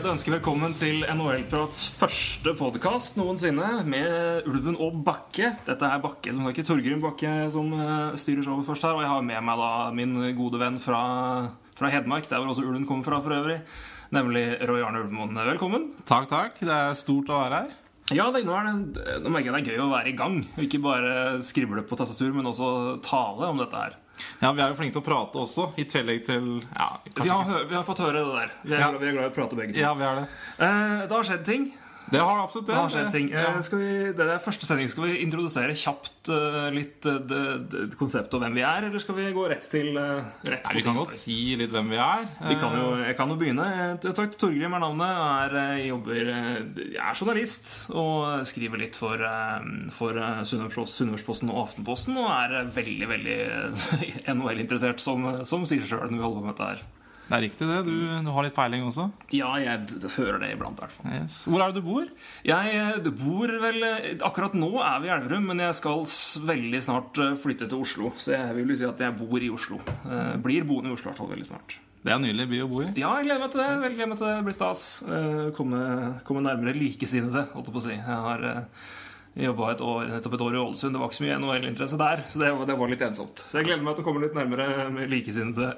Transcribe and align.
Glede 0.00 0.14
å 0.14 0.16
ønske 0.16 0.32
velkommen 0.32 0.72
til 0.72 1.02
NHL-prats 1.12 1.82
første 1.92 2.54
podkast 2.56 3.18
noensinne 3.18 3.82
med 3.84 4.46
Ulven 4.48 4.78
og 4.80 4.94
Bakke. 5.04 5.50
Dette 5.66 5.90
er 5.92 6.00
Bakke 6.00 6.32
som 6.32 6.46
ikke 6.48 6.64
Torgrim 6.64 7.02
Bakke 7.02 7.28
som 7.52 7.68
eh, 7.76 8.16
styrer 8.16 8.46
showet 8.46 8.64
først 8.64 8.86
her. 8.88 8.96
Og 8.96 9.04
jeg 9.04 9.10
har 9.12 9.26
med 9.28 9.44
meg 9.44 9.60
da 9.60 9.68
min 9.92 10.16
gode 10.38 10.62
venn 10.62 10.80
fra, 10.80 11.02
fra 11.76 11.92
Hedmark, 11.92 12.30
der 12.30 12.40
hvor 12.40 12.54
også 12.54 12.64
ulven 12.64 12.88
kommer 12.88 13.10
fra 13.10 13.20
for 13.20 13.36
øvrig. 13.42 13.58
Nemlig 14.16 14.46
Roy 14.70 14.80
Arne 14.86 15.04
Ulvemoen. 15.04 15.36
Velkommen. 15.50 15.90
Takk, 16.08 16.30
takk. 16.32 16.56
Det 16.64 16.78
er 16.78 16.96
stort 16.96 17.28
å 17.28 17.42
være 17.42 17.60
her. 17.60 17.76
Ja, 18.16 18.30
det, 18.32 18.46
er 18.48 18.72
det, 18.72 19.18
nå 19.20 19.34
merker 19.36 19.52
jeg 19.52 19.58
det 19.58 19.60
er 19.60 19.76
gøy 19.76 19.84
å 19.84 19.92
være 19.92 20.14
i 20.14 20.16
gang. 20.16 20.40
Ikke 20.64 20.80
bare 20.80 21.42
skrible 21.44 21.84
på 21.84 22.00
tastatur, 22.00 22.32
men 22.32 22.48
også 22.48 23.02
tale 23.04 23.52
om 23.52 23.60
dette 23.60 23.84
her. 23.84 24.00
Ja, 24.40 24.52
Vi 24.52 24.62
er 24.62 24.72
jo 24.72 24.78
flinke 24.78 24.96
til 24.96 25.02
å 25.02 25.06
prate 25.06 25.42
også, 25.42 25.68
i 25.80 25.84
tillegg 25.88 26.24
til 26.26 26.48
ja, 26.76 26.88
vi, 27.14 27.28
har, 27.28 27.44
vi 27.68 27.74
har, 27.76 27.84
fått 27.84 28.02
høre 28.04 28.22
det 28.24 28.32
der. 28.34 28.52
Vi 28.62 28.74
er, 28.74 28.80
Ja. 28.80 28.90
vi 28.96 29.06
er 29.06 29.16
glad 29.16 29.24
i 29.24 29.30
å 29.30 29.34
prate 29.34 29.58
begge 29.58 29.74
to. 29.74 29.80
Ja, 29.80 29.94
vi 29.94 30.04
er 30.08 30.20
det. 30.22 30.26
Eh, 30.58 31.06
det 31.06 31.14
har 31.16 31.28
skjedd 31.30 31.44
ting. 31.46 31.70
Det 32.10 32.20
har 32.20 32.40
absolutt 32.42 32.66
det. 32.66 32.74
Det 32.74 32.80
har 32.80 32.92
skjedd 32.92 33.12
ting. 33.14 33.28
Eh, 33.32 33.58
Skal 33.66 33.80
vi, 33.80 33.90
det 34.16 34.26
er 34.26 34.42
første 34.42 34.66
sending. 34.66 34.90
Skal 34.90 35.06
vi 35.06 35.18
introdusere 35.24 35.76
kjapt 35.78 36.30
eh, 36.34 36.68
litt 36.74 37.06
eh, 37.08 37.20
det, 37.30 37.42
det, 37.70 37.82
konseptet 38.00 38.34
og 38.36 38.44
hvem 38.44 38.58
vi 38.58 38.64
er, 38.66 38.88
eller 38.88 39.02
skal 39.02 39.18
vi 39.18 39.28
gå 39.36 39.46
rett 39.52 39.66
til 39.70 39.94
rett 39.94 40.68
Nei, 40.70 40.76
vi 40.80 40.84
kan 40.86 40.98
godt 40.98 41.16
si 41.16 41.38
litt 41.60 41.72
hvem 41.74 41.92
vi 41.94 42.00
er. 42.02 42.26
Vi 42.50 42.58
kan 42.60 42.76
jo, 42.78 42.92
jeg 43.04 43.16
kan 43.18 43.32
jo 43.32 43.38
begynne. 43.40 43.68
Takk 44.02 44.34
til 44.34 44.38
Torgrim 44.46 44.76
er 44.78 44.84
navnet. 44.84 45.24
Er, 45.30 45.58
jobber, 45.86 46.20
jeg 46.90 47.00
er 47.00 47.18
journalist 47.18 47.74
og 47.94 48.46
skriver 48.48 48.82
litt 48.82 48.98
for, 48.98 49.22
for 49.94 50.20
Sunnmørsposten 50.44 51.52
og 51.52 51.64
Aftenposten. 51.64 52.18
Og 52.20 52.30
er 52.34 52.70
veldig 52.74 53.10
veldig 53.10 53.40
NHL-interessert, 54.34 55.02
som, 55.02 55.30
som 55.46 55.68
sier 55.68 55.86
sjøl 55.86 56.08
når 56.08 56.18
vi 56.18 56.26
holder 56.26 56.40
på 56.40 56.48
med 56.48 56.56
dette 56.56 56.72
her. 56.72 56.88
Det 57.30 57.36
er 57.36 57.44
riktig, 57.44 57.66
det. 57.68 57.82
Du, 57.86 57.92
du 58.26 58.28
har 58.34 58.42
litt 58.42 58.56
peiling 58.56 58.82
også. 58.88 59.04
Ja, 59.30 59.52
jeg 59.62 60.00
hører 60.16 60.40
det 60.42 60.48
iblant, 60.56 60.80
hvert 60.82 60.90
fall. 60.90 61.12
Yes. 61.14 61.44
Hvor 61.46 61.62
er 61.62 61.70
det 61.70 61.78
du 61.78 61.86
bor? 61.86 62.08
Jeg 62.42 62.72
eh, 62.74 62.96
du 63.04 63.12
bor 63.14 63.52
vel 63.62 63.84
eh, 63.86 64.08
Akkurat 64.26 64.56
nå 64.58 64.72
er 64.82 64.96
vi 64.98 65.06
i 65.06 65.12
Elverum, 65.14 65.46
men 65.52 65.62
jeg 65.62 65.76
skal 65.78 66.02
veldig 66.48 66.80
snart 66.82 67.20
eh, 67.22 67.36
flytte 67.38 67.68
til 67.70 67.84
Oslo. 67.84 68.10
Så 68.18 68.34
jeg 68.34 68.56
vil 68.56 68.74
si 68.74 68.88
at 68.88 69.04
jeg 69.06 69.14
bor 69.20 69.38
i 69.38 69.52
Oslo. 69.54 69.78
Blir 70.42 70.66
boende 70.66 70.90
i 70.90 70.96
Oslo 70.96 71.12
hvert 71.12 71.22
fall 71.22 71.30
veldig 71.30 71.46
snart. 71.52 71.76
Det 72.00 72.10
er 72.10 72.16
en 72.16 72.26
nydelig 72.26 72.48
by 72.50 72.62
å 72.64 72.66
bo 72.72 72.80
i. 72.82 72.88
Ja, 72.98 73.12
jeg 73.20 73.28
gleder 73.28 73.44
meg 73.44 73.54
til 73.54 73.62
det. 73.62 73.68
Veldig 73.84 74.00
gleder 74.00 74.10
meg 74.10 74.18
til 74.18 74.26
det. 74.26 74.34
Blir 74.48 74.56
stas. 74.56 74.84
Komme, 75.54 75.84
komme 76.26 76.42
nærmere 76.48 76.74
likesinnede, 76.74 77.46
holdt 77.52 77.70
jeg 77.70 77.76
på 77.76 77.82
å 77.84 77.84
si. 77.86 77.94
Jeg 77.94 78.18
har 78.26 78.48
jobba 79.38 79.70
et 79.70 79.86
år, 79.86 80.10
nettopp 80.16 80.34
et 80.34 80.44
år 80.48 80.58
i 80.58 80.62
Ålesund. 80.64 80.96
Det 80.96 81.04
var 81.04 81.12
ikke 81.12 81.20
så 81.20 81.28
mye 81.28 81.38
NHL-interesse 81.38 82.02
der, 82.02 82.26
så 82.26 82.42
det 82.42 82.50
det 82.72 82.78
var 82.82 82.90
litt 82.90 83.06
ensomt. 83.06 83.46
Så 83.46 83.60
jeg 83.60 83.70
gleder 83.70 83.86
meg 83.86 83.94
til 83.94 84.02
å 84.02 84.10
komme 84.10 84.26
litt 84.26 84.34
nærmere 84.34 84.90
med 84.90 85.14
likesinnede 85.14 85.76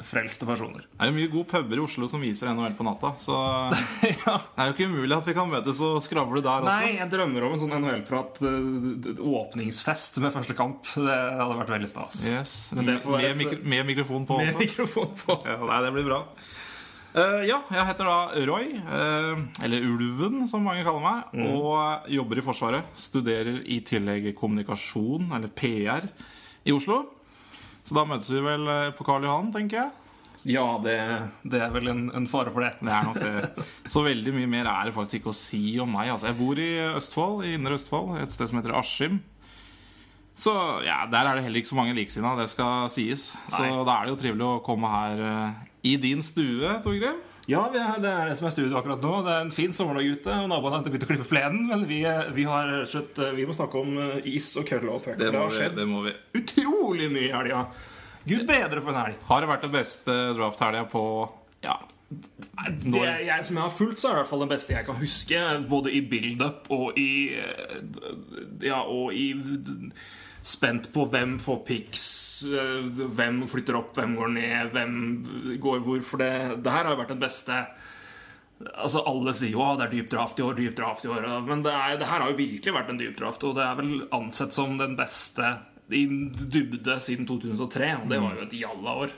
NHL-frelste 0.00 0.46
personer. 0.46 0.84
Det 0.92 1.02
er 1.04 1.10
jo 1.10 1.14
mye 1.16 1.30
gode 1.32 1.48
puber 1.50 1.76
i 1.78 1.82
Oslo 1.82 2.08
som 2.08 2.20
viser 2.20 2.50
NHL 2.52 2.74
på 2.76 2.84
natta, 2.86 3.12
så 3.20 3.36
ja. 4.26 4.36
det 4.36 4.60
er 4.62 4.68
jo 4.70 4.74
ikke 4.74 4.88
umulig 4.90 5.16
at 5.16 5.26
vi 5.30 5.34
kan 5.36 5.48
møtes 5.50 5.80
og 5.84 5.98
skravle 6.04 6.42
der 6.44 6.66
også. 6.66 6.74
Nei, 6.84 6.92
jeg 6.98 7.10
drømmer 7.12 7.46
om 7.48 7.54
en 7.56 7.62
sånn 7.62 7.74
NHL-prat 7.80 8.42
eh, 8.46 9.22
åpningsfest 9.40 10.20
med 10.24 10.34
første 10.34 10.56
kamp. 10.58 10.84
Det 10.96 11.16
hadde 11.16 11.58
vært 11.62 11.74
veldig 11.76 11.90
stas. 11.90 12.20
Yes. 12.28 12.54
Men 12.76 12.90
det 12.92 12.98
får 13.04 13.16
med, 13.18 13.30
et- 13.30 13.40
mikro 13.40 13.58
med 13.76 13.86
mikrofon 13.92 14.26
på 14.28 14.38
Med 14.42 14.52
også. 14.54 14.62
mikrofon 14.64 15.12
på. 15.24 15.40
Ja, 15.46 15.58
nei, 15.64 15.82
det 15.86 15.92
blir 15.96 16.08
bra. 16.10 16.22
Uh, 17.16 17.40
ja, 17.48 17.62
jeg 17.72 17.86
heter 17.88 18.04
da 18.04 18.16
Roy, 18.44 18.66
uh, 18.76 19.38
eller 19.64 19.84
Ulven 19.88 20.42
som 20.50 20.66
mange 20.66 20.82
kaller 20.84 21.00
meg, 21.00 21.30
Mm. 21.32 21.46
og 21.56 22.10
jobber 22.12 22.36
i 22.36 22.44
Forsvaret. 22.44 22.90
Studerer 22.92 23.62
i 23.64 23.78
tillegg 23.80 24.34
kommunikasjon, 24.36 25.30
eller 25.32 25.48
PR, 25.48 26.10
i 26.66 26.74
Oslo. 26.76 27.06
Så 27.86 27.94
da 27.94 28.02
møtes 28.08 28.28
vi 28.32 28.42
vel 28.42 28.66
eh, 28.72 28.90
på 28.98 29.06
Karl 29.06 29.24
Johan, 29.28 29.52
tenker 29.54 29.84
jeg. 29.84 29.94
Ja, 30.46 30.64
det, 30.82 30.94
det 31.42 31.58
er 31.62 31.72
vel 31.74 31.90
en, 31.90 32.02
en 32.14 32.26
fare 32.30 32.52
for 32.54 32.62
det. 32.62 32.76
Det 32.78 32.92
er 32.92 33.06
nok 33.06 33.16
det. 33.18 33.64
Så 33.90 34.02
veldig 34.06 34.34
mye 34.34 34.50
mer 34.50 34.68
er 34.70 34.88
det 34.88 34.94
faktisk 34.94 35.20
ikke 35.20 35.32
å 35.32 35.38
si 35.38 35.62
om 35.82 35.90
meg. 35.90 36.12
Altså, 36.14 36.28
jeg 36.30 36.38
bor 36.38 36.60
i 36.62 36.68
Østfold, 36.92 37.46
i 37.46 37.54
Indre 37.58 37.78
Østfold, 37.78 38.12
et 38.22 38.34
sted 38.34 38.50
som 38.50 38.60
heter 38.60 38.76
Askim. 38.78 39.18
Så 40.36 40.52
ja, 40.84 41.00
der 41.10 41.24
er 41.24 41.38
det 41.38 41.46
heller 41.46 41.62
ikke 41.62 41.72
så 41.72 41.78
mange 41.78 41.96
likesinnede, 41.96 42.44
det 42.44 42.52
skal 42.52 42.90
sies. 42.92 43.30
Så 43.48 43.64
da 43.88 43.94
er 43.96 44.04
det 44.06 44.12
jo 44.12 44.20
trivelig 44.20 44.46
å 44.46 44.62
komme 44.66 44.90
her 44.92 45.22
eh, 45.30 45.64
i 45.88 45.96
din 46.02 46.22
stue, 46.22 46.76
Torgrim. 46.84 47.22
Ja, 47.46 47.60
vi 47.70 47.78
det 48.02 48.10
er 48.10 48.26
det 48.26 48.34
som 48.38 48.48
er 48.48 48.54
studio 48.54 48.78
akkurat 48.80 49.02
nå. 49.04 49.12
Det 49.22 49.32
er 49.32 49.44
en 49.44 49.52
fin 49.54 49.74
sommerdag 49.74 50.08
ute, 50.16 50.34
og 50.34 50.48
naboene 50.50 50.78
har 50.78 50.82
ikke 50.82 50.94
begynt 50.96 51.06
å 51.06 51.10
klippe 51.12 51.28
plenen. 51.30 51.66
Men 51.70 51.84
vi, 51.86 52.00
vi, 52.34 52.46
har 52.50 52.72
skjøtt, 52.90 53.20
vi 53.36 53.46
må 53.46 53.54
snakke 53.54 53.82
om 53.82 53.98
eh, 54.02 54.30
is 54.34 54.48
og 54.58 54.66
kølle 54.66 54.90
og 54.96 55.04
puck. 55.04 55.18
Det, 55.20 55.30
Det 55.30 55.38
har 55.38 55.54
skjedd 55.54 55.76
det 55.78 55.86
må 55.90 56.02
vi. 56.08 56.14
utrolig 56.40 57.06
mye 57.14 57.28
i 57.28 57.34
helga. 57.34 57.66
Gud 58.26 58.42
bedre 58.48 58.82
for 58.82 58.90
en 58.90 58.98
helg. 59.04 59.20
Har 59.28 59.44
det 59.44 59.50
vært 59.52 59.68
den 59.68 59.76
beste 59.76 60.16
draft-helga 60.34 60.88
på 60.90 61.04
Ja. 61.62 61.78
Det 62.06 63.00
jeg, 63.02 63.44
som 63.46 63.56
jeg 63.58 63.62
har 63.64 63.72
fulgt, 63.74 63.98
så 63.98 64.08
er 64.08 64.12
det 64.12 64.18
i 64.18 64.20
hvert 64.20 64.30
fall 64.30 64.42
den 64.44 64.50
beste 64.52 64.74
jeg 64.74 64.86
kan 64.86 64.98
huske. 64.98 65.40
Både 65.70 65.90
i 65.94 66.02
build-up 66.06 66.66
og 66.74 66.98
i 66.98 67.10
eh, 67.38 67.80
Ja, 68.66 68.82
og 68.82 69.14
i 69.14 69.30
Spent 70.46 70.92
på 70.94 71.08
hvem 71.10 71.36
får 71.42 71.60
picks, 71.66 72.06
eh, 72.46 72.86
hvem 73.18 73.42
flytter 73.50 73.78
opp, 73.80 73.92
hvem 73.98 74.14
går 74.18 74.32
ned, 74.36 74.72
hvem 74.76 74.96
går 75.62 75.82
hvor. 75.82 76.02
For 76.06 76.22
det, 76.22 76.30
det 76.62 76.74
her 76.74 76.86
har 76.86 76.94
jo 76.94 77.02
vært 77.02 77.14
den 77.16 77.22
beste 77.24 77.64
Altså 78.56 79.02
Alle 79.04 79.34
sier 79.36 79.52
jo 79.52 79.64
det 79.76 79.84
er 79.84 79.90
dyp 79.92 80.06
draft 80.14 80.38
i 80.40 80.44
år, 80.46 80.54
dyp 80.56 80.76
draft 80.78 81.04
i 81.04 81.10
år. 81.12 81.26
Men 81.44 81.60
det, 81.60 81.74
er, 81.76 81.98
det 82.00 82.06
her 82.08 82.22
har 82.22 82.30
jo 82.30 82.38
virkelig 82.38 82.72
vært 82.72 82.88
en 82.88 83.00
dyp 83.02 83.18
draft, 83.18 83.44
og 83.44 83.58
det 83.58 83.66
er 83.66 83.74
vel 83.76 83.90
ansett 84.16 84.56
som 84.56 84.78
den 84.80 84.94
beste 84.96 85.50
i 85.92 86.06
dybde 86.08 86.96
siden 87.04 87.28
2003. 87.28 87.90
Og 88.00 88.08
det 88.08 88.22
var 88.22 88.38
jo 88.38 88.46
et 88.46 88.56
jalla 88.56 88.94
år. 89.04 89.12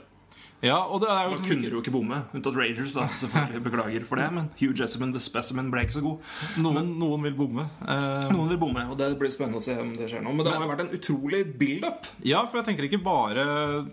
Ja 0.61 0.77
og 0.91 0.99
det 1.01 1.07
er 1.09 1.23
jo 1.29 1.35
Man 1.37 1.43
kunne 1.47 1.69
du 1.69 1.75
jo 1.77 1.81
ikke 1.81 1.93
bomme, 1.93 2.17
unntatt 2.35 2.55
Rangers, 2.59 2.93
da. 2.97 3.05
Selvfølgelig 3.21 3.61
Beklager 3.63 4.05
for 4.09 4.19
det, 4.19 4.25
men 4.35 4.49
Hugh 4.59 4.73
Jessamine, 4.75 5.13
the 5.15 5.19
specimen, 5.23 5.69
ble 5.71 5.85
ikke 5.85 5.95
så 5.97 6.01
god. 6.03 6.17
noen, 6.63 6.89
noen 6.99 7.23
vil 7.27 7.35
bomme. 7.37 7.65
Eh, 7.87 8.27
Noen 8.33 8.49
vil 8.51 8.59
bomme, 8.59 8.83
og 8.91 8.97
det 8.99 9.07
blir 9.19 9.31
spennende 9.31 9.61
å 9.61 9.63
se 9.63 9.77
om 9.79 9.93
det 9.95 10.09
skjer 10.11 10.23
nå. 10.25 10.33
Men 10.35 10.45
det 10.45 10.53
har 10.53 10.65
jo 10.65 10.71
vært 10.73 10.83
en 10.85 10.91
utrolig 10.99 11.41
build-up. 11.59 12.09
Ja, 12.27 12.41
for 12.47 12.59
jeg 12.59 12.67
tenker 12.71 12.87
ikke 12.89 13.01
bare 13.05 13.45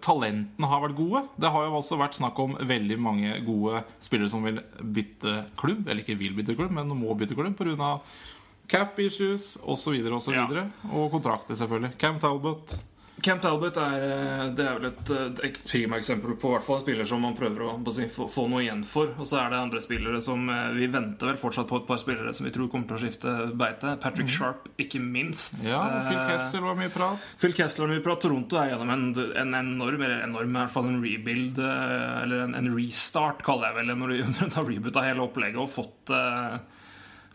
talentene 0.02 0.66
har 0.70 0.82
vært 0.86 0.96
gode. 0.98 1.22
Det 1.38 1.52
har 1.54 1.68
jo 1.68 1.76
også 1.78 1.98
vært 2.00 2.18
snakk 2.18 2.38
om 2.42 2.56
veldig 2.66 2.98
mange 2.98 3.36
gode 3.46 3.84
spillere 4.02 4.30
som 4.32 4.42
vil 4.46 4.58
bytte 4.82 5.36
klubb. 5.60 5.86
Eller 5.88 6.02
ikke 6.02 6.18
vil 6.18 6.34
bytte 6.38 6.56
klubb, 6.58 6.74
men 6.74 6.88
må 6.98 7.14
bytte 7.18 7.36
klubb 7.38 7.54
pga. 7.56 8.00
cap 8.68 8.98
issues 8.98 9.56
osv. 9.62 9.94
Og, 10.10 10.20
så 10.20 10.32
Ja. 10.34 10.46
videre, 10.46 10.70
og 10.90 11.12
kontrakter, 11.12 11.54
selvfølgelig. 11.54 11.96
Cam 11.98 12.18
Talbot. 12.18 12.74
Camp 13.24 13.40
Talbot 13.42 13.76
er, 13.80 14.02
eh, 14.04 14.42
det 14.54 14.64
er 14.66 14.74
vel 14.76 14.88
et, 14.90 15.10
et 15.46 15.60
prima 15.64 15.96
eksempel 15.96 16.34
på 16.38 16.50
hvert 16.52 16.64
fall 16.66 16.82
spiller 16.82 17.08
som 17.08 17.22
man 17.24 17.36
prøver 17.38 17.64
å, 17.64 17.70
si, 17.96 18.04
få, 18.12 18.26
få 18.30 18.44
noe 18.52 18.60
igjen 18.66 18.82
for. 18.86 19.14
Og 19.16 19.26
så 19.28 19.40
er 19.40 19.54
det 19.54 19.60
andre 19.62 19.80
spillere 19.82 20.20
som 20.24 20.44
eh, 20.52 20.68
Vi 20.76 20.88
venter 20.92 21.32
vel 21.32 21.40
fortsatt 21.40 21.68
på 21.70 21.80
et 21.80 21.88
par 21.88 22.00
spillere 22.02 22.34
som 22.36 22.46
vi 22.46 22.52
tror 22.54 22.68
kommer 22.72 22.90
til 22.90 22.98
å 22.98 23.02
skifte 23.06 23.34
beite. 23.56 23.96
Patrick 24.02 24.30
Sharp, 24.32 24.68
ikke 24.82 25.00
minst. 25.02 25.62
Ja, 25.66 25.80
Phil 26.06 26.16
Eh, 26.16 26.30
Kessel 26.34 26.64
var 26.64 26.76
mye 26.78 26.92
prat. 26.92 27.24
Phil 27.40 27.56
Kessel 27.56 27.86
var 27.86 27.94
mye 27.94 28.04
prat. 28.04 28.20
Toronto 28.22 28.60
er 28.60 28.72
gjennom 28.74 28.92
en, 28.94 29.08
en 29.42 29.58
enorm, 29.62 30.02
eller 30.06 30.24
enorm, 30.26 30.52
i 30.52 30.60
hvert 30.60 30.74
fall 30.76 30.88
en 30.90 31.02
rebuild, 31.02 31.60
eh, 31.62 32.22
eller 32.22 32.46
en, 32.46 32.56
en 32.58 32.72
restart, 32.76 33.42
kaller 33.46 33.70
jeg 33.70 33.80
vel 33.80 33.92
det, 33.92 33.98
når 34.02 34.12
du 34.12 34.40
har 34.60 34.68
reboota 34.68 35.04
hele 35.06 35.24
opplegget 35.24 35.62
og 35.62 35.72
fått, 35.72 36.12
eh, 36.14 36.58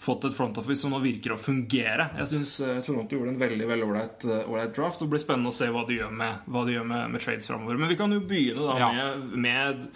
fått 0.01 0.25
et 0.25 0.33
front 0.33 0.57
office 0.57 0.81
som 0.81 0.93
nå 0.95 0.99
virker 1.03 1.35
å 1.35 1.39
fungere. 1.39 2.09
Jeg 2.17 2.31
syns 2.31 2.55
Toronto 2.87 3.17
gjorde 3.17 3.35
en 3.35 3.41
veldig 3.41 3.67
veldig 3.69 3.89
ålreit 3.89 4.25
eh, 4.25 4.65
draft. 4.73 5.01
og 5.01 5.05
Det 5.05 5.11
blir 5.13 5.23
spennende 5.23 5.53
å 5.53 5.59
se 5.59 5.69
hva 5.69 5.85
de 5.87 5.99
gjør 5.99 6.15
med, 6.23 6.49
de 6.57 6.73
gjør 6.77 6.89
med, 6.89 7.13
med 7.13 7.23
trades 7.23 7.51
framover. 7.51 7.77
Men 7.77 7.91
vi 7.91 7.99
kan 7.99 8.15
jo 8.15 8.23
begynne 8.25 8.65
da 8.65 8.79
Ja. 8.81 8.91
med, 8.95 9.37
med 9.45 9.87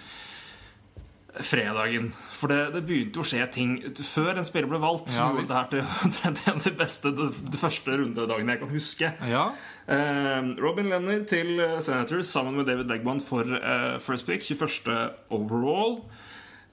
fredagen. 1.43 2.11
For 2.35 2.51
det, 2.51 2.59
det 2.75 2.81
begynte 2.87 3.19
jo 3.19 3.25
å 3.25 3.27
skje 3.27 3.45
ting 3.51 3.73
før 4.07 4.39
en 4.39 4.47
spiller 4.47 4.69
ble 4.71 4.79
valgt. 4.83 5.09
Ja, 5.11 5.25
som 5.25 5.39
gjorde 5.39 5.49
det 5.49 5.57
her 5.57 6.45
til 6.45 6.61
det 6.67 6.75
beste, 6.79 7.11
det, 7.17 7.59
første 7.59 7.97
rundedagen 7.99 8.51
jeg 8.53 8.61
kan 8.61 8.71
huske. 8.71 9.11
Ja. 9.31 9.45
Eh, 9.91 10.51
Robin 10.61 10.89
Lenner 10.91 11.25
til 11.29 11.57
eh, 11.59 11.79
Senators 11.85 12.31
sammen 12.31 12.57
med 12.59 12.69
David 12.69 12.91
Legman 12.91 13.21
for 13.23 13.49
eh, 13.57 13.97
first 14.03 14.29
pick, 14.29 14.45
21. 14.45 14.93
overall. 15.35 15.99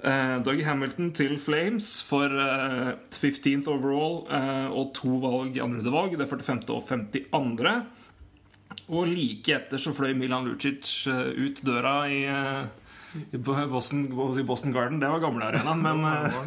Eh, 0.02 0.36
Doug 0.42 0.58
Hamilton 0.66 1.12
til 1.14 1.36
Flames 1.38 1.88
for 2.02 2.26
eh, 2.26 2.88
15th 3.14 3.68
overall 3.70 4.24
eh, 4.34 4.66
og 4.74 4.90
to 4.98 5.14
valg 5.22 5.54
i 5.56 5.62
andre 5.62 5.92
valg. 5.94 6.16
Det 6.18 6.26
er 6.26 6.32
45. 6.32 6.64
og 6.74 6.88
52. 6.88 7.74
Og 8.90 9.06
like 9.06 9.54
etter 9.54 9.78
så 9.78 9.92
fløy 9.94 10.10
Milan 10.18 10.48
Lucic 10.48 11.06
eh, 11.06 11.30
ut 11.38 11.62
døra 11.62 11.94
i, 12.10 12.24
eh, 12.26 13.38
Boston, 13.38 14.08
Boston 14.46 14.74
Garden. 14.74 14.98
Det 14.98 15.12
var 15.12 15.22
gamle 15.22 15.52
arenaen, 15.52 15.86
men 15.86 16.02
eh, 16.08 16.42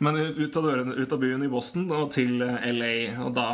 men 0.00 0.16
ut 0.16 0.56
av, 0.56 0.64
døren, 0.64 0.92
ut 0.96 1.12
av 1.12 1.20
byen 1.20 1.42
i 1.44 1.48
Boston 1.52 1.90
og 1.92 2.10
til 2.14 2.40
eh, 2.44 2.66
LA. 2.72 2.92
Og 3.26 3.34
da 3.36 3.46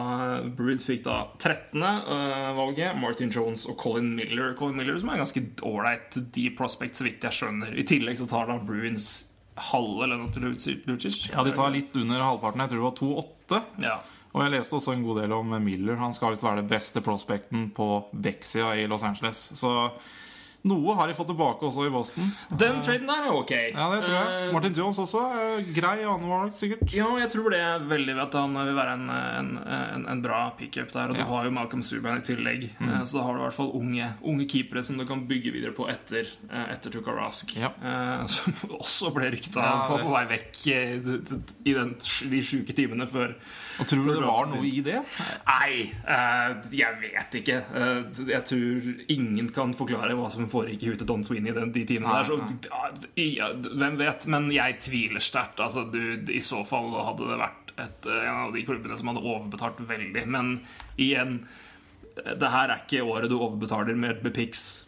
Bruins 0.56 0.86
fikk 0.86 1.04
da 1.06 1.20
13. 1.42 1.82
eh, 1.82 2.50
valget. 2.58 2.98
Martin 3.02 3.32
Jones 3.34 3.66
og 3.66 3.78
Colin 3.82 4.12
Miller. 4.18 4.54
Colin 4.58 4.78
Miller 4.78 4.98
som 5.02 5.10
er 5.10 5.22
ganske 5.22 5.42
ålreit 5.66 6.18
deep 6.34 6.58
prospect, 6.60 6.98
så 6.98 7.08
vidt 7.08 7.26
jeg 7.26 7.34
skjønner. 7.40 7.74
I 7.74 7.86
tillegg 7.86 8.20
så 8.20 8.28
tar 8.30 8.46
da 8.50 8.60
Bruins 8.62 9.24
halve 9.72 10.06
lønna 10.06 10.28
til 10.32 10.44
Lucic. 10.44 11.30
ja, 11.32 11.42
de 11.42 11.54
tar 11.56 11.72
litt 11.74 11.96
under 11.96 12.22
halvparten. 12.22 12.62
Jeg 12.62 12.74
tror 12.74 12.82
det 12.82 12.90
var 12.90 13.00
2-8. 13.00 13.62
Ja. 13.82 13.96
Og 14.36 14.42
jeg 14.44 14.52
leste 14.52 14.76
også 14.76 14.92
en 14.92 15.04
god 15.06 15.22
del 15.22 15.32
om 15.32 15.54
Miller. 15.64 15.96
Han 15.96 16.12
skal 16.14 16.34
visst 16.34 16.44
være 16.44 16.60
det 16.60 16.70
beste 16.70 17.00
prospekten 17.00 17.70
på 17.74 17.86
Bexia 18.12 18.74
i 18.76 18.86
Los 18.90 19.04
Angeles. 19.06 19.38
Så 19.56 19.72
Noe 20.66 20.94
har 20.98 21.06
de 21.10 21.14
fått 21.14 21.28
tilbake 21.30 21.62
også 21.68 21.84
i 21.86 21.90
Boston. 21.94 22.30
Den 22.58 22.80
traden 22.82 23.06
der 23.06 23.26
er 23.28 23.34
ok. 23.38 23.52
Ja, 23.72 23.86
det 23.94 24.00
tror 24.06 24.16
jeg. 24.16 24.40
Eh, 24.48 24.52
Martin 24.56 24.74
Jones 24.74 24.98
også. 24.98 25.22
eh, 25.38 25.68
Grei 25.76 26.00
annenvalg, 26.02 26.52
sikkert. 26.58 26.92
Ja, 26.96 27.06
jeg 27.20 27.30
tror 27.30 27.50
det 27.54 27.60
er 27.62 27.84
veldig 27.86 28.16
at 28.26 28.34
han 28.40 28.56
vil 28.58 28.74
være 28.74 28.96
en, 28.98 29.04
en, 29.14 29.50
en, 29.76 30.06
en 30.16 30.22
bra 30.24 30.40
pickup 30.58 30.90
der. 30.94 31.10
Og 31.12 31.16
Ja. 31.20 31.24
du 31.24 31.30
har 31.30 31.44
jo 31.46 31.54
Malcolm 31.54 31.82
Subhaan 31.86 32.18
i 32.18 32.26
tillegg. 32.26 32.66
Eh, 32.80 33.04
Så 33.06 33.18
da 33.20 33.24
har 33.28 33.34
du 33.36 33.40
i 33.40 33.44
hvert 33.46 33.58
fall 33.60 33.70
unge, 33.78 34.10
unge 34.26 34.48
keepere 34.50 34.82
som 34.84 34.98
du 34.98 35.04
kan 35.06 35.22
bygge 35.28 35.52
videre 35.54 35.72
på 35.76 35.86
etter, 35.92 36.26
etter 36.50 36.90
Tuka 36.90 37.14
Rask. 37.14 37.54
Ja. 37.56 37.70
Som 38.26 38.52
også 38.80 39.12
ble 39.14 39.30
rykta 39.36 39.62
Ja, 39.62 39.76
på, 39.88 40.00
på 40.02 40.10
vei 40.16 40.24
vekk 40.34 40.66
i 40.66 41.72
den, 41.76 41.94
de 42.30 42.42
sjuke 42.42 42.74
timene 42.76 43.06
før 43.10 43.36
Og 43.80 43.88
tror 43.88 44.06
du 44.06 44.12
det 44.12 44.22
var 44.24 44.48
noe 44.50 44.64
i 44.68 44.80
det? 44.84 45.00
Nei, 45.48 45.70
eh, 46.08 46.54
jeg 46.78 46.98
vet 47.02 47.36
ikke. 47.40 47.58
Eh, 47.76 48.22
jeg 48.30 48.42
tror 48.50 48.88
ingen 49.12 49.50
kan 49.54 49.74
forklare 49.76 50.16
hva 50.16 50.30
som 50.32 50.48
foregikk 50.50 50.84
i 50.84 50.90
huet 50.90 51.02
til 51.02 51.10
Don 51.10 51.24
Sweeney 51.26 51.54
den, 51.56 51.74
de 51.74 51.84
timene 51.88 52.16
der. 52.16 52.30
Så, 52.30 53.04
ja, 53.20 53.50
hvem 53.52 54.00
vet? 54.00 54.26
Men 54.32 54.48
jeg 54.54 54.78
tviler 54.86 55.22
sterkt. 55.24 55.60
Altså, 55.62 55.86
I 55.92 56.42
så 56.44 56.62
fall 56.68 56.94
hadde 56.96 57.28
det 57.28 57.38
vært 57.42 57.76
et, 57.76 58.08
eh, 58.08 58.24
en 58.24 58.42
av 58.46 58.56
de 58.56 58.64
klubbene 58.66 58.98
som 58.98 59.12
hadde 59.12 59.24
overbetalt 59.24 59.84
veldig. 59.88 60.26
Men 60.32 60.56
igjen, 60.96 61.40
det 62.16 62.52
her 62.52 62.72
er 62.72 62.80
ikke 62.80 63.04
året 63.04 63.28
du 63.32 63.36
overbetaler 63.38 63.98
med, 63.98 64.22
Bepix. 64.24 64.86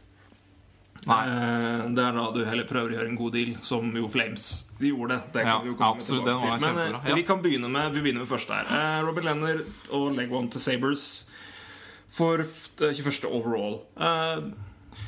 Nei. 1.07 1.23
Eh, 1.27 1.89
Det 1.95 2.05
er 2.05 2.13
da 2.13 2.31
du 2.35 2.45
heller 2.45 2.65
prøver 2.65 2.91
å 2.91 2.97
gjøre 2.99 3.09
en 3.09 3.17
god 3.17 3.33
deal, 3.33 3.55
som 3.63 3.93
jo 3.97 4.09
Flames 4.09 4.65
de 4.79 4.91
gjorde. 4.91 5.23
Det 5.33 5.43
kan 5.45 5.47
Ja, 5.47 5.59
vi 5.63 5.69
jo 5.71 5.75
komme 5.77 5.97
absolutt, 5.97 6.25
tilbake 6.27 6.59
til. 6.59 6.75
Men 6.75 6.79
eh, 6.79 7.09
Ja. 7.09 7.15
vi 7.15 7.23
kan 7.23 7.43
begynne 7.43 7.71
med 7.71 7.93
Vi 7.95 8.01
begynner 8.01 8.21
med 8.21 8.29
første 8.29 8.53
her. 8.55 8.67
Eh, 8.69 9.03
Robert 9.07 9.25
Lenner 9.25 9.63
og 9.93 10.13
leg 10.17 10.31
one 10.33 10.49
til 10.51 10.61
Sabres 10.61 11.25
for 12.11 12.39
det 12.79 12.97
21. 12.97 13.25
overall. 13.31 13.81
Eh, 13.97 14.41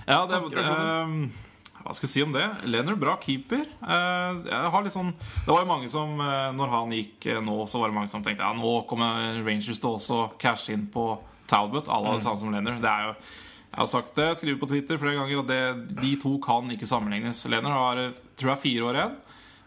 Ja, 0.07 0.27
det, 0.27 0.37
Tanker 0.37 0.59
og 0.59 0.65
sånn. 0.65 1.25
eh, 1.25 1.31
Hva 1.83 1.95
skal 1.95 2.07
jeg 2.07 2.13
si 2.13 2.23
om 2.23 2.33
det? 2.33 2.45
Leonard, 2.67 3.01
bra 3.01 3.17
keeper. 3.17 3.65
Jeg 3.81 4.71
har 4.71 4.83
litt 4.83 4.93
sånn 4.93 5.15
Det 5.17 5.49
var 5.49 5.61
jo 5.65 5.67
mange 5.67 5.89
som 5.89 6.17
Når 6.19 6.69
han 6.71 6.91
gikk 6.93 7.25
nå, 7.43 7.67
så 7.67 7.81
var 7.81 7.89
det 7.89 7.95
mange 7.97 8.09
som 8.09 8.23
tenkte 8.23 8.41
Ja, 8.45 8.53
nå 8.53 8.87
kommer 8.87 9.43
Rangers 9.45 9.79
til 9.81 9.91
også 9.91 10.39
cashe 10.39 10.73
inn 10.73 10.87
på 10.93 11.19
Talbot. 11.49 11.89
Alle 11.89 12.11
Mm. 12.11 12.15
det 12.19 12.23
samme 12.23 12.39
som 12.39 12.53
Leonard. 12.53 12.81
Det 12.81 12.89
er 12.91 13.07
jo 13.09 13.15
jeg 13.71 13.79
har 13.79 13.87
sagt 13.87 14.15
det, 14.19 14.29
skriver 14.37 14.59
på 14.61 14.67
Twitter 14.71 14.99
flere 14.99 15.15
ganger 15.15 15.43
at 15.45 15.51
det, 15.51 15.61
de 16.03 16.15
to 16.19 16.37
kan 16.43 16.71
ikke 16.75 16.89
sammenlignes. 16.91 17.45
Leonard 17.47 17.77
har 17.79 18.01
eh, 18.09 18.17
tror 18.35 18.57
jeg 18.57 18.63
fire 18.65 18.89
år 18.89 18.99
igjen 18.99 19.13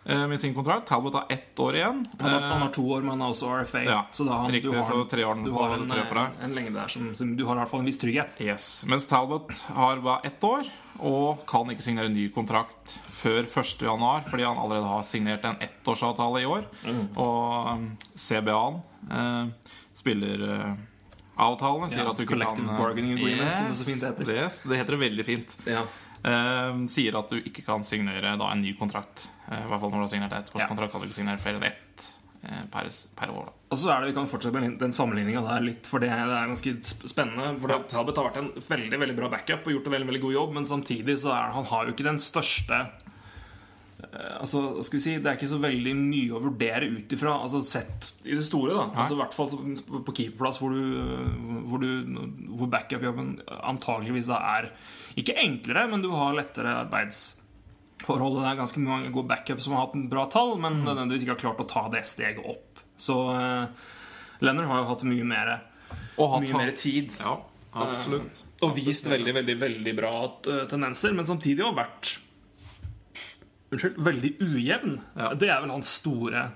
eh, 0.06 0.26
med 0.28 0.42
sin 0.44 0.54
kontrakt. 0.58 0.90
Talbot 0.90 1.16
har 1.16 1.32
ett 1.32 1.60
år 1.64 1.78
igjen. 1.80 2.02
han, 2.20 2.28
har, 2.30 2.42
Eh, 2.42 2.50
han 2.52 2.66
har 2.66 2.74
to 2.76 2.84
år, 2.84 3.02
men 3.02 3.14
han 3.16 3.22
har 3.22 3.32
også 3.32 3.54
RFA. 3.64 3.84
Ja, 3.88 4.02
så 4.12 4.28
da 4.28 4.42
har, 4.42 4.52
riktig, 4.52 4.72
du 4.72 4.78
har, 4.78 4.84
så 4.90 5.06
tre 5.08 5.24
år 5.24 5.40
du 5.46 5.52
har 5.56 5.78
en, 5.78 5.88
tre 5.90 6.04
på 6.10 6.20
deg. 6.20 6.36
en, 6.36 6.50
en 6.50 6.56
lengde 6.60 6.76
der 6.82 6.92
som, 6.92 7.10
som 7.16 7.32
Du 7.40 7.46
har 7.48 7.56
i 7.56 7.64
hvert 7.64 7.72
fall 7.72 7.86
en 7.86 7.88
viss 7.94 8.02
trygghet. 8.04 8.36
Yes, 8.44 8.70
Mens 8.92 9.08
Talbot 9.08 9.56
har 9.72 10.04
bare 10.04 10.28
ett 10.28 10.44
år 10.44 10.68
og 11.00 11.46
kan 11.50 11.72
ikke 11.72 11.82
signere 11.88 12.12
ny 12.12 12.28
kontrakt 12.36 13.00
før 13.08 13.48
1.1, 13.48 14.28
fordi 14.30 14.44
han 14.46 14.60
allerede 14.62 14.86
har 14.92 15.06
signert 15.08 15.48
en 15.48 15.58
ettårsavtale 15.64 16.44
i 16.44 16.46
år. 16.46 16.68
Og 17.18 17.72
um, 17.72 17.88
CBA-en 18.20 18.84
eh, 19.10 19.72
spiller 19.98 20.44
eh, 20.54 20.74
avtalene 21.42 21.90
sier 21.92 22.10
at 22.10 22.18
du 22.20 22.26
ikke 22.26 22.40
kan 22.40 22.64
eh, 22.64 22.80
Bargaining 22.80 23.18
Agreement, 23.18 23.56
som 23.58 23.70
det 23.72 23.78
så 23.80 23.90
fint 23.90 24.08
heter. 24.08 24.34
Yes, 24.36 24.62
det 24.68 24.80
heter 24.82 24.98
det 24.98 25.04
veldig 25.04 25.26
fint. 25.28 25.56
Ja. 25.70 25.84
Eh, 26.24 26.82
sier 26.92 27.20
at 27.20 27.32
du 27.34 27.40
ikke 27.42 27.66
kan 27.66 27.84
signere 27.88 28.36
da, 28.40 28.50
en 28.52 28.62
ny 28.64 28.76
kontrakt. 28.80 29.28
Uh, 29.50 29.66
I 29.66 29.70
hvert 29.72 29.82
fall 29.82 29.92
når 29.92 29.98
du 29.98 30.06
har 30.06 30.12
signert 30.14 30.36
ett 30.38 30.52
ettårskontrakt, 30.52 30.94
kan 30.94 31.04
du 31.04 31.10
ikke 31.10 31.20
signere 31.20 31.42
flere 31.42 31.60
enn 31.60 31.66
ett 31.68 32.06
eh, 32.48 32.62
per, 32.72 32.88
per 33.20 33.34
år. 33.34 33.50
Da. 33.50 33.56
Og 33.74 33.82
så 33.82 33.90
er 33.92 34.04
det, 34.04 34.12
Vi 34.12 34.18
kan 34.20 34.30
fortsette 34.32 34.62
med 34.62 34.78
den 34.80 34.96
sammenligninga 34.96 35.44
der 35.50 35.66
litt, 35.66 35.90
for 35.90 36.04
det, 36.04 36.14
det 36.14 36.38
er 36.38 36.52
ganske 36.54 36.76
spennende. 37.12 37.50
For 37.64 37.76
Talbot 37.92 38.22
har 38.22 38.30
vært 38.30 38.40
en 38.44 38.52
veldig 38.70 39.02
veldig 39.04 39.18
bra 39.20 39.32
backup 39.34 39.68
og 39.68 39.76
gjort 39.76 39.90
en 39.90 39.98
veldig 39.98 40.12
veldig 40.14 40.24
god 40.28 40.38
jobb, 40.38 40.54
men 40.60 40.70
samtidig 40.70 41.18
så 41.26 41.34
er 41.36 41.58
han 41.58 41.68
har 41.74 41.90
jo 41.90 41.96
ikke 41.98 42.08
den 42.08 42.22
største 42.24 42.80
eh, 42.86 43.03
Altså, 44.12 44.84
skal 44.84 45.00
vi 45.00 45.04
si 45.04 45.14
Det 45.18 45.26
er 45.32 45.38
ikke 45.38 45.50
så 45.50 45.60
veldig 45.64 45.94
mye 45.98 46.34
å 46.38 46.42
vurdere 46.44 46.90
ut 46.92 47.14
ifra, 47.16 47.36
altså 47.44 47.62
sett 47.66 48.12
i 48.26 48.36
det 48.36 48.44
store. 48.46 48.74
da 48.76 48.84
Altså 49.04 49.16
I 49.16 49.22
hvert 49.22 49.34
fall 49.34 49.50
på- 50.06 50.16
keeperplass, 50.18 50.60
hvor, 50.60 50.70
du- 50.76 51.64
hvor, 51.70 51.80
du- 51.80 52.56
hvor 52.58 52.68
backup-jobben 52.70 53.40
antageligvis 53.64 54.28
da 54.28 54.38
er 54.58 54.70
ikke 55.18 55.36
enklere, 55.38 55.88
men 55.90 56.02
du 56.02 56.10
har 56.12 56.34
lettere 56.34 56.76
arbeidsforhold. 56.88 58.42
Det 58.42 58.50
er 58.52 58.60
ganske 58.62 58.84
mange 58.84 59.12
gode 59.14 59.28
backup 59.30 59.62
som 59.62 59.74
har 59.74 59.86
hatt 59.88 59.96
en 59.96 60.10
bra 60.10 60.26
tall, 60.30 60.58
men 60.60 60.84
nødvendigvis 60.84 61.24
ikke 61.26 61.36
har 61.36 61.44
klart 61.46 61.64
å 61.64 61.68
ta 61.70 61.88
det 61.94 62.04
steget 62.06 62.44
opp. 62.46 62.80
Så 62.98 63.16
uh, 63.30 63.68
Leonard 64.44 64.68
har 64.70 64.84
jo 64.84 64.90
hatt 64.92 65.04
mye 65.08 65.26
mer, 65.26 65.54
Og 66.18 66.30
hatt- 66.36 66.44
mye 66.50 66.58
mer 66.66 66.72
tid. 66.78 67.16
Ja, 67.20 67.38
absolutt. 67.74 68.44
Og 68.62 68.76
vist 68.78 69.08
veldig, 69.10 69.34
veldig, 69.34 69.56
veldig 69.60 69.96
bra 69.98 70.12
eh, 70.48 70.66
tendenser, 70.72 71.14
men 71.18 71.26
samtidig 71.26 71.64
har 71.66 71.74
vært 71.76 72.18
Unnskyld, 73.74 73.98
veldig 74.06 74.36
ujevn. 74.44 75.00
Ja. 75.18 75.32
Det 75.40 75.50
er 75.50 75.64
vel 75.64 75.74
hans 75.74 75.96
store 76.02 76.52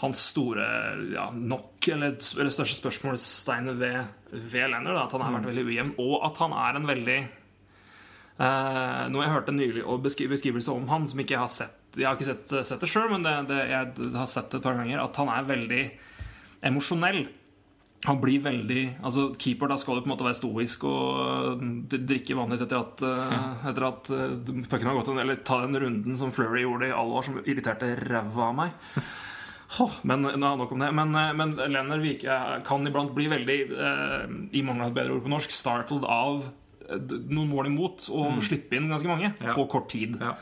Hans 0.00 0.18
store 0.32 0.64
ja, 1.12 1.28
nok, 1.30 1.78
eller, 1.94 2.16
eller 2.18 2.50
største 2.50 2.80
spørsmålstegnet 2.80 3.76
ved, 3.78 4.00
ved 4.32 4.72
Leonard. 4.72 4.96
da, 4.96 5.04
At 5.04 5.14
han 5.14 5.22
har 5.22 5.36
vært 5.36 5.46
veldig 5.52 5.64
ujevn, 5.68 5.92
og 6.02 6.16
at 6.26 6.40
han 6.42 6.56
er 6.58 6.78
en 6.80 6.88
veldig 6.88 7.18
eh, 7.22 9.04
Noe 9.14 9.22
jeg 9.22 9.32
hørte 9.36 9.54
nylig 9.54 9.84
og 9.86 10.02
beskri 10.02 10.26
beskrivelse 10.32 10.74
om 10.74 10.90
han, 10.90 11.06
som 11.08 11.22
ikke 11.22 11.36
jeg 11.36 11.44
har 11.44 11.54
sett 11.54 12.00
Jeg 12.00 12.08
har 12.08 12.18
ikke 12.18 12.26
sett, 12.26 12.56
sett 12.66 12.82
det 12.82 12.90
sjøl, 12.90 13.06
men 13.14 13.22
det, 13.22 13.36
det, 13.52 13.60
jeg 13.70 14.10
har 14.18 14.28
sett 14.34 14.50
det 14.50 14.58
et 14.58 14.66
par 14.66 14.80
ganger. 14.80 15.04
At 15.04 15.22
han 15.22 15.30
er 15.30 15.48
veldig 15.52 15.82
emosjonell. 16.66 17.22
Han 18.04 18.20
blir 18.20 18.42
veldig 18.44 18.82
Altså 19.04 19.30
Keeper 19.40 19.70
da 19.70 19.76
skal 19.80 19.98
jo 19.98 20.04
på 20.04 20.10
en 20.10 20.12
måte 20.14 20.26
være 20.26 20.36
stoisk 20.38 20.84
og 20.88 21.56
øh, 21.56 21.98
drikke 22.04 22.36
vanlig 22.36 22.60
etter 22.64 22.80
at, 22.82 23.04
øh, 23.08 23.68
etter 23.70 23.86
at 23.88 24.10
øh, 24.12 24.34
pucken 24.68 24.90
har 24.90 24.98
gått 24.98 25.12
en 25.12 25.22
Eller 25.22 25.40
ta 25.46 25.60
den 25.64 25.78
runden 25.80 26.18
som 26.20 26.32
Flurry 26.34 26.64
gjorde 26.66 26.90
i 26.90 26.96
alle 26.96 27.20
år, 27.20 27.28
som 27.28 27.38
irriterte 27.44 27.94
ræva 28.02 28.50
av 28.50 28.58
meg. 28.58 28.74
Åh, 29.80 29.94
men 30.06 30.28
nok 30.38 30.72
om 30.76 30.82
det. 30.84 30.90
Men, 30.94 31.16
men 31.34 31.54
Lenner 31.72 32.02
Vike 32.02 32.34
kan 32.66 32.86
iblant 32.86 33.14
bli 33.16 33.24
veldig, 33.32 33.56
i 34.54 34.62
mangel 34.62 34.84
av 34.84 34.92
et 34.92 34.98
bedre 35.00 35.16
ord 35.16 35.24
på 35.24 35.32
norsk, 35.32 35.50
startled 35.50 36.04
av 36.06 36.44
noen 37.32 37.48
mål 37.50 37.72
imot 37.72 38.04
og 38.14 38.38
slippe 38.44 38.76
inn 38.78 38.90
ganske 38.92 39.08
mange 39.08 39.32
Ja. 39.40 39.56
på 39.56 39.64
kort 39.72 39.88
tid. 39.90 40.20
Ja. 40.20 40.36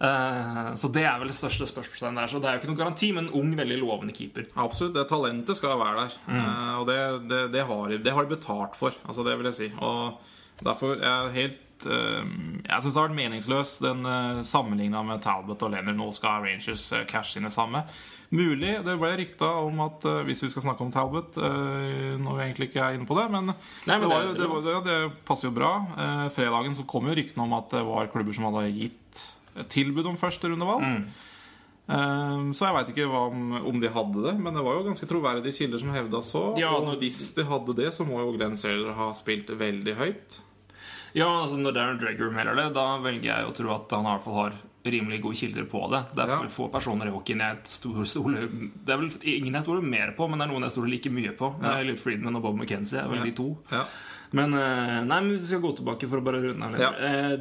Eh, 0.00 0.74
så 0.78 0.90
det 0.94 1.02
er 1.08 1.18
vel 1.18 1.32
det 1.32 1.36
største 1.38 1.66
spørsmålstegnet 1.66 2.20
der. 2.22 2.30
Så 2.30 2.40
det 2.42 2.48
er 2.50 2.56
jo 2.56 2.62
ikke 2.62 2.70
noen 2.72 2.80
garanti, 2.84 3.12
men 3.16 3.26
en 3.26 3.34
ung, 3.40 3.54
veldig 3.58 3.78
lovende 3.82 4.14
keeper. 4.14 4.46
Absolutt. 4.62 4.94
Det 4.94 5.06
talentet 5.10 5.58
skal 5.58 5.78
være 5.80 6.04
der. 6.04 6.18
Mm. 6.30 6.50
og 6.80 6.84
det, 6.90 6.98
det, 7.30 7.40
det, 7.56 7.64
har, 7.66 7.88
de- 7.90 8.02
det 8.04 8.14
har 8.14 8.26
de 8.28 8.34
betalt 8.36 8.76
for. 8.78 8.94
Altså, 9.08 9.24
det 9.26 9.38
vil 9.40 9.50
jeg 9.50 9.58
si. 9.58 9.70
Og 9.82 10.20
derfor 10.62 10.98
er 10.98 11.08
jeg 11.08 11.34
helt 11.38 11.88
eh, 11.90 12.30
Jeg 12.68 12.82
syns 12.82 12.94
det 12.94 13.00
har 13.00 13.08
vært 13.08 13.18
meningsløs 13.18 13.76
den 13.82 14.06
sammenligna 14.46 15.02
med 15.06 15.20
Talbot 15.24 15.62
og 15.66 15.74
Leonard. 15.74 15.98
Nå 15.98 16.12
skal 16.16 16.46
Rangers 16.46 16.88
cashe 17.10 17.38
inn 17.42 17.46
det 17.50 17.54
samme. 17.54 17.82
Mulig. 18.28 18.74
Det 18.84 18.94
ble 19.00 19.08
rykta 19.16 19.46
om 19.64 19.78
at 19.86 20.04
eh, 20.04 20.18
hvis 20.28 20.42
vi 20.44 20.50
skal 20.52 20.66
snakke 20.68 20.84
om 20.84 20.90
Talbot 20.94 21.38
eh, 21.40 22.18
Når 22.20 22.34
vi 22.36 22.42
egentlig 22.44 22.66
ikke 22.70 22.82
er 22.84 22.98
inne 22.98 23.06
på 23.08 23.16
det, 23.18 23.24
men, 23.32 23.50
men 23.50 24.02
det, 24.04 24.10
var 24.10 24.26
det- 24.34 24.44
jo, 24.46 24.58
det 24.62 24.74
det, 24.74 24.80
det 24.90 25.24
passer 25.26 25.48
jo 25.50 25.54
bra. 25.58 25.70
Eh, 25.96 26.24
fredagen 26.36 26.76
så 26.76 26.84
kom 26.86 27.08
jo 27.10 27.16
ryktene 27.18 27.46
om 27.48 27.54
at 27.58 27.72
det 27.74 27.82
var 27.88 28.10
klubber 28.12 28.36
som 28.36 28.46
hadde 28.50 28.68
gitt 28.76 29.24
tilbud 29.68 30.06
om 30.06 30.16
første 30.16 30.48
rundevalg. 30.48 31.04
Ehm, 31.88 32.50
Så 32.52 32.66
jeg 32.68 32.74
veit 32.76 32.90
ikke 32.92 33.06
om, 33.08 33.52
om 33.66 33.80
de 33.80 33.88
hadde 33.88 34.22
det, 34.26 34.34
men 34.38 34.52
det 34.54 34.62
var 34.64 34.76
jo 34.76 34.84
ganske 34.90 35.08
troverdige 35.08 35.54
kilder 35.56 35.78
som 35.80 35.88
hevda 35.94 36.20
så. 36.22 36.42
Ja, 36.60 36.74
og 36.76 36.84
når- 36.86 36.98
hvis 37.00 37.34
de 37.34 37.44
hadde 37.44 37.74
det, 37.76 37.88
så 37.94 38.04
må 38.06 38.18
jo 38.20 38.32
Glenn 38.36 38.56
Saylor 38.56 38.92
ha 38.94 39.12
spilt 39.12 39.46
veldig 39.48 39.96
høyt. 39.96 40.40
Ja, 41.14 41.24
altså 41.42 41.56
Når 41.56 41.72
Darren 41.72 41.98
Dregger 41.98 42.30
melder 42.30 42.54
det, 42.54 42.74
da 42.74 42.98
velger 42.98 43.22
jeg 43.24 43.46
å 43.46 43.54
tro 43.54 43.70
at 43.74 43.90
han 43.90 44.04
i 44.04 44.08
hvert 44.16 44.22
fall 44.22 44.34
har 44.34 44.52
rimelig 44.84 45.22
gode 45.22 45.36
kilder 45.36 45.64
på 45.64 45.90
det. 45.90 46.14
Det 46.14 46.24
er 46.24 46.28
Ja. 46.28 46.42
få 46.48 46.70
personer 46.70 47.06
i 47.08 47.10
hockeyen 47.10 47.40
jeg 47.40 47.64
stol- 47.64 48.06
stoler 48.06 48.46
Det 48.48 48.88
er 48.92 48.96
vel 48.98 49.10
ingen 49.24 49.52
jeg 49.54 49.62
stoler 49.62 49.82
mer 49.82 50.12
på, 50.12 50.28
men 50.28 50.38
det 50.38 50.48
er 50.48 50.52
noen 50.52 50.62
jeg 50.62 50.72
stoler 50.72 50.90
like 50.90 51.10
mye 51.10 51.32
på. 51.36 51.62
Ja. 51.62 51.80
Litt 51.82 51.98
Friedman 51.98 52.36
og 52.36 52.42
Bob 52.42 52.56
McKenzie 52.58 53.02
er 53.02 53.08
vel 53.08 53.16
Ja. 53.18 53.24
de 53.24 53.30
to. 53.32 53.58
Ja. 53.72 53.84
Men 54.32 54.52
eh, 54.52 55.04
nei, 55.04 55.20
men 55.22 55.30
vi 55.30 55.38
skal 55.38 55.60
gå 55.60 55.74
tilbake 55.78 56.06
for 56.08 56.20
å 56.20 56.24
bare 56.24 56.42
runde 56.42 56.62
her. 56.62 56.78
Ja. 56.78 56.92
Eh, 56.92 57.38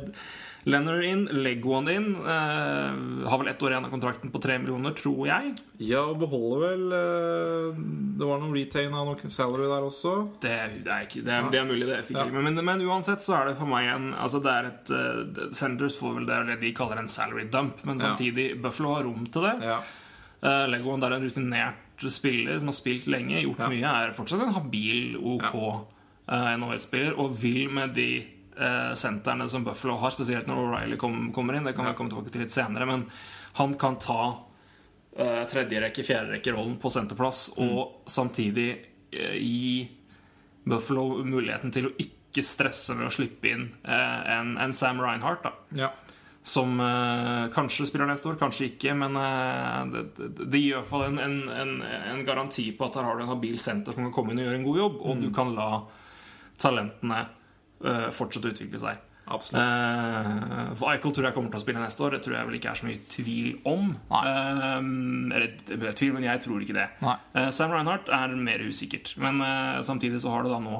Leonard 0.67 1.03
inn, 1.07 1.21
Leguan 1.31 1.88
inn. 1.89 2.07
eh, 2.19 3.27
har 3.29 3.39
vel 3.39 3.47
ett 3.47 3.62
år 3.63 3.71
igjen 3.71 3.86
av 3.88 3.91
kontrakten 3.93 4.31
på 4.33 4.41
tre 4.43 4.57
millioner, 4.59 4.91
tror 4.97 5.21
jeg. 5.29 5.53
ja, 5.79 6.01
og 6.03 6.17
beholder 6.19 6.63
vel 6.65 6.95
eh, 6.97 7.77
Det 8.19 8.27
var 8.27 8.41
noe 8.41 8.51
retain 8.57 8.93
av 8.97 9.05
noe 9.07 9.29
salary 9.31 9.67
der 9.69 9.86
også. 9.88 10.13
Det, 10.43 10.55
det, 10.83 10.91
er, 10.91 11.05
ikke, 11.07 11.24
det, 11.24 11.33
er, 11.38 11.50
det 11.53 11.62
er 11.62 11.69
mulig, 11.69 11.88
det 11.88 12.01
fikk 12.09 12.17
Ja. 12.19 12.25
jeg. 12.27 12.43
Men, 12.50 12.59
men 12.65 12.83
uansett 12.88 13.24
så 13.24 13.38
er 13.39 13.51
det 13.51 13.57
for 13.62 13.69
meg 13.71 13.88
en 13.93 14.09
Altså 14.17 14.41
det 14.43 14.51
er 14.57 14.69
et 14.74 14.91
uh, 14.91 15.51
Senders 15.55 15.95
får 16.00 16.15
vel 16.19 16.27
det, 16.27 16.59
de 16.62 16.74
kaller 16.75 17.00
en 17.00 17.07
salary 17.12 17.47
dump, 17.53 17.83
men 17.88 17.97
Ja. 18.01 18.09
samtidig 18.12 18.50
Buffalo 18.62 18.95
har 18.97 19.03
rom 19.07 19.25
til 19.31 19.47
det. 19.47 19.55
Ja. 19.63 19.79
Uh, 20.43 20.65
Legoen 20.69 21.01
er 21.03 21.15
en 21.15 21.24
rutinert 21.29 21.83
spiller 22.13 22.59
som 22.59 22.67
har 22.69 22.75
spilt 22.77 23.07
lenge, 23.09 23.39
gjort 23.41 23.63
Ja. 23.63 23.69
mye, 23.71 23.93
er 24.03 24.12
fortsatt 24.13 24.43
en 24.45 24.53
habil 24.53 25.15
OK 25.17 25.55
eh, 26.29 26.50
NHL-spiller, 26.59 27.15
og 27.17 27.31
vil 27.41 27.69
med 27.74 27.95
de 27.95 28.09
sentrene 28.97 29.45
som 29.51 29.63
Buffalo 29.65 29.99
har, 30.01 30.11
spesielt 30.15 30.47
når 30.49 30.61
O'Reilly 30.63 30.97
kom, 30.97 31.27
kommer 31.35 31.57
inn, 31.57 31.67
det 31.67 31.75
kan 31.77 31.85
vi 31.85 31.93
komme 31.97 32.09
tilbake 32.09 32.33
til 32.33 32.41
litt 32.45 32.53
senere, 32.55 32.87
men 32.89 33.03
han 33.59 33.75
kan 33.77 33.97
ta 34.01 34.23
uh, 35.19 35.43
tredjerekke, 35.49 36.05
fjerderekkerollen 36.05 36.77
på 36.81 36.91
senterplass, 36.93 37.51
Mm. 37.57 37.69
og 37.69 38.09
samtidig 38.09 38.69
uh, 39.13 39.37
gi 39.37 39.87
Buffalo 40.67 41.23
muligheten 41.23 41.71
til 41.71 41.89
å 41.89 41.95
ikke 41.97 42.43
stresse 42.43 42.95
med 42.97 43.07
å 43.07 43.13
slippe 43.13 43.49
inn 43.49 43.69
uh, 43.87 44.21
en, 44.37 44.57
en 44.61 44.73
Sam 44.73 45.01
Reinhardt, 45.01 45.47
da. 45.47 45.53
Ja. 45.77 45.91
Som 46.47 46.79
uh, 46.79 47.49
kanskje 47.51 47.89
spiller 47.89 48.07
neste 48.07 48.29
år, 48.29 48.37
kanskje 48.39 48.69
ikke, 48.69 48.93
men 48.95 49.17
eh, 49.19 49.81
det, 49.91 50.27
det, 50.37 50.61
gir 50.61 50.69
i 50.69 50.75
hvert 50.77 50.87
fall 50.87 51.03
en, 51.09 51.17
en, 51.19 51.81
en, 51.83 52.21
garanti 52.23 52.69
på 52.71 52.87
at 52.87 52.95
her 52.95 53.03
har 53.03 53.17
du 53.17 53.25
en 53.25 53.33
habil 53.33 53.57
senter 53.59 53.91
som 53.91 54.05
kan 54.05 54.13
komme 54.15 54.31
inn 54.31 54.39
og 54.39 54.47
gjøre 54.47 54.59
en 54.61 54.67
god 54.69 54.79
jobb, 54.79 55.01
og 55.03 55.25
du 55.25 55.27
kan 55.35 55.51
la 55.57 55.67
talentene 56.63 57.19
eh, 57.19 57.33
fortsette 57.79 58.50
å 58.50 58.53
utvikle 58.55 58.81
seg. 58.81 59.03
Absolutt. 59.27 59.60
Eh, 59.60 60.74
for 60.79 60.93
Eichel 60.93 61.13
tror 61.15 61.27
jeg 61.27 61.36
kommer 61.36 61.51
til 61.51 61.60
å 61.60 61.63
spille 61.65 61.81
neste 61.84 62.03
år. 62.05 62.15
Det 62.15 62.24
tror 62.25 62.38
jeg 62.38 62.48
vel 62.48 62.57
ikke 62.57 62.72
er 62.72 62.79
så 62.79 62.88
mye 62.88 63.00
tvil 63.12 63.48
om. 63.67 63.89
Eh, 64.22 64.75
eller 65.38 65.48
er 65.89 65.98
tvil, 66.00 66.13
men 66.15 66.27
jeg 66.27 66.43
tror 66.46 66.63
ikke 66.63 66.77
det. 66.77 66.88
Eh, 67.36 67.50
Sam 67.55 67.74
Reinhardt 67.75 68.12
er 68.13 68.36
mer 68.39 68.63
usikkert. 68.63 69.15
Men 69.22 69.41
uh, 69.43 69.81
samtidig 69.86 70.22
så 70.24 70.31
har 70.31 70.46
du 70.46 70.51
da 70.53 70.62
nå 70.63 70.79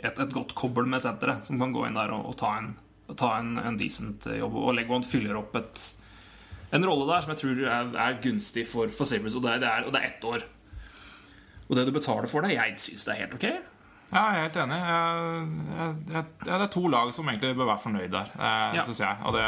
et, 0.00 0.18
et 0.18 0.34
godt 0.34 0.54
kobbel 0.58 0.88
med 0.90 1.04
senteret 1.04 1.46
som 1.46 1.60
kan 1.60 1.74
gå 1.74 1.84
inn 1.86 1.98
der 1.98 2.10
og, 2.16 2.32
og 2.32 2.38
ta, 2.40 2.56
en, 2.58 2.72
og 3.06 3.18
ta 3.20 3.36
en, 3.38 3.54
en 3.62 3.78
decent 3.78 4.26
eh, 4.30 4.40
jobb. 4.42 4.58
Og 4.64 4.74
Legoen 4.74 5.06
fyller 5.06 5.38
opp 5.38 5.54
et, 5.60 5.84
en 6.74 6.88
rolle 6.88 7.06
der 7.12 7.22
som 7.22 7.36
jeg 7.36 7.42
tror 7.44 7.62
er, 7.62 7.94
er 8.08 8.18
gunstig 8.24 8.66
for, 8.66 8.90
for 8.90 9.08
Sabres, 9.08 9.38
og 9.38 9.46
det, 9.46 9.54
er, 9.54 9.62
det 9.62 9.70
er, 9.70 9.86
og 9.86 9.94
det 9.94 10.02
er 10.02 10.10
ett 10.10 10.26
år. 10.26 10.48
Og 11.64 11.78
det 11.78 11.86
du 11.86 11.94
betaler 11.94 12.28
for 12.28 12.44
det, 12.44 12.58
jeg 12.58 12.74
syns 12.82 13.06
det 13.06 13.14
er 13.14 13.22
helt 13.22 13.38
ok. 13.38 13.46
Ja, 14.12 14.24
jeg 14.30 14.38
er 14.38 14.42
helt 14.48 14.58
enig. 14.64 14.80
Jeg, 14.88 15.46
jeg, 15.78 15.94
jeg, 16.14 16.24
det 16.46 16.58
er 16.60 16.66
to 16.74 16.82
lag 16.92 17.14
som 17.16 17.28
egentlig 17.30 17.54
bør 17.58 17.70
være 17.72 17.82
fornøyd 17.86 18.10
der, 18.12 18.28
eh, 18.38 18.74
Ja. 18.76 18.82
syns 18.86 19.00
jeg. 19.00 19.16
Og 19.24 19.32
det, 19.34 19.46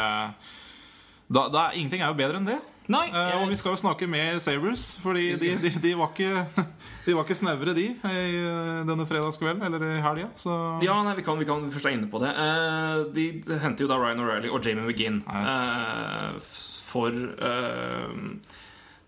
da, 1.37 1.47
da, 1.53 1.69
ingenting 1.75 2.01
er 2.01 2.07
jo 2.11 2.17
bedre 2.19 2.37
enn 2.41 2.49
det. 2.49 2.57
Nei, 2.87 3.09
Eh, 3.11 3.33
og 3.41 3.49
vi 3.51 3.55
skal 3.59 3.73
jo 3.75 3.79
snakke 3.81 4.07
mer 4.07 4.37
Sabres, 4.39 4.93
Fordi 5.03 5.35
de, 5.35 5.49
de, 5.59 5.71
de, 5.83 5.89
var 5.99 6.07
ikke, 6.13 6.45
de 7.05 7.15
var 7.17 7.25
ikke 7.25 7.35
snevre, 7.35 7.73
de, 7.75 7.83
i 7.91 8.21
eh, 8.39 8.85
denne 8.87 9.03
fredagskvelden 9.07 9.61
eller 9.67 9.83
i 9.97 10.01
helga. 10.03 10.29
Så 10.39 10.53
ja, 10.85 10.95
nei, 11.03 11.15
vi 11.19 11.25
kan, 11.27 11.35
vi 11.39 11.47
kan 11.49 11.67
først 11.73 11.85
er 11.89 11.97
inne 11.97 12.07
på 12.11 12.21
det. 12.23 12.31
Eh, 12.31 13.01
de, 13.15 13.25
henter 13.59 13.83
jo 13.83 13.89
da 13.91 13.97
Ryan 13.99 14.23
O'Reilly 14.23 14.51
og 14.55 14.63
Jamie 14.63 14.87
McGinn 14.87 15.19
Yes. 15.27 15.59
eh, 15.83 16.39
for 16.87 17.11
eh, 17.11 18.15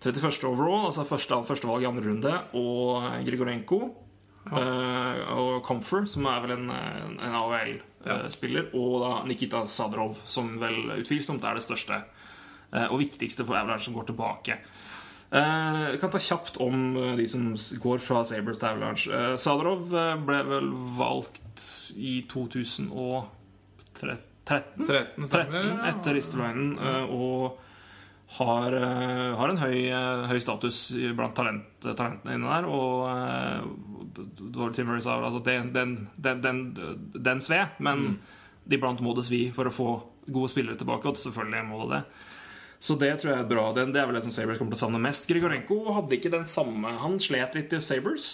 31. 0.04 0.44
overall, 0.48 0.86
altså 0.92 1.08
første, 1.08 1.40
første 1.48 1.68
valg 1.68 1.84
i 1.84 1.88
andre 1.90 2.04
runde, 2.08 2.36
og 2.60 3.08
Grigorenko. 3.28 3.80
Eh, 4.48 5.24
og 5.36 5.64
Comfer, 5.68 6.06
som 6.10 6.28
er 6.32 6.44
vel 6.46 6.56
en, 6.58 6.70
en 6.72 7.40
AHL-spiller, 7.42 8.72
og 8.78 9.00
da 9.04 9.12
Nikita 9.30 9.66
Sadrov, 9.70 10.20
som 10.26 10.56
vel 10.62 11.00
utvilsomt 11.00 11.44
er 11.46 11.60
det 11.60 11.66
største 11.66 12.00
eh, 12.00 12.88
og 12.88 13.00
viktigste 13.04 13.46
for 13.46 13.60
Avalanche 13.60 13.90
som 13.90 13.98
går 13.98 14.12
tilbake. 14.12 14.60
Vi 15.30 15.38
Jeg 15.38 16.00
kan 16.02 16.10
ta 16.10 16.18
kjapt 16.18 16.58
om 16.58 16.96
eh, 16.98 17.16
de 17.20 17.28
som 17.30 17.52
går 17.84 18.02
fra 18.02 18.24
Sabres 18.26 18.58
til 18.58 18.72
Avalanche. 18.72 19.12
Eh, 19.14 19.36
Sadrov 19.38 19.94
eh, 19.94 20.16
ble 20.26 20.40
vel 20.48 20.72
valgt 20.98 21.68
i 21.96 22.24
2013? 22.30 24.26
13 24.50 24.86
13 24.88 25.28
stemmer. 25.30 25.68
etter 25.86 26.16
Ristolainen, 26.18 26.72
eh, 26.82 27.12
og 27.14 27.60
har, 28.38 28.74
eh, 28.74 29.36
har 29.36 29.50
en 29.50 29.58
høy, 29.58 29.90
eh, 29.90 30.28
høy 30.30 30.40
status 30.40 30.92
blant 31.18 31.36
talent, 31.36 31.66
talentene 31.82 32.36
inne 32.38 32.50
der. 32.50 32.68
Og 32.70 33.08
eh, 33.10 33.64
Dward 34.54 34.78
Murray 34.86 35.02
sa 35.02 35.18
altså 35.18 35.42
den, 35.44 35.72
den, 35.74 35.96
den, 36.18 36.42
den, 36.44 36.60
den 37.16 37.42
sved, 37.42 37.80
men 37.80 38.20
iblant 38.70 39.02
må 39.02 39.16
det 39.18 39.26
svi 39.26 39.48
for 39.56 39.70
å 39.70 39.74
få 39.74 39.90
gode 40.30 40.52
spillere 40.54 40.78
tilbake. 40.78 41.10
Og 41.10 41.18
selvfølgelig 41.18 41.66
må 41.72 41.82
det 41.88 41.98
det. 41.98 42.04
Så 42.80 42.96
det 42.96 43.12
tror 43.20 43.34
jeg 43.34 43.44
er 43.44 43.50
bra. 43.50 43.66
Det, 43.76 43.90
det 43.92 44.00
er 44.00 44.08
vel 44.08 44.20
det 44.20 44.24
som 44.28 44.36
Sabres 44.36 44.60
kommer 44.60 44.76
til 44.76 44.80
å 44.80 44.86
savne 44.86 45.02
mest. 45.04 45.28
Grigorenko 45.28 45.82
hadde 45.98 46.16
ikke 46.16 46.32
den 46.32 46.46
samme 46.48 46.94
Han 47.02 47.18
slet 47.20 47.58
litt 47.58 47.74
i 47.76 47.82
Sabres. 47.84 48.30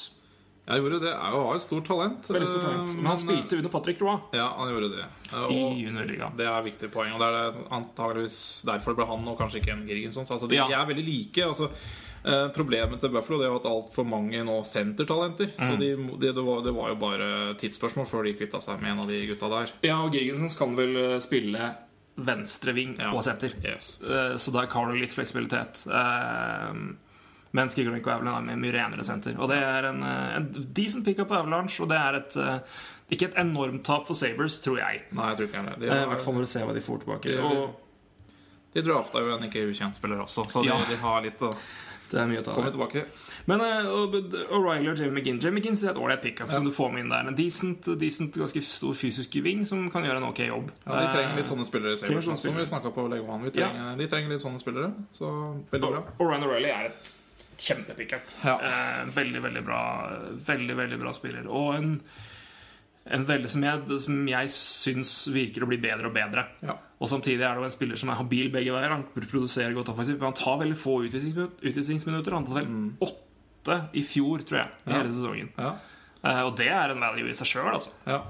Jeg 0.66 0.82
gjorde 0.82 0.98
det. 1.04 1.12
Jeg 1.14 1.32
har 1.36 1.52
jo 1.54 1.60
stort 1.62 1.86
talent. 1.86 2.28
Veldig 2.28 2.48
stort 2.50 2.64
talent. 2.66 2.90
eh, 2.90 2.96
Men 2.98 3.06
han 3.12 3.18
spilte 3.22 3.58
under 3.60 3.70
Patrick 3.70 4.00
Roy 4.02 4.16
Ja, 4.34 4.48
han 4.58 4.72
gjorde 4.74 4.90
det. 4.96 5.06
Og 5.38 5.52
i 5.54 5.84
juniorligaen. 5.86 6.36
det 6.38 6.48
er 6.48 6.56
et 6.58 6.66
viktig 6.72 6.90
poeng. 6.92 7.14
Og 7.14 7.20
det 7.22 7.28
er 7.30 7.60
antageligvis 7.78 8.40
derfor 8.66 8.96
det 8.96 8.98
ble 9.04 9.06
han, 9.12 9.28
og 9.30 9.38
kanskje 9.38 9.62
ikke 9.62 9.76
en 9.76 9.86
Girgensons. 9.88 10.32
Altså, 10.32 10.50
de, 10.50 10.56
Ja. 10.56 10.66
er 10.82 10.86
veldig 10.90 11.06
like. 11.06 11.46
Altså, 11.46 11.70
eh, 12.26 12.48
problemet 12.50 13.00
til 13.00 13.10
Buffalo 13.14 13.38
Det 13.44 13.48
er 13.52 13.56
at 13.56 13.66
altfor 13.70 14.08
mange 14.10 14.42
nå 14.44 14.58
sentertalenter. 14.66 15.54
Mm. 15.54 15.68
Så 15.70 15.78
de, 15.78 15.96
det, 16.20 16.34
det, 16.36 16.44
var, 16.44 16.62
det 16.66 16.74
var 16.74 16.90
jo 16.90 16.96
bare 16.96 17.30
tidsspørsmål 17.62 18.08
før 18.10 18.24
de 18.26 18.34
kvitta 18.34 18.60
seg 18.60 18.82
med 18.82 18.92
en 18.96 19.00
av 19.06 19.08
de 19.08 19.22
gutta 19.28 19.48
der. 19.50 19.70
Ja, 19.84 20.02
og 20.02 20.12
Girgensons 20.18 20.58
kan 20.58 20.74
vel 20.76 20.96
eh, 20.98 21.20
spille 21.20 21.76
venstreving 22.18 22.98
Ja. 22.98 23.12
og 23.14 23.22
senter. 23.24 23.52
Yes. 23.62 24.00
Så 24.42 24.52
der 24.52 24.66
har 24.72 24.86
du 24.92 24.98
litt 24.98 25.12
fleksibilitet. 25.14 25.86
Eh, 27.56 27.62
Mens 27.62 27.76
Grigorenko 27.78 28.10
er 28.12 28.20
vel 28.24 28.28
en 28.34 28.46
mye- 28.50 28.58
mye 28.60 28.74
renere 28.76 29.04
senter. 29.08 29.38
Og 29.40 29.48
det 29.50 29.58
er 29.64 29.86
en, 29.92 30.04
eh, 30.04 30.36
en 30.38 30.50
decent 30.74 31.06
pickup 31.06 31.28
på 31.30 31.38
Avalanche, 31.40 31.80
og 31.84 31.90
det 31.90 31.98
er 31.98 32.16
et 32.20 32.36
eh, 32.38 32.60
ikke 33.12 33.30
et 33.32 33.36
enormt 33.38 33.84
tap 33.86 34.06
for 34.08 34.14
Sabres, 34.16 34.60
tror 34.60 34.78
jeg. 34.82 35.04
Nei, 35.14 35.30
jeg 35.32 35.38
tror 35.38 35.48
ikke 35.48 35.80
det. 35.80 35.90
Eh, 35.90 36.04
I 36.04 36.06
hvert 36.12 36.22
fall 36.22 36.34
når 36.34 36.42
du 36.42 36.52
ser 36.52 36.66
hva 36.66 36.74
de 36.74 36.82
får 36.82 37.00
tilbake. 37.06 37.22
Det 37.24 37.40
er- 37.40 37.44
Og 37.46 37.76
de 38.74 38.82
drafta 38.82 39.20
jo 39.24 39.36
en 39.38 39.44
ikke 39.50 39.70
ukjent 39.70 39.96
spiller 39.96 40.18
også, 40.20 40.50
så 40.52 40.62
de, 40.64 40.68
Ja. 40.70 40.78
de 40.78 40.96
har 40.98 41.22
litt 41.22 41.40
å 41.40 41.56
det 42.12 42.20
er 42.22 42.28
mye 42.28 42.42
å 42.42 42.44
ta 42.44 42.52
komme 42.54 42.72
tilbake. 42.72 43.06
Men 43.48 43.60
O'Reilly 43.60 44.90
og 44.92 44.98
Jamie 44.98 45.12
McGinn 45.22 45.40
Jamie 45.42 45.60
McGinn 45.62 45.76
er 45.84 45.92
et 45.92 45.98
ålreit 45.98 46.22
pickup 46.22 46.50
som 46.52 46.64
du 46.66 46.72
får 46.72 46.92
med 46.94 47.04
inn 47.06 47.10
der. 47.10 47.28
En 47.28 47.36
decent, 47.36 47.88
decent, 48.00 48.34
ganske 48.38 48.62
stor 48.64 48.94
fysisk 48.94 49.38
ving 49.44 49.66
som 49.66 49.90
kan 49.90 50.04
gjøre 50.04 50.18
en 50.18 50.28
ok 50.30 50.42
jobb. 50.48 50.72
Ja, 50.86 51.00
De 51.02 51.08
trenger 51.14 51.36
litt 51.40 51.46
sånne 51.50 51.66
spillere, 51.66 51.96
trenger 51.98 52.22
Sabres, 52.22 52.26
sånne 52.26 52.42
som 52.42 52.56
vi 52.56 52.66
snakka 52.70 52.94
på 52.94 53.08
Lego 53.10 53.38
Vi 53.44 53.52
trenger, 53.52 53.98
De 53.98 54.08
trenger 54.08 54.30
litt 54.30 54.42
sånne 54.42 54.60
spillere, 54.62 54.94
så 55.14 55.32
veldig 55.72 55.92
bra. 55.92 56.04
O'Reilly 56.20 56.70
er 56.70 56.86
et 56.92 57.16
kjempepickup. 57.58 58.32
Ja. 58.44 58.56
Eh, 58.60 59.02
veldig, 59.16 59.42
veldig 59.44 59.64
bra 59.66 59.82
Veldig, 60.48 60.76
veldig 60.78 61.00
bra 61.02 61.14
spiller. 61.16 61.48
Og 61.48 61.76
en, 61.78 61.92
en 63.16 63.26
veldig 63.28 63.50
som 63.52 63.64
jeg, 63.68 64.00
som 64.06 64.22
jeg 64.32 64.52
syns 64.56 65.14
virker 65.34 65.66
å 65.66 65.70
bli 65.70 65.78
bedre 65.82 66.10
og 66.10 66.16
bedre. 66.16 66.46
Ja. 66.66 66.78
Og 67.00 67.10
samtidig 67.12 67.44
er 67.44 67.54
det 67.58 67.64
jo 67.64 67.68
en 67.70 67.76
spiller 67.76 68.00
som 68.02 68.10
er 68.14 68.20
habil 68.22 68.50
begge 68.54 68.72
veier. 68.74 68.94
Han 68.96 69.04
produserer 69.14 69.76
godt 69.76 69.92
offensivt, 69.94 70.20
men 70.22 70.32
han 70.32 70.40
tar 70.40 70.62
veldig 70.64 70.78
få 70.80 71.00
utvisningsmin- 71.10 71.60
utvisningsminutter. 71.62 72.38
Han 72.38 72.48
tar 72.48 72.62
vel 72.62 72.72
åtte 73.10 73.82
i 73.98 74.04
fjor, 74.06 74.46
tror 74.48 74.62
jeg, 74.64 74.72
i 74.86 74.90
Ja. 74.92 74.98
hele 75.02 75.12
sesongen. 75.14 75.52
Ja. 75.58 75.76
Eh, 76.24 76.42
og 76.48 76.56
det 76.58 76.70
er 76.72 76.90
en 76.96 77.00
value 77.04 77.30
i 77.30 77.34
seg 77.38 77.48
sjøl, 77.52 77.70
altså. 77.74 77.92
Ja. 78.08 78.22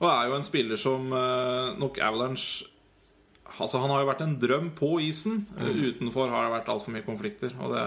Og 0.00 0.08
er 0.10 0.28
jo 0.28 0.34
en 0.36 0.44
spiller 0.44 0.76
som 0.76 1.12
eh, 1.12 1.76
nok 1.80 1.98
Avalanche 2.04 2.66
Altså 3.56 3.78
Han 3.80 3.88
har 3.88 4.02
jo 4.02 4.08
vært 4.10 4.20
en 4.20 4.34
drøm 4.42 4.66
på 4.76 4.88
isen. 5.00 5.46
Mm. 5.56 5.78
Utenfor 5.94 6.28
har 6.28 6.44
det 6.44 6.50
vært 6.52 6.66
altfor 6.68 6.92
mye 6.92 7.04
konflikter. 7.06 7.54
Og 7.62 7.70
det, 7.72 7.84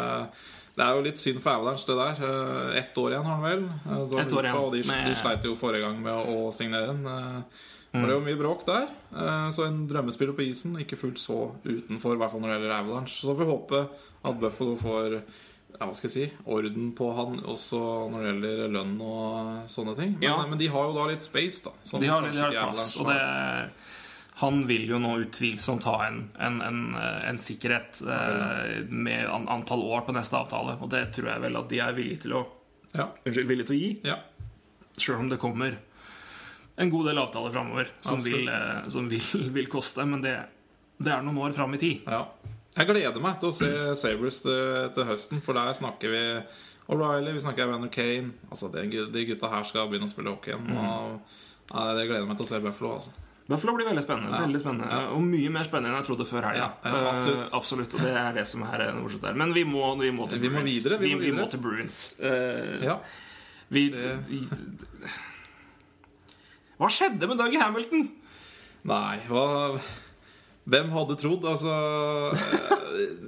det 0.80 0.86
er 0.88 0.96
jo 0.96 1.02
litt 1.04 1.20
synd 1.20 1.42
for 1.44 1.52
Avalanche, 1.58 1.84
det 1.90 1.98
der. 2.00 2.22
Eh, 2.30 2.78
Ett 2.80 2.96
år 3.02 3.12
igjen 3.12 3.28
har 3.28 3.36
han 3.36 3.44
vel. 3.50 3.66
Eh, 3.68 4.06
det 4.16 4.32
år 4.40 4.48
igjen, 4.48 4.56
Og 4.64 4.72
de, 4.78 4.84
de 5.10 5.16
sleit 5.20 5.44
jo 5.50 5.58
forrige 5.60 5.84
gang 5.84 6.00
med 6.06 6.32
å 6.32 6.48
signere 6.56 6.94
den. 6.94 7.04
Eh, 7.06 7.68
Mm. 7.90 8.04
Det 8.06 8.14
var 8.14 8.20
jo 8.20 8.22
mye 8.22 8.38
bråk 8.38 8.66
der. 8.68 8.84
Så 9.50 9.64
en 9.66 9.88
drømmespiller 9.90 10.36
på 10.38 10.44
isen. 10.46 10.76
Ikke 10.78 10.94
fullt 10.96 11.18
så 11.18 11.56
utenfor, 11.66 12.14
i 12.14 12.20
hvert 12.22 12.30
fall 12.30 12.44
når 12.44 12.52
det 12.52 12.58
gjelder 12.60 12.74
Avalanche. 12.76 13.16
Så 13.18 13.32
får 13.34 13.40
vi 13.40 13.48
håpe 13.50 13.80
at 14.30 14.36
Buffalo 14.44 14.76
får 14.78 15.16
ja, 15.16 15.88
hva 15.88 15.96
skal 15.98 16.06
jeg 16.12 16.14
si, 16.14 16.28
orden 16.46 16.92
på 16.94 17.08
han 17.18 17.40
også 17.50 17.80
når 18.14 18.22
det 18.22 18.30
gjelder 18.30 18.74
lønn 18.76 18.94
og 19.02 19.66
sånne 19.74 19.96
ting. 19.98 20.12
Men, 20.20 20.28
Ja. 20.28 20.36
men 20.46 20.60
de 20.62 20.68
har 20.70 20.86
jo 20.86 20.94
da 21.00 21.08
litt 21.10 21.26
space, 21.26 21.64
da. 21.66 21.74
De 21.98 22.08
har, 22.14 22.30
de 22.30 22.38
har 22.38 22.54
plass. 22.76 22.94
Og 23.02 23.10
det, 23.10 23.18
han 24.40 24.62
vil 24.70 24.86
jo 24.88 25.00
nå 25.04 25.14
utvilsomt 25.26 25.84
ha 25.90 25.96
en, 26.08 26.20
en, 26.40 26.62
en, 26.64 26.80
en 27.28 27.40
sikkerhet 27.42 28.00
eh, 28.08 28.86
med 28.88 29.26
an, 29.28 29.48
antall 29.52 29.82
år 29.84 30.06
på 30.08 30.16
neste 30.16 30.38
avtale. 30.40 30.78
Og 30.80 30.90
det 30.94 31.10
tror 31.18 31.34
jeg 31.34 31.44
vel 31.44 31.60
at 31.60 31.68
de 31.72 31.82
er 31.84 31.96
villige 31.98 32.22
til 32.26 32.38
å, 32.40 32.46
Ja. 32.96 33.10
unnskyld, 33.26 33.48
villige 33.52 33.68
til 33.72 33.76
å 33.76 33.80
gi. 33.82 33.90
ja. 34.08 34.16
Sjøl 35.00 35.22
om 35.22 35.30
det 35.32 35.38
kommer 35.40 35.76
en 36.80 36.90
god 36.92 37.06
del 37.08 37.20
avtaler 37.22 37.52
framover 37.56 37.88
som, 38.04 38.20
vil, 38.24 38.48
eh, 38.52 38.88
som 38.92 39.06
vil, 39.12 39.28
vil 39.58 39.68
koste. 39.72 40.04
Men 40.08 40.24
det, 40.24 40.38
det 41.00 41.12
er 41.14 41.22
noen 41.28 41.38
år 41.46 41.54
fram 41.60 41.76
i 41.76 41.82
tid. 41.82 42.08
ja. 42.08 42.26
Jeg 42.78 42.86
gleder 42.86 43.18
meg 43.20 43.40
til 43.42 43.50
å 43.50 43.56
se 43.58 43.68
Sabres 43.98 44.44
til, 44.46 44.90
til 44.94 45.08
høsten, 45.10 45.40
for 45.44 45.58
der 45.58 45.72
snakker 45.76 46.12
vi 46.14 46.20
O'Reilly, 46.94 47.32
vi 47.36 47.42
snakker 47.42 47.66
Evander 47.66 47.90
Kane. 47.92 48.30
Altså, 48.54 48.70
de, 48.72 48.84
de 49.10 49.24
gutta 49.26 49.50
her 49.52 49.66
skal 49.68 49.90
begynne 49.90 50.06
å 50.08 50.12
spille 50.12 50.30
hockey 50.32 50.54
igjen. 50.54 50.70
Og, 50.78 51.18
ja, 51.74 51.88
det 51.98 52.06
gleder 52.08 52.28
meg 52.30 52.38
til 52.40 52.46
å 52.46 52.50
se 52.52 52.60
Buffalo. 52.64 52.92
Altså. 53.00 53.16
Buffalo 53.50 53.74
blir 53.80 53.88
veldig 53.90 54.04
spennende. 54.06 54.36
Ja. 54.38 54.44
veldig 54.46 54.60
spennende 54.62 54.98
Og 55.16 55.24
mye 55.26 55.50
mer 55.50 55.66
spennende 55.66 55.90
enn 55.96 56.04
jeg 56.04 56.08
trodde 56.12 56.26
før 56.30 56.46
helga. 56.52 56.68
Ja, 56.84 57.00
absolutt. 57.10 57.40
Uh, 57.48 57.56
absolutt. 57.58 57.96
Og 57.98 58.04
det 58.06 58.12
er 58.22 58.36
det 58.38 58.44
som 58.52 58.62
er 58.68 58.84
eh, 58.86 58.92
morsomt 59.00 59.24
der. 59.26 59.40
Men 59.42 59.56
vi 59.58 59.64
må, 59.66 59.88
vi 59.98 60.12
må 60.14 60.28
til 60.30 60.44
Vi 60.44 60.52
må 60.54 60.60
Bruins. 60.62 60.70
videre, 60.76 61.00
vi 61.02 61.16
må 61.16 61.24
vi 61.24 61.32
må 61.34 61.48
til 61.50 61.64
Bruins. 61.64 61.98
Uh, 62.22 62.84
Ja. 62.86 63.00
vi, 63.74 63.88
Det- 63.90 64.20
Hva 66.80 66.88
skjedde 66.94 67.28
med 67.28 67.38
Dougie 67.42 67.60
Hamilton? 67.60 68.06
Nei, 68.88 69.18
hva 69.28 69.80
Hvem 70.70 70.92
hadde 70.94 71.16
trodd? 71.20 71.44
Altså 71.50 71.74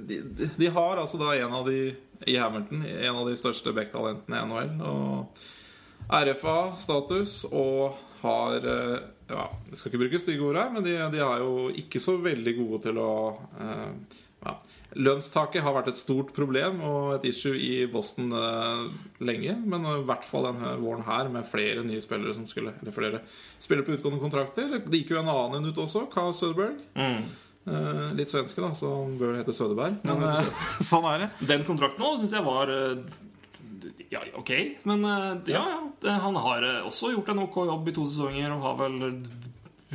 de, 0.06 0.20
de, 0.56 0.68
har 0.70 1.00
altså 1.02 1.18
da 1.18 1.32
en 1.34 1.52
av 1.58 1.66
de 1.66 1.96
i 2.30 2.36
Hamilton, 2.38 2.84
en 2.86 3.16
av 3.18 3.26
de 3.26 3.34
største 3.36 3.72
backtalentene 3.74 4.38
i 4.38 4.46
NHL. 4.46 4.70
Og 4.86 5.42
RFA-status 6.12 7.32
og 7.50 7.96
har 8.22 8.62
Ja, 9.32 9.46
jeg 9.70 9.78
skal 9.80 9.90
ikke 9.90 10.02
bruke 10.04 10.20
stygge 10.20 10.44
ord 10.44 10.60
her, 10.60 10.68
men 10.74 10.84
de, 10.84 10.92
de 11.14 11.22
er 11.24 11.42
jo 11.42 11.70
ikke 11.82 12.02
så 12.02 12.18
veldig 12.20 12.54
gode 12.58 12.82
til 12.88 13.00
å 13.00 13.12
eh, 13.62 14.20
ja. 14.42 14.56
Lønnstaket 14.92 15.64
har 15.64 15.72
vært 15.72 15.92
et 15.92 16.00
stort 16.00 16.34
problem 16.36 16.82
og 16.84 17.14
et 17.14 17.28
issue 17.30 17.56
i 17.56 17.86
Boston 17.88 18.34
eh, 18.36 18.98
lenge. 19.24 19.54
Men 19.64 19.86
i 19.88 19.94
hvert 20.08 20.26
fall 20.28 20.50
denne 20.50 20.74
våren 20.82 21.06
her 21.06 21.30
med 21.32 21.48
flere 21.48 21.84
nye 21.86 22.02
spillere 22.04 22.34
som 22.36 22.44
skulle 22.50 22.74
Eller 22.82 22.92
flere 22.96 23.22
spillere 23.62 23.86
på 23.86 23.96
utgående 23.96 24.20
kontrakter. 24.20 24.74
Det 24.84 25.00
gikk 25.00 25.14
jo 25.14 25.22
en 25.22 25.32
annen 25.32 25.70
ut 25.70 25.80
også, 25.80 26.04
Carl 26.12 26.34
Söderberg. 26.36 26.82
Eh, 27.62 28.06
litt 28.18 28.32
svenske, 28.32 28.58
da, 28.60 28.72
så 28.74 28.90
han 29.04 29.16
bør 29.20 29.36
hete 29.38 29.54
Söderberg. 29.54 30.00
Men 30.02 30.24
Ja, 30.26 30.34
eh, 30.42 30.64
sånn 30.90 31.06
er 31.08 31.24
det. 31.24 31.28
Den 31.54 31.64
kontrakten 31.68 32.04
òg 32.04 32.18
syns 32.20 32.34
jeg 32.34 32.44
var 32.46 32.72
eh, 32.74 32.98
ja, 34.08 34.20
ok. 34.34 34.52
Men 34.82 35.04
eh, 35.04 35.54
ja, 35.54 35.64
ja. 36.02 36.18
Han 36.26 36.36
har 36.36 36.62
eh, 36.62 36.86
også 36.86 37.12
gjort 37.14 37.32
en 37.32 37.44
ok 37.46 37.64
jobb 37.66 37.88
i 37.88 37.96
to 37.96 38.06
sesonger 38.10 38.54
og 38.54 38.62
har 38.66 38.78
vel 38.84 38.98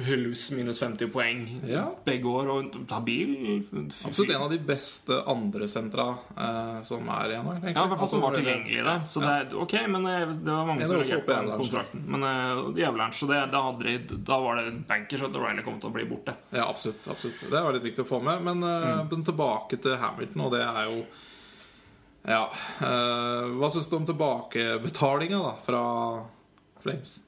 pluss 0.05 0.51
minus 0.51 0.83
50 0.83 1.07
poeng 1.07 1.61
Ja. 1.65 1.95
begge 2.05 2.29
år. 2.29 2.47
Og 2.47 2.75
habil. 2.89 3.63
Absolutt 4.05 4.31
en 4.31 4.41
av 4.41 4.51
de 4.51 4.59
beste 4.59 5.23
andresentra 5.25 6.09
eh, 6.37 6.83
som 6.83 7.09
er 7.09 7.33
igjen 7.33 7.49
her. 7.49 7.71
Ja, 7.73 7.85
i 7.85 7.89
hvert 7.89 7.99
fall 7.99 8.07
som 8.09 8.21
var 8.21 8.35
Altså, 8.37 8.43
tilgjengelig 8.43 8.83
der. 8.85 9.01
Så 9.05 9.23
det 9.23 9.33
er 9.33 9.55
ok, 9.57 9.75
men 9.87 10.05
eh, 10.05 10.27
det 10.27 10.51
var 10.51 10.65
mange 10.65 10.85
som 10.85 10.99
reagerte 10.99 11.25
på 11.25 11.33
den 11.33 11.61
kontrakten. 11.63 12.03
Men 12.05 12.23
uh, 12.23 12.87
Avalanche, 12.87 13.17
så 13.19 13.29
det, 13.31 13.45
da, 13.51 13.61
hadde 13.71 14.19
da 14.27 14.39
var 14.39 14.61
det 14.61 14.75
bankers 14.87 15.23
at 15.23 15.35
Riley 15.35 15.65
kom 15.65 15.79
til 15.81 15.89
å 15.89 15.95
bli 15.97 16.05
borte. 16.09 16.35
Ja, 16.51 16.67
absolutt, 16.69 17.07
absolutt. 17.09 17.47
Det 17.49 17.63
var 17.63 17.73
litt 17.73 17.87
viktig 17.89 18.05
å 18.05 18.09
få 18.09 18.21
med. 18.21 18.43
Men, 18.45 18.61
mm. 18.61 19.07
men 19.09 19.25
tilbake 19.25 19.81
til 19.81 19.97
Hamilton, 19.97 20.45
og 20.45 20.53
det 20.53 20.61
er 20.65 20.91
jo 20.91 21.01
Ja. 22.25 22.47
eh, 22.81 23.45
hva 23.55 23.69
syns 23.71 23.87
du 23.91 23.95
om 23.99 24.07
tilbakebetalinga 24.07 25.37
da, 25.43 25.53
fra 25.63 25.81
Flames? 26.83 27.19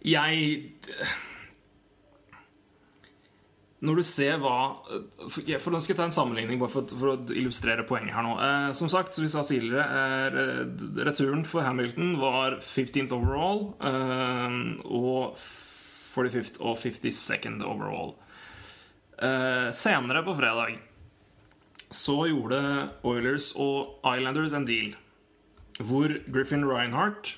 Jeg 0.00 0.64
Når 3.84 4.00
du 4.00 4.02
ser 4.04 4.38
hva 4.40 4.54
For 5.28 5.44
for 5.60 5.72
nå 5.72 5.80
skal 5.80 5.92
jeg 5.92 5.98
ta 5.98 6.06
en 6.08 6.14
sammenligning 6.14 6.60
bare 6.60 6.72
for, 6.72 6.88
for 6.88 7.12
å 7.12 7.36
illustrere 7.36 7.84
poenget 7.88 8.16
her 8.16 8.24
nå. 8.26 8.34
Eh, 8.44 8.72
som 8.76 8.90
sagt, 8.92 9.14
som 9.16 9.24
vi 9.24 9.30
sa 9.32 9.44
tidligere, 9.46 9.84
eh, 10.28 10.64
returen 11.06 11.44
for 11.48 11.64
Hamilton 11.64 12.16
var 12.20 12.58
15th 12.60 13.14
overall 13.16 13.62
og 14.84 15.38
45th 15.40 16.60
og 16.60 16.76
52nd 16.80 17.64
overall. 17.64 18.16
Senere 19.76 20.24
på 20.24 20.32
fredag 20.38 20.78
så 21.90 22.16
gjorde 22.30 22.60
Oilers 23.02 23.52
og 23.58 24.00
Islanders 24.06 24.54
en 24.56 24.66
deal 24.68 24.94
hvor 25.80 26.12
Griffin 26.28 26.66
Reinhardt 26.68 27.34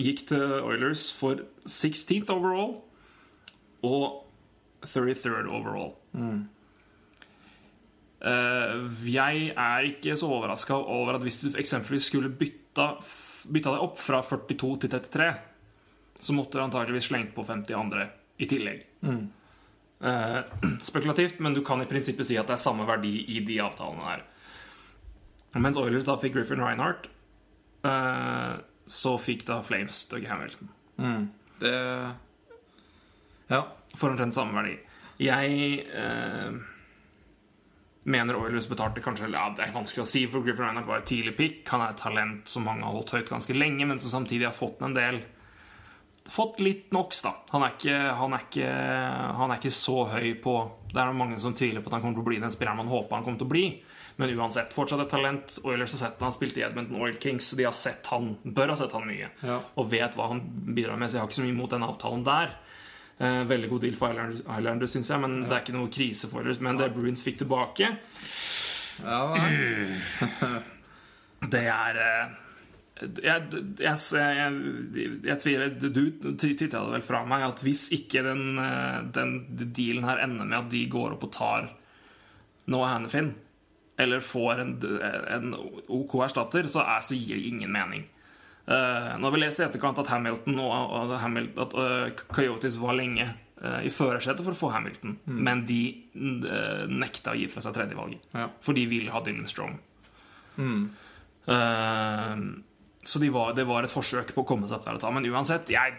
gikk 0.00 0.24
til 0.30 0.56
Oilers 0.66 1.10
for 1.14 1.44
16th 1.66 2.32
overall 2.34 2.80
og 3.86 4.24
33rd 4.86 5.50
overall. 5.52 5.92
Mm. 6.12 6.48
jeg 9.06 9.52
er 9.56 9.86
ikke 9.88 10.16
så 10.16 10.28
overraska 10.28 10.74
over 10.74 11.16
at 11.16 11.22
hvis 11.24 11.38
du 11.40 11.46
eksempelvis 11.56 12.08
skulle 12.10 12.28
bytta, 12.28 12.94
bytta 13.48 13.76
deg 13.76 13.84
opp 13.84 14.00
fra 14.00 14.20
42 14.24 14.72
til 14.82 14.92
33, 14.92 15.28
så 16.20 16.36
måtte 16.36 16.58
du 16.58 16.64
antakeligvis 16.64 17.08
slengt 17.08 17.34
på 17.36 17.44
50 17.46 17.76
andre 17.76 18.08
i 18.40 18.48
tillegg. 18.50 18.82
Eh, 19.04 19.22
spekulativt, 20.90 21.38
men 21.38 21.54
du 21.54 21.62
kan 21.64 21.82
i 21.82 21.88
prinsippet 21.88 22.28
si 22.30 22.38
at 22.40 22.48
det 22.48 22.56
er 22.56 22.62
samme 22.62 22.86
verdi 22.88 23.12
i 23.36 23.42
de 23.44 23.58
avtalene 23.60 24.06
her. 24.06 24.24
Mens 25.58 25.78
Oilers 25.80 26.06
da 26.06 26.16
fikk 26.20 26.36
Griffin 26.38 26.62
Reinhardt, 26.62 27.08
eh, 27.86 28.54
så 28.86 29.14
fikk 29.18 29.44
da 29.48 29.60
Flames 29.66 30.04
Doug 30.10 30.26
Hamilton. 30.30 30.70
Det 31.60 31.76
Ja. 33.50 33.64
For 33.98 34.12
omtrent 34.12 34.34
samme 34.34 34.54
verdi. 34.54 34.76
Jeg 35.20 35.84
eh, 35.90 36.52
mener 38.04 38.38
Oilers 38.38 38.68
betalte 38.70 39.02
kanskje 39.02 39.28
ja, 39.32 39.48
Det 39.56 39.66
er 39.66 39.74
vanskelig 39.74 40.04
å 40.04 40.08
si, 40.08 40.22
for 40.30 40.46
Griffin 40.46 40.68
Reinhardt 40.68 40.88
var 40.88 41.02
et 41.02 41.10
tidlig 41.10 41.36
pick. 41.36 41.68
Han 41.68 41.82
er 41.82 41.92
et 41.92 42.00
talent 42.00 42.48
som 42.48 42.64
mange 42.64 42.86
har 42.86 42.94
holdt 42.94 43.16
høyt 43.18 43.28
ganske 43.28 43.56
lenge, 43.56 43.84
men 43.90 43.98
som 43.98 44.14
samtidig 44.14 44.46
har 44.46 44.56
fått 44.56 44.80
en 44.86 44.94
del 44.94 45.20
Fått 46.30 46.60
litt 46.60 46.92
NOx, 46.94 47.22
da. 47.24 47.32
Han 47.50 47.64
er, 47.66 47.72
ikke, 47.74 47.94
han, 48.18 48.34
er 48.36 48.44
ikke, 48.44 48.72
han 49.38 49.50
er 49.50 49.58
ikke 49.58 49.72
så 49.74 50.04
høy 50.12 50.34
på 50.42 50.52
Det 50.92 51.00
er 51.00 51.14
mange 51.16 51.40
som 51.42 51.54
tviler 51.56 51.82
på 51.82 51.90
at 51.90 51.96
han 51.96 52.04
kommer 52.04 52.18
til 52.20 52.22
å 52.22 52.28
bli 52.28 52.42
den 52.42 52.52
spilleren 52.54 52.78
man 52.82 52.90
håper 52.92 53.16
han 53.16 53.26
kommer 53.26 53.40
til 53.40 53.48
å 53.48 53.54
bli. 53.54 53.64
Men 54.20 54.34
uansett, 54.36 54.74
fortsatt 54.76 55.00
et 55.06 55.10
talent. 55.10 55.58
Oilers 55.64 55.94
har 55.96 56.02
sett 56.04 56.22
han 56.22 56.34
spilte 56.36 56.60
i 56.60 56.64
Edmonton 56.66 57.00
Oil 57.00 57.16
Kings. 57.22 57.52
De 57.56 57.64
har 57.64 57.74
sett 57.74 58.06
han, 58.12 58.34
bør 58.44 58.74
ha 58.74 58.76
sett 58.78 58.92
han 58.94 59.06
mye. 59.08 59.30
Ja. 59.46 59.60
Og 59.80 59.88
vet 59.90 60.18
hva 60.18 60.28
han 60.34 60.42
bidrar 60.74 61.00
med. 61.00 61.08
Så 61.08 61.18
jeg 61.18 61.24
har 61.24 61.30
ikke 61.30 61.40
så 61.40 61.46
mye 61.46 61.56
imot 61.56 61.72
den 61.72 61.86
avtalen 61.86 62.26
der. 62.26 62.52
Eh, 63.20 63.42
veldig 63.48 63.68
god 63.72 63.82
deal 63.84 63.96
for 63.96 64.12
Islanders, 64.12 64.44
Islanders 64.44 64.94
syns 64.96 65.10
jeg, 65.12 65.20
men 65.20 65.40
det 65.44 65.56
er 65.56 65.64
ikke 65.64 65.76
noe 65.76 65.90
krise 65.92 66.28
for 66.28 66.44
Oilers. 66.44 66.60
Men 66.64 66.78
det 66.80 66.92
Bruins 66.94 67.24
fikk 67.24 67.42
tilbake, 67.42 67.90
ja 69.00 69.20
det 71.48 71.60
er 71.72 71.98
eh, 72.04 72.32
jeg, 73.00 73.60
jeg, 73.80 73.96
jeg, 74.12 75.10
jeg 75.24 75.36
tviler 75.40 75.74
Du 75.80 76.00
titta 76.36 76.68
det 76.68 76.94
vel 76.94 77.04
fra 77.04 77.22
meg 77.28 77.46
at 77.46 77.62
hvis 77.64 77.86
ikke 77.96 78.22
den, 78.26 78.60
den 79.14 79.36
dealen 79.72 80.08
her 80.08 80.20
ender 80.24 80.48
med 80.48 80.58
at 80.58 80.72
de 80.72 80.84
går 80.90 81.16
opp 81.16 81.28
og 81.28 81.32
tar 81.34 81.70
Noah 82.70 82.92
Hannifin, 82.92 83.32
eller 83.98 84.20
får 84.20 84.60
en, 84.62 84.72
en 85.28 85.54
OK 85.88 86.14
erstatter, 86.24 86.68
så, 86.70 86.84
er, 86.84 87.02
så 87.04 87.18
gir 87.18 87.36
det 87.36 87.48
ingen 87.50 87.72
mening. 87.72 88.06
Uh, 88.70 89.16
når 89.18 89.34
vi 89.34 89.40
leser 89.42 89.64
i 89.64 89.66
etterkant 89.66 89.98
at 89.98 90.10
Hamilton 90.12 90.60
og, 90.62 91.14
Hamilton, 91.18 91.64
at 91.64 91.74
uh, 91.74 92.24
Coyotes 92.30 92.78
var 92.78 92.94
lenge 93.00 93.26
uh, 93.26 93.80
i 93.82 93.90
førersetet 93.90 94.46
for 94.46 94.54
å 94.54 94.60
få 94.60 94.70
Hamilton, 94.76 95.18
men 95.26 95.64
de 95.66 95.82
nekta 96.90 97.34
å 97.34 97.40
gi 97.40 97.48
fra 97.50 97.64
seg 97.64 97.74
tredjevalget. 97.76 98.30
Ja. 98.36 98.46
For 98.62 98.78
de 98.78 98.86
ville 98.90 99.12
ha 99.12 99.22
Dylan 99.26 99.50
Strong. 99.50 99.78
Uh, 100.60 102.36
så 103.04 103.18
de 103.18 103.30
var, 103.32 103.54
det 103.56 103.64
var 103.68 103.86
et 103.86 103.92
forsøk 103.92 104.34
på 104.36 104.42
å 104.44 104.48
komme 104.48 104.68
seg 104.68 104.76
opp 104.78 104.86
der 104.86 104.98
og 104.98 105.02
ta. 105.02 105.10
Men 105.14 105.26
uansett, 105.30 105.70
jeg 105.72 105.96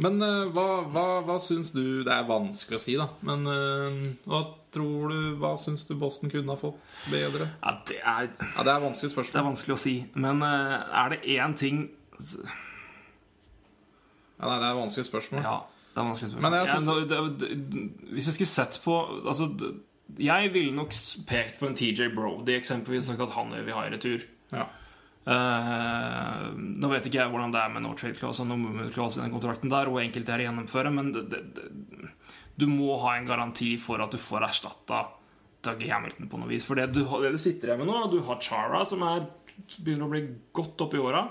Men 0.00 0.20
uh, 0.20 0.48
hva, 0.52 0.66
hva, 0.88 1.04
hva 1.26 1.36
syns 1.44 1.72
du 1.76 2.02
Det 2.04 2.12
er 2.12 2.24
vanskelig 2.28 2.78
å 2.78 2.82
si, 2.82 2.94
da. 3.00 3.06
Men 3.26 3.44
uh, 3.48 4.00
hva 4.28 4.42
tror 4.72 5.12
du 5.12 5.34
Hva 5.40 5.54
syns 5.60 5.84
du 5.88 5.94
Boston 6.00 6.32
kunne 6.32 6.54
ha 6.54 6.60
fått 6.60 7.00
bedre? 7.12 7.50
ja, 7.60 7.74
det, 7.88 7.98
er, 8.00 8.30
Ja, 8.38 8.64
Det 8.64 8.72
er 8.74 8.84
vanskelig 8.84 9.12
det 9.12 9.40
er 9.40 9.48
vanskelig 9.48 9.76
å 9.76 9.80
si. 9.80 9.94
Men 10.14 10.44
uh, 10.44 10.76
er 11.04 11.16
det 11.16 11.20
én 11.36 11.56
ting 11.56 11.82
Ja, 14.40 14.48
nei, 14.48 14.56
det 14.60 14.70
er 14.70 14.78
vanskelig 14.78 15.04
spørsmål. 15.08 15.44
Ja, 15.44 15.56
det 15.92 16.00
er 16.00 16.06
vanskelig 16.08 16.30
spørsmål. 16.30 16.44
Men 16.48 16.58
jeg 16.60 16.68
synes- 16.72 16.88
Ja, 16.88 16.94
det, 17.12 17.16
det, 17.40 17.84
hvis 18.16 18.28
jeg 18.30 18.36
skulle 18.38 18.54
sett 18.54 18.80
på 18.84 18.94
altså, 19.28 19.50
Jeg 20.16 20.52
ville 20.52 20.72
nok 20.76 20.92
pekt 21.28 21.60
på 21.60 21.68
en 21.68 21.76
TJ 21.76 22.08
Brody, 22.14 22.56
eksempelvis, 22.56 23.08
sagt 23.08 23.20
at 23.20 23.36
han 23.36 23.52
vil 23.52 23.74
ha 23.76 23.84
i 23.86 23.92
retur. 23.92 24.24
Ja. 24.52 24.64
Eh, 25.28 26.44
nå 26.56 26.88
vet 26.88 27.06
ikke 27.06 27.20
jeg 27.20 27.30
hvordan 27.32 27.52
det 27.52 27.60
er 27.60 27.72
med 27.74 27.84
no 27.84 27.92
trade 27.98 28.16
clause 28.16 28.40
og 28.42 28.48
no 28.48 28.56
movement 28.56 28.92
clause 28.94 29.20
i 29.20 29.24
den 29.24 29.34
kontrakten 29.34 29.72
der, 29.72 29.90
og 29.90 30.00
enkelte 30.02 30.32
er 30.32 30.44
å 30.44 30.46
gjennomføre, 30.48 30.92
men 30.96 31.12
det, 31.14 31.26
det, 31.32 31.42
det, 31.58 32.12
du 32.60 32.66
må 32.70 32.96
ha 33.04 33.16
en 33.18 33.28
garanti 33.28 33.74
for 33.80 34.00
at 34.02 34.14
du 34.14 34.20
får 34.20 34.48
erstatta 34.48 35.04
Dougie 35.64 35.92
Hamilton 35.92 36.28
på 36.32 36.40
noe 36.40 36.48
vis. 36.48 36.64
For 36.64 36.78
det 36.80 36.88
du, 36.96 37.02
det 37.04 37.34
du 37.34 37.40
sitter 37.40 37.68
igjen 37.70 37.82
med 37.82 37.90
nå, 37.90 37.98
du 38.12 38.20
har 38.24 38.40
Chara, 38.40 38.80
som 38.88 39.04
er, 39.04 39.26
begynner 39.76 40.06
å 40.06 40.12
bli 40.12 40.22
godt 40.56 40.86
opp 40.86 40.96
i 40.96 41.02
åra. 41.02 41.26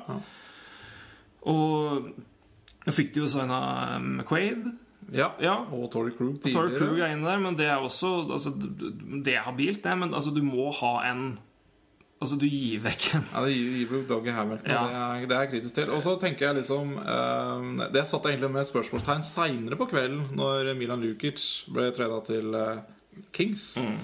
Og 1.49 2.11
nå 2.85 2.93
fikk 2.93 3.11
du 3.15 3.23
jo 3.23 3.31
signa 3.31 3.59
McQuaid. 3.97 4.69
ja. 5.17 5.31
Ja, 5.41 5.55
Og 5.73 5.89
Tory 5.93 6.13
Krug 6.13 6.37
tidligere. 6.43 6.77
Krug 6.77 7.01
er 7.01 7.15
inne 7.15 7.25
der, 7.25 7.41
men 7.41 7.57
det 7.57 7.67
er 7.73 7.81
også 7.81 8.13
altså, 8.29 8.53
Det 8.53 9.33
er 9.33 9.45
habilt, 9.47 9.81
det. 9.83 9.97
Men 9.97 10.13
altså, 10.13 10.33
du 10.35 10.43
må 10.45 10.69
ha 10.77 10.93
en 11.09 11.39
Altså, 12.19 12.35
du 12.35 12.45
gir 12.51 12.81
vekk 12.83 13.05
en 13.15 13.27
Ja, 13.31 13.41
du 13.45 13.51
gir 13.53 13.75
gir 13.79 14.07
Doggy 14.09 14.33
Hamilton. 14.35 14.67
Ja. 14.67 14.79
Det, 14.83 14.95
er, 14.99 15.27
det 15.29 15.35
er 15.35 15.45
jeg 15.45 15.51
kritisk 15.53 15.75
til. 15.77 15.91
Og 15.95 16.01
så 16.03 16.17
tenker 16.19 16.49
jeg 16.49 16.59
liksom 16.59 16.97
eh, 16.99 17.85
Det 17.95 18.05
satt 18.07 18.27
jeg 18.27 18.35
egentlig 18.35 18.53
med 18.57 18.67
spørsmålstegn 18.67 19.23
seinere 19.23 19.79
på 19.79 19.87
kvelden, 19.87 20.25
når 20.35 20.73
Milan 20.79 21.03
Lukic 21.03 21.45
ble 21.71 21.93
treda 21.95 22.19
til 22.27 22.57
eh, 22.59 22.81
Kings. 23.35 23.71
Mm. 23.79 24.01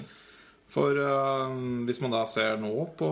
For 0.76 0.96
eh, 1.00 1.58
hvis 1.88 2.00
man 2.04 2.16
da 2.16 2.22
ser 2.28 2.56
nå 2.60 2.72
på 2.98 3.10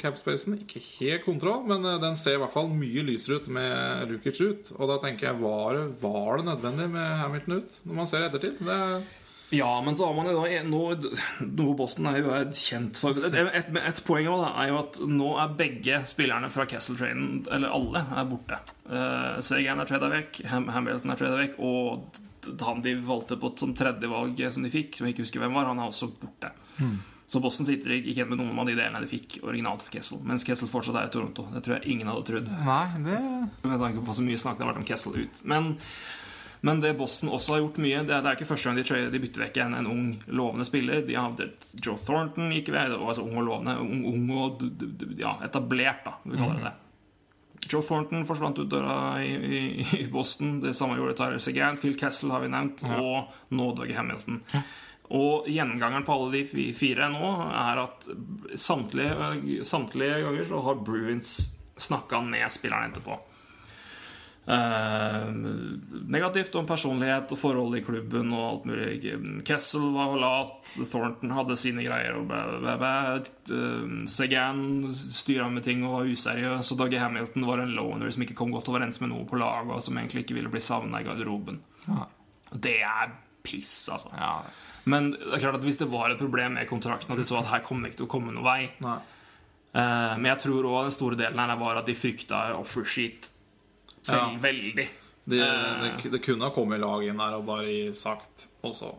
capspacen 0.00 0.58
Ikke 0.58 0.82
helt 0.84 1.24
kontroll, 1.24 1.62
men 1.68 1.84
eh, 1.84 2.00
den 2.02 2.16
ser 2.16 2.36
i 2.38 2.42
hvert 2.42 2.56
fall 2.56 2.72
mye 2.72 3.04
lysere 3.06 3.40
ut 3.40 3.52
med 3.52 4.08
Lukic 4.10 4.40
ut. 4.40 4.72
Og 4.76 4.88
da 4.88 4.98
tenker 5.04 5.30
jeg, 5.30 5.40
var 5.44 5.76
det, 5.76 5.86
var 6.00 6.40
det 6.40 6.48
nødvendig 6.48 6.90
med 6.96 7.14
Hamilton 7.22 7.60
ut? 7.60 7.78
Når 7.84 8.00
man 8.00 8.10
ser 8.10 8.24
i 8.24 8.30
ettertid. 8.30 8.60
Det, 8.64 8.80
Ja, 9.54 9.80
men 9.82 9.96
så 9.96 10.08
har 10.08 10.14
man 10.16 10.26
jo 10.26 10.40
da 10.42 10.62
nå, 10.66 10.80
Noe 11.54 11.74
Boston 11.78 12.08
er 12.10 12.18
jo 12.18 12.32
er 12.34 12.48
kjent 12.50 12.98
for 12.98 13.14
Et, 13.28 13.36
et, 13.36 13.68
et 13.78 14.00
poeng 14.06 14.26
også, 14.26 14.42
da, 14.42 14.52
er 14.62 14.72
jo 14.72 14.78
at 14.80 15.00
nå 15.06 15.32
er 15.38 15.56
begge 15.60 16.00
spillerne 16.10 16.50
fra 16.50 16.66
Castle-traden, 16.66 17.44
eller 17.54 17.74
alle, 17.76 18.02
er 18.10 18.30
borte. 18.30 18.58
Uh, 18.90 19.38
Segan 19.46 19.82
er 19.82 19.90
trada 19.90 20.10
vekk, 20.10 20.42
Ham 20.50 20.70
Hamilton 20.74 21.14
er 21.14 21.20
trada 21.20 21.38
vekk, 21.44 21.60
og 21.62 22.22
han 22.66 22.82
de 22.82 22.94
valgte 23.02 23.38
på 23.42 23.52
som 23.58 23.74
tredjevalg 23.74 24.42
som 24.54 24.66
de 24.66 24.70
fikk, 24.70 24.98
som 24.98 25.06
jeg 25.06 25.16
ikke 25.16 25.26
husker 25.26 25.42
hvem 25.42 25.54
var, 25.54 25.70
han 25.70 25.82
er 25.82 25.90
også 25.90 26.10
borte. 26.18 26.50
Så 27.26 27.40
Boston 27.42 27.66
sitter 27.66 27.96
ikke 27.96 28.12
igjen 28.12 28.28
med 28.30 28.38
noen 28.38 28.58
av 28.62 28.68
de 28.68 28.76
delene 28.76 29.02
de 29.02 29.10
fikk 29.10 29.40
originalt 29.42 29.82
for 29.82 29.90
Kessel. 29.96 30.20
Mens 30.26 30.44
Kessel 30.46 30.70
fortsatt 30.70 30.98
er 31.00 31.08
i 31.08 31.10
Toronto. 31.10 31.48
Det 31.50 31.62
tror 31.66 31.80
jeg 31.80 31.96
ingen 31.96 32.06
hadde 32.06 32.22
trodd. 32.28 32.52
nei, 32.62 32.84
det 33.02 33.18
Med 33.66 33.80
tanke 33.82 34.04
på 34.06 34.14
så 34.14 34.22
mye 34.22 34.38
snakk 34.38 34.60
det 34.60 34.62
har 34.62 34.70
vært 34.70 34.84
om 34.84 34.86
Kessel 34.86 35.18
ut. 35.18 35.40
Men 35.50 35.72
Men 36.64 36.80
det 36.80 36.94
Boston 36.98 37.30
også 37.36 37.52
har 37.52 37.60
gjort 37.60 37.76
mye 37.84 38.00
Det 38.06 38.14
er, 38.16 38.22
det 38.24 38.30
er 38.30 38.38
ikke 38.38 38.48
første 38.48 38.68
gang 38.70 38.78
de, 38.78 38.84
tra- 38.88 39.10
de 39.12 39.20
bytter 39.20 39.44
vekk 39.44 39.60
en, 39.64 39.74
en 39.80 39.90
ung, 39.90 40.06
lovende 40.28 40.64
spiller. 40.66 41.02
De 41.06 41.14
har, 41.18 41.34
Joe 41.84 41.98
Thornton 42.00 42.50
gikk 42.54 42.70
ved. 42.74 42.94
Altså 42.96 43.26
ung 43.26 43.36
og 43.36 43.46
lovende. 43.50 43.76
Ung, 43.82 44.02
ung 44.08 44.30
og 44.38 44.64
ja, 45.20 45.36
etablert, 45.46 46.02
da. 46.06 46.16
Vi 46.24 46.38
kaller 46.40 46.60
det 46.62 46.70
det. 46.70 46.74
Joe 47.66 47.82
Thornton 47.82 48.24
forsvant 48.28 48.58
ut 48.62 48.68
døra 48.70 48.96
i, 49.24 49.32
i, 49.34 49.86
i 49.98 50.06
Boston. 50.12 50.60
Det 50.62 50.74
samme 50.78 50.96
gjorde 51.00 51.16
Tyler 51.18 51.40
Segant. 51.42 51.80
Phil 51.82 51.96
Kessel 51.98 52.30
har 52.30 52.44
vi 52.44 52.50
nevnt. 52.52 52.84
Og 52.96 53.32
nå 53.56 53.70
Dougie 53.76 53.96
Hamilton. 53.98 54.40
Og 55.16 55.46
gjengangeren 55.50 56.02
på 56.06 56.14
alle 56.16 56.42
de 56.50 56.64
fire 56.74 57.06
nå 57.12 57.28
er 57.54 57.78
at 57.84 58.08
samtlige, 58.58 59.62
samtlige 59.66 60.22
ganger 60.24 60.48
så 60.48 60.62
har 60.66 60.80
Bruins 60.86 61.36
snakka 61.76 62.22
med 62.26 62.50
spilleren 62.50 62.90
etterpå. 62.90 63.18
Eh, 64.46 65.24
negativt 66.06 66.54
om 66.54 66.66
personlighet 66.68 67.32
og 67.34 67.38
forhold 67.40 67.74
i 67.78 67.82
klubben 67.82 68.30
og 68.30 68.44
alt 68.46 68.68
mulig. 68.70 69.00
Kessel 69.46 69.88
var 69.94 70.14
lat, 70.22 70.70
Thornton 70.86 71.34
hadde 71.34 71.56
sine 71.58 71.82
greier. 71.82 72.14
Og 72.20 72.28
bæ, 72.30 72.42
bæ, 72.62 72.76
bæ. 72.82 72.92
Eh, 73.56 74.86
styra 75.18 75.48
med 75.50 75.66
ting 75.66 75.82
og 75.86 75.96
var 75.98 76.12
useriøs. 76.12 76.70
Og 76.72 76.78
Dougie 76.78 77.02
Hamilton 77.02 77.48
var 77.48 77.64
en 77.64 77.74
loner 77.74 78.14
som 78.14 78.22
ikke 78.22 78.38
kom 78.38 78.54
godt 78.54 78.70
overens 78.70 79.02
med 79.02 79.10
noe 79.10 79.26
på 79.26 79.40
laget, 79.40 79.74
og 79.74 79.82
som 79.82 79.98
egentlig 79.98 80.24
ikke 80.26 80.38
ville 80.38 80.52
bli 80.52 80.62
savna 80.62 81.02
i 81.02 81.08
garderoben. 81.08 81.58
Ja. 81.88 82.06
Det 82.54 82.78
er 82.86 83.12
piss, 83.42 83.88
altså. 83.90 84.14
Ja. 84.14 84.38
Men 84.86 85.10
det 85.16 85.34
er 85.34 85.42
klart 85.42 85.58
at 85.58 85.66
hvis 85.66 85.80
det 85.82 85.90
var 85.90 86.12
et 86.14 86.22
problem 86.22 86.54
med 86.54 86.68
kontrakten, 86.70 87.10
at 87.10 87.18
de 87.18 87.26
så 87.26 87.40
at 87.40 87.50
her 87.50 87.66
kommer 87.66 87.90
ikke 87.90 88.04
til 88.04 88.06
å 88.06 88.12
komme 88.14 88.30
noen 88.30 88.46
vei 88.46 88.70
Nei. 88.78 88.98
Eh, 89.74 90.12
Men 90.16 90.30
jeg 90.30 90.44
tror 90.46 90.68
òg 90.70 90.84
den 90.86 90.94
store 90.94 91.18
delen 91.18 91.42
her 91.42 91.58
var 91.58 91.80
at 91.80 91.88
de 91.90 91.98
frykta 91.98 92.52
offersheet 92.54 93.32
Ja. 94.14 94.28
veldig. 94.40 94.88
Det, 95.26 95.40
Eh. 95.42 95.96
det, 96.02 96.10
det 96.12 96.22
kunne 96.22 96.44
ha 96.46 96.50
kommet 96.54 96.78
lag 96.80 97.02
inn 97.02 97.16
der 97.18 97.34
og 97.40 97.46
bare 97.48 97.92
sagt 97.98 98.46
også. 98.62 98.92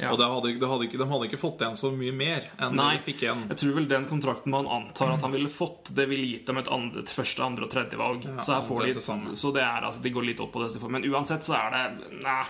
Ja. 0.00 0.10
Og 0.12 0.18
hadde, 0.28 0.58
det 0.60 0.68
hadde 0.68 0.84
ikke, 0.84 0.98
de 1.00 1.06
hadde 1.08 1.26
ikke 1.28 1.38
fått 1.40 1.62
igjen 1.64 1.76
så 1.76 1.88
mye 1.92 2.12
mer 2.12 2.50
enn 2.60 2.74
Nei. 2.76 2.96
de 2.98 3.02
fikk 3.06 3.22
igjen. 3.24 3.46
Jeg 3.48 3.56
tror 3.62 3.74
vel 3.78 3.86
den 3.88 4.04
kontrakten 4.04 4.52
man 4.52 4.66
antar 4.68 5.14
at 5.14 5.22
han 5.24 5.32
ville 5.32 5.48
fått, 5.48 5.88
det 5.96 6.04
ville 6.10 6.26
gitt 6.34 6.46
dem 6.46 6.58
et 6.60 6.68
andre, 6.68 7.00
et 7.00 7.12
første, 7.12 7.40
andre 7.44 7.64
og 7.64 7.70
tredje 7.72 7.96
valg. 7.96 8.24
Ja, 8.28 8.42
så 8.44 8.58
de. 8.92 9.36
Så 9.40 9.52
det 9.56 9.62
er 9.64 9.84
altså 9.88 10.02
De 10.04 10.10
går 10.12 10.26
litt 10.28 10.40
opp 10.44 10.52
på 10.52 10.62
det. 10.64 10.72
de 10.74 10.88
Men 10.92 11.04
uansett 11.08 11.44
så 11.48 11.56
er 11.56 11.70
det 11.76 12.20
Nei. 12.24 12.44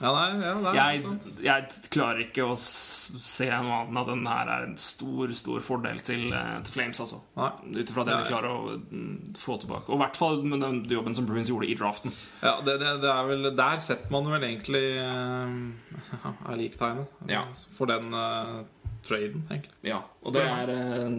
Ja, 0.00 0.10
nei, 0.16 0.40
ja, 0.40 0.52
er 0.70 0.76
Jeg, 0.78 1.10
jeg 1.44 1.88
klarer 1.92 2.22
ikke 2.24 2.46
å 2.48 2.54
se 2.56 3.48
noe 3.52 3.82
annet 3.82 3.90
enn 3.90 4.00
at 4.00 4.08
den 4.08 4.22
her 4.30 4.52
er 4.54 4.64
en 4.70 4.76
stor, 4.80 5.32
stor 5.36 5.60
fordel 5.64 6.00
til, 6.06 6.30
eh, 6.32 6.54
til 6.64 6.76
Flames, 6.78 7.02
altså. 7.04 7.20
Nei. 7.36 7.50
Ut 7.76 7.92
ifra 7.92 8.06
det 8.08 8.14
Nei. 8.14 8.22
de 8.22 8.30
klarer 8.32 8.54
å 8.54 8.78
mm, 8.80 9.36
få 9.40 9.58
tilbake. 9.60 9.90
Og 9.92 9.98
i 9.98 10.02
hvert 10.06 10.20
fall 10.22 10.40
med 10.48 10.64
den 10.64 10.80
jobben 10.88 11.16
som 11.18 11.28
Bruins 11.28 11.52
gjorde 11.52 11.68
i 11.68 11.76
draften. 11.76 12.14
Ja, 12.40 12.56
det, 12.64 12.78
det, 12.80 12.96
det 13.04 13.12
er 13.12 13.28
vel 13.28 13.50
Der 13.60 13.84
setter 13.84 14.14
man 14.16 14.30
vel 14.32 14.48
egentlig 14.48 14.84
uh, 15.04 16.32
er 16.50 16.60
liktegnet 16.60 17.28
Ja. 17.28 17.44
for 17.76 17.90
den 17.92 18.14
uh, 18.16 18.62
traden, 19.04 19.44
egentlig. 19.50 19.76
Ja, 19.92 20.00
og 20.24 20.32
det 20.36 20.44
er 20.48 20.72
eh, 20.78 21.18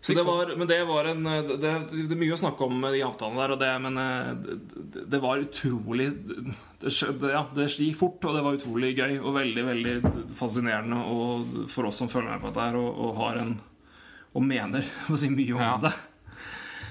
så 0.00 0.14
det 0.14 0.22
var, 0.22 0.52
men 0.56 0.68
det 0.70 0.76
var 0.86 1.08
en 1.10 1.24
det, 1.26 1.56
det, 1.58 1.70
det 1.90 2.14
er 2.14 2.20
mye 2.20 2.34
å 2.36 2.38
snakke 2.38 2.66
om 2.68 2.76
med 2.80 2.92
de 2.94 3.00
avtalene 3.02 3.40
der, 3.48 3.54
det, 3.58 3.70
men 3.82 3.96
eh, 3.98 4.28
det, 4.94 5.06
det 5.10 5.20
var 5.24 5.42
utrolig 5.42 6.06
det, 6.14 6.92
ja, 7.32 7.42
det 7.56 7.66
gikk 7.74 7.96
fort, 7.98 8.22
og 8.28 8.36
det 8.36 8.44
var 8.46 8.58
utrolig 8.60 8.92
gøy 8.98 9.16
og 9.18 9.34
veldig 9.34 9.64
veldig 9.72 9.96
fascinerende 10.38 11.00
og 11.02 11.64
for 11.72 11.90
oss 11.90 11.98
som 11.98 12.10
følger 12.12 12.30
med 12.36 12.44
på 12.44 12.52
dette 12.52 12.68
her 12.68 12.78
og, 12.78 13.02
og 13.08 13.18
har 13.24 13.42
en 13.42 13.56
og 14.38 14.44
mener 14.44 14.86
å 15.10 15.18
si 15.18 15.32
mye 15.34 15.56
om 15.56 15.64
Ja. 15.66 15.74
det. 15.88 15.92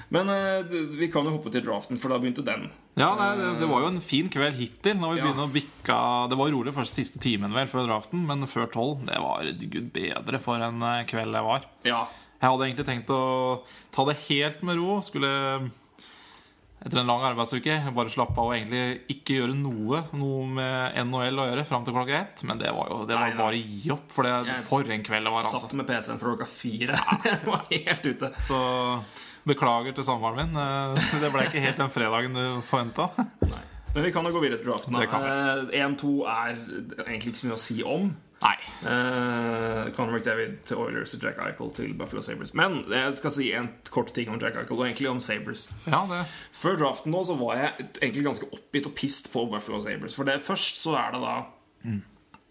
Men 0.10 0.30
eh, 0.32 0.76
vi 0.98 1.10
kan 1.12 1.26
jo 1.28 1.34
hoppe 1.36 1.52
til 1.52 1.64
draften, 1.66 1.98
for 2.00 2.12
da 2.12 2.18
begynte 2.20 2.44
den. 2.48 2.70
Ja, 2.98 3.10
nei, 3.20 3.32
det, 3.60 3.68
var 3.68 3.84
jo 3.84 3.90
en 3.92 4.00
fin 4.04 4.30
kveld 4.32 4.56
hittil. 4.56 4.96
Når 5.00 5.18
vi 5.18 5.20
Ja. 5.22 5.34
å 5.44 5.48
bikke, 5.52 5.98
Det 6.32 6.38
var 6.40 6.50
rolig 6.54 6.74
først 6.74 6.96
siste 6.96 7.20
timen 7.24 7.52
vel 7.54 7.68
før 7.68 7.88
draften, 7.90 8.24
men 8.26 8.48
før 8.48 8.70
tolv 8.72 9.04
Det 9.06 9.20
var 9.20 9.44
gud 9.60 9.92
bedre 9.94 10.40
for 10.40 10.64
en 10.64 10.82
eh, 10.82 11.04
kveld 11.12 11.36
det 11.36 11.44
var. 11.44 11.68
Ja, 11.86 12.06
Jeg 12.38 12.50
hadde 12.54 12.66
egentlig 12.68 12.86
tenkt 12.88 13.10
å 13.14 13.22
ta 13.94 14.06
det 14.10 14.18
helt 14.28 14.62
med 14.68 14.78
ro. 14.78 14.98
Skulle 15.02 15.30
etter 16.78 17.00
en 17.02 17.08
lang 17.10 17.24
arbeidsuke 17.26 17.74
bare 17.96 18.12
slappe 18.14 18.38
av 18.38 18.52
og 18.52 18.54
egentlig 18.54 19.00
ikke 19.10 19.40
gjøre 19.40 19.56
noe 19.58 20.04
Noe 20.14 20.44
med 20.60 21.00
NHL 21.10 21.42
å 21.42 21.48
gjøre 21.50 21.64
fram 21.66 21.88
til 21.88 21.96
klokka 21.96 22.20
ett. 22.20 22.44
Men 22.48 22.62
det 22.62 22.70
var 22.76 22.92
jo 22.92 23.00
det 23.10 23.18
var 23.18 23.26
Nei, 23.32 23.38
bare 23.40 23.58
å 23.58 23.64
gi 23.64 23.94
opp, 23.96 24.06
for 24.14 24.28
det, 24.28 24.60
for 24.68 24.94
en 24.94 25.08
kveld 25.08 25.26
det 25.26 25.34
var. 25.34 25.48
satt 25.50 25.64
altså 25.66 25.80
med 25.82 25.90
PC-en 25.90 26.22
fra 26.22 26.36
klokka 26.36 26.50
fire. 26.52 27.00
Jeg 27.26 27.42
var 27.48 27.66
helt 27.74 28.06
ute. 28.12 28.30
Så 28.46 28.60
beklager 29.48 29.96
til 29.98 30.06
samboeren 30.06 30.52
min. 30.54 30.62
Eh, 30.62 31.18
Det 31.24 31.34
ble 31.34 31.48
ikke 31.50 31.64
helt 31.66 31.82
den 31.82 31.92
fredagen 31.98 32.38
du 32.38 32.46
forventa. 32.68 33.10
Men 33.98 34.06
vi 34.06 34.12
kan 34.14 34.28
jo 34.30 34.32
gå 34.36 34.42
videre 34.44 34.62
til 34.62 34.68
draften. 34.70 34.94
Det 34.94 35.08
kan 35.10 35.24
1-2 35.74 36.10
er 36.30 36.58
egentlig 37.08 37.32
ikke 37.32 37.40
så 37.40 37.48
mye 37.48 37.56
å 37.56 37.62
si 37.64 37.78
om. 37.82 38.04
Nei. 38.44 38.58
Uh, 38.84 39.88
Conor 39.96 40.20
McDavid 40.20 40.60
til 40.70 40.84
Oilers 40.84 41.16
og 41.18 41.24
Jack 41.26 41.40
Eichel 41.42 41.72
til 41.74 41.96
Buffalo 41.98 42.22
Sabres. 42.22 42.54
Men 42.54 42.84
jeg 42.94 43.16
skal 43.18 43.34
si 43.34 43.48
en 43.58 43.72
kort 43.90 44.14
ting 44.14 44.30
om 44.30 44.38
Jack 44.38 44.60
Eichel, 44.62 44.78
og 44.78 44.86
egentlig 44.86 45.10
om 45.10 45.22
Sabres. 45.26 45.66
Ja, 45.88 46.04
det 46.12 46.28
Før 46.54 46.78
draften 46.84 47.16
nå 47.16 47.24
så 47.26 47.40
var 47.42 47.58
jeg 47.58 47.88
egentlig 48.04 48.28
ganske 48.28 48.52
oppgitt 48.54 48.92
og 48.92 48.94
pissed 49.02 49.32
på 49.34 49.48
Buffalo 49.50 49.82
Sabres. 49.82 50.20
For 50.20 50.30
det, 50.30 50.38
først 50.46 50.78
så 50.84 50.94
er 51.02 51.18
det 51.18 51.24
da 51.26 51.40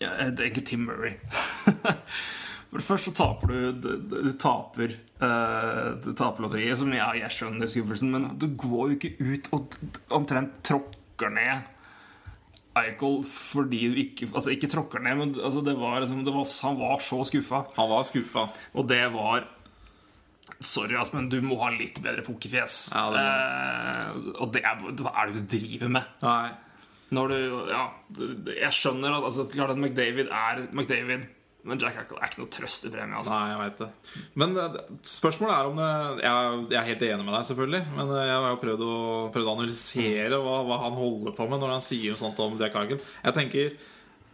ja, 0.03 0.11
det 0.27 0.43
er 0.43 0.49
egentlig 0.49 0.67
Tim 0.67 0.89
Murray. 0.91 1.15
For 2.75 2.83
Først 2.83 3.07
så 3.07 3.13
taper 3.15 3.53
du 3.53 3.79
Du, 3.79 3.91
du 4.11 4.33
taper 4.35 4.97
uh, 5.23 5.95
Du 6.03 6.11
taper 6.11 6.43
lotteriet, 6.43 6.75
som 6.81 6.91
jeg, 6.93 7.21
jeg 7.23 7.35
skjønner 7.39 7.71
skuffelsen, 7.71 8.11
men 8.11 8.27
du 8.35 8.49
går 8.59 8.91
jo 8.91 8.97
ikke 8.99 9.13
ut 9.23 9.51
og 9.55 9.77
omtrent 10.19 10.59
omtrent 10.59 10.96
tråkker 11.17 11.33
ned 11.33 11.73
Eichel 12.77 13.23
fordi 13.25 13.89
du 13.89 14.01
ikke 14.03 14.29
Altså, 14.35 14.53
ikke 14.53 14.69
tråkker 14.69 15.01
ned, 15.01 15.17
men 15.17 15.35
altså, 15.41 15.63
det 15.65 15.77
var, 15.79 16.01
liksom, 16.01 16.25
det 16.25 16.35
var, 16.35 16.47
han 16.63 16.77
var 16.77 17.01
så 17.01 17.23
skuffa. 17.25 17.63
Han 17.77 17.89
var 17.89 18.03
skuffa. 18.05 18.49
Og 18.77 18.89
det 18.89 19.05
var 19.15 19.47
Sorry, 20.61 20.95
ass, 20.97 21.11
men 21.13 21.27
du 21.29 21.41
må 21.45 21.59
ha 21.61 21.69
litt 21.75 21.99
bedre 22.01 22.23
pokerfjes. 22.25 22.77
Ja, 22.95 23.09
det 23.13 23.25
eh, 23.25 24.29
og 24.41 24.53
det 24.55 24.63
er, 24.65 24.79
hva 25.03 25.13
er 25.21 25.33
det 25.33 25.43
du 25.43 25.57
driver 25.57 25.91
med? 25.99 26.15
Nei. 26.23 26.53
Når 27.17 27.33
du 27.33 27.37
Ja, 27.71 27.83
jeg 28.55 28.73
skjønner 28.77 29.19
at 29.19 29.27
altså, 29.29 29.45
klart 29.53 29.75
at 29.75 29.81
McDavid 29.81 30.31
er 30.33 30.63
McDavid, 30.71 31.27
men 31.67 31.81
Jack 31.83 31.97
Eichel 32.01 32.21
er 32.23 32.31
ikke 32.31 32.41
noe 32.45 32.53
trøst 32.57 32.87
i 32.89 32.93
premie. 32.95 33.19
Altså. 33.19 33.33
Nei, 33.35 33.51
jeg 33.51 33.59
vet 33.65 33.83
det. 33.83 33.89
Men 34.43 34.55
eh, 34.63 34.79
spørsmålet 35.11 35.57
er 35.57 35.73
om 35.73 35.81
det 35.83 35.91
jeg, 36.25 36.63
jeg 36.71 36.81
er 36.81 36.89
helt 36.93 37.05
enig 37.11 37.27
med 37.27 37.35
deg, 37.37 37.49
selvfølgelig. 37.51 37.83
Men 37.99 38.15
eh, 38.15 38.25
jeg 38.31 38.39
har 38.39 38.49
jo 38.55 38.63
prøvd 38.63 38.87
å, 38.87 38.95
prøvd 39.35 39.51
å 39.51 39.57
analysere 39.59 40.41
hva, 40.47 40.57
hva 40.71 40.81
han 40.87 40.97
holder 41.03 41.37
på 41.37 41.51
med 41.51 41.63
når 41.65 41.77
han 41.77 41.85
sier 41.91 42.17
sånt 42.23 42.41
om 42.47 42.57
Jack 42.63 42.79
Eichel. 42.83 43.03
Jeg 43.27 43.39
tenker 43.43 43.77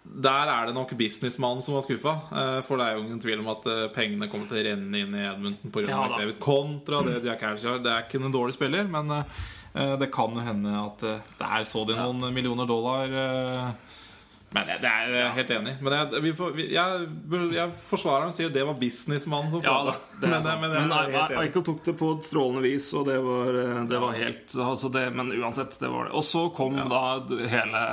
der 0.02 0.48
er 0.50 0.66
det 0.66 0.72
nok 0.74 0.90
businessmannen 0.98 1.62
som 1.62 1.76
var 1.76 1.84
skuffa. 1.86 2.12
eh, 2.34 2.56
For 2.66 2.74
det 2.80 2.86
er 2.88 2.96
jo 2.96 3.04
ingen 3.04 3.20
tvil 3.22 3.38
om 3.38 3.50
at 3.52 3.66
eh, 3.70 3.84
pengene 3.94 4.26
kommer 4.32 4.48
til 4.50 4.58
å 4.58 4.64
renne 4.66 4.98
inn 5.04 5.14
i 5.14 5.24
Edmundton 5.28 5.70
pga. 5.70 5.84
Ja, 5.86 5.92
Ja, 5.92 6.00
da. 6.10 6.16
McDavid. 6.16 6.38
Kontra 6.42 7.02
det 7.06 7.20
Jack 7.28 7.44
Eichel 7.46 7.68
gjør. 7.68 7.82
Det 7.84 7.92
er 7.92 8.06
ikke 8.08 8.18
en 8.18 8.34
dårlig 8.34 8.56
spiller, 8.56 8.88
men 8.90 9.14
eh, 9.20 9.94
det 10.02 10.10
kan 10.12 10.34
jo 10.34 10.42
hende 10.42 10.74
at 10.80 11.06
eh, 11.06 11.22
der 11.38 11.68
så 11.70 11.84
de 11.86 11.94
noen 12.00 12.34
millioner 12.34 12.66
dollar. 12.66 13.14
Men 14.52 14.66
det 14.68 14.78
det 14.82 14.88
er 14.90 15.12
jeg 15.16 15.32
helt 15.38 15.50
enig. 15.56 15.72
Men 15.80 15.94
jeg, 15.96 16.22
vi 16.26 16.32
får, 16.36 16.50
vi, 16.56 16.66
jeg, 16.74 17.04
jeg 17.56 17.74
forsvarer 17.88 18.26
ham 18.26 18.32
og 18.32 18.36
sier 18.36 18.50
det 18.52 18.64
var 18.68 18.76
businessmannen 18.80 19.52
som 19.54 19.62
Ja, 19.64 19.76
det 19.88 20.28
er 20.28 20.32
men, 20.32 20.44
men, 20.44 20.74
men, 20.76 20.92
jeg 20.92 21.12
enig. 21.16 21.38
Eichel 21.42 21.64
tok 21.68 21.80
det 21.86 21.94
på 22.00 22.10
et 22.18 22.28
strålende 22.28 22.64
vis, 22.66 22.88
og 22.98 23.06
det 23.08 23.18
var, 23.24 23.60
eh, 23.62 23.78
det 23.88 24.00
var 24.04 24.18
helt 24.18 24.56
altså 24.66 24.90
det, 24.92 25.06
Men 25.16 25.32
uansett, 25.38 25.78
det 25.80 25.92
var 25.92 26.08
det. 26.08 26.12
Og 26.20 26.26
så 26.28 26.46
kom 26.56 26.76
da 26.92 27.02
hele 27.52 27.84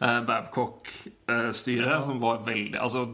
eh, 0.00 0.20
Babcock-styret, 0.30 1.90
Ja. 1.90 2.02
som 2.02 2.22
var 2.22 2.44
veldig 2.46 2.78
Altså 2.80 3.08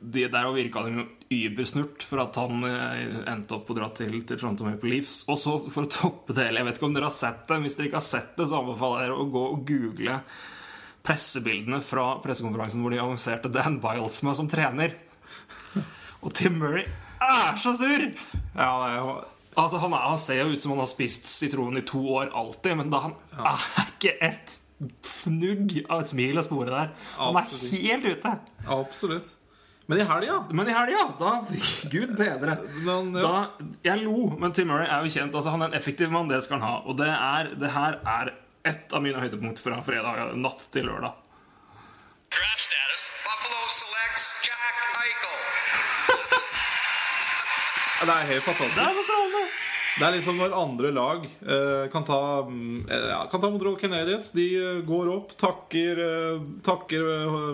de, 0.00 0.26
Der 0.28 0.52
virka 0.56 0.82
jo 0.90 1.06
übersnurt 1.32 2.04
for 2.06 2.22
at 2.22 2.36
han 2.38 2.64
eh, 2.68 3.16
endte 3.32 3.56
opp 3.56 3.70
og 3.72 3.78
dra 3.78 3.88
til, 3.96 4.14
til 4.26 4.38
Toronto 4.38 4.66
Maple 4.66 4.92
Leafs. 4.92 5.22
Og 5.32 5.38
så, 5.40 5.56
for 5.72 5.86
å 5.86 5.90
toppe 5.90 6.36
det 6.36 6.48
hele 6.48 6.62
Jeg 6.62 6.68
vet 6.68 6.78
ikke 6.78 6.88
om 6.90 6.98
dere 6.98 7.10
har 7.10 7.16
sett 7.16 7.46
det. 7.48 7.58
Hvis 7.64 7.78
dere 7.78 7.90
ikke 7.90 8.00
har 8.00 8.08
sett 8.08 8.36
det, 8.38 8.46
så 8.50 8.60
anbefaler 8.60 9.02
jeg 9.02 9.10
dere 9.10 9.24
å 9.24 9.30
gå 9.36 9.46
og 9.54 9.64
google 9.70 10.20
pressebildene 11.06 11.78
fra 11.86 12.06
pressekonferansen 12.22 12.82
hvor 12.82 12.94
de 12.94 12.98
annonserte 12.98 13.50
Dan 13.54 13.78
Bilesma 13.82 14.34
som 14.34 14.48
trener. 14.50 14.96
Og 16.24 16.32
Tim 16.34 16.58
Murray 16.58 16.86
er 17.22 17.58
så 17.62 17.76
sur! 17.78 18.06
Ja, 18.56 18.70
det 18.82 18.92
er 18.92 19.00
jo 19.00 19.16
Altså, 19.56 19.78
han, 19.80 19.94
er, 19.96 20.02
han 20.04 20.18
ser 20.20 20.42
jo 20.42 20.50
ut 20.52 20.60
som 20.60 20.74
han 20.74 20.82
har 20.82 20.88
spist 20.90 21.24
sitronen 21.30 21.80
i 21.80 21.86
to 21.88 22.02
år 22.12 22.28
alltid, 22.36 22.74
men 22.76 22.90
da 22.92 22.98
han 23.06 23.14
er 23.40 23.62
ikke 23.86 24.12
et 24.20 24.56
fnugg 25.08 25.72
av 25.86 26.02
et 26.02 26.10
smil 26.10 26.36
å 26.36 26.44
spore 26.44 26.68
der. 26.68 26.90
Han 27.16 27.38
er 27.40 27.54
helt 27.72 28.04
ute. 28.04 28.32
Absolutt. 28.76 29.32
Men 29.86 30.00
i 30.02 30.04
helga 30.04 30.36
Men 30.50 30.68
i 30.68 30.72
helga, 30.74 31.02
da 31.18 31.32
Gud 31.94 32.16
bedre. 32.18 32.56
Men, 32.82 33.12
ja. 33.14 33.22
Da, 33.22 33.66
jeg 33.86 34.02
lo, 34.02 34.32
men 34.38 34.54
Tim 34.56 34.66
Murray 34.72 34.88
er 34.90 35.06
jo 35.06 35.12
kjent. 35.14 35.34
Altså, 35.34 35.52
han 35.54 35.62
er 35.62 35.70
en 35.70 35.78
effektiv 35.78 36.10
mann, 36.14 36.30
det 36.30 36.42
skal 36.46 36.58
han 36.58 36.66
ha. 36.66 36.80
Og 36.90 36.98
det, 36.98 37.10
er, 37.12 37.52
det 37.60 37.70
her 37.76 38.00
er 38.02 38.32
ett 38.66 38.90
av 38.96 39.04
mine 39.04 39.20
høydepunkt 39.22 39.62
fra 39.62 39.78
fredag 39.86 40.34
natt 40.42 40.66
til 40.74 40.88
lørdag. 40.90 41.14
Draft 42.34 42.64
status. 42.66 43.04
Buffalo 43.22 43.62
selects 43.70 44.26
Jack 44.48 44.82
Eichel. 45.04 45.38
Det 48.06 48.12
er 48.18 48.28
helt 48.32 48.44
fantastisk. 48.50 48.74
Det 48.74 48.82
er 48.82 48.98
så 48.98 49.06
strålende! 49.06 49.65
Det 49.96 50.04
er 50.04 50.12
liksom 50.18 50.36
når 50.36 50.52
andre 50.52 50.90
lag 50.92 51.22
uh, 51.24 51.86
kan 51.92 52.04
ta 52.04 52.18
eh, 52.44 53.06
ja, 53.08 53.22
Kan 53.32 53.40
ta 53.40 53.48
Montreal 53.48 53.78
Canadiens. 53.80 54.28
De 54.36 54.44
uh, 54.60 54.80
går 54.84 55.08
opp, 55.14 55.32
takker, 55.40 56.02
takker 56.66 57.06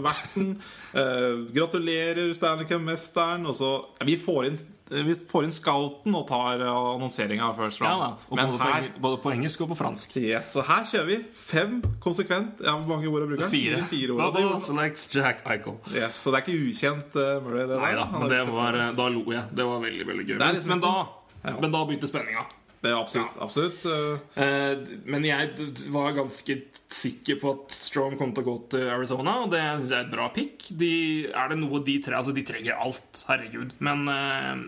verten. 0.03 0.57
gratulerer 1.57 2.33
Stanley 2.35 2.67
Cup-mesteren. 2.69 3.47
Og 3.47 3.57
så 3.57 3.73
Vi 4.05 4.19
får 4.21 4.51
inn 4.51 4.63
vi 4.93 5.15
får 5.15 5.47
inn 5.47 5.53
scouten 5.55 6.13
og 6.19 6.27
tar 6.29 6.61
annonseringa 6.69 7.47
First 7.57 7.81
Ja 7.81 7.95
Round. 7.95 8.03
da, 8.03 8.35
Men 8.37 8.51
både, 8.51 8.59
på, 8.59 8.67
her 8.67 8.83
eng- 8.83 8.99
både 9.07 9.21
på 9.23 9.31
engelsk 9.33 9.63
og 9.65 9.71
på 9.71 9.79
fransk. 9.79 10.19
Yes, 10.21 10.51
så 10.53 10.65
her 10.69 10.85
kjører 10.91 11.09
vi 11.09 11.17
fem 11.33 11.79
konsekvent. 12.05 12.61
Ja, 12.61 12.75
Hvor 12.77 12.91
mange 12.99 13.09
ord 13.09 13.25
bruker 13.25 13.47
han? 13.47 13.55
Fire. 13.55 13.81
Fire 13.89 14.13
ord. 14.19 14.21
Og 14.27 14.37
det 14.37 14.61
selects 14.67 15.09
Jack 15.15 15.41
Eichel. 15.49 15.79
yes, 15.97 16.19
så 16.21 16.35
det 16.35 16.43
er 16.43 16.45
ikke 16.45 16.69
ukjent 16.75 17.17
Murray. 17.47 17.65
Det 17.71 17.81
Nei 17.81 17.95
der. 17.95 18.03
da, 18.03 18.19
men 18.19 18.29
det 18.35 18.43
var, 18.51 18.81
da 19.01 19.09
lo 19.17 19.25
jeg. 19.33 19.49
Det 19.57 19.71
var 19.71 19.81
veldig 19.87 20.09
veldig 20.13 20.29
gøy. 20.29 20.37
Liksom 20.43 20.75
men, 20.75 20.85
da, 20.85 20.95
Ja. 21.43 21.57
men 21.59 21.73
da 21.75 21.85
begynte 21.87 22.11
spenninga. 22.11 22.45
Det 22.83 22.91
er 22.91 22.99
absolutt. 22.99 23.37
absolutt 23.39 23.85
eh, 23.87 24.43
Eh, 24.43 24.81
men 25.07 25.27
jeg 25.27 25.69
var 25.95 26.17
ganske 26.17 26.57
sikker 26.91 27.39
på 27.39 27.53
at 27.55 27.75
Strom 27.77 28.17
kom 28.19 28.33
til 28.35 28.43
å 28.43 28.49
gå 28.49 28.55
til 28.75 28.89
Arizona, 28.91 29.37
og 29.45 29.53
det 29.53 29.63
syns 29.63 29.93
jeg 29.95 30.01
er 30.01 30.07
et 30.09 30.15
bra 30.15 30.29
pick. 30.35 30.67
De, 30.81 30.95
er 31.31 31.53
det 31.53 31.61
noe 31.61 31.83
de 31.87 31.99
tre 32.03 32.19
Altså, 32.19 32.35
de 32.35 32.43
trenger 32.47 32.81
alt, 32.83 33.23
herregud, 33.29 33.77
men 33.79 34.03
eh, 34.11 34.65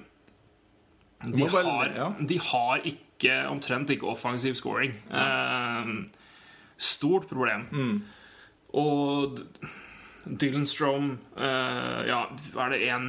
de, 1.35 1.49
har, 1.57 1.91
ja. 1.97 2.11
de 2.21 2.39
har 2.53 2.87
ikke 2.87 3.39
omtrent 3.49 3.91
ikke 3.95 4.07
offensiv 4.11 4.55
scoring. 4.59 4.95
Stort 6.77 7.27
problem. 7.31 7.67
Mm. 7.73 7.97
Og 8.79 9.41
Dylan 10.25 10.67
Strome. 10.67 11.17
Uh, 11.37 12.03
Ja, 12.09 12.21
er 12.65 12.73
det 12.73 12.81
en 12.93 13.07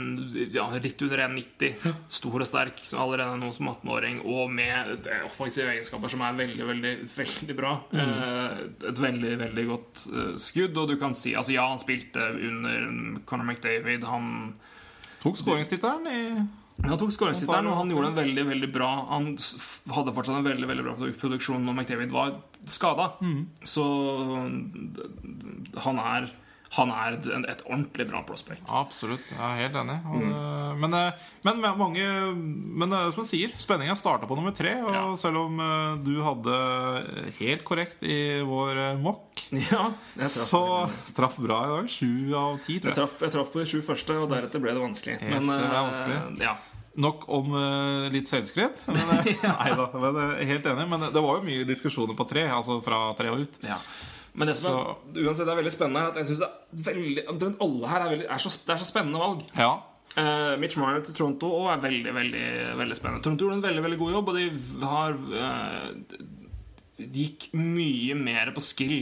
ja, 0.54 0.66
litt 0.82 1.02
under 1.06 1.24
1,90. 1.28 1.96
Stor 2.12 2.38
og 2.40 2.48
sterk, 2.48 2.82
så 2.84 3.00
allerede 3.04 3.38
nå 3.40 3.52
som 3.56 3.70
18-åring. 3.72 4.22
Og 4.26 4.52
med 4.52 5.08
offensive 5.26 5.74
egenskaper 5.74 6.12
som 6.12 6.24
er 6.26 6.38
veldig, 6.38 6.68
veldig 6.72 6.94
veldig 7.16 7.58
bra. 7.58 7.78
Mm. 7.92 8.04
Uh, 8.04 8.92
et 8.92 9.02
veldig, 9.08 9.34
veldig 9.46 9.66
godt 9.72 10.06
uh, 10.12 10.36
skudd. 10.42 10.78
Og 10.78 10.94
du 10.94 10.98
kan 11.02 11.16
si 11.18 11.36
Altså, 11.36 11.56
ja, 11.56 11.66
han 11.70 11.82
spilte 11.82 12.30
under 12.36 13.24
Conor 13.28 13.50
McDavid. 13.50 14.06
Han 14.08 14.54
tok 15.24 15.42
skåringstittelen 15.42 16.12
i 16.12 16.22
han 16.84 17.00
tok 17.00 17.14
skåringstittelen, 17.16 17.70
og 17.72 17.78
han 17.80 17.92
gjorde 17.94 18.10
en 18.10 18.18
veldig 18.18 18.44
veldig 18.50 18.68
bra 18.74 18.90
Han 19.08 19.30
hadde 19.96 20.12
fortsatt 20.12 20.42
en 20.42 20.48
veldig 20.48 20.68
veldig 20.68 20.84
bra 20.84 20.96
produksjon 21.22 21.64
når 21.64 21.78
McDavid 21.78 22.12
var 22.12 22.34
skada. 22.68 23.14
Mm. 23.24 23.46
Så 23.64 23.86
han 25.86 26.02
er 26.02 26.28
Han 26.76 26.90
er 26.92 27.14
et, 27.16 27.28
et 27.54 27.62
ordentlig 27.70 28.08
bra 28.10 28.24
prospect. 28.28 28.66
Absolutt. 28.74 29.30
Jeg 29.32 29.40
er 29.40 29.62
helt 29.62 29.78
enig. 29.80 29.96
Og, 30.10 30.24
mm. 30.26 30.82
Men, 30.82 30.96
eh, 30.98 31.28
men 31.46 31.62
mange 31.80 32.08
Men 32.36 32.92
eh, 32.92 33.12
som 33.14 33.24
du 33.24 33.30
sier, 33.30 33.54
spenninga 33.62 33.96
starta 33.96 34.28
på 34.28 34.36
nummer 34.36 34.52
tre. 34.56 34.74
Og 34.84 34.92
Ja. 34.92 35.04
selv 35.20 35.46
om 35.46 35.62
du 36.04 36.16
hadde 36.26 36.58
helt 37.40 37.64
korrekt 37.68 38.04
i 38.04 38.42
vår 38.44 38.98
mock, 39.00 39.46
Ja, 39.72 39.92
så 40.28 40.90
traff 41.16 41.38
bra 41.38 41.62
i 41.66 41.74
dag. 41.76 41.90
Sju 41.92 42.34
av 42.36 42.58
ti, 42.66 42.80
jeg 42.80 42.82
tror 42.84 42.92
jeg. 42.92 43.00
traff, 43.02 43.18
jeg 43.22 43.36
traff 43.38 43.52
på 43.54 43.62
de 43.62 43.66
sju 43.70 43.82
første, 43.86 44.16
og 44.20 44.30
deretter 44.32 44.64
ble 44.64 44.74
det 44.76 44.82
vanskelig. 44.84 45.20
Yes, 45.22 45.44
Men 45.46 45.52
det 45.60 45.68
ble 45.70 45.84
vanskelig. 45.90 46.24
ja. 46.46 46.56
Nok 46.96 47.26
om 47.28 47.50
uh, 47.52 48.06
litt 48.08 48.30
selvskryt. 48.32 48.86
Eh, 48.88 49.26
nei 49.44 49.72
da, 49.76 49.90
men 50.00 50.20
helt 50.48 50.68
enig. 50.72 50.86
Men 50.88 51.02
det 51.12 51.24
var 51.26 51.42
jo 51.42 51.44
mye 51.44 51.66
diskusjoner 51.68 52.16
på 52.16 52.24
tre, 52.30 52.46
altså 52.48 52.78
fra 52.86 53.10
tre 53.20 53.34
og 53.34 53.42
ut. 53.44 53.58
Ja. 53.68 53.76
Men 54.36 54.50
det 54.50 54.56
som 54.60 54.78
er, 54.78 55.26
uansett 55.26 55.50
er 55.50 55.60
veldig 55.60 55.74
spennende, 55.74 56.04
her 56.04 56.14
at 56.14 56.22
jeg 56.22 56.30
synes 56.30 56.42
det 56.46 56.82
er 56.84 56.88
veldig 56.92 57.26
omtrent 57.32 57.62
alle 57.66 57.92
her 57.92 58.06
er, 58.06 58.14
veldig, 58.14 58.30
er, 58.36 58.42
så, 58.44 58.52
det 58.68 58.74
er 58.76 58.82
så 58.82 58.88
spennende 58.88 59.22
valg. 59.22 59.44
Ja. 59.56 59.74
Uh, 60.16 60.54
Mitch 60.62 60.80
Marner 60.80 61.04
til 61.04 61.16
Toronto 61.18 61.50
og 61.58 61.70
er 61.74 61.84
veldig 61.84 62.16
veldig, 62.16 62.46
veldig 62.80 62.98
spennende. 63.00 63.24
Toronto 63.24 63.48
gjorde 63.48 63.60
en 63.60 63.68
veldig 63.68 63.86
veldig 63.86 64.00
god 64.04 64.16
jobb, 64.16 64.32
og 64.32 64.40
de 64.40 64.46
har 64.84 65.18
uh, 65.36 66.18
De 67.00 67.26
gikk 67.26 67.50
mye 67.56 68.16
mer 68.20 68.52
på 68.56 68.64
skill. 68.64 68.98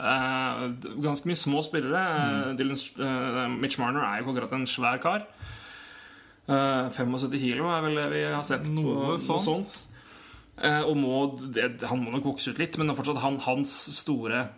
Uh, 0.00 0.72
ganske 1.04 1.28
mye 1.28 1.36
små 1.36 1.60
spillere. 1.64 2.02
Eh, 2.02 2.52
Dylan, 2.56 3.56
Mitch 3.60 3.80
Marner 3.80 4.04
er 4.04 4.20
jo 4.20 4.32
akkurat 4.32 4.56
en 4.56 4.68
svær 4.68 5.00
kar. 5.00 5.28
Eh, 6.50 6.90
75 6.96 7.38
kilo 7.38 7.68
er 7.70 7.84
vel 7.84 8.00
det 8.00 8.08
vi 8.10 8.22
har 8.26 8.42
sett. 8.46 8.64
på 8.66 8.74
Noe 8.74 9.12
noe 9.12 9.18
sånt. 9.22 9.44
sånt. 9.44 9.86
Eh, 10.60 10.82
og 10.82 10.96
må, 10.98 11.20
det, 11.54 11.82
han 11.88 12.02
må 12.02 12.12
nok 12.14 12.32
vokse 12.32 12.52
ut 12.52 12.58
litt, 12.60 12.76
men 12.78 12.90
det 12.90 12.96
fortsatt 12.98 13.22
han, 13.22 13.38
hans 13.46 13.72
store 13.96 14.48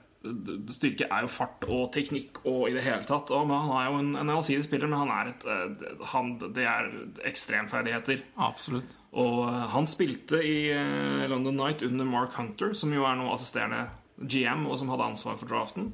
styrke 0.73 1.09
er 1.09 1.25
jo 1.25 1.31
fart 1.31 1.65
og 1.67 1.89
teknikk 1.95 2.43
og 2.47 2.69
i 2.69 2.75
det 2.77 2.85
hele 2.87 3.07
tatt. 3.09 3.33
Og 3.35 3.51
han 3.51 3.73
er 3.79 3.89
jo 3.89 3.99
en, 4.01 4.13
en 4.21 4.33
allsidig 4.35 4.67
spiller, 4.67 4.91
men 4.91 5.03
han 5.03 5.13
er 5.15 5.33
et, 5.33 5.47
eh, 5.51 5.97
han, 6.13 6.35
det 6.43 6.67
er 6.69 6.91
ekstremferdigheter. 7.29 8.25
Absolutt. 8.43 8.97
Og 9.19 9.43
eh, 9.49 9.67
han 9.75 9.91
spilte 9.91 10.43
i 10.47 10.57
eh, 10.75 11.27
London 11.33 11.59
Night 11.59 11.85
under 11.87 12.09
Mark 12.09 12.39
Hunter, 12.39 12.75
som 12.79 12.95
jo 12.95 13.07
er 13.09 13.19
nå 13.19 13.29
assisterende 13.33 13.87
GM, 14.23 14.67
og 14.71 14.79
som 14.79 14.93
hadde 14.93 15.11
ansvar 15.13 15.39
for 15.41 15.51
draften. 15.51 15.93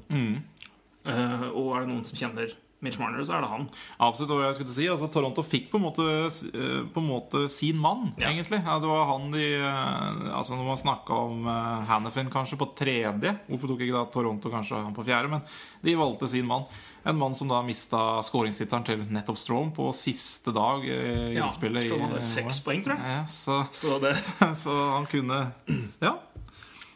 Eh, 1.09 1.47
og 1.49 1.73
er 1.73 1.85
det 1.85 1.93
noen 1.93 2.05
som 2.07 2.19
kjenner 2.19 2.53
Mitch 2.81 2.95
Marner, 2.99 3.25
så 3.27 3.33
er 3.35 3.41
det 3.43 3.49
han. 3.51 3.65
Absolutt, 3.99 4.31
og 4.31 4.41
jeg 4.45 4.55
skulle 4.55 4.71
si 4.71 4.85
altså, 4.87 5.09
Toronto 5.11 5.43
fikk 5.43 5.65
på 5.71 5.79
en 5.81 5.83
måte, 5.83 6.03
eh, 6.29 6.85
på 6.95 7.01
en 7.01 7.07
måte 7.09 7.41
sin 7.51 7.75
mann, 7.75 8.13
Ja. 8.21 8.29
egentlig. 8.29 8.61
Ja, 8.63 8.77
det 8.79 8.87
var 8.87 9.05
han 9.09 9.31
de 9.33 9.43
eh, 9.59 10.29
Altså 10.37 10.55
Når 10.55 10.65
man 10.69 10.77
snakka 10.79 11.17
om 11.25 11.45
uh, 11.47 11.83
Hannafin 11.89 12.29
kanskje 12.31 12.57
på 12.61 12.69
tredje 12.79 13.33
Hvorfor 13.49 13.67
tok 13.73 13.81
ikke 13.83 13.97
da 13.97 14.05
Toronto 14.13 14.49
kanskje 14.53 14.79
han 14.79 14.95
på 14.95 15.03
fjerde? 15.03 15.27
Men 15.33 15.41
de 15.83 15.95
valgte 15.99 16.27
sin 16.31 16.47
mann. 16.47 16.63
En 17.03 17.17
mann 17.19 17.35
som 17.35 17.47
da 17.51 17.59
mista 17.63 18.21
skåringstittelen 18.23 18.85
til 18.87 19.03
nettopp 19.11 19.37
Strom 19.39 19.73
på 19.75 19.89
siste 19.95 20.51
dag 20.55 20.83
eh, 20.87 21.33
i 21.33 21.37
Ja, 21.37 21.49
utspillet. 21.49 21.83
Strom 21.89 22.07
hadde 22.07 22.23
seks 22.27 22.61
poeng, 22.63 22.81
tror 22.85 22.95
jeg. 22.95 23.17
Ja, 23.17 23.25
så, 23.27 23.59
Så 23.73 23.99
det 24.03 24.15
så 24.63 24.77
han 24.95 25.05
kunne 25.11 25.51
Ja. 26.05 26.15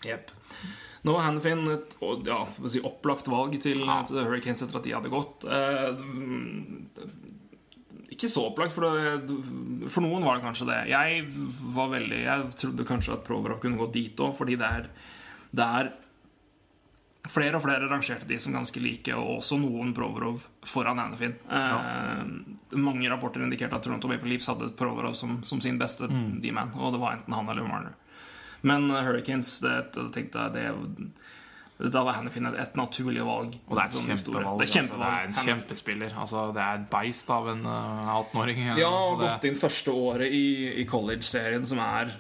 Yep. 0.08 0.32
Nå 1.04 1.14
var 1.18 1.26
Hanfin 1.28 1.66
et 1.74 1.96
ja, 2.28 2.40
si, 2.72 2.80
opplagt 2.80 3.28
valg 3.28 3.58
til, 3.60 3.82
til 4.08 4.22
Hurricanes 4.24 4.64
etter 4.64 4.80
at 4.80 4.86
de 4.88 4.94
hadde 4.96 5.12
gått. 5.12 5.44
Eh, 5.44 5.90
ikke 8.14 8.30
så 8.30 8.46
opplagt, 8.48 8.76
for, 8.76 8.88
det, 8.88 9.90
for 9.92 10.06
noen 10.06 10.24
var 10.24 10.38
det 10.38 10.46
kanskje 10.46 10.70
det. 10.70 10.80
Jeg 10.94 11.26
var 11.76 11.90
veldig 11.92 12.22
Jeg 12.22 12.54
trodde 12.62 12.86
kanskje 12.88 13.18
at 13.18 13.26
Provorov 13.28 13.60
kunne 13.64 13.80
gå 13.80 13.90
dit 13.96 14.24
òg, 14.24 14.36
fordi 14.38 14.56
det 14.62 14.70
er, 14.80 14.88
det 15.52 15.68
er 15.82 15.94
Flere 17.32 17.56
og 17.56 17.64
flere 17.64 17.88
rangerte 17.88 18.28
de 18.28 18.36
som 18.44 18.52
ganske 18.52 18.82
like, 18.84 19.14
og 19.16 19.38
også 19.38 19.56
noen 19.56 19.94
Provorov 19.96 20.42
foran 20.68 21.00
Hanfin. 21.00 21.38
Eh, 21.48 22.76
mange 22.76 23.08
rapporter 23.08 23.46
indikerte 23.46 23.78
at 23.80 23.86
Toronto 23.88 24.10
Maple 24.12 24.34
Leafs 24.34 24.50
hadde 24.52 24.74
Provorov 24.76 25.16
som, 25.16 25.38
som 25.48 25.62
sin 25.64 25.80
beste 25.80 26.10
Mm. 26.12 26.42
D-man, 26.44 26.74
og 26.76 26.92
det 26.92 27.00
var 27.00 27.16
enten 27.16 27.34
han 27.34 27.48
eller 27.48 27.64
Marner. 27.64 27.96
Men 28.64 28.90
uh, 28.92 29.02
Hurricanes 29.04 29.60
det, 29.64 29.78
det 29.96 30.10
tenkte 30.16 30.40
jeg 30.48 30.54
det, 30.56 31.12
Da 31.92 32.04
var 32.06 32.16
Hannifin 32.16 32.46
et, 32.48 32.56
et 32.64 32.76
naturlig 32.80 33.24
valg. 33.28 33.56
Og 33.68 33.76
det 33.76 33.82
er 33.84 33.90
et 33.90 33.96
Sånn 33.98 34.12
kjempevalg. 34.12 34.60
Det 34.62 34.68
er, 34.68 34.74
kjempevalg. 34.78 34.92
Altså, 34.92 35.00
det 35.00 35.08
er 35.08 35.24
en 35.24 35.34
Hannifin- 35.34 35.50
kjempespiller. 35.50 36.14
Altså, 36.24 36.44
det 36.56 36.62
er 36.64 36.78
et 36.82 36.86
beist 36.94 37.34
av 37.34 37.50
en 37.52 37.66
uh, 37.68 38.12
18-åring. 38.22 38.62
Ja, 38.80 38.92
og 38.94 39.18
det- 39.20 39.32
gått 39.34 39.48
inn 39.50 39.60
første 39.60 39.92
året 39.92 40.32
i, 40.32 40.46
i 40.80 40.86
college-serien, 40.88 41.66
som 41.68 41.82
er, 41.84 42.14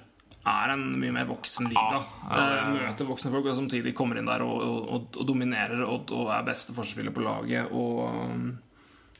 er 0.43 0.73
en 0.73 0.83
mye 0.99 1.13
mer 1.15 1.29
voksen 1.31 1.69
liga. 1.71 1.85
Ja, 2.01 2.03
ja, 2.27 2.41
er- 2.41 2.59
Eh, 2.63 2.73
Møter 2.89 3.07
voksne 3.07 3.31
folk, 3.31 3.47
og 3.47 3.55
samtidig 3.61 3.93
kommer 3.95 4.19
inn 4.19 4.27
der 4.27 4.43
og, 4.43 4.59
og, 4.67 4.91
og, 4.97 5.07
og 5.21 5.27
dominerer 5.31 5.85
og, 5.87 6.11
og 6.11 6.33
er 6.35 6.43
beste 6.49 6.75
forspiller 6.75 7.15
på 7.15 7.23
laget. 7.23 7.71
Og, 7.71 8.03
um, 8.09 8.57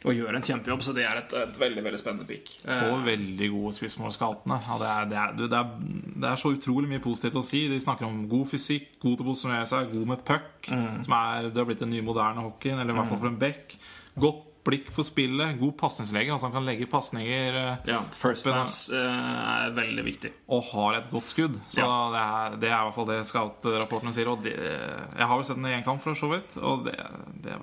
og 0.04 0.14
gjør 0.18 0.36
en 0.36 0.44
kjempejobb, 0.44 0.82
så 0.84 0.94
det 0.98 1.06
er 1.08 1.22
et, 1.22 1.34
et 1.40 1.60
veldig 1.62 1.84
veldig 1.86 2.00
spennende 2.02 2.28
pick. 2.28 2.50
Eh, 2.68 2.82
får 2.84 3.04
veldig 3.06 3.50
gode 3.54 3.74
spørsmålskaltene. 3.80 4.58
Ja, 4.68 4.78
det, 4.82 4.90
er, 4.94 5.06
det, 5.12 5.18
er, 5.24 5.36
det, 5.40 5.60
er, 5.60 6.14
det 6.24 6.32
er 6.32 6.42
så 6.44 6.52
utrolig 6.58 6.90
mye 6.92 7.04
positivt 7.04 7.40
å 7.40 7.46
si. 7.46 7.66
De 7.72 7.80
snakker 7.80 8.08
om 8.10 8.24
god 8.32 8.50
fysikk, 8.52 8.90
god 9.04 9.20
til 9.20 9.26
å 9.26 9.30
posisjonere 9.32 9.68
seg, 9.70 9.92
god 9.94 10.10
med 10.16 10.26
puck. 10.28 10.72
Mm. 10.72 11.04
Som 11.08 11.16
det 11.54 11.62
har 11.64 11.70
blitt 11.70 11.84
den 11.86 11.94
nye 11.96 12.04
moderne 12.06 12.44
hockeyen, 12.48 12.82
eller 12.84 12.92
i 12.96 12.98
hvert 13.00 13.14
fall 13.14 13.22
for 13.24 13.32
en 13.32 13.40
back. 13.42 13.78
Godt 14.20 14.50
blikk 14.64 14.92
for 14.96 15.04
spillet, 15.04 15.58
god 15.60 15.74
pasningslege. 15.80 16.32
Altså 16.32 16.48
han 16.48 16.54
kan 16.56 16.64
legge 16.68 16.86
pasninger 16.88 17.58
eh, 17.60 17.90
ja, 17.90 17.98
First 18.16 18.46
pass 18.48 18.78
eh, 18.96 19.34
er 19.68 19.74
veldig 19.76 20.06
viktig. 20.08 20.32
og 20.56 20.64
har 20.70 21.00
et 21.02 21.10
godt 21.12 21.28
skudd. 21.32 21.58
Så 21.68 21.82
Ja. 21.84 21.90
det, 22.14 22.22
er, 22.24 22.56
det 22.62 22.70
er 22.72 22.78
i 22.78 22.86
hvert 22.88 22.96
fall 22.96 23.10
det 23.12 23.18
scout-rapportene 23.28 24.14
sier. 24.16 24.32
Og 24.32 24.44
det, 24.46 24.56
jeg 24.56 25.28
har 25.28 25.36
jo 25.42 25.48
sett 25.50 25.60
den 25.60 25.68
i 25.68 25.76
én 25.76 25.84
kamp, 25.84 26.00
for 26.04 26.16
så 26.16 26.32
vidt. 26.32 26.56
Og 26.64 26.86
det, 26.88 26.96
det 27.44 27.58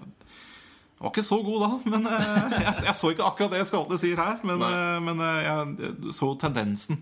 var 1.00 1.10
ikke 1.14 1.24
så 1.24 1.38
god 1.44 1.60
da, 1.64 1.68
men 1.94 2.06
eh, 2.06 2.54
jeg, 2.60 2.74
jeg 2.90 2.94
så 2.98 3.10
ikke 3.14 3.24
akkurat 3.24 3.54
det 3.54 3.62
scoutene 3.70 3.98
sier 4.02 4.20
her. 4.20 4.38
Men, 4.44 4.60
eh, 4.66 4.98
men 5.06 5.22
eh, 5.24 5.40
jeg 5.46 6.12
så 6.16 6.28
tendensen. 6.40 6.98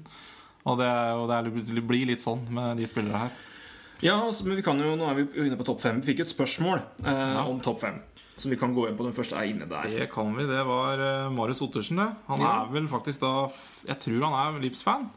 Og 0.68 0.78
det, 0.78 0.86
er 0.86 1.12
jo- 1.16 1.26
det, 1.30 1.38
er, 1.38 1.80
blir 1.88 2.06
litt 2.10 2.22
sånn 2.22 2.44
med 2.54 2.78
de 2.78 2.86
spillere 2.86 3.24
her. 3.26 3.36
Ja, 4.04 4.14
altså, 4.22 4.44
men 4.46 4.54
vi 4.60 4.62
kan 4.62 4.78
jo, 4.78 4.92
Nå 4.94 5.08
er 5.10 5.16
vi 5.18 5.24
inne 5.48 5.56
på 5.58 5.66
topp 5.66 5.80
fem. 5.82 5.98
Vi 5.98 6.12
fikk 6.12 6.20
et 6.22 6.30
spørsmål 6.30 6.78
eh, 7.02 7.40
om 7.50 7.58
topp 7.64 7.80
fem. 7.82 7.96
Som 8.38 8.52
vi 8.54 8.58
kan 8.60 8.70
gå 8.76 8.84
inn 8.86 8.94
på. 8.94 9.02
Den 9.08 9.16
første 9.16 9.34
er 9.34 9.48
inne 9.50 9.66
der. 9.66 9.88
Det 9.90 10.06
kan 10.12 10.30
vi. 10.36 10.44
Det 10.46 10.60
var 10.68 11.00
Marius 11.34 11.64
Ottersen, 11.66 11.98
det. 11.98 12.06
Han 12.28 12.44
Ja. 12.44 12.52
er 12.62 12.70
vel 12.76 12.86
faktisk 12.86 13.24
da 13.24 13.32
Jeg 13.88 13.98
tror 14.04 14.28
han 14.28 14.36
er 14.54 14.60
Livs-fan. 14.62 15.08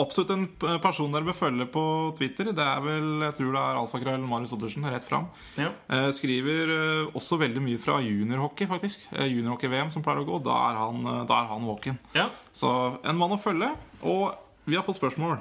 Absolutt 0.00 0.30
en 0.32 0.46
person 0.80 1.12
dere 1.12 1.26
bør 1.28 1.36
følge 1.36 1.66
på 1.68 1.82
Twitter. 2.16 2.48
Det 2.56 2.64
er 2.64 2.80
vel, 2.80 3.08
Jeg 3.26 3.34
tror 3.36 3.50
det 3.52 3.60
er 3.60 3.80
alfakrøll 3.82 4.22
Marius 4.24 4.54
Ottersen, 4.56 4.86
rett 4.88 5.04
fram. 5.04 5.26
Ja. 5.60 5.68
Eh, 5.92 6.08
skriver 6.16 6.72
eh, 6.72 7.10
også 7.18 7.36
veldig 7.42 7.60
mye 7.66 7.80
fra 7.82 7.98
juniorhockey, 8.00 8.64
faktisk. 8.70 9.04
Eh, 9.12 9.26
Juniorhockey-VM 9.28 9.90
som 9.92 10.04
pleier 10.06 10.22
å 10.22 10.28
gå. 10.28 10.38
Da 10.46 10.56
er 10.70 10.78
han, 10.80 11.04
da 11.28 11.40
er 11.42 11.50
han 11.52 11.66
walk-in. 11.68 11.98
Ja. 12.16 12.30
Så 12.56 12.70
en 13.04 13.20
mann 13.20 13.34
å 13.36 13.40
følge. 13.42 13.68
Og 14.08 14.32
vi 14.64 14.78
har 14.78 14.86
fått 14.86 15.00
spørsmål. 15.02 15.36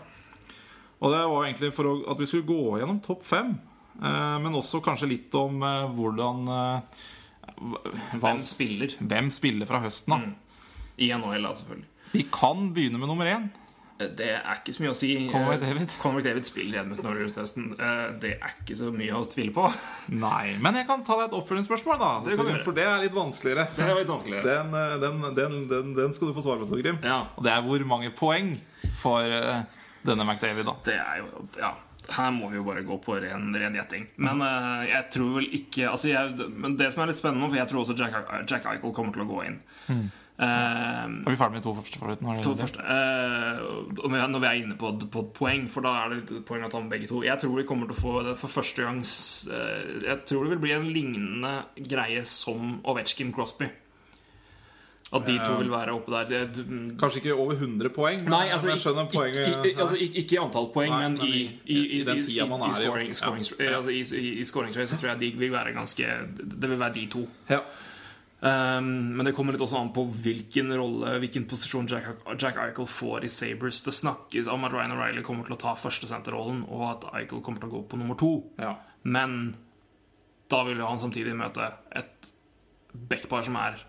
Og 0.97 1.13
det 1.13 1.21
var 1.29 1.45
egentlig 1.45 1.71
for 1.77 1.93
at 2.11 2.19
vi 2.19 2.27
skulle 2.27 2.47
gå 2.49 2.79
gjennom 2.81 2.99
topp 3.05 3.23
fem. 3.27 3.53
Men 4.01 4.55
også 4.57 4.79
kanskje 4.85 5.07
litt 5.09 5.33
om 5.37 5.61
hvordan 5.93 6.49
Hvem 8.17 8.39
spiller 8.41 8.91
hvem 8.99 9.29
spiller 9.33 9.69
fra 9.69 9.79
høsten, 9.81 10.13
da. 10.13 10.65
i 11.01 11.07
NHL, 11.13 11.45
da, 11.47 11.53
selvfølgelig. 11.57 11.87
Vi 12.13 12.23
kan 12.33 12.67
begynne 12.75 12.99
med 13.01 13.09
nummer 13.09 13.29
én. 13.29 13.47
Det 13.97 14.27
er 14.29 14.59
ikke 14.59 14.75
så 14.75 14.83
mye 14.83 14.91
å 14.93 14.97
si. 14.97 15.09
Conor 15.31 15.55
David, 15.57 15.63
McDavid. 15.63 15.93
Conor 16.01 16.19
McDavid 16.19 16.45
spiller 16.45 16.77
i 16.77 16.97
over 17.01 17.23
høsten. 17.39 17.71
Eh, 17.73 18.03
Det 18.21 18.33
er 18.35 18.53
ikke 18.53 18.77
så 18.77 18.91
mye 18.93 19.15
å 19.17 19.23
tvile 19.29 19.53
på. 19.55 19.65
Nei, 20.25 20.57
men 20.61 20.77
jeg 20.77 20.85
kan 20.89 21.01
ta 21.07 21.17
deg 21.21 21.31
et 21.31 21.37
oppfølgingsspørsmål, 21.39 21.97
da. 22.03 22.11
Det. 22.27 22.37
For 22.65 22.77
det 22.77 22.85
er 22.85 23.01
litt 23.07 23.15
vanskeligere. 23.17 23.65
Det 23.73 23.87
er 23.87 23.97
litt 23.97 24.11
vanskeligere. 24.13 24.45
Den, 24.45 24.77
eh, 24.77 24.95
den, 25.01 25.25
den, 25.39 25.57
den, 25.71 25.91
den 25.97 26.13
skal 26.13 26.29
du 26.29 26.37
få 26.37 26.45
svar 26.45 26.61
på, 26.61 26.69
Torgrim. 26.69 27.01
Ja. 27.01 27.23
Og 27.35 27.47
det 27.47 27.55
er 27.55 27.65
hvor 27.65 27.89
mange 27.89 28.13
poeng 28.17 28.53
for 29.01 29.25
eh, 29.25 29.65
denne 30.05 30.27
McDavid, 30.29 30.69
da. 30.69 30.77
Det 30.85 30.97
er 31.01 31.23
jo 31.23 31.47
Ja. 31.57 31.73
Her 32.07 32.29
må 32.31 32.47
vi 32.47 32.55
jo 32.55 32.63
bare 32.63 32.85
gå 32.87 32.95
på 33.03 33.17
ren, 33.19 33.49
ren 33.51 33.73
gjetting. 33.75 34.05
Men 34.23 34.39
uh, 34.39 34.85
jeg 34.87 35.09
tror 35.11 35.33
vel 35.41 35.49
ikke 35.57 35.89
altså 35.89 36.07
jeg, 36.13 36.47
Men 36.55 36.77
det 36.79 36.87
som 36.93 37.03
er 37.03 37.11
litt 37.11 37.19
spennende 37.19 37.49
for 37.49 37.59
jeg 37.59 37.67
tror 37.67 37.81
også 37.81 37.97
Jack, 37.99 38.15
Jack 38.47 38.69
Eichel 38.71 38.93
kommer 38.95 39.11
til 39.11 39.25
å 39.25 39.27
gå 39.27 39.41
inn. 39.49 39.57
Eh, 40.39 40.45
Er 40.45 41.31
vi 41.31 41.35
ferdig 41.39 41.57
med 41.57 41.63
to 41.65 41.71
første? 41.73 42.41
To 42.45 42.51
første. 42.55 42.83
Eh, 42.83 43.61
når 44.29 44.39
vi 44.43 44.45
er 44.45 44.59
inne 44.61 44.75
på, 44.77 44.91
på 45.09 45.23
et 45.25 45.31
poeng, 45.33 45.63
for 45.73 45.81
da 45.81 45.95
er 46.03 46.13
det 46.13 46.19
et 46.37 46.45
poeng 46.45 46.61
å 46.67 46.69
ta 46.69 46.79
med 46.83 46.91
begge 46.93 47.07
to. 47.09 47.23
Jeg 47.25 47.39
tror 47.41 47.55
vi 47.57 47.63
kommer 47.65 47.89
til 47.89 47.97
å 47.97 48.01
få 48.03 48.13
det 48.27 48.35
for 48.37 48.47
første 48.53 48.85
gang 48.85 48.99
uh, 49.01 50.05
Jeg 50.05 50.19
tror 50.29 50.45
det 50.45 50.51
vil 50.53 50.61
bli 50.67 50.75
en 50.77 50.85
lignende 50.93 51.55
greie 51.89 52.21
som 52.29 52.77
Ovetsjkin 52.85 53.33
Crosby. 53.33 53.71
At 55.07 55.23
de 55.25 55.37
to 55.39 55.53
vil 55.61 55.69
være 55.71 55.93
oppe 55.95 56.11
der. 56.11 56.25
Det, 56.27 56.39
du- 56.57 56.95
Kanskje 56.99 57.21
ikke 57.21 57.33
over 57.39 57.55
100 57.55 57.89
poeng, 57.95 58.21
men 58.25 58.29
Nei, 58.33 58.49
altså, 58.51 58.67
jeg 58.73 58.81
skjønner 58.83 59.05
poenget. 59.09 59.65
i, 59.65 59.73
altså, 59.79 59.95
ikke, 60.03 60.17
ikke 60.19 60.35
i 60.35 60.39
antall 60.43 60.67
poeng, 60.75 60.91
Nei, 60.91 61.01
men 61.07 61.13
men 61.17 61.27
i, 61.27 61.31
i- 61.31 61.59
i, 61.65 61.77
i, 61.77 61.99
i 62.01 62.03
den 62.03 62.21
tida 62.25 62.45
man 62.45 62.61
er 62.67 62.73
i, 62.75 63.13
scoring, 63.13 63.13
ja. 63.57 63.77
Altså, 63.77 63.89
i, 63.95 64.03
i, 64.19 64.33
i 64.41 64.45
scoringsrace 64.45 64.91
så 64.93 64.99
tror 64.99 65.13
jeg 65.15 65.19
de 65.21 65.29
vil 65.39 65.51
være 65.55 65.71
ganske 65.73 66.05
Det 66.43 66.69
vil 66.69 66.77
være 66.77 66.93
de 66.99 67.05
to. 67.07 67.23
ja. 67.49 67.61
Um, 68.47 69.17
men 69.17 69.25
det 69.27 69.33
kommer 69.35 69.55
litt 69.55 69.63
også 69.65 69.79
an 69.79 69.89
på 69.95 70.03
hvilken 70.23 70.69
rolle 70.77 71.15
Hvilken 71.23 71.47
posisjon 71.49 71.87
Jack, 71.89 72.21
Jack 72.37 72.59
Eichel 72.61 72.87
får 72.87 73.25
i 73.25 73.31
Sabres. 73.33 73.81
Det 73.83 73.91
snakkes 73.97 74.47
om 74.53 74.67
at 74.67 74.75
Ryan 74.75 74.93
O'Reilly 74.95 75.23
kommer 75.25 75.47
til 75.47 75.57
å 75.57 75.61
ta 75.61 75.73
førstesenterrollen, 75.75 76.61
og 76.69 76.83
at 76.91 77.07
Eichel 77.17 77.41
kommer 77.43 77.63
til 77.63 77.71
å 77.71 77.79
gå 77.79 77.81
på 77.91 77.99
nummer 77.99 78.19
to. 78.19 78.35
ja. 78.61 78.77
Men 79.07 79.55
da 80.51 80.61
vil 80.63 80.79
jo 80.79 80.87
han 80.87 80.99
samtidig 80.99 81.35
møte 81.35 81.65
et 81.95 82.29
backpar 82.91 83.43
som 83.43 83.55
er 83.59 83.81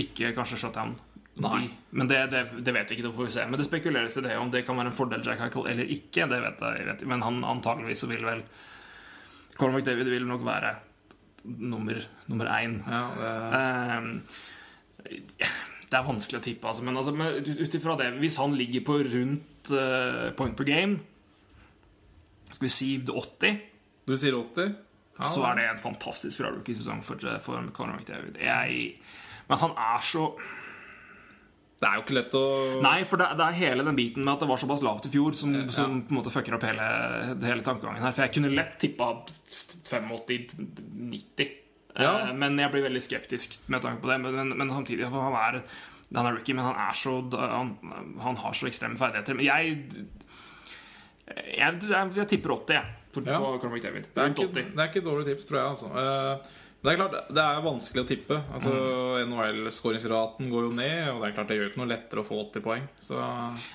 ikke 0.00 0.32
kanskje 0.36 0.58
shutdown. 0.58 0.96
Nei. 1.40 1.70
Men 1.96 2.10
det, 2.10 2.18
det, 2.32 2.42
det 2.66 2.74
vet 2.74 2.90
vi 2.90 2.98
ikke, 2.98 3.06
det 3.06 3.14
får 3.16 3.28
vi 3.28 3.34
se. 3.34 3.46
Men 3.48 3.60
det 3.60 3.66
spekuleres 3.68 4.18
i 4.18 4.24
det 4.26 4.36
om 4.38 4.50
det 4.52 4.64
kan 4.66 4.78
være 4.78 4.90
en 4.90 4.96
fordel 4.96 5.22
Jack 5.24 5.42
Eichel 5.46 5.70
eller 5.70 5.92
ikke. 5.94 6.26
Det 6.30 6.40
vet 6.42 6.64
jeg, 6.66 6.80
jeg 6.80 6.88
vet, 6.90 7.04
Men 7.08 7.24
han 7.24 7.40
antageligvis 7.46 8.04
så 8.04 8.10
vil 8.10 8.26
vel 8.26 8.42
Cormac 9.60 9.84
David 9.86 10.10
vil 10.12 10.26
nok 10.28 10.44
være 10.46 10.74
nummer, 11.44 12.02
nummer 12.28 12.50
én. 12.58 12.80
ja 12.86 13.02
det, 13.16 13.30
Ehm, 13.60 14.10
det 15.90 15.96
er 15.98 16.06
vanskelig 16.06 16.38
å 16.38 16.44
tippe, 16.44 16.68
altså. 16.68 16.84
Men 16.86 16.96
altså, 17.00 17.14
ut 17.14 17.74
ifra 17.74 17.96
det 17.98 18.10
Hvis 18.20 18.36
han 18.38 18.54
ligger 18.54 18.84
på 18.86 18.98
rundt 19.08 19.70
eh, 19.74 20.30
point 20.36 20.54
per 20.56 20.68
game 20.68 21.00
Skal 22.50 22.66
vi 22.66 22.72
si 22.74 22.90
80 23.08 23.58
du 24.10 24.16
sier 24.18 24.34
80? 24.34 24.70
Ja, 25.20 25.28
så 25.28 25.42
er 25.46 25.58
det 25.58 25.64
en 25.68 25.78
fantastisk 25.78 26.40
bra 26.40 26.48
rookie-sesong 26.50 27.02
for, 27.04 27.20
for 27.44 27.68
Conor 27.76 28.00
McDavid. 28.00 28.38
Jeg, 28.42 28.96
men 29.46 29.60
han 29.60 29.74
er 29.76 30.00
så 30.02 30.24
Det 31.80 31.88
er 31.88 31.94
jo 31.96 32.02
ikke 32.04 32.14
lett 32.18 32.34
å 32.36 32.40
Nei, 32.84 32.98
for 33.08 33.16
det, 33.22 33.26
det 33.40 33.44
er 33.46 33.54
hele 33.56 33.84
den 33.86 33.96
biten 33.96 34.20
med 34.26 34.34
at 34.34 34.42
det 34.44 34.48
var 34.50 34.58
såpass 34.60 34.82
lavt 34.84 35.06
i 35.08 35.12
fjor, 35.14 35.32
som, 35.38 35.54
som 35.72 35.94
på 36.04 36.12
en 36.12 36.18
måte 36.18 36.32
fucker 36.34 36.52
opp 36.58 36.66
hele, 36.68 36.88
hele 37.40 37.64
tankegangen 37.64 38.02
her. 38.04 38.12
For 38.12 38.26
jeg 38.26 38.34
kunne 38.36 38.50
lett 38.52 38.74
tippa 38.82 39.06
85-90. 40.10 41.48
Ja. 41.96 42.28
Eh, 42.28 42.34
Men 42.36 42.58
jeg 42.60 42.70
blir 42.74 42.84
veldig 42.86 43.02
skeptisk 43.04 43.56
med 43.72 43.82
tanke 43.84 44.02
på 44.04 44.10
det. 44.12 44.18
Men, 44.22 44.36
men, 44.42 44.52
men 44.60 44.70
samtidig, 44.76 45.08
for 45.10 45.24
han 45.26 45.36
er, 45.40 45.60
han 46.14 46.26
er 46.28 46.36
rookie, 46.36 46.54
men 46.58 46.64
han 46.68 46.78
er 46.88 46.94
så 46.98 47.16
Han, 47.40 47.72
han 48.22 48.36
har 48.44 48.52
så 48.56 48.68
ekstreme 48.70 48.98
ferdigheter. 49.00 49.34
Men 49.40 49.46
jeg 49.48 49.80
Jeg, 51.30 51.80
jeg, 51.88 52.10
jeg 52.16 52.26
tipper 52.36 52.50
80, 52.56 52.74
jeg. 52.74 52.96
På, 53.14 53.20
Ja. 53.26 53.38
på 53.42 53.58
Cormac 53.62 53.82
David. 53.82 54.04
Det 54.14 54.22
er, 54.22 54.28
ikke, 54.30 54.52
det 54.54 54.78
er 54.84 54.88
ikke 54.92 55.02
dårlig 55.06 55.26
tips, 55.32 55.46
tror 55.48 55.58
jeg. 55.58 55.68
Altså. 55.72 55.86
Men 55.94 56.38
det 56.80 56.92
er 56.94 56.96
klart, 56.96 57.16
det 57.28 57.42
er 57.44 57.64
vanskelig 57.64 58.02
å 58.02 58.08
tippe. 58.08 58.36
Altså. 58.56 58.70
NHL-skåringsraten 59.26 60.48
går 60.48 60.68
jo 60.68 60.70
ned, 60.78 61.00
og 61.12 61.20
det 61.20 61.28
er 61.28 61.34
klart 61.36 61.50
det 61.52 61.58
gjør 61.58 61.68
ikke 61.72 61.82
noe 61.82 61.90
lettere 61.90 62.22
å 62.22 62.28
få 62.28 62.38
80 62.46 62.64
poeng. 62.64 62.86
Så 63.04 63.20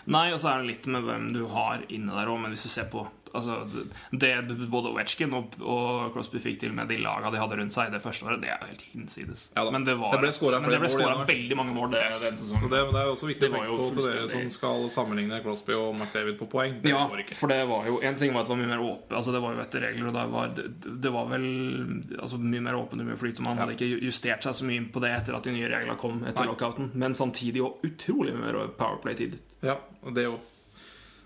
Nei, 0.10 0.26
og 0.34 0.42
så 0.42 0.52
er 0.52 0.64
det 0.64 0.72
litt 0.72 0.90
med 0.90 1.06
hvem 1.06 1.28
du 1.36 1.44
har 1.52 1.86
inne 1.94 2.18
der 2.18 2.32
òg, 2.34 2.42
men 2.42 2.56
hvis 2.56 2.66
du 2.66 2.72
ser 2.74 2.90
på 2.90 3.06
altså, 3.36 3.86
det 4.12 4.32
både 4.72 4.92
Ovechkin 4.94 5.34
og, 5.38 5.58
og 5.62 6.14
Crosby 6.16 6.42
fikk 6.42 6.62
til 6.64 6.76
med 6.76 6.90
de 6.92 7.00
laga 7.04 7.32
de 7.34 7.42
hadde 7.42 7.60
rundt 7.60 7.76
seg 7.76 7.94
det 7.94 8.02
første 8.04 8.28
året, 8.28 8.42
det 8.44 8.52
er 8.54 8.62
jo 8.62 8.72
helt 8.72 8.86
hinsides. 8.94 9.48
Ja 9.56 9.66
men 9.72 9.86
det, 9.88 9.96
var, 10.00 10.16
Det 10.16 10.22
ble 10.24 10.32
igjen, 10.32 11.24
veldig 11.28 11.58
mange 11.60 11.76
mål 11.76 11.92
det, 11.94 12.04
den 12.22 12.40
Så 12.40 12.62
det, 12.64 12.70
det 12.72 13.02
er 13.02 13.10
jo 13.10 13.16
også 13.16 13.30
viktig 13.30 13.50
å 13.50 13.54
tenke 13.56 13.78
på 13.80 13.90
til 13.96 14.08
dere 14.10 14.28
som 14.32 14.50
skal 14.56 14.88
sammenligne 14.94 15.42
Crosby 15.46 15.76
og 15.78 15.96
McDavid 15.98 16.40
på 16.40 16.50
poeng. 16.52 16.80
Det 16.84 16.94
Ja, 16.94 17.06
for 17.36 17.52
det 17.52 17.62
var 17.70 17.90
jo 17.90 18.00
En 18.06 18.18
ting 18.20 18.34
var 18.34 18.46
at 18.46 18.50
det 18.50 18.56
var 18.56 18.62
mye 18.62 18.72
mer 18.72 18.84
åpen 18.86 19.18
Altså 19.20 19.34
det 19.36 19.42
var 19.44 19.56
jo 19.56 19.64
etter 19.64 19.86
regler, 19.88 20.10
og 20.10 20.16
det 20.16 20.26
var, 20.36 20.56
det, 20.56 20.96
det 21.04 21.14
var 21.14 21.30
vel 21.32 21.48
altså 22.20 22.40
mye 22.42 22.64
mer 22.66 22.80
åpen 22.80 23.02
og 23.02 23.10
mye 23.10 23.20
flyt. 23.20 23.42
Og 23.42 23.48
man 23.48 23.62
hadde 23.62 23.76
ikke 23.78 23.90
justert 24.08 24.46
seg 24.46 24.58
så 24.60 24.68
mye 24.68 24.88
på 24.92 25.04
det 25.04 25.12
etter 25.16 25.38
at 25.38 25.48
de 25.48 25.56
nye 25.56 25.70
reglene 25.72 25.98
kom 26.00 26.22
etter 26.24 26.46
Nei. 26.46 26.52
lockouten. 26.52 26.92
Men 26.96 27.18
samtidig 27.18 27.64
jo 27.64 27.72
utrolig 27.86 28.36
mye 28.36 28.46
mer 28.46 28.76
powerplay-tid. 28.80 29.40
Ja, 29.66 29.80
og 30.04 30.16
det 30.18 30.30
òg. 30.32 30.55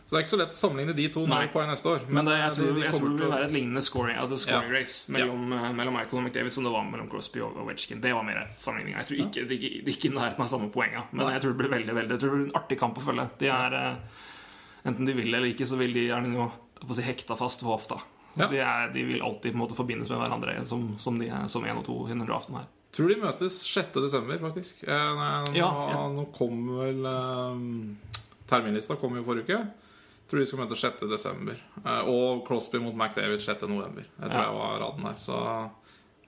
Så 0.10 0.16
det 0.16 0.18
er 0.18 0.24
ikke 0.26 0.32
så 0.32 0.38
lett 0.42 0.56
å 0.56 0.58
sammenligne 0.58 0.94
de 0.98 1.04
to 1.14 1.22
når 1.30 1.52
poeng 1.54 1.68
neste 1.70 1.86
år. 1.92 2.00
Men 2.10 2.26
det, 2.26 2.34
jeg 2.40 2.48
eh, 2.50 2.54
tror, 2.58 2.66
de- 2.66 2.74
de 2.74 2.82
jeg 2.82 2.94
tror 2.96 3.10
det 3.12 3.20
vil 3.22 3.30
være 3.36 3.46
et 3.46 3.52
lignende 3.54 3.82
scoring, 3.86 4.16
altså 4.18 4.40
scoring 4.42 4.72
Ja. 4.72 4.80
race 4.80 5.12
mellom, 5.14 5.44
ja. 5.54 5.68
mellom 5.78 5.94
Michael 5.94 6.18
og 6.18 6.24
McDavid 6.26 6.52
som 6.56 6.64
det 6.66 6.72
var 6.74 6.88
mellom 6.90 7.10
Crosby 7.12 7.44
og 7.46 7.60
Wedgkin. 7.68 8.02
Det 8.02 8.14
var 8.18 8.24
mer 8.26 8.40
sammenligning. 8.58 8.96
Jeg 8.98 9.06
tror 9.06 9.22
ikke, 9.28 9.44
det, 9.52 9.60
ikke 9.94 10.10
i 10.10 10.14
nærheten 10.16 10.42
av 10.42 10.50
samme 10.50 10.72
poenga, 10.74 11.04
men 11.12 11.30
jeg 11.30 11.42
tror 11.44 11.54
det 11.54 11.60
blir 11.62 11.70
veldig 11.78 11.96
veldig 12.00 12.16
Jeg 12.18 12.20
tror 12.24 12.34
det 12.34 12.40
blir 12.40 12.50
en 12.50 12.58
artig 12.64 12.80
kamp 12.82 12.98
å 12.98 13.06
følge. 13.06 13.28
De 13.38 13.52
er 13.54 13.74
eh, 13.84 13.96
Enten 14.90 15.06
de 15.06 15.14
vil 15.14 15.28
eller 15.30 15.46
ikke, 15.54 15.68
så 15.70 15.78
vil 15.78 15.94
de 15.94 16.08
gjerne 16.08 16.34
nå 16.34 16.50
si, 16.96 17.02
hekta 17.06 17.36
fast 17.38 17.62
ved 17.62 17.70
hofta. 17.70 18.00
Ja. 18.40 18.48
De, 18.50 18.58
er, 18.66 18.90
de 18.94 19.04
vil 19.04 19.22
alltid 19.22 19.52
på 19.52 19.58
en 19.60 19.62
måte 19.62 19.76
forbindes 19.78 20.10
med 20.10 20.18
hverandre 20.24 20.66
som, 20.66 20.96
som 20.98 21.20
de 21.20 21.28
som 21.52 21.66
en 21.70 21.78
og 21.82 21.86
to 21.86 22.08
under 22.10 22.26
draften 22.26 22.56
her. 22.58 22.66
Tror 22.96 23.10
de 23.14 23.18
møtes 23.22 23.60
6. 23.70 23.94
desember, 24.02 24.40
faktisk. 24.42 24.82
Eh, 24.88 25.12
nei, 25.20 25.44
nå, 25.46 25.54
Ja, 25.60 25.70
ja. 25.94 26.08
nå 26.10 26.26
kom 26.34 26.64
vel 26.80 27.06
eh, 27.06 28.18
Terminlista 28.50 28.96
kom 28.98 29.14
jo 29.20 29.22
forrige 29.28 29.46
uke. 29.46 29.60
Tror 30.30 30.40
de 30.40 30.46
skal 30.46 30.60
møte 30.62 30.78
6. 30.78 31.08
desember. 31.10 31.58
Eh, 31.84 32.02
og 32.12 32.44
Crosby 32.48 32.78
mot 32.84 32.94
McDavid 32.94 33.42
6. 33.42 33.68
november. 33.68 34.06
Det 34.20 34.30
tror 34.32 34.42
Ja. 34.44 34.48
jeg 34.52 34.58
var 34.60 34.80
raden 34.84 35.06
her. 35.10 35.16
Så 35.20 35.38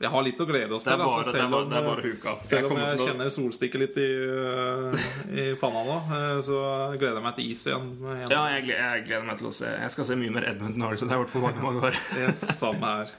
vi 0.02 0.08
har 0.10 0.24
litt 0.26 0.40
å 0.42 0.46
glede 0.50 0.74
oss 0.74 0.84
til. 0.84 0.98
bare, 0.98 1.18
altså, 1.20 1.32
selv 1.36 1.54
om, 1.54 1.70
det 1.70 1.78
er 1.78 1.86
bare 1.86 2.02
eh. 2.02 2.40
Jeg 2.42 2.46
selv 2.50 2.66
om 2.66 2.70
kommer 2.72 2.88
jeg 2.98 3.04
kjenner 3.06 3.30
solstikket 3.30 3.80
litt 3.84 3.98
i, 4.02 4.08
eh, 4.34 5.52
i 5.52 5.56
panna 5.62 5.84
nå, 5.86 5.98
så 6.42 6.58
gleder 6.98 7.20
jeg 7.20 7.26
meg 7.28 7.36
til 7.38 7.52
is 7.52 7.62
igjen. 7.70 7.86
igjen. 8.02 8.32
Ja, 8.34 8.42
jeg 8.58 8.66
jeg 8.74 9.06
gleder 9.06 9.26
meg 9.30 9.38
til 9.38 9.48
å 9.48 9.54
se 9.54 9.66
Jeg 9.70 9.92
skal 9.92 10.06
se 10.10 10.16
mye 10.18 10.32
mer 10.34 10.48
Edmundton 10.50 10.82
Oilers 10.88 11.04
enn 11.06 11.10
jeg 11.14 11.18
har 11.20 11.26
gjort 11.26 11.36
på 11.38 11.44
mange, 11.46 11.62
mange 11.62 11.82
år. 11.92 12.00
Yes, 12.18 12.42
samme 12.58 12.82
her. 12.82 13.14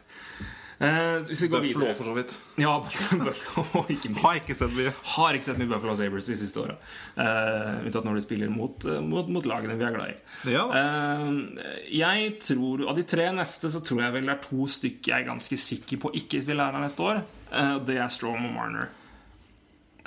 Eh, 0.83 1.21
hvis 1.29 1.45
vi 1.45 1.49
går 1.53 1.61
Buffalo 1.63 1.85
videre 1.85 1.95
for 1.95 2.09
så 2.09 2.15
vidt. 2.17 2.33
Ja, 2.59 2.73
Buffalo, 3.27 3.85
ikke 3.93 4.11
minst. 4.11 4.23
Har 4.25 4.39
ikke 4.41 4.57
sett 4.59 4.73
mye. 4.75 4.95
Har 5.13 5.37
ikke 5.39 5.47
sett 5.47 5.61
mye 5.61 5.71
Buffalo 5.71 5.95
Sabres 5.99 6.31
de 6.31 6.39
siste 6.41 6.59
åra. 6.59 6.75
Uh, 7.15 7.85
unntatt 7.87 8.09
når 8.09 8.19
de 8.19 8.25
spiller 8.25 8.51
mot, 8.51 8.89
eh, 8.91 8.99
mot, 9.05 9.31
mot 9.31 9.47
lagene 9.47 9.77
vi 9.79 9.87
er 9.87 9.95
glad 9.95 10.15
i. 10.15 10.17
Ja 10.51 10.65
da. 10.73 10.81
Eh, 10.81 11.79
jeg 11.95 12.35
tror, 12.43 12.83
Av 12.91 12.99
de 12.99 13.07
tre 13.07 13.29
neste 13.37 13.71
så 13.71 13.83
tror 13.85 14.03
jeg 14.03 14.17
vel 14.17 14.27
det 14.27 14.35
er 14.35 14.43
to 14.49 14.67
stykker 14.75 15.13
jeg 15.13 15.23
er 15.23 15.31
ganske 15.31 15.59
sikker 15.61 16.03
på 16.03 16.13
ikke 16.19 16.43
vil 16.49 16.59
være 16.59 16.75
der 16.75 16.87
neste 16.89 17.07
år. 17.07 17.23
Uh, 17.53 17.79
det 17.87 18.01
er 18.03 18.11
Strom 18.11 18.43
og 18.51 18.55
Marner. 18.57 18.91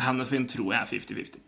Hannafin 0.02 0.50
tror 0.52 0.74
jeg 0.74 0.82
er 0.82 0.92
50-50. 0.92 1.45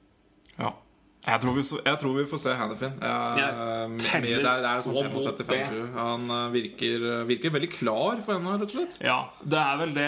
Jeg 1.27 1.41
tror, 1.43 1.55
vi, 1.57 1.63
jeg 1.83 1.99
tror 1.99 2.13
vi 2.15 2.23
får 2.31 2.39
se 2.39 2.53
Hannifin. 2.55 2.93
Teller 3.01 4.43
det 4.43 4.51
er, 4.51 4.65
er 4.69 4.83
sånn 4.85 4.95
på 4.95 5.01
mot 5.11 5.25
75-25. 5.27 5.81
Han 5.97 6.29
eh, 6.31 6.45
virker, 6.53 7.05
virker 7.27 7.53
veldig 7.57 7.69
klar 7.73 8.21
for 8.23 8.37
henne, 8.37 8.53
rett 8.55 8.63
og 8.69 8.75
slett. 8.77 8.99
Ja, 9.03 9.17
det 9.43 9.59
er 9.59 9.81
vel 9.81 9.91
det. 9.97 10.07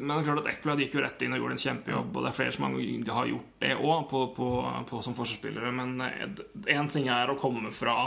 Men 0.00 0.14
det 0.14 0.18
er 0.22 0.28
klart 0.30 0.42
at 0.44 0.50
Ekblad 0.54 0.80
gikk 0.84 0.96
jo 0.96 1.04
rett 1.04 1.26
inn 1.26 1.36
og 1.36 1.42
gjorde 1.42 1.58
en 1.58 1.64
kjempejobb. 1.66 2.08
Og 2.16 2.24
det 2.24 2.30
er 2.32 2.38
flere 2.40 2.56
som 2.56 2.64
har- 2.70 3.12
har 3.20 3.30
gjort 3.34 3.52
det 3.66 3.74
òg, 3.76 4.08
på, 4.10 4.22
på, 4.36 4.48
på, 4.88 5.02
som 5.04 5.14
forsvarsspillere. 5.18 5.72
Men 5.76 6.00
én 6.66 6.88
ting 6.92 7.08
er 7.12 7.28
å 7.32 7.38
komme 7.40 7.70
fra 7.72 7.98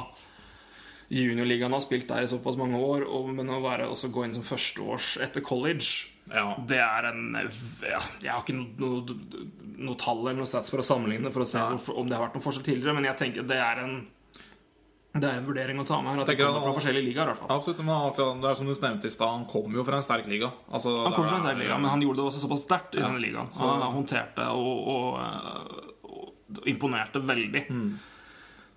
juniorligaen 1.09 1.73
og 1.73 1.79
ha 1.79 1.85
spilt 1.85 2.07
der 2.09 2.25
i 2.25 2.29
såpass 2.29 2.57
mange 2.59 2.77
år, 2.77 3.05
og, 3.09 3.31
men 3.33 3.49
å 3.49 3.61
være, 3.63 3.87
også 3.89 4.11
gå 4.13 4.25
inn 4.27 4.35
som 4.37 4.45
førsteårs 4.45 5.15
etter 5.25 5.41
college 5.45 6.15
Ja. 6.29 6.51
Det 6.69 6.77
er 6.77 7.07
en 7.09 7.31
ja, 7.81 7.97
Jeg 8.21 8.29
har 8.29 8.43
ikke 8.43 8.53
noe, 8.53 8.99
noe, 9.79 9.95
tall 9.99 10.19
eller 10.27 10.37
noe 10.41 10.49
stats 10.49 10.69
for 10.73 10.81
å 10.83 10.85
sammenligne 10.85 11.31
For 11.31 11.41
å 11.45 11.47
se 11.49 11.59
hvorfor, 11.59 11.97
om 12.01 12.07
det 12.09 12.17
har 12.17 12.25
vært 12.27 12.35
noen 12.37 12.45
forskjell 12.45 12.65
tidligere, 12.67 12.93
men 12.95 13.07
jeg 13.09 13.17
tenker 13.21 13.47
det 13.47 13.57
er 13.57 13.83
en 13.85 13.93
Det 15.19 15.25
er 15.25 15.39
en 15.39 15.45
vurdering 15.47 15.79
å 15.81 15.85
ta 15.89 15.97
med 16.05 16.13
her. 16.13 16.21
At 16.21 16.27
de 16.29 16.35
kommer 16.37 16.61
fra 16.61 16.73
forskjellige 16.75 17.05
ligaer. 17.07 17.25
i 17.25 17.31
hvert 17.33 17.39
fall 17.41 17.53
Absolutt, 17.55 17.79
men 17.81 17.95
akkurat, 17.95 18.41
det 18.43 18.49
er 18.51 18.55
som 18.59 18.67
du 18.69 18.73
nevnte 18.75 19.09
i 19.09 19.15
stad, 19.15 19.31
han 19.33 19.45
kom 19.49 19.73
jo 19.73 19.83
fra 19.87 19.97
en 19.97 20.05
sterk 20.05 20.27
liga. 20.29 20.51
Altså, 20.71 20.93
Han 21.03 21.13
kom 21.15 21.25
fra 21.25 21.33
en 21.33 21.39
er- 21.41 21.47
sterk 21.47 21.57
liga, 21.63 21.77
men 21.81 21.89
han 21.89 22.01
gjorde 22.05 22.17
det 22.21 22.25
også 22.29 22.43
såpass 22.45 22.61
sterkt 22.67 22.95
i 22.95 23.01
denne 23.01 23.19
ligaen. 23.23 23.49
så- 23.51 23.71
Han 23.81 23.95
håndterte 23.97 24.45
og, 24.53 24.87
og, 24.87 25.19
og, 26.03 26.29
og 26.59 26.67
imponerte 26.67 27.19
veldig. 27.25 27.65
Mm. 27.69 27.97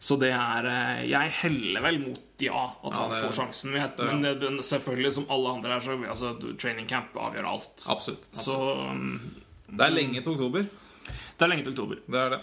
Så 0.02 0.16
det 0.18 0.32
er 0.34 0.66
eh, 0.66 1.06
Jeg 1.10 1.30
heller 1.30 1.80
vel 1.84 1.98
mot 2.00 2.18
ja, 2.42 2.64
at 2.84 2.96
han 2.96 3.10
det- 3.10 3.20
får 3.22 3.32
sjansen. 3.38 3.70
Men, 3.72 3.82
jeg, 3.82 3.96
det- 3.96 4.06
men 4.06 4.22
det, 4.56 4.64
selvfølgelig, 4.64 5.12
som 5.12 5.26
alle 5.30 5.48
andre 5.52 5.70
her, 5.76 5.80
så 5.80 5.98
altså, 6.08 6.56
training 6.58 6.88
camp 6.88 7.12
avgjør 7.14 7.44
alt. 7.46 7.84
Absolutt. 7.88 8.24
Så 8.34 8.56
um, 8.90 9.20
Det 9.68 9.84
er 9.86 9.90
lenge 9.94 10.22
til 10.24 10.32
oktober. 10.32 10.66
Det 11.38 11.46
er 11.46 11.48
lenge 11.52 11.64
til 11.66 11.72
oktober. 11.74 12.02
Det 12.08 12.20
er 12.26 12.30
det. 12.36 12.40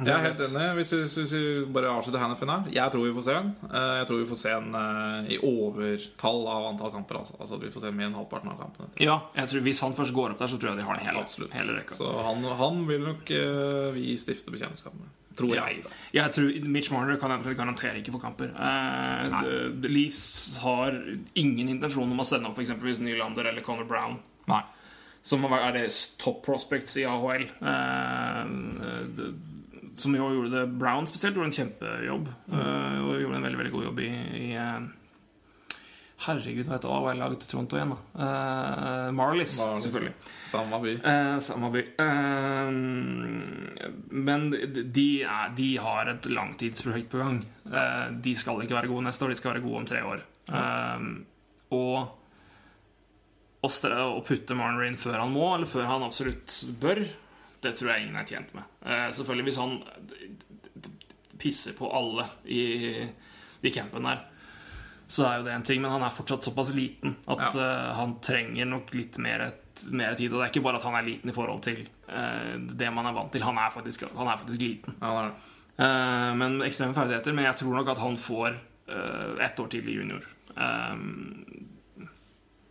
Jeg 0.00 0.14
er 0.16 0.22
helt 0.24 0.40
enig. 0.40 0.66
Hvis 0.78 0.90
vi, 0.94 0.98
hvis 1.04 1.32
vi 1.36 1.40
bare 1.76 1.90
avslutter 1.92 2.22
her 2.22 2.32
finalen 2.40 2.70
Jeg 2.72 2.88
tror 2.92 3.02
vi 3.04 3.12
får 3.12 3.24
se 3.26 3.34
en. 3.36 3.50
Eh, 3.68 3.96
Jeg 4.00 4.06
tror 4.08 4.20
vi 4.22 4.28
får 4.30 4.38
se 4.40 4.52
en 4.56 4.70
eh, 4.80 5.28
i 5.34 5.38
overtall 5.44 6.46
av 6.48 6.68
antall 6.70 6.92
kamper. 6.94 7.18
Altså, 7.20 7.36
altså 7.36 7.58
vi 7.60 7.68
får 7.74 7.84
se 7.84 7.90
mer 7.92 8.08
enn 8.08 8.16
halvparten 8.16 8.48
av 8.48 8.62
kampene. 8.62 8.88
Ja, 9.02 9.18
jeg 9.36 9.50
tror 9.52 9.60
Hvis 9.68 9.82
han 9.84 9.96
først 9.98 10.14
går 10.16 10.32
opp 10.32 10.40
der, 10.40 10.48
så 10.54 10.56
tror 10.56 10.72
jeg 10.72 10.80
de 10.80 10.86
har 10.88 10.96
den 10.96 11.04
hele, 11.10 11.20
Absolutt. 11.20 11.52
hele 11.52 11.76
rekka. 11.76 11.98
Så 12.00 12.08
han, 12.30 12.48
han 12.62 12.80
vil 12.88 13.04
nok 13.10 13.28
uh, 13.28 13.90
vi 13.98 14.16
stifte 14.16 14.54
bekjentskap 14.54 14.96
med. 14.96 15.12
Tror 15.36 15.52
Ja. 15.54 15.68
jeg, 15.68 15.84
da. 15.84 15.92
Jeg 16.16 16.32
tror 16.32 16.64
Mitch 16.72 16.90
Marner 16.92 17.16
kan 17.20 17.30
jeg 17.36 17.56
garantere 17.60 18.00
ikke 18.00 18.12
få 18.16 18.22
kamper. 18.24 18.50
Uh, 18.56 19.68
the- 19.84 20.08
har 20.64 20.96
ingen 21.36 21.68
intensjon 21.76 22.10
om 22.10 22.20
å 22.20 22.24
sende 22.26 22.48
opp 22.48 22.58
eksempelvis 22.58 23.00
Nylander 23.04 23.52
eller 23.52 23.60
Conor 23.62 23.84
Brown. 23.84 24.16
Nei. 24.48 24.62
Som 25.22 25.44
er 25.44 25.72
deres 25.76 26.16
top 26.20 26.42
prospects 26.46 26.96
i 26.96 27.04
AHL. 27.04 27.44
Eh, 27.60 28.44
som 30.00 30.14
jo 30.16 30.30
gjorde 30.32 30.54
det 30.54 30.78
Brown 30.80 31.06
spesielt 31.10 31.36
gjorde 31.36 31.50
en 31.50 31.58
kjempejobb. 31.58 32.30
eh, 32.52 32.96
og 33.04 33.20
gjorde 33.20 33.36
en 33.40 33.44
veldig 33.48 33.58
veldig 33.60 33.72
god 33.74 33.84
jobb 33.90 33.98
i, 34.06 34.10
i 34.40 34.46
eh, 34.56 34.80
Herregud, 36.20 36.66
hva 36.68 36.76
heter 36.76 36.90
AHL-laget 36.92 37.40
til 37.40 37.48
Toronto 37.54 37.78
igjen, 37.78 37.92
da? 37.94 37.98
Eh, 38.26 39.06
Marlies, 39.16 39.54
Marlies, 39.56 39.84
selvfølgelig. 39.86 40.14
Samme 40.50 40.80
by. 40.82 40.92
Eh, 41.12 41.36
samme 41.46 41.70
by. 41.72 41.82
Eh, 42.04 42.68
men 44.28 44.44
de, 44.92 45.06
er, 45.24 45.54
de 45.56 45.68
har 45.80 46.10
et 46.12 46.28
langtidsprosjekt 46.28 47.08
på 47.12 47.22
gang. 47.22 47.38
Eh, 47.72 48.06
de 48.20 48.34
skal 48.36 48.60
ikke 48.64 48.76
være 48.76 48.90
gode 48.92 49.06
neste 49.08 49.24
år, 49.24 49.32
de 49.32 49.40
skal 49.40 49.54
være 49.54 49.64
gode 49.64 49.80
om 49.80 49.88
tre 49.88 50.02
år. 50.04 50.24
Og 51.80 51.96
å 53.60 54.20
putte 54.26 54.56
Marner 54.56 54.86
inn 54.88 54.98
før 55.00 55.20
han 55.20 55.34
må, 55.34 55.54
eller 55.54 55.68
før 55.68 55.88
han 55.90 56.06
absolutt 56.06 56.62
bør, 56.80 57.02
det 57.60 57.74
tror 57.76 57.92
jeg 57.92 58.06
ingen 58.06 58.20
er 58.20 58.28
tjent 58.28 58.54
med. 58.56 58.64
Eh, 58.86 59.08
selvfølgelig 59.16 59.48
hvis 59.50 59.60
han 59.60 59.74
pisser 61.40 61.76
på 61.76 61.88
alle 61.92 62.26
i, 62.48 62.62
i 63.60 63.72
campen 63.74 64.08
der, 64.08 64.24
så 65.10 65.26
er 65.26 65.40
jo 65.40 65.46
det 65.48 65.54
en 65.56 65.66
ting, 65.66 65.80
men 65.82 65.90
han 65.90 66.04
er 66.06 66.14
fortsatt 66.14 66.46
såpass 66.46 66.70
liten 66.76 67.16
at 67.32 67.56
ja. 67.58 67.70
han 67.98 68.14
trenger 68.22 68.68
nok 68.70 68.92
litt 68.94 69.18
mer, 69.18 69.48
mer 69.90 70.14
tid. 70.14 70.30
Og 70.30 70.38
det 70.38 70.44
er 70.44 70.52
ikke 70.52 70.62
bare 70.62 70.78
at 70.78 70.86
han 70.86 70.98
er 71.00 71.08
liten 71.08 71.32
i 71.32 71.34
forhold 71.34 71.64
til 71.66 71.80
eh, 71.82 72.52
det 72.78 72.90
man 72.94 73.10
er 73.10 73.16
vant 73.16 73.32
til. 73.34 73.42
Han 73.42 73.58
er 73.58 73.72
faktisk, 73.74 74.06
han 74.14 74.30
er 74.30 74.38
faktisk 74.38 74.62
liten. 74.62 74.94
Ja, 75.02 75.10
det 75.16 75.24
det. 75.32 75.56
Eh, 75.80 76.28
men 76.38 76.60
ekstreme 76.62 76.94
ferdigheter. 76.94 77.34
Men 77.34 77.48
jeg 77.48 77.58
tror 77.58 77.80
nok 77.80 77.90
at 77.90 78.04
han 78.04 78.20
får 78.20 78.60
ett 79.40 79.60
år 79.62 79.68
til 79.70 79.90
i 79.90 79.96
junior. 79.98 80.24
Eh, 80.54 80.94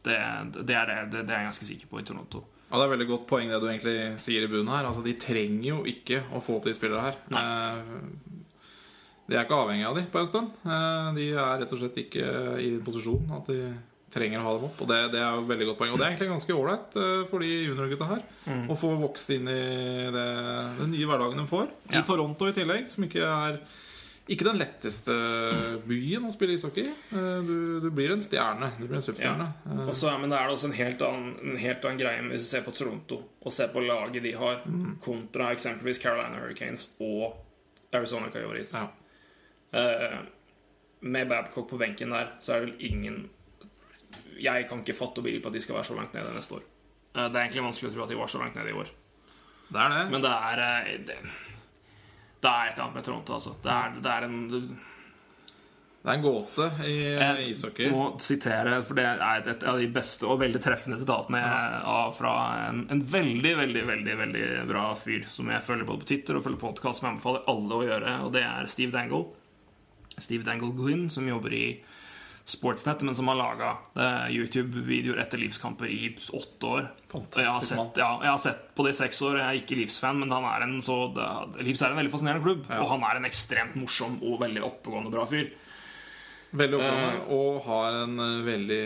det, 0.05 0.17
det, 0.61 0.75
er 0.75 0.89
det, 1.09 1.25
det, 1.25 1.27
er 1.29 1.43
jeg 1.43 1.49
ganske 1.49 1.67
sikker 1.69 1.91
på 1.91 1.99
i 2.01 2.07
Toronto. 2.07 2.43
Ja, 2.69 2.77
Det 2.77 2.85
er 2.85 2.93
veldig 2.93 3.07
godt 3.09 3.27
poeng 3.29 3.49
det 3.49 3.59
du 3.61 3.67
egentlig 3.67 3.97
sier 4.21 4.45
i 4.45 4.49
bunnen 4.51 4.71
her. 4.71 4.85
Altså, 4.89 5.03
De 5.05 5.15
trenger 5.19 5.69
jo 5.71 5.79
ikke 5.89 6.21
å 6.35 6.41
få 6.43 6.59
opp 6.59 6.67
de 6.69 6.75
spillere 6.77 7.07
her. 7.07 7.21
Nei. 7.33 7.43
De 9.29 9.37
er 9.37 9.45
ikke 9.45 9.57
avhengig 9.61 9.85
av 9.85 9.97
de 9.97 10.03
på 10.09 10.21
en 10.21 10.29
stund. 10.29 10.53
Eh, 10.65 11.09
De 11.17 11.29
er 11.35 11.59
rett 11.61 11.73
og 11.75 11.81
slett 11.81 11.97
ikke 12.01 12.25
i 12.65 12.71
posisjon 12.85 13.29
at 13.37 13.49
de 13.51 13.59
trenger 14.09 14.41
å 14.41 14.45
ha 14.47 14.53
dem 14.55 14.65
opp. 14.69 14.79
Og 14.81 14.89
det, 14.89 14.99
det 15.13 15.19
er 15.21 15.35
jo 15.37 15.43
veldig 15.49 15.67
godt 15.69 15.79
poeng. 15.81 15.91
Og 15.93 15.99
det 16.01 16.05
er 16.07 16.13
egentlig 16.13 16.31
ganske 16.31 16.55
ålreit 16.55 16.97
eh, 16.97 17.19
for 17.29 17.45
de 17.45 17.51
juniorgutta 17.69 18.07
her 18.09 18.23
å 18.73 18.77
få 18.79 18.95
vokst 19.01 19.35
inn 19.35 19.49
i 19.51 19.59
det, 20.15 20.25
den 20.79 20.95
nye 20.95 21.09
hverdagen 21.09 21.43
de 21.43 21.45
får. 21.49 21.69
Ja. 21.91 22.01
I 22.01 22.07
Toronto 22.07 22.49
i 22.49 22.55
tillegg, 22.57 22.89
som 22.93 23.05
ikke 23.05 23.25
er 23.25 23.59
ikke 24.29 24.45
den 24.45 24.59
letteste 24.61 25.13
byen 25.89 26.27
å 26.27 26.31
spille 26.33 26.53
ishockey 26.57 26.85
i. 26.87 26.93
Eh, 27.17 27.39
Du, 27.47 27.55
du 27.81 27.89
blir 27.95 28.11
en 28.13 28.21
stjerne. 28.21 28.69
Du 28.77 28.85
blir 28.85 28.99
en 28.99 29.05
superstjerne. 29.05 29.47
Ja. 29.65 29.77
Også, 29.89 30.11
men 30.21 30.29
det 30.31 30.37
er 30.39 30.53
også 30.53 30.69
en 30.69 30.77
helt, 30.77 31.01
annen, 31.05 31.33
en 31.53 31.57
helt 31.61 31.85
annen 31.89 32.01
greie 32.01 32.23
hvis 32.29 32.45
du 32.45 32.49
ser 32.51 32.65
på 32.65 32.73
Toronto 32.77 33.19
og 33.41 33.55
ser 33.55 33.71
på 33.73 33.81
laget 33.85 34.23
de 34.23 34.33
har, 34.37 34.61
kontra 35.01 35.49
eksempelvis 35.55 36.01
Carolina 36.03 36.41
Hurricanes 36.43 36.91
og 37.01 37.39
Arizona 37.95 38.29
Coyotes. 38.33 38.75
Ja. 38.77 38.87
Uh, 39.73 40.19
med 41.01 41.29
Babcock 41.29 41.69
på 41.69 41.77
benken 41.79 42.11
der, 42.11 42.33
så 42.43 42.53
er 42.55 42.63
det 42.63 42.71
vel 42.71 42.87
ingen 42.89 43.19
Jeg 44.41 44.65
kan 44.67 44.81
ikke 44.81 44.95
fatte 44.97 45.21
og 45.21 45.27
begripe 45.27 45.47
at 45.47 45.53
de 45.55 45.61
skal 45.61 45.77
være 45.77 45.87
så 45.87 45.95
langt 45.97 46.13
nede 46.17 46.31
neste 46.35 46.57
år. 46.57 46.63
Uh, 47.15 47.25
det 47.27 47.35
er 47.37 47.43
egentlig 47.45 47.63
vanskelig 47.67 47.91
å 47.91 47.95
tro 47.95 48.03
at 48.05 48.11
de 48.13 48.17
var 48.19 48.31
så 48.31 48.41
langt 48.41 48.57
nede 48.57 48.73
i 48.73 48.77
år. 48.81 48.89
Det 49.69 49.79
er 49.83 49.93
det. 49.93 50.03
Men 50.09 50.23
det 50.25 50.31
er 50.33 50.61
eh, 50.65 50.93
Det, 51.05 51.17
det 52.41 52.49
er 52.49 52.69
et 52.69 52.73
eller 52.77 52.85
annet 52.85 52.95
med 52.95 53.03
Toronto, 53.09 53.33
altså. 53.35 53.55
Det 53.63 53.71
er, 53.71 53.99
det 54.01 54.11
er 54.15 54.23
en 54.29 54.39
Det 55.99 56.07
er 56.07 56.13
en 56.13 56.21
gåte 56.23 56.67
i 56.87 56.93
Jeg 57.19 57.49
ishockey. 57.51 57.89
må 57.91 58.05
sitere, 58.23 58.77
for 58.87 58.95
det 58.95 59.03
er 59.05 59.41
et, 59.41 59.47
et 59.51 59.63
av 59.67 59.77
de 59.81 59.87
beste 59.91 60.23
og 60.31 60.39
veldig 60.39 60.61
treffende 60.63 60.97
sitatene 61.01 61.41
jeg- 61.41 61.81
har 61.83 62.13
fra 62.15 62.33
en, 62.69 62.85
en 62.95 63.01
veldig, 63.01 63.51
veldig 63.57 63.83
veldig, 63.89 64.15
veldig 64.21 64.45
bra 64.69 64.85
fyr 64.95 65.25
som 65.29 65.49
jeg 65.51 65.61
følger 65.67 65.85
både 65.89 65.99
på 66.05 66.07
Twitter 66.13 66.37
og 66.39 66.45
følger 66.47 66.61
podkast, 66.63 67.01
som 67.01 67.09
jeg 67.09 67.17
anbefaler 67.17 67.43
alle 67.51 67.75
å 67.75 67.83
gjøre, 67.89 68.15
og 68.23 68.31
det 68.37 68.43
er 68.47 68.71
Steve 68.71 68.91
Dangle. 68.95 69.25
Steve 70.19 70.43
Dangle 70.47 70.71
Glynn, 70.75 71.09
som 71.11 71.27
jobber 71.27 71.53
i 71.53 71.65
Sportsnet, 72.49 73.03
men 73.05 73.15
som 73.15 73.27
har 73.31 73.37
laga 73.39 73.69
YouTube-videoer 74.33 75.19
etter 75.21 75.37
livskamper 75.41 75.85
i 75.91 76.15
åtte 76.33 76.65
år. 76.69 76.87
Fantastisk 77.11 77.41
jeg 77.43 77.53
har, 77.53 77.61
sett, 77.69 77.97
ja, 78.01 78.09
jeg 78.25 78.31
har 78.33 78.41
sett 78.43 78.63
på 78.75 78.85
det 78.85 78.93
i 78.95 78.99
seks 78.99 79.21
år. 79.25 79.37
Jeg 79.39 79.47
er 79.47 79.61
ikke 79.63 79.77
Livs-fan, 79.79 80.19
men 80.19 80.31
han 80.33 80.45
er 80.49 80.65
en 80.67 80.77
så 80.85 80.97
det- 81.13 81.63
Livs 81.65 81.81
er 81.81 81.91
en 81.93 81.97
veldig 82.01 82.11
fascinerende 82.13 82.43
klubb, 82.45 82.65
og 82.69 82.87
han 82.89 83.03
er 83.03 83.17
en 83.17 83.25
ekstremt 83.29 83.75
morsom 83.75 84.19
og 84.23 84.39
veldig 84.41 84.63
oppegående 84.65 85.11
bra 85.13 85.25
fyr. 85.25 85.51
Veldig 86.55 86.79
Eh. 86.81 87.19
og 87.29 87.61
har 87.65 87.93
en 88.03 88.19
eh, 88.19 88.41
veldig 88.43 88.83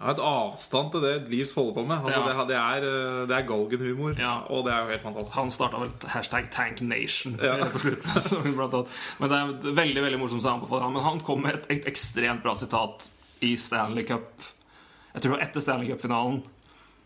Har 0.00 0.10
et 0.12 0.20
avstand 0.20 0.90
til 0.92 1.00
det 1.06 1.12
Livs 1.32 1.54
holder 1.56 1.72
på 1.74 1.84
med. 1.88 1.96
Altså, 2.04 2.20
Ja. 2.20 2.32
det, 2.38 2.48
det 2.48 2.56
er, 2.56 2.86
eh, 2.88 3.26
det 3.28 3.36
er 3.36 3.46
galgenhumor, 3.48 4.14
Ja. 4.18 4.34
og 4.50 4.64
det 4.66 4.72
er 4.74 4.82
jo 4.84 4.90
helt 4.90 5.02
fantastisk. 5.02 5.34
Han 5.36 5.50
starta 5.50 5.78
vel 5.80 5.90
hashtag 6.12 6.50
Tank 6.50 6.80
Nation 6.82 7.38
Ja. 7.42 7.54
eh, 7.58 7.64
på 7.64 7.78
slutten. 7.78 8.86
Men 9.20 9.30
det 9.30 9.38
er 9.38 9.74
veldig 9.74 10.02
veldig 10.02 10.18
morsomt, 10.20 10.42
så 10.42 10.48
jeg 10.50 10.54
anbefaler 10.60 10.82
han. 10.82 10.92
Men 10.92 11.02
han 11.02 11.20
kom 11.20 11.40
med 11.42 11.54
et, 11.54 11.66
et 11.70 11.86
ekstremt 11.86 12.42
bra 12.42 12.54
sitat 12.54 13.08
i 13.42 13.56
Stanley 13.56 14.04
Cup. 14.06 14.28
Jeg 15.14 15.22
tror 15.22 15.30
det 15.32 15.38
var 15.38 15.46
etter 15.46 15.60
Stanley 15.60 15.88
Cup-finalen, 15.90 16.42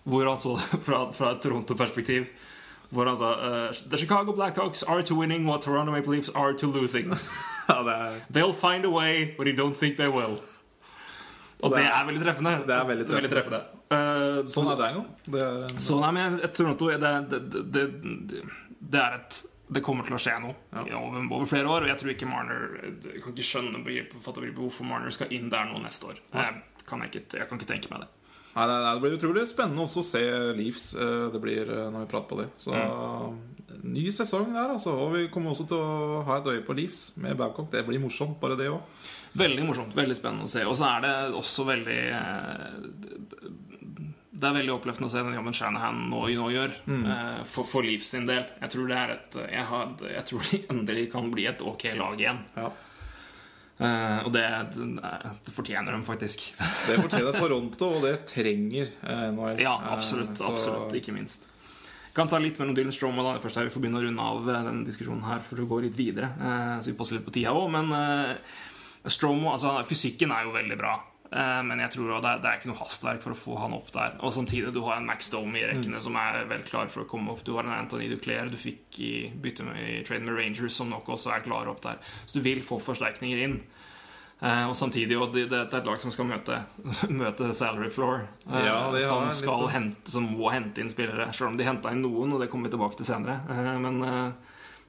hvor 0.05 0.27
han 0.29 0.39
så 0.39 0.57
det 0.59 0.83
fra, 0.87 1.05
fra 1.13 1.31
et 1.37 1.41
Toronto-perspektiv. 1.43 2.27
Hvor 2.91 3.07
han 3.07 3.17
sa 3.17 3.29
uh, 3.39 3.73
The 3.89 3.97
Chicago 3.97 4.33
Blackhawks 4.33 4.83
are 4.83 5.03
to 5.03 5.15
winning 5.15 5.47
what 5.47 5.63
Toronto 5.63 5.93
Maple 5.93 6.11
Leafs 6.13 6.29
are 6.35 6.53
to 6.55 6.67
losing. 6.67 7.13
They'll 8.35 8.53
find 8.53 8.85
a 8.85 8.91
way 8.91 9.35
when 9.39 9.47
you 9.47 9.55
don't 9.55 9.77
think 9.77 9.97
they 9.97 10.09
will. 10.09 10.41
Og 11.63 11.71
det 11.71 11.79
det 11.79 11.87
er- 11.87 12.01
er 12.01 12.07
veldig 12.09 12.25
treffende. 12.25 12.53
det 12.67 12.75
er 12.77 12.85
veldig 12.91 13.07
veldig 13.09 13.31
treffende. 13.31 13.63
Uh, 13.91 14.43
sånn 14.47 14.71
er. 14.73 14.77
Det 15.27 15.41
er 15.41 15.65
en, 15.69 15.79
er, 15.81 16.01
nei, 16.01 16.11
men 16.13 16.39
jeg- 16.41 16.53
tror 16.55 16.69
det, 17.01 17.01
det, 17.31 17.41
det, 17.73 17.73
det, 17.73 18.43
det 18.81 19.01
er 19.01 19.15
et 19.21 19.43
Det 19.73 19.83
kommer 19.87 20.03
til 20.05 20.15
å 20.15 20.19
skje 20.19 20.33
noe 20.43 20.55
Ja. 20.75 20.99
over, 20.99 21.23
over 21.31 21.47
flere 21.47 21.67
år. 21.71 21.83
Og 21.83 21.87
jeg 21.87 21.99
tror 21.99 22.11
ikke 22.11 22.27
Marner 22.27 22.81
Jeg 23.05 23.23
kan 23.23 23.33
ikke 23.33 23.47
skjønne 23.47 23.85
hvorfor 24.57 24.83
Marner 24.85 25.11
skal 25.15 25.29
inn 25.31 25.49
der 25.49 25.65
nå 25.71 25.79
neste 25.83 26.07
år. 26.11 26.17
Jeg 26.35 26.63
kan, 26.87 27.01
ikke, 27.03 27.23
jeg 27.39 27.49
kan 27.49 27.59
ikke 27.59 27.69
tenke 27.71 27.91
meg 27.91 28.01
det. 28.01 28.09
nei, 28.57 28.67
det, 28.67 28.79
det 28.83 29.01
blir 29.03 29.15
utrolig 29.19 29.47
spennende 29.47 29.85
også 29.87 30.03
å 30.03 30.09
se 30.09 30.23
Leafs. 30.59 30.95
eh, 30.99 31.31
Det 31.31 31.41
blir 31.41 31.71
eh, 31.71 31.87
når 31.91 32.01
vi 32.07 32.11
prater 32.11 32.29
på 32.35 32.39
det. 32.43 32.49
Så 32.59 32.73
Mm. 32.75 33.39
ny 33.85 34.11
sesong 34.11 34.53
der, 34.53 34.71
altså. 34.75 34.91
Og 34.91 35.13
vi 35.15 35.29
kommer 35.29 35.51
også 35.55 35.69
til 35.69 35.77
å 35.79 36.25
ha 36.27 36.39
et 36.39 36.45
øye 36.51 36.65
på 36.67 36.75
Leafs 36.75 37.13
med 37.17 37.37
Babcock. 37.39 37.71
Det 37.71 37.87
blir 37.87 38.01
morsomt, 38.01 38.41
bare 38.41 38.57
det 38.57 38.67
òg. 38.69 38.81
Veldig 39.39 39.65
morsomt. 39.69 39.97
Veldig 39.97 40.17
spennende 40.19 40.49
å 40.49 40.51
se. 40.51 40.65
Og 40.67 40.77
så 40.79 40.89
er 40.91 41.05
det 41.05 41.15
også 41.39 41.67
veldig 41.69 41.99
eh, 42.17 43.49
Det 44.31 44.49
er 44.49 44.57
veldig 44.57 44.75
oppløftende 44.75 45.11
å 45.11 45.13
se 45.13 45.23
den 45.23 45.39
jobben 45.39 45.57
Shanahan 45.57 46.05
nå, 46.11 46.25
nå 46.41 46.51
gjør 46.55 46.77
mm. 46.87 47.09
for, 47.47 47.69
for 47.69 47.87
Leaf 47.87 48.07
sin 48.07 48.27
del. 48.31 48.47
Jeg 48.63 48.75
tror 48.75 48.91
det 48.91 49.01
er 49.01 49.17
et 49.17 49.41
jeg, 49.47 49.67
har, 49.71 49.91
jeg 50.17 50.29
tror 50.31 50.47
de 50.49 50.63
endelig 50.75 51.11
kan 51.13 51.31
bli 51.35 51.47
et 51.51 51.63
ok 51.63 51.91
lag 52.01 52.23
igjen. 52.23 52.41
Ja. 52.57 52.71
Uh, 53.81 54.27
og 54.29 54.35
det, 54.35 54.43
det 54.77 55.53
fortjener 55.55 55.95
de 55.97 56.03
faktisk. 56.05 56.43
Det 56.85 56.99
fortjener 57.01 57.33
Toronto, 57.33 57.87
og 57.97 58.03
det 58.05 58.27
trenger 58.29 58.91
uh, 59.01 59.31
NHL. 59.33 59.63
Ja, 59.65 59.79
Eh, 59.81 59.93
absolutt. 59.95 60.37
Uh, 60.37 60.51
absolutt, 60.51 60.99
Ikke 60.99 61.15
minst. 61.17 61.47
Kan 62.13 62.29
ta 62.29 62.41
litt 62.43 62.59
mellom 62.59 62.75
Dylan 62.75 62.93
Stroma 62.93 63.23
da. 63.23 63.37
Først 63.43 63.61
her 63.61 63.69
Vi 63.69 63.75
får 63.75 63.85
begynne 63.85 64.01
å 64.01 64.05
runde 64.05 64.25
av 64.33 64.49
eh, 64.49 64.65
denne 64.67 64.87
diskusjonen 64.87 65.23
her 65.29 65.43
for 65.47 65.63
å 65.63 65.69
gå 65.71 65.79
litt 65.85 65.99
videre. 65.99 66.33
Eh, 66.43 66.75
så 66.83 66.91
vi 66.91 66.97
passer 66.99 67.17
litt 67.17 67.27
på 67.27 67.35
tida 67.35 67.55
òg. 67.55 67.69
Men 67.71 67.93
eh, 67.95 68.57
Stromo, 69.09 69.53
altså 69.55 69.79
fysikken 69.89 70.33
er 70.35 70.45
jo 70.45 70.53
veldig 70.53 70.77
bra. 70.81 70.99
Eh, 71.31 71.61
men 71.63 71.79
jeg 71.79 71.93
tror 71.95 72.09
det, 72.21 72.27
er, 72.27 72.41
det 72.43 72.49
er 72.51 72.59
ikke 72.59 72.69
noe 72.73 72.81
hastverk 72.83 73.23
for 73.23 73.33
å 73.33 73.39
få 73.39 73.57
han 73.63 73.73
opp 73.77 73.93
der. 73.95 74.17
Og 74.27 74.33
samtidig 74.35 74.73
du 74.75 74.81
har 74.85 74.99
en 74.99 75.07
Max 75.07 75.31
Dome 75.33 75.57
i 75.61 75.67
rekkene 75.71 76.01
som 76.03 76.17
er 76.19 76.43
vel 76.51 76.65
klar 76.67 76.91
for 76.91 77.05
å 77.05 77.09
komme 77.09 77.31
opp. 77.33 77.45
Du 77.47 77.55
har 77.57 77.65
en 77.65 77.77
Anthony 77.77 78.09
Duclair 78.11 78.51
du 78.51 78.59
fikk 78.61 78.99
i 79.07 79.13
bytte 79.41 79.65
med, 79.69 79.79
i 79.79 80.01
trade 80.05 80.27
med 80.27 80.35
Rangers, 80.37 80.75
som 80.77 80.91
nok 80.91 81.09
også 81.17 81.31
er 81.37 81.45
klar 81.47 81.71
opp 81.71 81.81
der. 81.87 82.03
Så 82.27 82.37
du 82.39 82.43
vil 82.45 82.61
få 82.67 82.81
forsterkninger 82.83 83.45
inn. 83.47 83.57
Eh, 84.41 84.67
og 84.69 84.75
samtidig, 84.77 85.17
og 85.21 85.33
det, 85.37 85.47
det 85.53 85.59
er 85.63 85.79
et 85.81 85.87
lag 85.89 85.99
som 86.01 86.13
skal 86.13 86.29
møte, 86.29 86.61
møte 87.23 87.51
salary 87.57 87.91
floor. 87.95 88.27
eh, 88.51 88.67
Ja, 88.67 88.79
som, 89.07 89.31
skal 89.37 89.67
litt... 89.67 89.75
hente, 89.79 90.11
som 90.13 90.29
må 90.35 90.51
hente 90.53 90.83
inn 90.83 90.91
spillere. 90.93 91.31
Selv 91.37 91.53
om 91.53 91.59
de 91.61 91.69
henta 91.69 91.93
inn 91.95 92.03
noen, 92.05 92.33
og 92.37 92.41
det 92.43 92.49
kommer 92.53 92.69
vi 92.69 92.77
tilbake 92.77 93.01
til 93.01 93.09
senere. 93.15 93.41
Eh, 93.49 93.75
men 93.81 94.03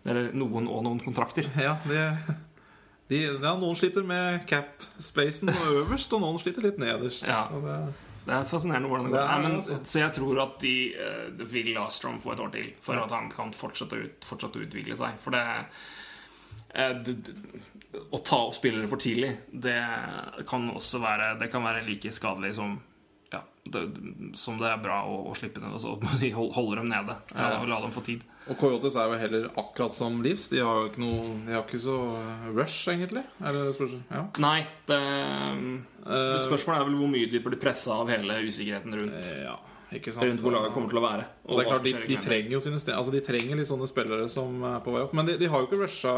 Eller 0.01 0.31
noen 0.33 0.65
og 0.71 0.81
noen 0.87 0.99
kontrakter. 1.03 1.45
Ja, 1.61 1.75
det, 1.85 2.07
de, 3.11 3.19
ja, 3.27 3.51
noen 3.59 3.75
sliter 3.75 4.05
med 4.07 4.45
cap-spacen 4.49 5.51
øverst, 5.51 6.13
og 6.15 6.23
noen 6.23 6.39
sliter 6.41 6.63
litt 6.65 6.79
nederst. 6.81 7.25
Ja. 7.27 7.43
Det, 7.51 7.77
Det 8.21 8.35
er 8.37 8.43
fascinerende 8.45 8.87
hvordan 8.91 9.07
det 9.07 9.11
går. 9.15 9.17
Det 9.17 9.23
er 9.25 9.39
Nei, 9.41 9.47
men, 9.47 9.55
altså. 9.59 9.77
så 9.91 9.99
jeg 10.03 10.13
tror 10.19 10.39
at 10.43 10.59
de 10.61 10.73
eh, 10.93 11.45
vil 11.51 11.71
la 11.73 11.87
Strom 11.91 12.19
få 12.21 12.35
et 12.35 12.43
år 12.43 12.51
til 12.53 12.67
for 12.85 12.99
at 13.01 13.15
han 13.17 13.31
kan 13.33 13.49
fortsette 13.57 13.97
ut, 13.97 14.27
fortsette 14.29 14.61
å 14.61 14.67
utvikle 14.67 14.97
seg. 14.99 15.17
For 15.23 15.33
det 15.33 15.41
eh, 16.77 17.01
Å 18.13 18.19
ta 18.23 18.37
opp 18.45 18.55
spillere 18.55 18.87
for 18.91 19.01
tidlig, 19.01 19.33
det 19.51 19.75
kan 20.47 20.69
også 20.71 21.01
være 21.03 21.33
Det 21.41 21.49
kan 21.51 21.65
være 21.65 21.81
like 21.87 22.13
skadelig 22.15 22.53
som 22.55 22.77
ja, 23.33 23.41
det, 23.73 23.81
som 24.39 24.57
det 24.61 24.69
er 24.69 24.79
bra 24.83 25.01
å, 25.07 25.17
å 25.31 25.35
slippe 25.35 25.59
ned. 25.63 25.73
Altså, 25.79 25.97
de 26.21 26.29
hold- 26.35 26.53
holder 26.55 26.81
dem 26.83 26.91
nede 26.93 27.17
eh, 27.35 27.57
og 27.61 27.67
la 27.73 27.81
dem 27.83 27.91
få 27.95 28.05
tid. 28.05 28.23
Og 28.49 28.57
Coyotes 28.57 28.95
er 28.97 29.11
jo 29.11 29.17
heller 29.21 29.49
akkurat 29.61 29.95
som 29.95 30.21
Leafs. 30.23 30.47
De 30.49 30.59
har 30.59 30.79
jo 30.81 30.89
ikke 30.89 31.03
noe 31.03 31.27
De 31.45 31.53
har 31.53 31.61
ikke 31.63 31.79
så 31.79 31.97
rush, 32.55 32.87
egentlig. 32.89 33.23
Er 33.39 33.53
det 33.53 33.65
det 33.67 33.75
spørsmålet? 33.77 34.05
Ja. 34.11 34.23
Nei, 34.41 34.59
det, 34.89 35.01
Eh, 36.01 36.33
det 36.33 36.41
spørsmålet 36.41 36.79
er 36.81 36.87
vel 36.87 36.95
hvor 36.97 37.11
mye 37.11 37.27
de 37.29 37.39
blir 37.45 37.59
pressa 37.61 37.93
av 38.01 38.09
hele 38.09 38.39
usikkerheten 38.47 38.95
rundt, 38.97 39.19
Eh, 39.21 39.43
ja, 39.45 39.53
rundt 39.93 40.41
hvor 40.41 40.51
laget 40.55 40.73
kommer 40.73 40.89
til 40.89 40.97
å 40.97 41.03
være. 41.05 41.25
Og 41.45 41.59
det 41.59 41.65
er 41.65 41.69
klart, 41.69 41.83
de, 41.83 41.93
de 42.09 42.17
trenger 42.17 42.51
jo 42.55 42.61
sine 42.63 42.79
altså 42.95 43.11
de 43.13 43.21
trenger 43.21 43.59
litt 43.59 43.69
sånne 43.69 43.87
spillere 43.89 44.29
som 44.31 44.63
er 44.63 44.79
på 44.81 44.95
vei 44.95 45.03
opp. 45.05 45.13
Men 45.13 45.27
de, 45.29 45.37
de 45.37 45.45
har 45.51 45.61
jo 45.61 45.67
ikke 45.69 45.83
rusha 45.83 46.15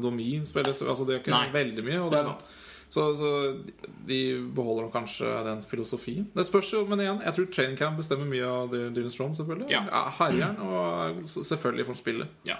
Domin. 0.00 0.46
spillet, 0.46 0.70
altså 0.70 1.06
de 1.08 1.16
har 1.16 1.24
ikke 1.24 1.34
Nei. 1.34 1.50
veldig 1.50 1.84
mye. 1.88 1.98
Og 2.04 2.10
Det 2.12 2.20
det, 2.20 2.22
er 2.22 2.30
sant. 2.30 2.44
Så, 2.96 3.04
så 3.18 3.30
de 4.08 4.20
beholder 4.56 4.86
nok 4.86 4.94
kanskje 4.96 5.32
den 5.46 5.60
filosofien. 5.68 6.30
Det 6.34 6.46
spørs 6.48 6.72
jo, 6.72 6.84
men 6.88 7.02
igjen, 7.04 7.20
jeg 7.26 7.36
tror 7.36 7.50
training 7.52 7.76
camp 7.80 8.00
bestemmer 8.00 8.28
mye 8.30 8.48
av 8.48 8.72
Dylan 8.72 9.12
Strom, 9.12 9.36
selvfølgelig. 9.38 9.68
Ja. 9.74 9.84
Herjeren, 10.18 10.56
og 10.64 11.28
selvfølgelig 11.36 11.86
for 11.90 12.00
spillet. 12.00 12.40
Ja. 12.48 12.58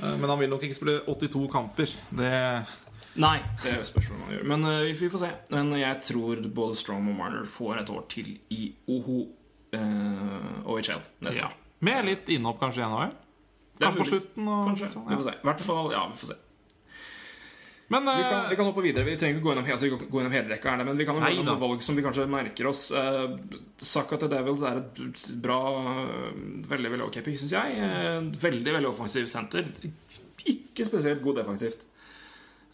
Eh, 0.00 0.18
Men 0.18 0.30
han 0.30 0.38
vil 0.40 0.50
nok 0.50 0.62
ikke 0.66 0.76
spille 0.76 1.00
82 1.06 1.48
kamper. 1.52 1.96
Det 2.16 2.32
Nei, 3.20 3.38
det 3.64 3.72
er 3.74 3.84
spørsmålet 3.84 4.20
man 4.22 4.34
gjør. 4.36 4.44
Men 4.52 4.64
uh, 4.64 5.00
vi- 5.00 5.08
får 5.10 5.18
se. 5.24 5.30
Men 5.50 5.72
jeg 5.74 5.96
tror 6.06 6.44
både 6.54 6.76
Strom 6.78 7.08
og 7.10 7.16
Marner 7.18 7.46
får 7.46 7.80
et 7.80 7.90
år 7.90 8.04
til 8.08 8.28
i 8.54 8.72
OHO 8.86 9.18
uh, 9.74 10.70
OHL 10.70 11.02
neste 11.20 11.40
ja. 11.40 11.48
år. 11.48 11.56
Med 11.80 12.06
litt 12.06 12.30
innhopp 12.30 12.60
kanskje 12.60 12.84
i 12.84 12.86
NHL? 12.86 13.16
Kanskje 13.80 13.98
på 14.02 14.06
slutten? 14.12 14.48
Og, 14.48 14.62
Kanskje. 14.68 14.92
sånn, 14.92 15.08
Vi 15.08 15.16
får 15.16 15.26
se. 15.26 15.34
I 15.34 15.48
hvert 15.48 15.64
fall, 15.64 15.90
ja, 15.94 16.04
vi 16.12 16.20
får 16.20 16.32
se. 16.32 16.38
Men 17.90 18.04
Vi 18.06 18.22
kan, 18.22 18.44
eh, 18.44 18.50
vi 18.50 18.56
kan 18.56 18.64
hoppe 18.64 18.82
videre. 18.82 19.04
Vi 19.04 19.16
trenger 19.18 19.34
ikke 19.34 19.42
gå 19.42 19.50
gjennom, 19.50 19.70
altså, 19.74 19.88
gå 19.98 20.18
gjennom 20.20 20.32
hele 20.32 20.48
rekka, 20.52 20.76
men 20.78 20.96
vi 20.96 21.04
kan 21.04 21.16
gå 21.18 21.26
gjennom 21.26 21.58
valg 21.58 21.82
som 21.82 21.96
vi 21.98 22.04
kanskje 22.04 22.26
merker 22.30 22.68
oss. 22.70 22.84
Uh, 22.94 23.34
Saka 23.82 24.14
til 24.16 24.30
Devils 24.30 24.62
er 24.62 24.78
et 24.78 25.24
bra 25.42 25.56
eh, 25.82 26.28
Veldig 26.70 26.92
veldig 26.92 27.08
ok 27.08 27.18
pick, 27.26 27.38
syns 27.40 27.54
jeg. 27.56 27.80
Uh, 27.82 28.28
veldig 28.44 28.74
veldig 28.76 28.90
offensiv 28.92 29.26
senter. 29.26 29.66
Ikke 30.46 30.86
spesielt 30.86 31.24
god 31.24 31.40
defensivt. 31.40 31.82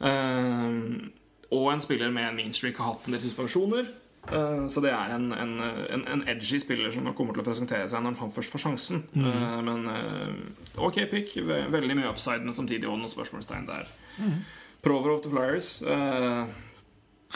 Uh, 0.04 1.08
og 1.48 1.70
en 1.72 1.80
spiller 1.80 2.12
med 2.12 2.28
en 2.28 2.36
mean 2.36 2.52
streak 2.52 2.76
har 2.76 2.92
hatt 2.92 3.08
en 3.08 3.16
del 3.16 3.24
suspensjoner. 3.24 3.88
Eh, 4.26 4.66
så 4.66 4.82
det 4.82 4.90
er 4.90 5.14
en, 5.14 5.30
en, 5.32 5.52
en, 5.62 6.04
en 6.12 6.22
edgy 6.28 6.58
spiller 6.58 6.90
som 6.90 7.06
kommer 7.14 7.36
til 7.36 7.44
å 7.44 7.46
presentere 7.46 7.86
seg 7.88 8.02
når 8.02 8.16
han 8.18 8.32
først 8.34 8.50
får 8.50 8.64
sjansen. 8.64 9.04
Eh, 9.14 9.58
men 9.62 9.86
ok 10.82 10.98
pick. 11.12 11.36
Veldig 11.46 11.94
mye 11.94 12.10
upside, 12.10 12.42
men 12.42 12.56
samtidig 12.56 12.88
også 12.90 13.04
noen 13.04 13.12
spørsmålstegn 13.12 13.68
der. 13.70 13.92
Provorov 14.86 15.22
til 15.24 15.32
Flyers. 15.34 15.70
Uh, 15.82 16.46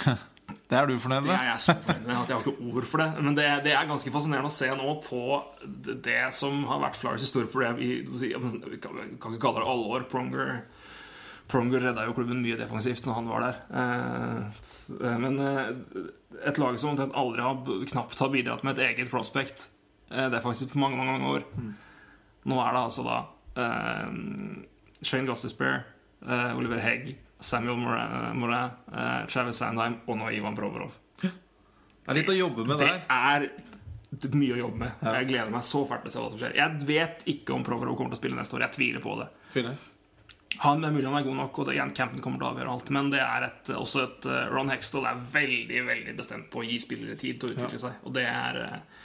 det 0.71 0.77
er 0.79 0.87
du 0.87 0.99
fornøyd 1.03 1.27
det 1.27 1.35
er 1.35 1.49
jeg 1.49 1.63
så 1.65 1.75
fornøyd 1.83 2.05
med. 2.07 2.15
at 2.15 2.29
Jeg 2.31 2.37
har 2.37 2.45
ikke 2.45 2.69
ord 2.71 2.87
for 2.87 3.03
det. 3.03 3.09
Men 3.27 3.39
det, 3.39 3.47
det 3.65 3.73
er 3.75 3.89
ganske 3.89 4.13
fascinerende 4.15 4.51
å 4.53 4.55
se 4.55 4.69
nå 4.79 4.93
på 5.03 5.23
det, 6.07 6.21
som 6.37 6.63
har 6.71 6.83
vært 6.85 7.01
Flyers' 7.01 7.27
store 7.31 7.51
problem 7.51 7.81
i 7.83 7.91
Vi 8.07 8.31
kan, 8.83 9.03
ikke 9.19 9.41
kalle 9.43 9.65
det 9.65 9.73
alle 9.73 9.91
år. 9.97 10.07
Pronger 10.13 10.61
Pronger 11.51 11.83
redda 11.83 12.05
jo 12.07 12.15
klubben 12.15 12.45
mye 12.45 12.55
defensivt 12.55 13.03
når 13.09 13.17
han 13.17 13.31
var 13.33 13.43
der. 13.43 13.57
Eh, 13.81 15.15
men 15.19 15.41
eh, 15.43 15.73
et 16.47 16.61
lag 16.63 16.77
som 16.79 16.93
omtrent 16.93 17.17
aldri 17.19 17.43
har 17.43 17.89
knapt 17.91 18.23
har 18.23 18.31
bidratt 18.31 18.63
med 18.63 18.79
et 18.79 18.93
eget 18.93 19.11
prospect 19.11 19.67
defensivt 20.11 20.73
på 20.75 20.79
mange 20.83 20.99
mange, 20.99 21.13
mange 21.15 21.33
år 21.37 21.45
Nå 22.51 22.57
er 22.59 22.73
det 22.75 22.81
altså 22.81 23.03
da 23.07 23.19
Shane 25.03 25.27
Gossespear, 25.29 25.83
Oliver 26.57 26.81
Hegg, 26.83 27.13
Samuel 27.41 27.77
Morin, 28.37 28.71
eh, 28.93 29.27
Travis 29.33 29.57
Sandheim 29.63 29.99
og 30.07 30.19
nå 30.21 30.31
Ivan 30.37 30.57
Provorov. 30.59 30.93
Det 31.21 31.31
er 32.09 32.17
litt 32.17 32.33
å 32.33 32.37
jobbe 32.39 32.65
med 32.67 32.79
Det 32.81 32.87
der. 32.89 33.03
er 33.09 34.33
mye 34.35 34.55
å 34.57 34.59
jobbe 34.59 34.79
med. 34.81 34.93
Jeg 35.05 35.27
gleder 35.29 35.51
meg 35.55 35.63
så 35.63 35.85
fælt 35.87 36.03
til 36.03 36.11
å 36.11 36.13
se 36.15 36.23
hva 36.25 36.31
som 36.33 36.41
skjer. 36.41 36.55
Jeg 36.59 36.87
vet 36.89 37.25
ikke 37.31 37.55
om 37.55 37.63
Provorov 37.65 37.97
kommer 37.99 38.11
til 38.15 38.19
å 38.19 38.23
spille 38.25 38.39
neste 38.41 38.57
år. 38.57 38.65
Jeg 38.67 38.75
tviler 38.79 39.05
på 39.05 39.17
det. 39.21 39.29
Tviler. 39.53 39.77
Han 40.65 40.83
er 40.85 40.91
mulig 40.91 41.07
han 41.07 41.15
er 41.21 41.23
god 41.29 41.37
nok, 41.39 41.59
og 41.63 41.67
det, 41.69 41.77
igjen, 41.77 41.93
campen 41.95 42.21
kommer 42.21 42.41
til 42.41 42.49
å 42.49 42.51
avgjøre 42.57 42.73
alt. 42.75 42.91
Men 42.91 43.11
det 43.13 43.21
er 43.23 43.47
et, 43.47 43.71
også 43.77 44.03
et 44.03 44.27
eh, 44.27 44.49
Ron 44.51 44.69
Hextall 44.73 45.07
er 45.07 45.21
veldig 45.33 45.85
veldig 45.87 46.17
bestemt 46.19 46.51
på 46.51 46.61
å 46.61 46.67
gi 46.67 46.81
spillere 46.83 47.15
tid 47.21 47.39
til 47.41 47.49
å 47.49 47.55
utvikle 47.55 47.79
seg. 47.85 48.01
Og 48.05 48.13
det 48.17 48.27
er 48.27 48.59
eh, 48.65 49.00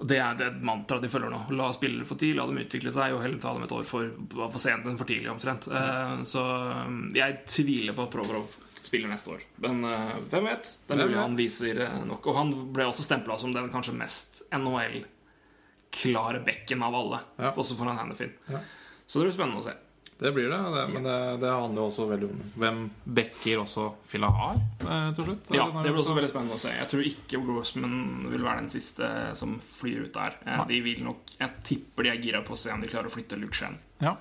det 0.00 0.16
er 0.18 0.34
det 0.38 0.46
mantraet 0.64 1.02
de 1.04 1.08
følger 1.12 1.28
nå. 1.32 1.42
La 1.58 1.66
spillere 1.76 2.06
få 2.08 2.16
tid, 2.16 2.36
la 2.38 2.46
dem 2.48 2.56
utvikle 2.62 2.92
seg, 2.94 3.12
og 3.12 3.20
heller 3.20 3.38
ta 3.42 3.52
dem 3.52 3.66
et 3.66 3.72
år 3.76 3.84
for, 3.84 4.08
for 4.32 4.56
sent 4.62 4.86
enn 4.88 4.96
for 4.96 5.04
tidlig, 5.10 5.28
omtrent. 5.32 5.66
Eh, 5.68 6.22
Så 6.24 6.40
um, 6.86 7.02
jeg 7.14 7.42
tviler 7.46 7.92
på 7.96 8.06
at 8.06 8.14
Provorov 8.14 8.54
spiller 8.80 9.10
neste 9.12 9.34
år. 9.34 9.42
Men 9.60 9.84
eh, 9.84 10.14
hvem 10.32 10.46
vet? 10.48 10.70
Det 10.88 10.96
er 10.96 11.02
mulig 11.04 11.18
han 11.20 11.36
viser 11.36 11.82
eh, 11.84 11.98
nok. 12.08 12.30
Og 12.32 12.38
han 12.38 12.54
ble 12.72 12.86
også 12.88 13.04
stempla 13.04 13.36
som 13.42 13.52
den 13.52 13.68
kanskje 13.68 13.92
mest 13.98 14.40
NHL-klare 14.56 16.40
bekken 16.46 16.82
av 16.86 16.94
alle, 16.94 17.20
Ja. 17.38 17.52
også 17.52 17.76
foran 17.76 17.98
Hannifin. 18.00 18.32
Ja. 18.48 18.58
Så 19.06 19.20
det 19.20 19.28
blir 19.28 19.36
spennende 19.36 19.60
å 19.60 19.66
se. 19.68 19.74
Det 20.20 20.32
blir 20.36 20.50
det, 20.52 20.58
det 20.74 20.82
men 20.92 21.02
det, 21.06 21.14
det 21.40 21.48
handler 21.50 21.80
jo 21.80 21.86
også 21.88 22.04
veldig 22.10 22.26
om 22.28 22.40
hvem 22.60 22.80
backer 23.16 23.62
også 23.62 23.86
Filla 24.10 24.28
har 24.36 24.58
eh, 24.84 25.06
til 25.16 25.24
slutt. 25.30 25.50
Ja, 25.56 25.64
det 25.80 25.86
blir 25.94 26.00
også 26.02 26.10
så- 26.12 26.16
veldig 26.18 26.30
spennende 26.34 26.58
å 26.58 26.60
se. 26.60 26.72
Jeg 26.76 26.88
tror 26.92 27.06
ikke 27.08 27.40
Grossman 27.46 28.28
vil 28.30 28.44
være 28.44 28.60
den 28.66 28.68
siste 28.74 29.08
som 29.40 29.56
flyr 29.64 30.04
ut 30.10 30.12
der. 30.18 30.36
Eh, 30.44 30.66
De 30.68 30.80
vil 30.84 31.00
nok 31.04 31.36
Jeg 31.38 31.50
tipper 31.64 32.02
de 32.04 32.10
er 32.12 32.20
gira 32.20 32.42
på 32.44 32.52
å 32.52 32.58
se 32.60 32.70
om 32.74 32.80
de 32.84 32.88
klarer 32.92 33.08
å 33.08 33.14
flytte 33.16 33.40
Luke 33.40 33.56
Shen. 33.56 33.78
Ja. 34.04 34.16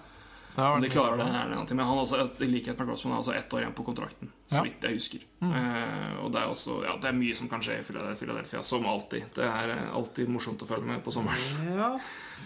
Det 0.56 0.66
Om 0.66 0.82
de 0.82 0.90
klarer 0.92 1.18
det, 1.18 1.26
er 1.26 1.32
det 1.32 1.40
en 1.40 1.52
annen 1.54 1.68
ting. 1.70 1.78
Men 1.78 1.86
han 1.88 1.96
har 1.98 2.04
også, 2.04 2.42
i 2.44 2.50
likhet 2.52 2.78
med 2.80 2.88
Grossman 2.90 3.14
er 3.16 3.20
også 3.22 3.36
ett 3.38 3.54
år 3.54 3.62
igjen 3.64 3.76
på 3.78 3.86
kontrakten. 3.88 4.32
Så 4.50 4.56
Ja. 4.58 4.64
vidt 4.66 4.82
jeg 4.84 4.98
husker. 4.98 5.20
Eh, 5.46 6.16
og 6.24 6.32
det 6.34 6.42
er 6.42 6.50
også 6.50 6.84
Ja, 6.84 6.98
det 6.98 7.06
er 7.12 7.16
mye 7.16 7.36
som 7.36 7.48
kan 7.48 7.62
skje 7.62 7.80
i 7.80 7.84
Philadelphia, 7.84 8.20
Philadelphia 8.26 8.64
som 8.64 8.86
alltid. 8.86 9.30
Det 9.36 9.46
er 9.46 9.70
eh, 9.76 9.96
alltid 9.96 10.28
morsomt 10.28 10.60
å 10.66 10.68
følge 10.68 10.86
med 10.90 11.04
på 11.06 11.14
sommeren. 11.16 11.64
Ja. 11.78 11.92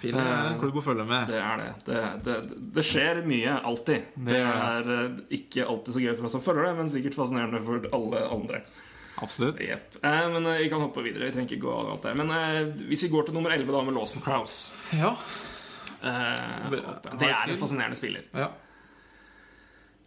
Filla 0.04 0.20
er 0.22 0.48
en 0.52 0.60
klubb 0.60 0.78
å 0.78 0.84
følge 0.84 1.06
med. 1.08 1.28
Det 1.32 1.40
er 1.40 1.58
det. 1.58 1.70
Det, 1.88 2.00
det, 2.26 2.38
det 2.76 2.84
skjer 2.86 3.24
mye, 3.26 3.58
alltid. 3.64 4.02
Det 4.30 4.40
er 4.44 4.94
eh, 5.00 5.20
ikke 5.40 5.66
alltid 5.66 5.94
så 5.96 6.04
gøy 6.04 6.16
for 6.18 6.26
oss 6.30 6.32
som 6.38 6.42
følger 6.44 6.68
det, 6.70 6.76
men 6.78 6.90
sikkert 6.92 7.16
fascinerende 7.18 7.64
for 7.66 7.88
alle 7.94 8.28
andre. 8.30 8.62
Absolutt. 9.24 9.60
Yep. 9.62 9.98
Eh, 10.04 10.28
men 10.34 10.46
eh, 10.50 10.58
vi 10.64 10.70
kan 10.70 10.82
hoppe 10.82 11.04
videre. 11.06 11.30
Vi 11.30 11.36
trenger 11.38 11.54
ikke 11.56 11.64
gå 11.68 11.72
av 11.74 11.92
alt 11.94 12.06
det. 12.08 12.14
Men 12.20 12.32
eh, 12.34 12.64
hvis 12.90 13.04
vi 13.06 13.10
går 13.14 13.28
til 13.30 13.36
nummer 13.38 13.54
11, 13.54 13.72
da, 13.72 13.82
med 13.86 13.94
Lawson 13.96 14.22
Krause 14.26 14.72
Ja. 14.98 15.16
Eh, 16.04 16.70
Det 17.20 17.30
er 17.32 17.50
en 17.54 17.58
fascinerende 17.62 17.98
spiller. 18.00 18.28
ja. 18.34 18.52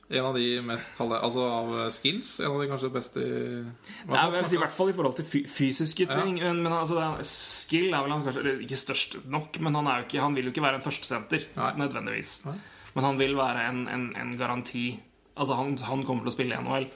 En 0.09 0.23
av 0.25 0.37
de 0.39 0.61
mest 0.63 1.01
Altså 1.01 1.43
av 1.51 1.73
skills. 1.91 2.37
En 2.41 2.53
av 2.53 2.61
de 2.61 2.69
kanskje 2.71 2.93
beste 2.95 3.19
i 3.19 4.07
fall 4.07 4.35
jeg 4.37 4.47
si, 4.53 4.55
I 4.55 4.61
hvert 4.63 4.73
fall 4.77 4.91
i 4.93 4.95
forhold 4.95 5.17
til 5.19 5.25
fy 5.27 5.41
fysiske 5.51 6.07
Ja. 6.07 6.21
ting. 6.21 6.37
Men, 6.39 6.63
men 6.63 6.73
altså, 6.73 7.01
er, 7.03 7.25
skill 7.27 7.89
er 7.93 8.05
vel 8.05 8.13
han 8.15 8.23
kanskje 8.23 8.53
ikke 8.63 8.79
størst 8.79 9.17
nok, 9.27 9.59
men 9.61 9.75
han, 9.75 9.89
er 9.91 10.05
ikke, 10.07 10.21
han 10.23 10.37
vil 10.37 10.45
jo 10.47 10.53
ikke 10.55 10.63
være 10.63 10.79
en 10.79 10.85
førstesenter 10.87 11.49
nødvendigvis. 11.57 12.45
Nei. 12.47 12.55
Men 12.95 13.05
han 13.05 13.19
vil 13.19 13.35
være 13.37 13.67
en, 13.69 13.89
en, 13.89 14.05
en 14.17 14.37
garanti. 14.39 15.01
Altså, 15.37 15.57
han, 15.59 15.75
han 15.91 16.05
kommer 16.07 16.23
til 16.23 16.31
å 16.31 16.37
spille 16.37 16.55
i 16.55 16.63
NHL. 16.63 16.87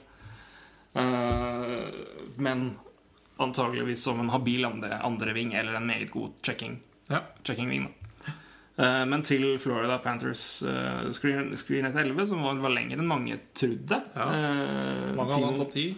Uh, 0.95 1.91
men 2.37 2.77
antageligvis 3.39 4.01
som 4.03 4.19
en 4.23 4.31
habil 4.31 4.65
andre, 4.65 5.33
ving 5.35 5.53
eller 5.55 5.75
en 5.79 5.85
meget 5.87 6.11
god 6.11 6.31
checking 6.43 6.79
Ja. 7.09 7.21
checking 7.43 7.69
ving. 7.69 7.85
Da. 8.25 8.31
Eh, 8.77 9.05
Men 9.05 9.21
til 9.27 9.57
Florida 9.59 9.97
Panthers 9.99 10.63
uh, 10.63 11.11
screen, 11.11 11.51
screen 11.59 11.85
11, 11.91 12.25
som 12.31 12.41
var, 12.45 12.55
var 12.63 12.71
lenger 12.73 13.01
enn 13.01 13.09
mange 13.09 13.35
trodde. 13.57 13.99
Ja. 14.15 14.29
Eh, 14.31 15.11
Mange 15.17 15.35
hadde 15.35 15.57
topp 15.59 15.73
ti. 15.75 15.89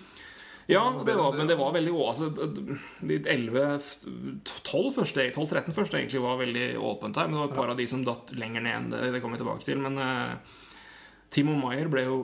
ja, 0.68 0.82
Ja, 0.82 1.04
det 1.06 1.14
var, 1.20 1.38
men 1.38 1.48
det 1.48 1.58
var 1.60 1.74
veldig 1.76 1.94
altså, 1.94 2.30
De 3.04 3.20
11 3.20 3.80
12 4.64 4.92
første 4.96 5.28
12-13 5.36 5.76
første 5.76 6.00
egentlig 6.00 6.22
var 6.24 6.40
veldig 6.42 6.68
åpent 6.80 7.20
her, 7.20 7.28
men 7.30 7.38
det 7.38 7.44
var 7.46 7.52
et 7.54 7.58
par 7.62 7.70
av 7.76 7.78
de 7.78 7.88
som 7.88 8.04
datt 8.08 8.34
lenger 8.40 8.64
ned 8.66 8.76
enn 8.80 8.90
det. 8.96 9.02
Det 9.14 9.22
kommer 9.22 9.38
vi 9.38 9.44
tilbake 9.44 9.68
til. 9.68 9.82
Men 9.84 10.00
uh, 10.02 10.60
Timo 11.34 11.56
Maier 11.58 11.88
ble 11.90 12.04
jo 12.08 12.18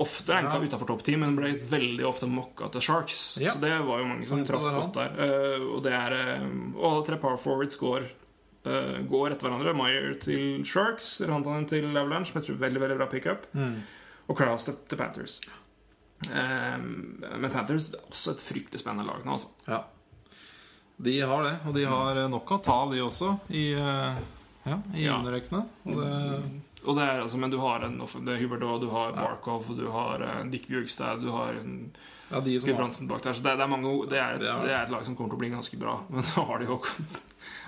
ofte 0.00 0.32
ranka 0.36 0.58
Ja. 0.58 0.66
utafor 0.68 0.88
topp 0.92 1.02
10, 1.06 1.16
men 1.24 1.36
ble 1.36 1.54
veldig 1.72 2.06
ofte 2.08 2.28
mokka 2.28 2.68
til 2.74 2.84
Sharks. 2.84 3.20
Ja. 3.40 3.52
Så 3.56 3.62
det 3.64 3.74
var 3.86 4.00
jo 4.02 4.08
mange 4.12 4.26
som 4.28 4.44
traff 4.48 4.64
godt 4.76 4.96
der. 5.00 5.16
Uh, 5.16 5.68
og 5.76 5.82
det 5.88 5.92
er 5.96 6.16
uh, 6.20 6.48
Og 6.76 6.86
alle 6.92 7.06
tre 7.10 7.18
par 7.22 7.36
forwards 7.40 7.76
går 7.80 8.08
eh, 8.64 8.98
Går 9.08 9.30
etter 9.34 9.48
hverandre. 9.48 9.74
Meyer 9.76 10.14
til 10.20 10.64
Sharks, 10.68 11.20
Rantanen 11.28 11.66
til 11.70 11.88
Avalanche, 11.94 12.32
som 12.32 12.40
jeg 12.40 12.48
tror 12.48 12.58
er 12.58 12.64
veldig 12.68 12.80
veldig 12.84 12.98
bra 13.00 13.06
pickup. 13.12 13.46
Mm. 13.54 13.78
Og 14.30 14.36
Kraus 14.38 14.64
til, 14.68 14.76
til 14.88 14.98
Panthers. 15.00 15.40
Ehm, 16.28 17.22
men 17.40 17.50
Panthers 17.50 17.88
er 17.94 18.02
også 18.10 18.34
et 18.36 18.42
fryktelig 18.44 18.82
spennende 18.82 19.06
lag 19.08 19.24
nå, 19.24 19.32
altså. 19.38 19.48
Ja. 19.66 19.80
De 21.00 21.14
har 21.24 21.46
det, 21.46 21.54
og 21.66 21.74
de 21.74 21.86
har 21.88 22.18
nok 22.28 22.50
av 22.52 22.60
ta 22.66 22.74
de 22.92 23.00
også, 23.00 23.30
i, 23.56 23.70
uh, 23.72 24.18
ja, 24.68 24.76
i 24.92 25.06
Ja. 25.06 25.14
underrekkene. 25.16 25.62
Og 25.88 25.96
det 26.02 26.10
Og 26.84 26.96
det 26.96 27.04
er, 27.04 27.20
altså, 27.20 27.36
men 27.40 27.50
du 27.50 27.58
har 27.60 27.82
en 27.84 27.98
det 27.98 28.34
er 28.36 28.46
du 28.80 28.88
har 28.88 29.12
Barkov, 29.12 29.66
og 29.70 29.76
du 29.76 29.90
har 29.90 30.22
eh, 30.22 30.44
Dick 30.48 30.66
Bjørkstad, 30.68 31.20
du 31.20 31.30
har 31.30 31.52
en 31.52 31.90
Ja, 32.30 32.40
Gudbrandsen 32.40 33.06
bak 33.08 33.20
der. 33.22 33.32
Så 33.32 33.42
det, 33.42 33.56
det, 33.56 33.62
er 33.64 33.66
mange, 33.66 34.06
det, 34.08 34.16
er, 34.18 34.38
Det 34.38 34.48
er- 34.48 34.64
det 34.64 34.70
er 34.72 34.82
et 34.84 34.90
lag 34.90 35.04
som 35.04 35.14
kommer 35.16 35.30
til 35.30 35.36
å 35.36 35.40
bli 35.40 35.50
ganske 35.50 35.76
bra. 35.78 35.98
Men 36.08 36.22
så 36.22 36.44
har 36.46 36.58
de 36.58 36.64
jo 36.66 36.78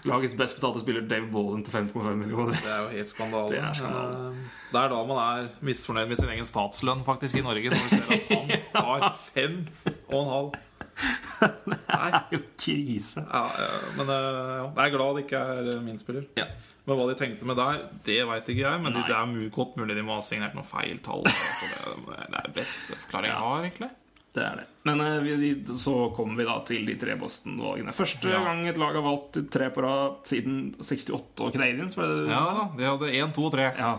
lagets 0.09 0.34
best 0.38 0.57
betalte 0.59 0.80
spiller 0.82 1.05
Dave 1.09 1.28
Bollen 1.30 1.62
til 1.64 1.72
5,5 1.76 2.14
millioner. 2.18 2.53
det 2.59 2.70
er 2.72 2.80
jo 2.82 2.88
helt 2.96 3.09
skandale. 3.12 3.48
Det 3.53 3.59
er 3.62 3.72
skandale. 3.78 4.26
Eh, 4.32 4.42
Det 4.72 4.80
er 4.80 4.88
da 4.88 4.98
man 5.05 5.18
er 5.22 5.48
misfornøyd 5.61 6.09
med 6.09 6.16
sin 6.22 6.28
egen 6.32 6.46
statslønn 6.48 7.05
faktisk 7.05 7.36
i 7.36 7.42
Norge, 7.44 7.70
når 7.70 7.76
du 7.76 7.88
ser 7.92 8.12
at 8.16 8.74
han 8.74 8.84
har 8.88 9.16
fem 9.34 9.57
og 10.09 10.18
en 10.22 10.30
halv. 10.32 10.53
Det 11.42 11.78
er 11.88 12.18
jo 12.32 12.38
krise. 12.61 13.22
ja, 13.24 13.44
men 13.96 14.11
eh, 14.12 14.59
jeg 14.76 14.84
er 14.86 14.94
glad 14.96 15.16
det 15.16 15.24
ikke 15.26 15.40
er 15.55 15.70
eh, 15.76 15.80
min 15.84 15.98
spiller. 16.00 16.24
Ja. 16.38 16.46
Men 16.84 16.98
hva 16.98 17.05
de 17.12 17.14
tenkte 17.14 17.46
med 17.46 17.55
der, 17.61 17.84
det 18.05 18.18
veit 18.26 18.48
ikke 18.50 18.64
jeg. 18.64 18.80
Men 18.82 18.92
Nei. 18.96 19.05
det 19.07 19.14
er 19.14 19.50
godt 19.55 19.76
mulig 19.78 19.94
de 19.96 20.03
må 20.03 20.16
ha 20.18 20.24
signert 20.26 20.57
noen 20.59 20.66
feil 20.66 20.98
tall. 21.05 21.22
Altså, 21.28 21.68
det, 21.70 22.16
det 22.32 22.40
er 22.40 22.55
beste 22.57 22.96
forklaringen 23.05 23.36
jeg 23.36 23.44
har, 23.46 23.66
egentlig. 23.68 23.90
Det 24.32 24.40
er 24.40 24.54
det. 24.62 24.66
Men 24.88 25.00
eh, 25.04 25.18
vi, 25.20 25.50
så 25.76 26.08
kommer 26.16 26.38
vi 26.40 26.44
da 26.48 26.54
til 26.64 26.86
de 26.88 26.94
tre 26.96 27.14
Boston-valgene. 27.20 27.92
Første 27.92 28.30
Ja. 28.32 28.38
gang 28.46 28.62
et 28.66 28.78
lag 28.80 28.94
har 28.96 29.04
valgt 29.04 29.36
tre 29.52 29.68
på 29.70 29.82
rad 29.84 30.22
siden 30.24 30.74
68 30.80 31.44
og 31.44 31.52
Canadiens. 31.52 31.94
Det, 31.94 32.08
Ja 32.30 32.40
da, 32.56 32.64
de 32.78 32.88
hadde 32.88 33.10
én, 33.12 33.32
to 33.36 33.44
og 33.50 33.52
tre. 33.52 33.68
Ja. 33.76 33.98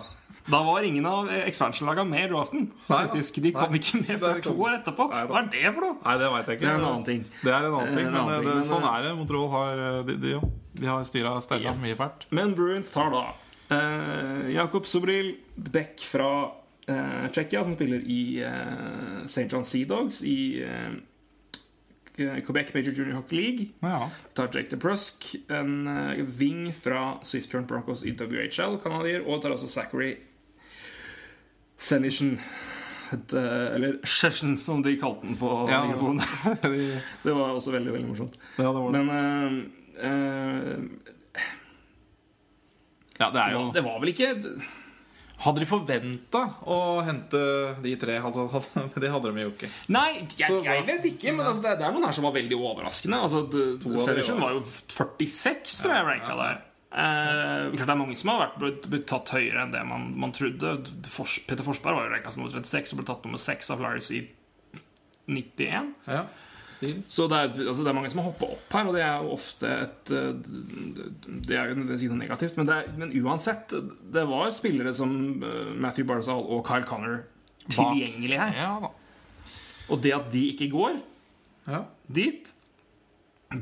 Da 0.50 0.60
var 0.66 0.84
ingen 0.84 1.06
av 1.08 1.30
expansion-lagene 1.32 2.10
med 2.10 2.26
i 2.26 2.32
draften. 2.34 2.66
Faktisk, 2.90 3.38
De 3.46 3.52
kom 3.56 3.72
nei. 3.72 3.80
ikke 3.80 4.02
med 4.02 4.20
før 4.20 4.42
to 4.44 4.56
år 4.60 4.74
etterpå. 4.82 5.06
Nei. 5.14 5.22
Hva 5.30 5.38
er 5.40 5.48
det 5.54 5.62
for 5.72 5.86
noe? 5.86 5.96
Nei, 6.04 6.16
det 6.20 6.32
vet 6.34 6.50
jeg 6.52 6.58
ikke. 6.58 6.66
Det 6.66 6.74
er 6.74 6.82
en 6.82 6.90
annen 6.90 7.06
ting. 7.08 7.22
Det 7.44 7.54
er 7.54 7.64
en 7.70 7.78
annen 7.78 7.96
ting, 7.96 8.08
En 8.08 8.12
men, 8.18 8.26
ting, 8.28 8.44
det, 8.50 8.56
men, 8.58 8.66
sånn 8.68 8.84
eh, 8.84 8.98
er 8.98 9.06
det. 9.08 9.14
Montreal 9.22 9.48
har 9.54 9.84
eh, 9.86 10.02
De, 10.10 10.18
de, 10.26 10.34
de 10.82 10.90
har 10.90 11.06
styra 11.08 11.38
stella 11.46 11.70
Ja. 11.72 11.78
mye 11.86 11.96
fælt. 11.96 12.26
Men 12.36 12.52
Bruins 12.58 12.92
tar 12.92 13.14
da 13.14 13.24
eh, 13.70 14.50
Jakob 14.58 14.86
Sobril 14.90 15.36
Beck 15.56 16.02
fra 16.02 16.34
eh, 16.88 17.26
Tsjekkia, 17.32 17.64
som 17.64 17.76
spiller 17.76 18.02
i 18.06 18.42
eh, 18.44 19.24
St. 19.26 19.48
John 19.52 19.66
Sea 19.66 19.86
Dogs 19.90 20.22
i 20.24 20.64
eh, 20.64 20.94
Quebec 22.46 22.74
Major 22.76 22.94
Junior 22.94 23.16
Hockey 23.16 23.36
League. 23.42 23.68
Ja. 23.82 24.10
Tar 24.38 24.50
Jake 24.54 24.70
DeBrusk, 24.70 25.32
en 25.50 25.88
uh, 25.88 26.20
wing 26.38 26.68
fra 26.76 27.18
Swift 27.26 27.50
Current 27.52 27.68
Broncos 27.68 28.04
i 28.06 28.12
WHL, 28.14 28.78
kanadier, 28.84 29.24
og 29.26 29.42
tar 29.42 29.56
også 29.56 29.68
Zachary 29.68 30.12
Senishen. 31.78 32.36
Et, 33.14 33.34
eh, 33.34 33.76
eller 33.76 33.98
Session, 34.06 34.56
som 34.58 34.82
de 34.86 34.96
kalte 34.98 35.26
den 35.28 35.36
på 35.38 35.50
Ja. 35.70 35.84
mikrofonen. 35.88 36.22
Det 37.24 37.34
var 37.34 37.52
også 37.58 37.72
veldig 37.74 37.92
veldig 37.94 38.08
morsomt. 38.10 38.38
ja, 38.58 38.70
det 38.74 38.82
var 38.82 38.92
det. 38.92 39.02
Men 39.06 39.10
uh, 39.10 39.52
uh, 40.06 40.84
Ja, 43.20 43.30
det 43.30 43.40
er 43.40 43.46
det, 43.46 43.52
jo 43.54 43.60
var, 43.60 43.74
det 43.74 43.84
var 43.86 44.00
vel 44.02 44.10
ikke 44.14 44.32
Hadde 45.44 45.60
de 45.64 45.68
forventa 45.68 46.42
å 46.72 46.78
hente 47.04 47.40
de 47.84 47.94
tre? 48.00 48.18
Altså, 48.24 48.46
det 49.04 49.10
hadde 49.12 49.32
de 49.36 49.44
jo 49.44 49.54
ikke. 49.54 49.70
Nei, 49.92 50.10
jeg, 50.38 50.48
Så 50.48 50.60
jeg 50.64 50.86
vet 50.88 51.08
ikke, 51.10 51.34
men 51.36 51.46
altså, 51.50 51.64
det, 51.66 51.74
det 51.82 51.88
er 51.88 51.96
noen 51.96 52.06
her 52.08 52.16
som 52.16 52.28
var 52.30 52.36
veldig 52.38 52.60
overraskende. 52.60 53.20
Altså, 53.28 53.42
av 53.52 54.40
var- 54.40 54.56
jo 54.56 54.62
46, 54.64 55.82
tror 55.84 55.96
jeg, 55.98 56.06
ranka 56.12 56.38
der. 56.40 56.62
Eh, 56.94 57.72
det 57.74 57.88
er 57.90 57.98
mange 57.98 58.16
som 58.22 58.30
har 58.30 58.44
vært, 58.46 58.86
blitt 58.92 59.08
tatt 59.10 59.32
høyere 59.34 59.64
enn 59.66 59.72
det 59.74 59.82
man, 59.90 60.12
man 60.22 60.32
trodde. 60.36 60.76
Fors, 61.10 61.40
Peter 61.50 61.66
Forsberg 61.66 61.98
var 61.98 62.08
jo 62.08 62.14
ranka 62.14 62.32
som 62.36 62.44
nummer 62.44 62.54
36 62.54 62.94
og 62.94 63.02
ble 63.02 63.08
tatt 63.10 63.26
nummer 63.28 63.42
6 63.42 63.72
av 63.74 63.82
Flyers 63.82 64.12
i 64.14 64.22
91. 65.28 65.94
Ja, 66.12 66.26
stil. 66.84 66.98
Så 67.18 67.26
det 67.32 67.40
er, 67.40 67.54
altså 67.68 67.84
det 67.86 67.92
er 67.92 67.98
mange 67.98 68.12
som 68.14 68.22
har 68.22 68.28
hoppa 68.30 68.50
opp 68.56 68.76
her, 68.78 68.90
og 68.92 68.98
det 68.98 69.04
er 69.06 69.24
jo 69.26 69.32
ofte 69.38 69.70
et 69.88 70.12
eh, 70.14 70.32
Det 71.48 71.58
er 71.58 71.70
jo 71.72 71.78
nødvendigvis 71.80 72.04
ikke 72.06 72.14
noe 72.16 72.24
negativt, 72.24 72.58
men, 72.60 72.68
det 72.70 72.76
er, 72.78 72.92
men 73.00 73.14
uansett 73.24 73.74
Det 74.14 74.26
var 74.30 74.52
spillere 74.56 74.94
som 74.98 75.16
eh, 75.44 75.72
Matthew 75.88 76.06
Barzal 76.12 76.44
og 76.44 76.62
Kyle 76.68 76.86
Connor 76.88 77.24
tilgjengelig 77.72 78.38
her. 78.42 78.54
Ja 78.60 78.74
da. 78.84 78.92
Og 79.94 80.02
det 80.04 80.12
at 80.16 80.30
de 80.34 80.44
ikke 80.52 80.68
går 80.74 81.00
Ja. 81.68 81.84
dit, 82.12 82.50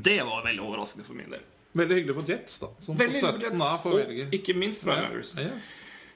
det 0.02 0.18
var 0.26 0.42
veldig 0.46 0.62
overraskende 0.64 1.04
for 1.06 1.14
min 1.14 1.30
del. 1.30 1.42
Veldig 1.78 1.96
hyggelig 2.00 2.14
for 2.18 2.28
Jets, 2.28 2.58
da. 2.60 2.68
Som 2.84 2.98
Veldig 2.98 3.20
på 3.22 3.30
17 3.38 3.58
da 3.62 3.70
får 3.82 3.94
velge. 3.96 4.26
Og 4.26 4.34
ikke 4.40 4.54
minst 4.58 4.84
for 4.84 4.92
Ja. 4.98 5.08
Yes. 5.46 5.70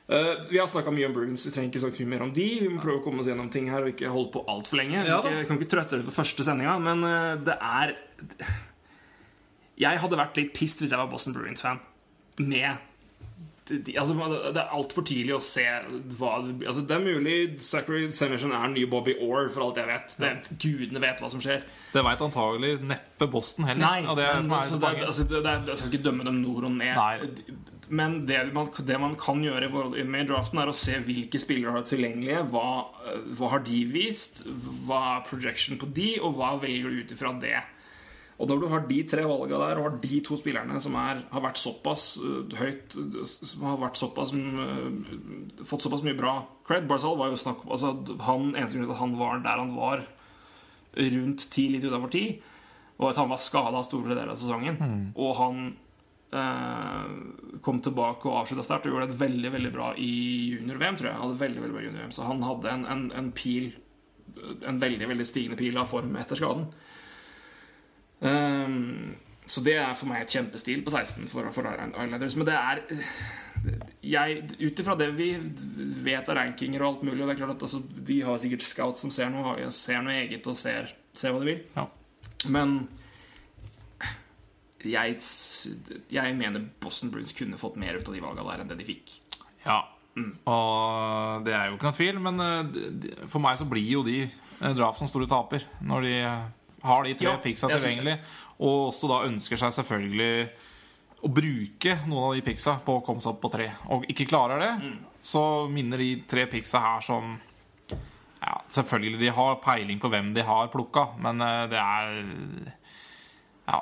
Eh, 0.09 0.33
vi 0.51 0.59
har 0.59 0.67
snakka 0.71 0.93
mye 0.95 1.09
om 1.09 1.15
Bruins, 1.17 1.47
vi 1.47 1.51
trenger 1.51 1.73
ikke 1.73 1.83
snakke 1.83 2.05
mye 2.05 2.13
mer 2.15 2.27
om 2.29 2.33
de. 2.35 2.47
Vi 2.63 2.71
må 2.71 2.79
prøve 2.83 3.01
å 3.01 3.05
komme 3.05 3.25
oss 3.25 3.31
gjennom 3.31 3.51
ting 3.51 3.71
her 3.73 3.83
og 3.83 3.91
ikke 3.91 4.13
holde 4.13 4.31
på 4.37 4.45
altfor 4.53 4.79
lenge. 4.79 5.03
Vi 5.03 5.11
Ja 5.11 5.19
kan 5.23 5.35
ikke, 5.35 5.49
kan 5.51 5.59
ikke 5.59 5.73
trøtte 5.75 5.97
dere 5.97 6.07
på 6.07 6.15
første 6.15 6.47
sendinga, 6.47 6.77
men 6.83 7.03
uh, 7.03 7.35
det 7.43 7.59
er 7.59 7.97
Jeg 9.87 10.01
hadde 10.01 10.17
vært 10.17 10.39
litt 10.39 10.55
pissed 10.57 10.81
hvis 10.81 10.95
jeg 10.95 11.01
var 11.03 11.11
Boston 11.11 11.35
Bruins-fan. 11.37 11.83
Med 12.39 12.79
de, 13.67 13.81
de, 13.83 13.97
altså, 13.99 14.15
Det 14.55 14.61
er 14.61 14.75
altfor 14.77 15.03
tidlig 15.03 15.35
å 15.35 15.41
se 15.43 15.65
hva 16.19 16.37
altså, 16.39 16.85
Det 16.87 16.95
er 16.95 17.03
mulig 17.03 17.37
Zachary 17.59 18.07
Semerson 18.15 18.53
er 18.55 18.69
den 18.69 18.77
nye 18.77 18.89
Bobby 18.91 19.17
Orr, 19.19 19.49
for 19.51 19.67
alt 19.67 19.81
jeg 19.81 19.91
vet. 19.91 20.15
Det, 20.23 20.31
Gudene 20.63 21.03
vet 21.03 21.23
hva 21.23 21.31
som 21.33 21.43
skjer. 21.43 21.67
Det 21.93 22.05
veit 22.07 22.23
antagelig 22.23 22.77
neppe 22.87 23.27
Boston 23.33 23.67
heller. 23.67 23.83
Nei, 23.83 24.07
det 24.07 24.29
er, 24.29 24.39
men, 24.45 24.55
altså, 24.61 24.79
det, 24.79 24.93
altså, 25.03 25.27
det, 25.27 25.43
det, 25.49 25.57
jeg 25.73 25.81
skal 25.83 25.91
ikke 25.91 26.07
dømme 26.07 26.29
dem 26.29 26.39
nord 26.45 26.69
og 26.71 26.77
ned. 26.79 26.95
Nei. 26.95 27.57
Men 27.89 28.19
det 28.27 28.41
man, 28.55 28.69
det 28.89 28.99
man 28.99 29.15
kan 29.21 29.43
gjøre 29.45 29.71
med 30.09 30.29
draften, 30.31 30.59
er 30.59 30.71
å 30.71 30.77
se 30.77 30.99
hvilke 31.07 31.39
spillere 31.43 31.77
har 31.77 31.87
tilgjengelige. 31.87 32.43
Hva, 32.51 32.67
eh, 33.07 33.31
hva 33.39 33.53
har 33.55 33.65
de 33.67 33.85
vist? 33.93 34.45
Hva 34.87 35.01
er 35.17 35.27
projection 35.29 35.79
på 35.81 35.89
de, 35.95 36.17
og 36.21 36.37
hva 36.39 36.57
velger 36.63 36.91
du 36.91 37.03
ut 37.05 37.17
ifra 37.17 37.33
det? 37.43 37.59
Og 38.37 38.51
når 38.51 38.59
du 38.61 38.67
har 38.69 38.83
de 38.85 38.99
tre 39.09 39.23
valgene 39.25 39.61
der, 39.63 39.79
og 39.79 39.87
har 39.87 39.95
de 40.03 40.19
to 40.25 40.37
spillerne 40.37 40.81
som 40.83 40.97
er, 41.01 41.23
har 41.31 41.45
vært 41.45 41.61
såpass 41.61 42.19
øh, 42.21 42.51
høyt 42.59 42.97
Som 43.25 43.63
har 43.65 43.79
vært 43.81 43.97
såpass 43.97 44.35
øh, 44.37 45.63
fått 45.65 45.87
såpass 45.87 46.05
mye 46.05 46.19
bra 46.19 46.35
cred 46.69 46.85
Barzal 46.91 47.17
var 47.17 47.33
jo 47.33 47.41
snakk 47.41 47.65
om 47.65 47.73
altså, 47.73 47.95
han, 48.27 48.51
Eneste 48.53 48.77
grunn 48.77 48.91
til 48.91 48.93
at 48.93 49.01
han 49.01 49.17
var 49.17 49.41
der 49.47 49.63
han 49.63 49.73
var 49.79 50.05
rundt 50.97 51.49
ti, 51.53 51.67
litt 51.69 51.85
utenfor 51.85 52.09
ti, 52.13 52.25
var 52.97 53.13
at 53.13 53.19
han 53.21 53.29
var 53.29 53.41
skada 53.45 53.83
store 53.85 54.15
deler 54.15 54.31
av 54.33 54.39
sesongen. 54.41 54.79
Og 55.13 55.35
han 55.37 55.59
eh, 55.67 55.86
kom 57.65 57.81
tilbake 57.83 58.29
og 58.29 58.41
avslutta 58.43 58.65
sterkt 58.67 58.89
og 58.89 58.95
gjorde 58.95 59.11
det 59.11 59.21
veldig 59.21 59.53
veldig 59.55 59.73
bra 59.75 59.91
i 59.99 60.13
junior-VM, 60.55 60.99
tror 60.99 61.11
jeg. 61.11 61.17
Han 61.17 61.25
hadde 61.27 61.43
veldig, 61.43 61.63
veldig 61.65 61.77
bra 61.77 61.85
junior-VM 61.87 62.15
Så 62.15 62.27
han 62.29 62.43
hadde 62.47 62.73
en, 62.73 62.85
en, 62.95 63.05
en 63.21 63.31
pil 63.37 63.71
En 64.69 64.81
veldig 64.83 65.09
veldig 65.09 65.27
stigende 65.27 65.59
pil 65.59 65.79
av 65.81 65.89
form 65.89 66.17
etter 66.21 66.39
skaden. 66.39 66.67
Um, 68.21 69.15
så 69.47 69.63
det 69.63 69.77
er 69.79 69.95
for 69.95 70.11
meg 70.11 70.25
et 70.25 70.33
kjempestil 70.35 70.83
på 70.85 70.93
16 70.93 71.29
for, 71.31 71.49
for 71.55 71.69
Islanders. 71.71 72.37
Men 72.37 72.49
det 72.49 72.57
er 72.59 72.83
Ut 74.61 74.81
ifra 74.83 74.97
det 74.99 75.09
vi 75.17 75.31
vet 76.05 76.29
av 76.29 76.37
rankinger 76.39 76.83
og 76.83 76.89
alt 76.89 77.07
mulig 77.09 77.23
og 77.23 77.31
det 77.31 77.35
er 77.37 77.41
klart 77.41 77.55
at 77.57 77.65
altså, 77.67 77.81
De 78.11 78.19
har 78.27 78.39
sikkert 78.43 78.67
scouts 78.67 79.03
som 79.05 79.15
ser 79.15 79.31
noe, 79.33 79.57
ser 79.75 80.05
noe 80.05 80.19
eget 80.21 80.47
og 80.51 80.59
ser, 80.59 80.93
ser 81.17 81.35
hva 81.35 81.43
de 81.43 81.51
vil. 81.55 81.63
Ja. 81.77 81.87
Men 82.53 82.77
jeg, 84.93 85.19
jeg 86.15 86.37
mener 86.39 86.65
Boston 86.83 87.11
Bruins 87.15 87.33
kunne 87.37 87.59
fått 87.61 87.77
mer 87.81 87.99
ut 87.99 88.09
av 88.09 88.15
de 88.17 88.23
valgene 88.25 88.47
der 88.53 88.63
enn 88.65 88.71
det 88.73 88.79
de 88.81 88.89
fikk. 88.89 89.15
Ja. 89.67 89.81
Og 90.47 91.45
det 91.45 91.53
er 91.53 91.69
jo 91.71 91.77
ikke 91.77 91.89
noe 91.91 91.97
tvil, 91.99 92.21
men 92.25 92.41
eh, 92.41 93.27
for 93.29 93.43
meg 93.45 93.59
så 93.61 93.67
blir 93.69 93.85
jo 93.99 94.05
de 94.07 94.23
eh, 94.25 94.73
draft 94.79 95.01
som 95.03 95.11
store 95.11 95.29
taper 95.29 95.67
når 95.85 96.07
de 96.07 96.15
har 96.87 97.05
de 97.05 97.13
tre 97.19 97.29
Ja, 97.29 97.35
picksa 97.43 97.69
tilgjengelig, 97.73 98.15
og 98.63 98.87
også 98.93 99.11
da 99.11 99.19
ønsker 99.27 99.59
seg 99.61 99.75
selvfølgelig 99.77 100.49
å 101.27 101.31
bruke 101.33 101.97
noen 102.07 102.29
av 102.31 102.35
de 102.37 102.45
picksa 102.47 102.77
på 102.85 102.99
å 102.99 103.03
komme 103.05 103.21
seg 103.25 103.33
opp 103.35 103.41
på 103.43 103.51
tre, 103.57 103.67
og 103.93 104.05
ikke 104.13 104.29
klarer 104.31 104.61
det, 104.63 104.71
Mm. 104.85 104.99
så 105.25 105.43
minner 105.73 105.99
de 105.99 106.11
tre 106.29 106.45
picksa 106.47 106.79
her 106.85 107.01
som 107.03 107.39
ja, 107.91 108.61
Selvfølgelig, 108.71 109.19
de 109.25 109.31
har 109.35 109.57
peiling 109.65 109.99
på 109.99 110.11
hvem 110.13 110.29
de 110.37 110.43
har 110.47 110.69
plukka, 110.71 111.09
men 111.19 111.41
eh, 111.43 111.67
det 111.73 111.81
er 111.81 112.21
ja, 113.67 113.81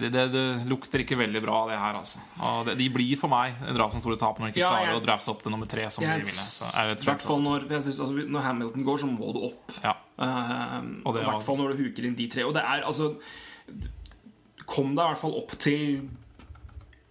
det, 0.00 0.08
det, 0.10 0.24
det 0.34 0.44
lukter 0.66 1.04
ikke 1.04 1.14
veldig 1.20 1.40
bra, 1.44 1.60
det 1.70 1.76
her. 1.78 1.94
altså 2.00 2.18
Og 2.42 2.64
det, 2.66 2.74
De 2.80 2.88
blir 2.90 3.12
for 3.16 3.30
meg 3.30 3.54
draft 3.76 3.94
som 3.94 4.02
store 4.02 4.18
tap 4.18 4.40
når 4.40 4.48
de 4.50 4.54
ikke 4.56 4.64
Ja, 4.64 4.70
klarer 4.74 4.90
jeg- 4.90 4.98
å 5.00 5.04
drafte 5.04 5.30
opp 5.30 5.42
til 5.44 5.52
nummer 5.54 5.68
tre. 5.70 5.84
som 5.90 6.02
Jeg, 6.02 6.18
de 6.18 6.26
ville 6.26 6.46
så 6.50 6.66
er 6.74 6.88
det 6.90 7.04
hvert 7.06 7.22
fall 7.22 7.40
når, 7.44 7.68
synes, 7.70 8.00
altså, 8.00 8.26
når 8.26 8.42
Hamilton 8.48 8.84
går, 8.88 8.98
så 9.04 9.06
må 9.06 9.32
du 9.36 9.44
opp. 9.46 9.76
ja. 9.84 9.94
Uh, 10.18 10.80
Og 11.06 11.14
det 11.14 11.22
I 11.22 11.30
hvert 11.30 11.42
fall 11.46 11.56
når 11.56 11.76
du 11.76 11.84
huker 11.84 12.04
inn 12.04 12.14
de 12.18 12.26
tre. 12.28 12.42
Og 12.44 12.52
det 12.54 12.62
er 12.62 12.82
altså 12.84 13.14
Kom 14.66 14.92
deg 14.94 15.04
i 15.04 15.08
hvert 15.14 15.18
fall 15.22 15.32
opp 15.38 15.54
til 15.58 16.08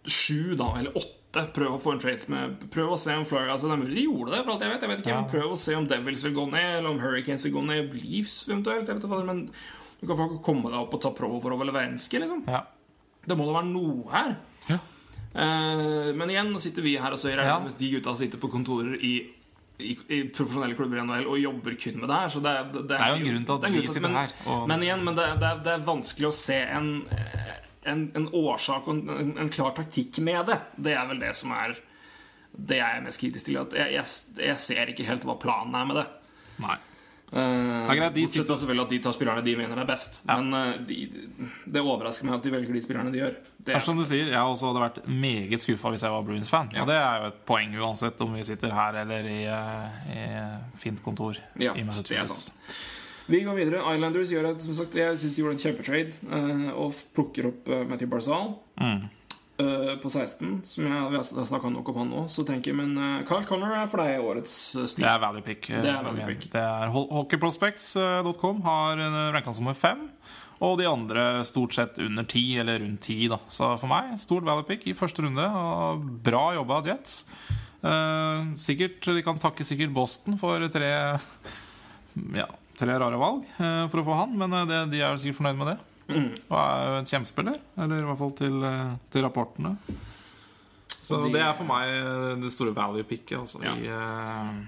sju, 0.08 0.56
da, 0.60 0.74
eller 0.80 0.92
åtte. 0.96 1.16
Prøv 1.54 1.76
å 1.76 1.80
få 1.82 1.92
en 1.94 2.00
trade 2.02 2.26
med 2.34 2.70
Prøv 2.74 2.96
å 2.96 3.00
se 3.00 3.14
om 3.14 3.26
Florida 3.28 3.54
altså, 3.54 3.68
Det 3.70 3.76
er 3.76 3.82
mulig 3.84 3.96
de 4.00 4.06
gjorde 4.08 4.32
det, 4.34 4.40
for 4.44 4.52
alt 4.56 4.64
jeg 4.66 4.72
vet. 4.72 4.82
Jeg 4.82 4.90
vet 4.90 5.02
ikke 5.04 5.12
Ja. 5.16 5.24
Prøv 5.30 5.52
å 5.54 5.58
se 5.62 5.76
om 5.78 5.88
Devils 5.88 6.24
vil 6.26 6.34
gå 6.34 6.46
ned, 6.52 6.70
eller 6.80 6.90
om 6.90 7.00
Hurricanes 7.00 7.44
vil 7.46 7.54
gå 7.54 7.66
ned. 7.68 7.94
Leaves 7.94 8.46
eventuelt. 8.48 8.88
Jeg 8.88 8.96
vet 8.96 9.04
ikke, 9.06 9.26
men 9.28 9.44
du 10.00 10.08
kan 10.08 10.16
ikke 10.30 10.44
komme 10.46 10.70
deg 10.72 10.80
opp 10.80 10.94
og 10.96 11.02
ta 11.04 11.12
prover 11.16 11.56
eller 11.58 11.76
Venski, 11.76 12.20
liksom. 12.24 12.46
ja. 12.48 12.62
Det 13.28 13.36
må 13.38 13.46
da 13.50 13.58
være 13.60 13.68
noe 13.68 14.08
her. 14.14 14.36
Ja. 14.70 14.78
Eh, 15.36 16.14
men 16.16 16.30
igjen, 16.32 16.50
nå 16.54 16.60
sitter 16.64 16.82
vi 16.86 16.96
her 16.98 17.12
og 17.14 17.20
søyer, 17.20 17.42
Ja. 17.46 17.60
mens 17.60 17.76
de 17.78 17.90
gutta 17.92 18.16
sitter 18.18 18.40
på 18.42 18.50
kontorer 18.50 18.96
i, 19.04 19.12
i, 19.80 19.92
i 20.10 20.20
profesjonelle 20.34 20.76
klubber 20.76 20.98
i 20.98 21.04
NHL 21.06 21.28
og 21.28 21.38
jobber 21.40 21.76
kun 21.78 22.00
med 22.00 22.10
det 22.10 22.16
her. 22.22 22.30
Så 22.34 22.42
det, 22.42 22.54
er- 22.56 22.72
det, 22.74 22.86
Det 22.90 22.98
er 23.00 23.12
jo 23.12 23.20
en 23.20 23.28
grunn 23.28 23.46
til 23.46 23.54
at 23.54 23.62
det 23.62 23.70
er 23.70 23.76
vi 23.76 23.88
sitter 23.88 24.02
men, 24.08 24.16
her, 24.18 24.34
og- 24.48 24.68
Men 24.72 24.82
igjen, 24.88 25.04
men 25.06 25.16
det, 25.20 25.28
det, 25.44 25.52
er, 25.52 25.62
det 25.68 25.74
er 25.76 25.86
vanskelig 25.92 26.28
å 26.32 26.34
se 26.40 26.58
en, 26.64 26.90
en, 27.86 28.12
en 28.16 28.28
årsak 28.34 28.88
og 28.88 28.96
en, 28.96 29.10
en, 29.20 29.38
en 29.46 29.50
klar 29.54 29.76
taktikk 29.78 30.20
med 30.24 30.46
det. 30.48 30.60
Det 30.80 30.96
er 30.96 31.06
vel 31.12 31.20
det 31.20 31.36
som 31.36 31.52
er 31.52 31.76
Det 32.56 32.80
jeg 32.80 32.98
er 32.98 33.04
mest 33.06 33.20
kritisk 33.22 33.46
til. 33.46 33.60
At 33.62 33.76
jeg, 33.78 33.94
jeg, 34.00 34.06
jeg 34.48 34.58
ser 34.60 34.90
ikke 34.96 35.06
helt 35.12 35.24
hva 35.28 35.36
planen 35.40 35.76
er 35.76 35.86
med 35.86 36.00
det. 36.02 36.08
Nei. 36.64 36.80
Uh, 37.30 37.86
greit, 37.94 38.14
de 38.16 38.24
bortsett 38.26 38.48
fra 38.48 38.56
selvfølgelig 38.58 38.84
at 38.88 38.94
de 38.96 39.00
tar 39.06 39.14
spillerne 39.14 39.44
de 39.46 39.52
mener 39.60 39.78
er 39.78 39.86
best. 39.86 40.22
Men 40.26 40.48
uh, 40.56 40.72
de, 40.88 40.96
det 41.70 41.82
overrasker 41.84 42.26
meg 42.26 42.40
at 42.40 42.48
de 42.48 42.54
velger 42.56 42.74
de 42.74 42.82
spillerne 42.82 43.12
de 43.14 43.20
gjør. 43.22 43.36
Det 43.68 43.76
er 43.78 43.84
som 43.86 44.00
du 44.00 44.06
sier, 44.08 44.32
Jeg 44.32 44.40
også 44.42 44.72
hadde 44.72 44.82
vært 44.82 44.98
meget 45.06 45.62
skuffa 45.62 45.92
hvis 45.94 46.06
jeg 46.08 46.16
var 46.16 46.26
Bruins-fan. 46.26 46.72
Og 46.82 46.88
det 46.90 46.96
er 46.98 47.20
jo 47.22 47.28
et 47.30 47.42
poeng 47.46 47.76
uansett 47.78 48.24
om 48.26 48.34
vi 48.34 48.46
sitter 48.48 48.74
her 48.74 48.98
eller 49.04 49.30
i, 49.30 49.44
eh, 49.46 50.00
i 50.16 50.24
fint 50.82 51.04
kontor 51.06 51.38
Ja, 51.62 51.76
i 51.78 51.84
Massachusetts. 51.86 52.48
sant. 52.50 52.80
Vi 53.30 53.44
går 53.46 53.60
videre. 53.60 53.84
Islanders 53.94 54.32
gjør 54.34 54.50
et, 54.56 54.62
som 54.66 54.74
sagt, 54.74 54.96
Jeg 54.98 55.20
synes 55.20 55.36
de 55.36 55.42
gjorde 55.44 55.54
en 55.60 55.62
kjempetrade 55.62 56.14
uh, 56.34 56.70
og 56.82 56.96
plukker 57.14 57.52
opp 57.52 57.70
Matthew 57.92 58.10
Barzal 58.10 58.56
Mm. 58.80 59.10
Eh, 59.64 59.94
på 60.02 60.10
16. 60.12 60.60
Som 60.68 60.86
jeg, 60.88 61.08
vi 61.12 61.20
har 61.20 61.48
snakka 61.50 61.72
nok 61.74 61.90
om 61.94 62.00
han 62.02 62.10
nå. 62.14 62.24
Så 62.32 62.46
tenker 62.48 62.72
jeg, 62.72 62.78
men 62.80 62.94
uh, 62.98 63.24
Carl 63.28 63.46
Connor 63.50 63.74
er 63.78 63.88
for 63.92 64.02
deg 64.04 64.24
årets 64.24 64.54
uh, 64.80 64.86
stil. 64.90 65.04
Det 65.06 65.12
er 65.12 65.22
value 65.24 65.44
pick. 65.46 65.70
eh, 65.70 65.82
Det 65.86 65.92
er 65.94 66.06
value 66.08 66.28
pick. 66.32 66.48
Det 66.54 66.64
er 66.64 66.94
Hockeyprospects.com 66.96 68.62
har 68.66 69.04
ranka 69.36 69.54
som 69.54 69.66
nummer 69.68 69.78
fem. 69.78 70.08
Og 70.60 70.76
de 70.82 70.88
andre 70.90 71.46
stort 71.48 71.72
sett 71.78 72.00
under 72.04 72.26
ti, 72.28 72.44
eller 72.60 72.82
rundt 72.84 73.00
ti. 73.06 73.28
da 73.32 73.38
Så 73.48 73.70
for 73.80 73.88
meg, 73.92 74.18
stort 74.20 74.44
value 74.48 74.68
pick 74.68 74.88
i 74.92 74.96
første 74.98 75.24
runde. 75.24 75.46
Og 75.56 76.04
bra 76.26 76.50
jobba 76.58 76.82
av 76.82 76.90
Jets. 76.92 77.22
Eh, 77.80 78.50
sikkert, 78.60 79.06
De 79.08 79.22
kan 79.24 79.40
takke 79.40 79.64
sikkert 79.64 79.94
Boston 79.96 80.36
for 80.38 80.60
tre 80.68 80.90
Ja, 82.36 82.50
tre 82.76 82.98
rare 83.00 83.16
valg 83.22 83.46
eh, 83.56 83.86
for 83.92 84.02
å 84.02 84.06
få 84.10 84.18
han, 84.20 84.34
men 84.40 84.52
eh, 84.58 84.66
det, 84.68 84.80
de 84.92 85.00
er 85.06 85.16
sikkert 85.22 85.38
fornøyd 85.40 85.60
med 85.62 85.70
det. 85.72 85.78
Mm. 86.10 86.32
Og 86.50 86.58
er 86.60 86.88
jo 86.90 86.98
en 87.00 87.06
kjempespiller, 87.06 87.58
eller 87.78 88.00
i 88.02 88.08
hvert 88.10 88.18
fall 88.18 88.32
til, 88.40 88.64
eh, 88.64 88.96
til 89.14 89.22
rapportene. 89.28 89.76
Så 90.88 91.22
de- 91.24 91.32
det 91.34 91.42
er 91.42 91.54
for 91.58 91.66
meg 91.66 91.88
eh, 91.90 92.36
det 92.42 92.52
store 92.52 92.74
value-picket 92.76 93.38
altså, 93.40 93.62
Ja. 93.64 93.74
i, 93.76 93.88
uh, 93.90 94.66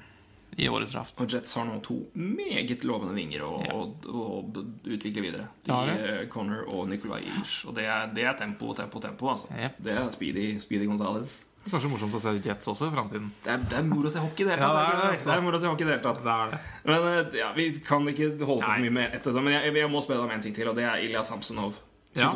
i 0.58 0.68
årets 0.68 0.92
draft. 0.94 1.20
Og 1.22 1.28
Jets 1.30 1.54
har 1.56 1.66
nå 1.66 1.80
to 1.82 2.00
meget 2.16 2.84
lovende 2.84 3.14
vinger 3.16 3.42
å, 3.46 3.52
Ja. 3.66 3.74
å, 3.74 3.94
å 4.06 4.66
utvikle 4.86 5.22
videre. 5.22 5.48
De, 5.64 5.72
Ja, 5.72 5.86
det. 5.86 6.22
eh, 6.22 6.26
Connor 6.28 6.66
og 6.74 6.90
Nicolay 6.90 7.24
Ish. 7.42 7.66
Og 7.68 7.76
det 7.76 7.86
er, 7.86 8.08
det 8.14 8.24
er 8.26 8.34
tempo, 8.34 8.74
tempo, 8.74 9.00
tempo. 9.00 9.30
Altså. 9.30 9.48
Det 9.80 9.92
er 9.98 10.10
Speedy, 10.12 10.60
Speedy 10.60 10.86
Gonzales. 10.88 11.46
Kanskje 11.70 11.90
morsomt 11.92 12.16
å 12.18 12.20
se 12.24 12.32
Jets 12.42 12.68
også 12.72 12.88
i 12.90 12.94
framtiden. 12.96 13.28
Det 13.46 13.56
det 13.70 13.78
er 13.78 13.84
moro 13.86 14.10
å 14.10 14.12
se 14.12 14.20
hockey 14.24 14.42
i 14.44 14.48
det 14.48 14.56
hele 14.58 14.66
Ja, 14.66 14.70
tatt. 14.74 14.92
det 14.98 15.10
er 15.10 15.26
det, 15.26 15.36
er 15.36 15.42
moro 15.46 15.58
å 15.58 15.62
se 15.62 15.68
hockey 15.70 15.84
i 15.86 15.88
det 15.88 15.94
hele 15.94 16.06
tatt. 16.08 16.24
Det 16.24 16.34
er. 16.34 16.72
Men 16.90 17.06
eh, 17.12 17.38
ja, 17.38 17.52
vi 17.54 17.66
kan 17.86 18.08
ikke 18.10 18.32
holde 18.50 18.64
på 18.66 18.72
for 18.72 18.82
mye 18.82 18.96
med 18.96 19.14
ett 19.14 19.28
og 19.28 19.36
sånt, 19.36 19.46
Men 19.46 19.54
jeg, 19.54 19.74
jeg 19.78 19.92
må 19.94 20.02
spørre 20.02 20.24
deg 20.24 20.26
om 20.26 20.34
en 20.38 20.42
ting 20.42 20.56
til, 20.58 20.68
og 20.72 20.76
det 20.80 20.88
er 20.90 21.04
Ilja 21.06 21.22
Samsonov. 21.28 21.78
Ja. 22.18 22.32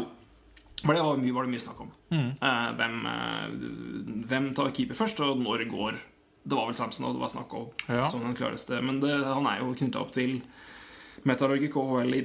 For 0.86 0.93
det 0.93 1.01
var, 1.01 1.17
mye, 1.17 1.34
var 1.34 1.47
det 1.47 1.53
mye 1.55 1.63
snakk 1.63 1.80
om. 1.82 1.89
Mm. 2.13 2.30
Uh, 2.38 2.69
hvem, 2.78 2.99
uh, 3.09 4.26
hvem 4.30 4.51
tar 4.55 4.69
keeper 4.78 4.95
først, 4.99 5.19
og 5.26 5.41
når 5.41 5.65
går 5.71 5.97
Det 6.45 6.53
var 6.59 6.67
vel 6.69 6.78
Samsonov 6.78 7.15
det 7.17 7.21
var 7.26 7.30
snakk 7.34 7.53
om 7.57 7.65
Ja. 7.89 8.05
som 8.05 8.21
den 8.21 8.36
klareste. 8.38 8.78
Men 8.86 8.99
det, 9.01 9.09
han 9.26 9.47
er 9.49 9.63
jo 9.63 9.73
knytta 9.73 9.99
opp 10.05 10.11
til 10.13 10.43
Metalurgic 11.26 11.71
KHL 11.73 12.13
i 12.13 12.21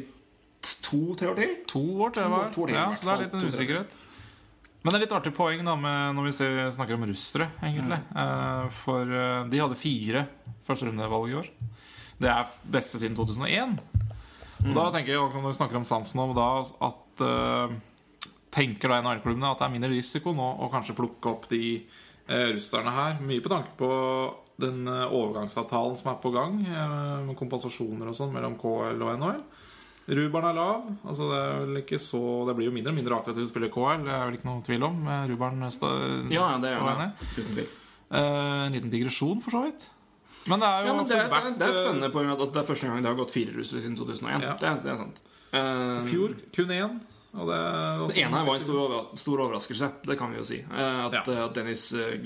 to-tre 0.60 1.30
år 1.32 1.36
til. 1.40 1.56
To 1.72 1.82
år 2.04 2.12
til 2.12 2.22
det 2.22 2.28
To- 2.28 2.36
var. 2.36 2.50
to 2.52 2.62
år 2.62 2.66
til, 2.66 2.76
ja, 2.76 2.86
så 2.94 3.06
det 3.08 3.12
er 3.14 3.22
litt 3.24 3.34
en 3.40 3.48
usikkerhet. 3.48 3.94
Men 4.80 4.94
det 4.94 4.96
er 4.96 5.02
litt 5.04 5.12
artig 5.12 5.32
poeng 5.36 5.60
da 5.64 5.74
med, 5.76 6.14
når 6.16 6.26
vi 6.30 6.32
ser, 6.38 6.58
snakker 6.72 6.96
om 6.96 7.04
russere, 7.10 7.50
egentlig. 7.60 7.98
Eh, 8.16 8.68
for 8.80 9.12
eh, 9.12 9.42
de 9.52 9.60
hadde 9.60 9.76
fire 9.76 10.24
førsterundevalg 10.68 11.32
i 11.32 11.36
år. 11.42 11.50
Det 12.20 12.30
er 12.32 12.54
beste 12.72 13.00
siden 13.00 13.16
2001. 13.18 13.76
Og 14.60 14.74
da 14.76 14.86
tenker 14.94 15.12
jeg, 15.12 15.20
når 15.20 15.50
vi 15.50 15.56
snakker 15.56 15.80
om 15.80 15.88
Samsonov, 15.88 16.34
da 16.36 16.48
at 16.88 17.22
uh, 17.24 17.78
Tenker 18.50 18.90
da 18.90 18.98
NHL-klubbene 18.98 19.46
at 19.46 19.60
det 19.60 19.64
er 19.68 19.72
mindre 19.72 19.88
risiko 19.92 20.34
nå 20.34 20.48
å 20.60 20.68
kanskje 20.72 20.96
plukke 20.98 21.30
opp 21.30 21.46
de 21.52 21.78
uh, 21.78 22.50
russerne 22.50 22.92
her? 22.92 23.20
Mye 23.24 23.40
på 23.44 23.52
tanke 23.52 23.72
på 23.78 23.90
den 24.60 24.84
overgangsavtalen 24.90 25.96
som 25.96 26.10
er 26.12 26.18
på 26.20 26.32
gang, 26.34 26.58
med 27.24 27.38
kompensasjoner 27.38 28.10
og 28.10 28.16
sånn 28.18 28.34
mellom 28.34 28.58
KL 28.60 29.00
og 29.00 29.12
NHL. 29.14 29.38
Rubaren 30.08 30.48
er 30.50 30.54
lav. 30.56 30.86
altså 31.06 31.26
Det 31.30 31.38
er 31.38 31.58
vel 31.66 31.76
ikke 31.82 31.98
så 32.02 32.20
Det 32.48 32.56
blir 32.56 32.66
jo 32.66 32.72
mindre 32.74 32.90
og 32.90 32.96
mindre 32.96 33.14
attraktivt 33.20 33.46
å 33.46 33.52
spille 33.52 33.68
KL. 33.70 34.04
Det 34.06 34.10
er 34.16 34.24
vel 34.26 34.38
ikke 34.38 34.48
noe 34.48 34.62
tvil 34.66 34.82
om. 34.88 34.96
Rubaren 35.30 35.60
Ja, 36.32 36.58
det 36.58 36.70
er 36.72 36.80
det. 36.98 37.10
Uten. 37.36 37.58
Eh, 38.10 38.66
En 38.66 38.72
liten 38.72 38.90
digresjon, 38.90 39.40
for 39.40 39.50
så 39.50 39.62
vidt. 39.68 39.88
Men 40.48 40.58
det 40.60 40.66
er 40.66 40.86
jo 40.86 40.94
Ja, 40.96 41.02
det, 41.04 41.16
er, 41.16 41.28
er, 41.28 41.50
det 41.52 41.62
er 41.62 41.68
et 41.68 41.76
eh, 41.76 41.82
spennende 41.84 42.10
poeng. 42.10 42.30
Altså, 42.32 42.52
det 42.52 42.62
er 42.62 42.66
første 42.72 42.86
gang 42.88 43.02
det 43.04 43.10
har 43.12 43.18
gått 43.20 43.30
fire 43.30 43.52
russere 43.54 43.80
siden 43.84 43.96
2001. 43.96 44.42
Ja. 44.42 44.56
Det, 44.58 44.66
er, 44.66 44.82
det 44.82 44.90
er 44.90 44.96
sant. 44.96 45.20
Uh, 45.52 46.02
fjor 46.08 46.34
kun 46.56 46.70
én. 46.74 46.98
Og 47.36 47.46
det, 47.46 47.58
Det 48.10 48.16
ene 48.24 48.38
her 48.40 48.46
var 48.48 48.54
en 48.56 48.60
stor, 48.64 48.78
over- 48.80 49.16
stor 49.20 49.38
overraskelse. 49.44 49.92
Det 50.08 50.16
kan 50.18 50.32
vi 50.32 50.38
jo 50.40 50.44
si. 50.48 50.58
Uh, 50.64 51.06
At, 51.06 51.12
Ja. 51.28 51.44
at 51.44 51.54
Dennis 51.54 51.92
uh, 51.94 52.16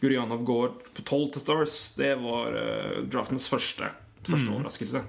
Gurjanov 0.00 0.44
går 0.44 0.68
på 0.94 1.02
12 1.04 1.32
til 1.32 1.40
Stars, 1.42 1.76
det 1.96 2.14
var 2.22 2.52
draftens 3.10 3.48
første, 3.48 3.88
første 4.24 4.46
Mm. 4.48 4.54
overraskelse. 4.56 5.02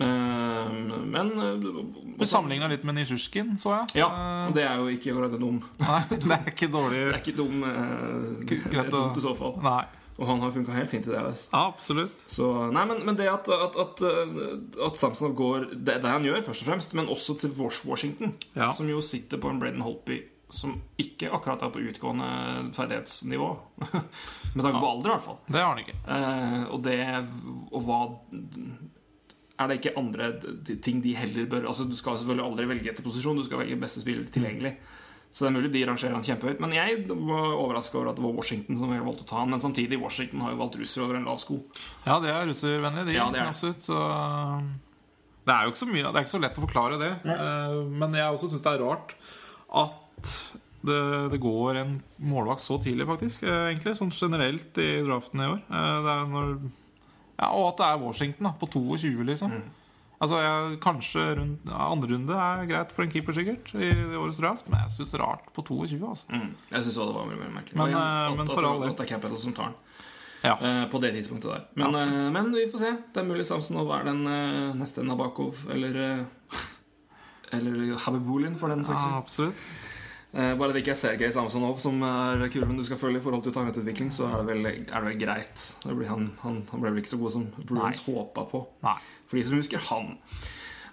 Eh, 0.00 0.72
men 1.08 1.30
Vi 1.34 2.24
uh, 2.24 2.24
sammenligna 2.28 2.68
litt 2.70 2.84
med 2.86 2.98
Nisjusjkin, 2.98 3.56
så 3.58 3.74
jeg. 3.76 4.02
Ja, 4.02 4.08
Eh, 4.08 4.46
og 4.48 4.54
det 4.56 4.64
er 4.64 4.80
jo 4.80 4.88
ikke 4.92 5.12
akkurat 5.12 5.34
dum 5.40 5.58
Nei, 5.82 6.00
det 6.10 6.34
er 6.38 6.50
ikke 6.52 6.68
dårlig. 6.72 7.00
Det 7.04 7.14
er 7.16 7.22
ikke 7.22 7.36
dum 7.38 7.64
det 7.64 8.82
er 8.84 8.90
dumt 8.92 9.18
i 9.18 9.24
så 9.24 9.34
fall. 9.38 9.58
Nei, 9.64 9.82
Og 10.18 10.26
han 10.30 10.40
har 10.42 10.54
funka 10.54 10.74
helt 10.74 10.90
fint 10.90 11.06
i 11.06 11.12
det. 11.14 11.20
Absolutt. 11.54 12.24
Så, 12.30 12.48
nei, 12.74 12.86
men, 12.90 13.04
men 13.06 13.18
det 13.18 13.28
at, 13.30 13.46
at, 13.54 13.76
at, 13.78 14.02
at 14.88 14.98
Samsonov 14.98 15.36
går 15.38 15.68
det, 15.76 16.00
det 16.02 16.10
han 16.10 16.26
gjør, 16.26 16.40
først 16.48 16.64
og 16.64 16.72
fremst, 16.72 16.96
men 16.98 17.12
også 17.12 17.38
til 17.38 17.54
Washington, 17.58 18.34
Ja. 18.56 18.72
som 18.74 18.88
jo 18.90 19.00
sitter 19.04 19.38
på 19.38 19.52
en 19.52 19.60
Braden 19.62 19.84
Holpy 19.86 20.22
som 20.50 20.78
ikke 20.96 21.28
akkurat 21.28 21.62
er 21.62 21.70
på 21.74 21.82
utgående 21.84 22.28
ferdighetsnivå. 22.76 23.48
Med 24.54 24.64
tanke 24.64 24.80
på 24.80 24.88
alder, 24.88 25.10
i 25.10 25.12
hvert 25.12 25.26
fall. 25.26 25.38
Det 25.46 25.60
har 25.60 25.74
han 25.74 25.82
ikke. 25.82 25.96
Eh, 26.08 26.62
og 26.72 26.82
det 26.86 26.96
Og 27.68 27.82
hva 27.84 27.98
Er 29.58 29.68
det 29.68 29.80
ikke 29.80 29.96
andre 29.98 30.32
ting 30.84 31.00
de 31.02 31.14
heller 31.18 31.46
bør 31.50 31.64
Altså 31.66 31.84
Du 31.88 31.96
skal 31.98 32.16
selvfølgelig 32.20 32.44
aldri 32.46 32.66
velge 32.70 32.90
etter 32.92 33.02
posisjon, 33.02 33.36
du 33.40 33.44
skal 33.44 33.58
velge 33.64 33.78
beste 33.80 34.00
spiller 34.04 34.24
tilgjengelig. 34.30 34.76
Så 35.34 35.44
det 35.44 35.48
er 35.50 35.56
mulig 35.58 35.70
de 35.74 35.82
rangerer 35.84 36.14
han 36.16 36.22
kjempehøyt. 36.24 36.60
Men 36.64 36.72
jeg 36.72 37.02
var 37.08 37.50
overraska 37.58 37.98
over 37.98 38.08
at 38.12 38.16
det 38.16 38.24
var 38.24 38.32
Washington 38.38 38.78
som 38.80 38.88
valgte 38.94 39.26
å 39.26 39.28
ta 39.28 39.40
han. 39.42 39.50
Men 39.52 39.60
samtidig, 39.60 39.98
Washington 40.00 40.40
har 40.40 40.54
jo 40.54 40.60
valgt 40.62 40.78
russere 40.80 41.04
over 41.04 41.18
en 41.18 41.26
lav 41.28 41.36
sko. 41.42 41.58
Ja, 42.06 42.16
det 42.22 42.30
er 42.32 42.46
russervennlig, 42.48 43.04
de. 43.10 43.16
Ja, 43.18 43.26
det 43.34 43.42
er. 43.42 43.50
Absolutt. 43.50 43.82
Så 43.84 43.98
det 45.44 45.52
er 45.56 45.64
jo 45.66 45.72
ikke 45.72 45.80
så 45.82 45.88
mye 45.90 46.04
Det 46.06 46.14
er 46.16 46.24
ikke 46.26 46.32
så 46.36 46.40
lett 46.44 46.58
å 46.60 46.64
forklare 46.64 46.98
det. 47.02 47.10
Eh, 47.34 47.76
Men 48.00 48.16
jeg 48.16 48.32
også 48.38 48.48
syns 48.54 48.64
det 48.64 48.72
er 48.72 48.82
rart 48.86 49.14
at 49.84 50.32
det, 50.88 50.98
det 51.34 51.40
går 51.42 51.76
en 51.82 51.94
målvakt 52.24 52.62
så 52.64 52.78
tidlig, 52.80 53.04
faktisk. 53.10 53.42
eh, 53.44 53.68
Egentlig 53.72 53.96
Sånn 53.98 54.12
generelt 54.14 54.78
i 54.80 54.90
draften 55.04 55.42
i 55.44 55.48
år. 55.52 55.60
Eh, 55.68 55.96
Det 56.06 56.14
er 56.16 56.28
når 56.32 56.52
ja, 57.38 57.50
Og 57.50 57.68
at 57.70 57.80
det 57.80 57.88
er 57.88 58.00
Washington 58.02 58.48
da 58.48 58.54
på 58.58 58.68
22, 58.74 59.26
liksom. 59.28 59.52
Mm. 59.54 59.66
Altså, 60.18 60.38
jeg, 60.42 60.78
Kanskje 60.82 61.24
rundt, 61.38 61.68
ja, 61.70 61.82
andre 61.92 62.08
runde 62.10 62.38
er 62.44 62.64
greit 62.66 62.94
for 62.94 63.06
en 63.06 63.12
keeper, 63.12 63.36
sikkert, 63.36 63.70
i 63.78 63.92
årets 64.18 64.40
draft, 64.42 64.66
men 64.66 64.80
jeg 64.82 64.96
syns 64.96 65.14
rart 65.20 65.46
på 65.54 65.62
22. 65.62 66.00
altså 66.02 66.26
Mm. 66.34 66.54
Jeg 66.72 66.84
syns 66.84 66.96
det 66.98 67.14
var 67.14 67.28
merkelig. 67.28 67.76
Men, 67.76 67.92
men, 67.92 67.94
eh, 67.94 68.30
men 68.34 68.40
at 68.42 68.54
for 68.54 68.66
all 68.66 68.82
del. 68.82 69.36
Som 69.38 69.54
tar 69.54 69.70
den. 69.70 69.78
Ja. 70.42 70.54
Uh, 70.62 70.90
på 70.90 70.98
det 71.02 71.12
tidspunktet 71.16 71.50
der. 71.50 71.62
Men, 71.74 71.94
ja, 71.94 72.06
uh, 72.06 72.32
men 72.32 72.52
vi 72.54 72.66
får 72.70 72.82
se. 72.82 72.90
Det 73.14 73.22
er 73.22 73.26
mulig 73.26 73.46
Samsonov 73.46 73.90
er 73.96 74.04
den 74.06 74.26
uh, 74.26 74.74
neste 74.78 75.02
Nabakov 75.02 75.64
eller 75.74 76.02
eh, 76.02 76.58
Eller 77.56 77.96
Habibulin, 78.04 78.58
for 78.60 78.68
den 78.68 78.84
saks 78.84 79.00
ja, 79.00 79.06
skyld. 79.06 79.16
absolutt. 79.22 79.54
Eh, 80.32 80.52
bare 80.60 80.74
det 80.74 80.82
ikke 80.82 80.92
er 80.92 81.00
Sergej 81.00 81.30
Samsonov 81.32 81.78
som 81.80 82.02
er 82.04 82.42
kurven 82.52 82.76
du 82.76 82.84
skal 82.84 83.00
følge 83.00 83.22
i 83.22 83.24
forhold 83.24 83.46
til 83.46 83.54
talentutvikling, 83.56 84.10
så 84.12 84.26
er 84.28 84.42
det 84.42 84.46
vel, 84.50 84.66
er 84.68 84.92
det 84.92 85.06
vel 85.06 85.20
greit. 85.22 85.64
Det 85.84 85.96
blir 85.96 86.10
han, 86.10 86.28
han, 86.42 86.60
han 86.68 86.82
ble 86.82 86.92
vel 86.92 87.00
ikke 87.00 87.14
så 87.14 87.20
god 87.22 87.34
som 87.38 87.48
Bruins 87.62 88.02
håpa 88.04 88.44
på. 88.50 88.62
Nei. 88.84 88.96
For 89.28 89.40
de 89.40 89.46
som 89.48 89.60
husker 89.60 89.86
han. 89.88 90.16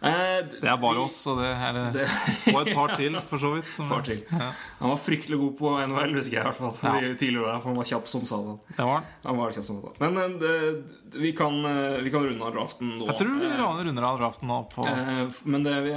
Eh, 0.02 0.42
Det 0.52 0.64
er 0.70 0.78
bare 0.82 1.00
oss, 1.06 1.18
og 1.32 1.40
det, 1.40 1.52
her 1.58 1.78
Det, 1.96 2.06
og 2.54 2.60
et 2.68 2.74
par 2.76 2.96
til, 2.98 3.16
for 3.30 3.38
så 3.42 3.54
vidt. 3.56 3.68
Som, 3.72 3.88
par 3.94 4.02
til. 4.06 4.20
Ja, 4.32 4.52
Han 4.82 4.90
var 4.94 5.00
fryktelig 5.02 5.40
god 5.40 5.54
på 5.60 5.72
NHL, 5.88 6.16
husker 6.20 6.36
jeg 6.40 6.44
i 6.44 6.50
hvert 6.50 6.60
fall. 6.60 6.76
Ja. 7.06 7.14
Tidligere, 7.16 7.56
for 7.62 7.72
han 7.72 7.80
var 7.80 7.90
kjapp 7.92 8.08
som 8.12 8.26
satan. 8.26 8.60
var. 8.78 9.04
Han 9.26 9.38
var 9.40 9.52
kjapp 9.56 9.66
som 9.70 9.80
satan. 9.82 9.98
Men 10.04 10.18
eh, 10.20 10.38
det, 10.42 11.22
vi, 11.22 11.32
kan, 11.38 11.56
eh, 11.66 12.02
vi 12.04 12.12
kan 12.12 12.26
runde 12.28 12.44
av 12.44 12.54
draften 12.58 12.96
nå. 12.98 13.08
Jeg 13.12 13.20
tror 13.24 13.40
vi 13.40 13.46
Eh, 13.56 13.62
runder 13.86 14.04
av 14.04 14.20
draften 14.20 14.48
nå 14.52 14.60
på 14.74 14.84
Eh, 14.90 15.26
men 15.46 15.64
det, 15.64 15.74
vi 15.86 15.94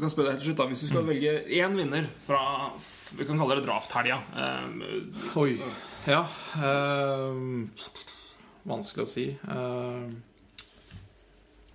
kan 0.00 0.10
spørre 0.12 0.32
deg 0.32 0.38
helt 0.38 0.42
til 0.44 0.52
slutt 0.52 0.60
da 0.62 0.66
Hvis 0.70 0.80
du 0.82 0.86
Mm. 0.86 0.92
skal 0.92 1.06
velge 1.08 1.32
én 1.60 1.76
vinner 1.76 2.06
fra 2.26 2.40
Vi 3.18 3.24
kan 3.28 3.38
kalle 3.38 3.56
det 3.60 3.66
drafthelga. 3.66 4.18
Eh, 4.36 5.36
Oi. 5.36 5.58
Ja. 6.08 6.24
ehm, 6.56 7.70
vanskelig 8.66 9.04
å 9.04 9.08
si. 9.10 9.26
Ehm, 9.48 10.22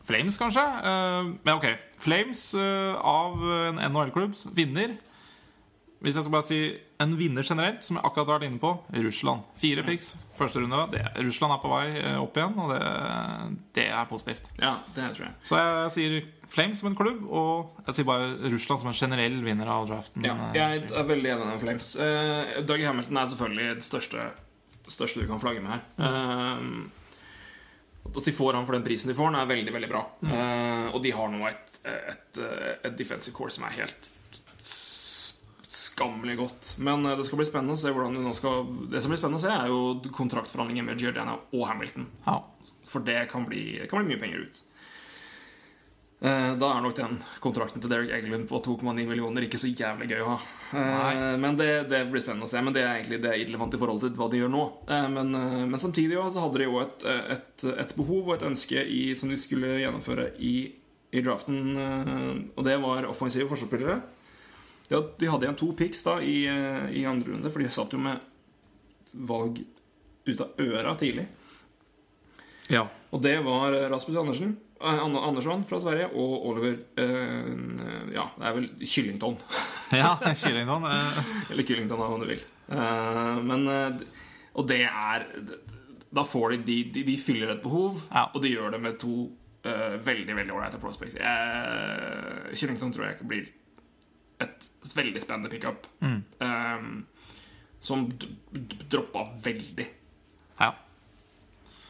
Flames, 0.08 0.40
kanskje? 0.40 0.64
Ehm, 0.64 1.36
men 1.44 1.58
ok. 1.58 1.68
Flames 2.00 2.48
eh, 2.56 2.96
av 2.96 3.44
en 3.68 3.82
NHL-klubb 3.92 4.38
vinner. 4.56 4.96
Hvis 5.98 6.14
jeg 6.14 6.28
skal 6.28 6.34
bare 6.36 6.46
si 6.46 6.60
en 7.02 7.14
vinner 7.18 7.46
generelt, 7.46 7.82
som 7.86 7.98
jeg 7.98 8.06
akkurat 8.06 8.30
har 8.30 8.38
vært 8.38 8.48
inne 8.48 8.62
på 8.62 8.72
Russland. 9.06 9.46
Fire 9.58 9.84
picks. 9.86 10.12
Første 10.38 10.62
runde. 10.62 10.84
Det, 10.94 11.02
Russland 11.26 11.56
er 11.56 11.62
på 11.62 11.72
vei 11.74 11.86
eh, 12.00 12.18
opp 12.22 12.38
igjen, 12.38 12.58
og 12.62 12.74
det, 12.74 12.80
det 13.78 13.88
er 13.90 14.10
positivt. 14.10 14.50
ja, 14.62 14.76
det 14.96 15.12
tror 15.18 15.28
jeg. 15.28 15.36
Så 15.50 15.62
jeg 15.62 15.94
sier 15.98 16.18
Flames 16.48 16.80
som 16.80 16.92
en 16.92 16.98
klubb, 16.98 17.26
og 17.28 17.86
jeg 17.90 18.00
sier 18.00 18.08
bare 18.08 18.34
Russland 18.54 18.84
som 18.84 18.92
en 18.94 18.98
generell 18.98 19.42
vinner 19.46 19.70
av 19.74 19.90
draften. 19.90 20.26
Ja, 20.26 20.38
eh, 20.52 20.60
jeg 20.62 20.90
er 20.90 21.10
veldig 21.14 21.34
enig 21.34 21.50
med 21.52 21.64
Flames. 21.66 21.94
Uh, 22.00 22.60
Doug 22.66 22.86
Hamilton 22.86 23.24
er 23.24 23.32
selvfølgelig 23.34 23.80
det 23.82 23.90
største 23.90 24.30
største 24.92 25.22
du 25.22 25.28
kan 25.28 25.42
flagge 25.42 25.62
med 25.64 25.76
her. 25.76 25.82
Eh, 26.00 26.58
at 28.16 28.26
de 28.26 28.34
får 28.36 28.54
han 28.58 28.68
for 28.68 28.78
den 28.78 28.86
prisen 28.86 29.12
de 29.12 29.18
får, 29.18 29.32
den 29.32 29.40
er 29.42 29.50
veldig 29.50 29.74
veldig 29.76 29.90
bra. 29.92 30.04
Eh, 30.28 30.86
og 30.94 31.02
de 31.04 31.12
har 31.16 31.34
nå 31.34 31.42
et, 31.50 31.80
et, 31.92 32.44
et 32.88 32.96
defensive 32.98 33.36
core 33.36 33.54
som 33.54 33.68
er 33.68 33.80
helt 33.82 34.12
skammelig 35.78 36.38
godt. 36.38 36.76
Men 36.78 37.06
eh, 37.06 37.18
det 37.18 37.26
skal 37.28 37.42
bli 37.42 37.48
spennende 37.50 37.78
å 37.78 37.82
se 37.82 37.92
hvordan 37.94 38.18
de 38.18 38.24
nå 38.26 38.34
skal 38.38 38.66
Det 38.92 39.02
som 39.04 39.14
blir 39.14 39.20
spennende 39.22 39.42
å 39.42 39.46
se, 39.46 39.54
er 39.54 39.72
jo 39.72 40.14
kontraktforhandlinger 40.16 40.88
med 40.88 41.02
Giordana 41.02 41.38
og 41.52 41.68
Hamilton. 41.70 42.08
Ja. 42.26 42.40
For 42.88 43.06
det 43.06 43.26
kan 43.32 43.48
bli, 43.50 43.64
det 43.82 43.90
kan 43.92 44.02
bli 44.04 44.14
mye 44.14 44.22
penger 44.22 44.48
ut. 44.48 44.64
Eh, 46.20 46.56
Da 46.58 46.70
er 46.74 46.82
nok 46.82 46.96
den 46.98 47.20
kontrakten 47.44 47.82
til 47.84 47.92
Derek 47.92 48.10
Eglund 48.16 48.48
på 48.50 48.58
2,9 48.66 49.06
millioner 49.06 49.46
ikke 49.46 49.60
så 49.62 49.70
jævlig 49.70 50.08
gøy 50.10 50.24
å 50.26 50.32
ha. 50.32 50.38
Nei. 50.74 51.38
Men 51.38 51.56
det, 51.60 51.88
det 51.92 52.00
blir 52.10 52.24
spennende 52.24 52.48
å 52.48 52.50
se. 52.50 52.62
Men 52.66 52.74
det 52.74 52.82
er 52.82 52.96
egentlig 52.98 53.20
det 53.22 53.30
er 53.30 53.42
irrelevant 53.44 53.74
i 53.78 53.82
forhold 53.84 54.02
til 54.02 54.16
hva 54.18 54.30
de 54.34 54.40
gjør 54.42 54.50
nå. 54.56 54.64
Eh, 54.90 55.08
Men, 55.14 55.36
eh, 55.38 55.66
men 55.70 55.80
samtidig 55.80 56.18
også, 56.18 56.34
så 56.40 56.46
hadde 56.48 56.58
de 56.64 56.70
jo 56.70 56.80
et, 56.82 57.06
et, 57.38 57.68
et 57.86 57.96
behov 58.00 58.32
og 58.32 58.36
et 58.40 58.48
ønske 58.50 58.82
i, 58.82 59.04
som 59.16 59.30
de 59.30 59.38
skulle 59.38 59.76
gjennomføre 59.84 60.32
i, 60.42 60.56
i 61.14 61.22
draften, 61.22 61.62
eh, 61.78 62.34
og 62.58 62.66
det 62.66 62.80
var 62.82 63.06
offensive 63.12 63.48
forsvarsspillere. 63.54 64.02
De 64.90 65.02
de 65.20 65.28
hadde 65.28 65.44
igjen 65.46 65.58
to 65.60 65.70
picks 65.76 66.02
da 66.04 66.18
i, 66.24 66.46
eh, 66.48 66.90
i 66.98 67.06
andre 67.06 67.34
runde, 67.36 67.52
for 67.52 67.60
de 67.62 67.70
satt 67.70 67.94
jo 67.94 68.00
med 68.00 68.18
valg 69.14 69.60
ut 70.28 70.42
av 70.42 70.58
øra 70.60 70.98
tidlig. 71.00 71.28
ja. 72.70 72.88
Og 73.12 73.22
det 73.24 73.38
var 73.46 73.72
Rasmus 73.90 74.18
Andersen, 74.20 74.50
eh, 74.52 74.67
Andersson 74.82 75.64
fra 75.66 75.80
Sverige 75.82 76.10
og 76.14 76.46
Oliver 76.52 76.76
eh, 77.02 78.14
Ja, 78.14 78.28
det 78.38 78.46
er 78.50 78.54
vel 78.58 78.68
Kyllington. 78.86 79.38
ja 80.02 80.12
Killington. 80.38 80.86
Eh, 80.86 81.20
Eller 81.52 81.64
Kyllington, 81.68 82.02
om 82.06 82.22
du 82.22 82.28
vil. 82.30 82.44
Eh, 82.70 83.40
men 83.48 83.68
eh, 83.74 84.02
Og 84.58 84.68
det 84.70 84.82
er 84.86 85.26
Da 86.14 86.24
får 86.28 86.56
de 86.56 86.58
De, 86.70 86.78
de, 86.96 87.04
de 87.10 87.18
fyller 87.22 87.56
et 87.56 87.62
behov, 87.64 88.02
Ja. 88.14 88.28
og 88.34 88.42
de 88.44 88.54
gjør 88.54 88.72
det 88.78 88.82
med 88.86 88.98
to 89.02 89.16
eh, 89.66 89.98
veldig 90.06 90.36
veldig 90.38 90.54
ålreite 90.56 90.80
prospects. 90.82 91.18
Kyllington 92.58 92.94
tror 92.96 93.06
jeg 93.10 93.18
ikke 93.18 93.28
blir 93.34 93.48
et 94.40 94.68
veldig 94.96 95.22
spennende 95.24 95.50
pickup. 95.50 95.88
Mm. 96.06 96.20
Eh, 96.46 96.84
som 97.82 98.04
droppa 98.90 99.26
veldig. 99.44 99.88
ja. 100.62 100.74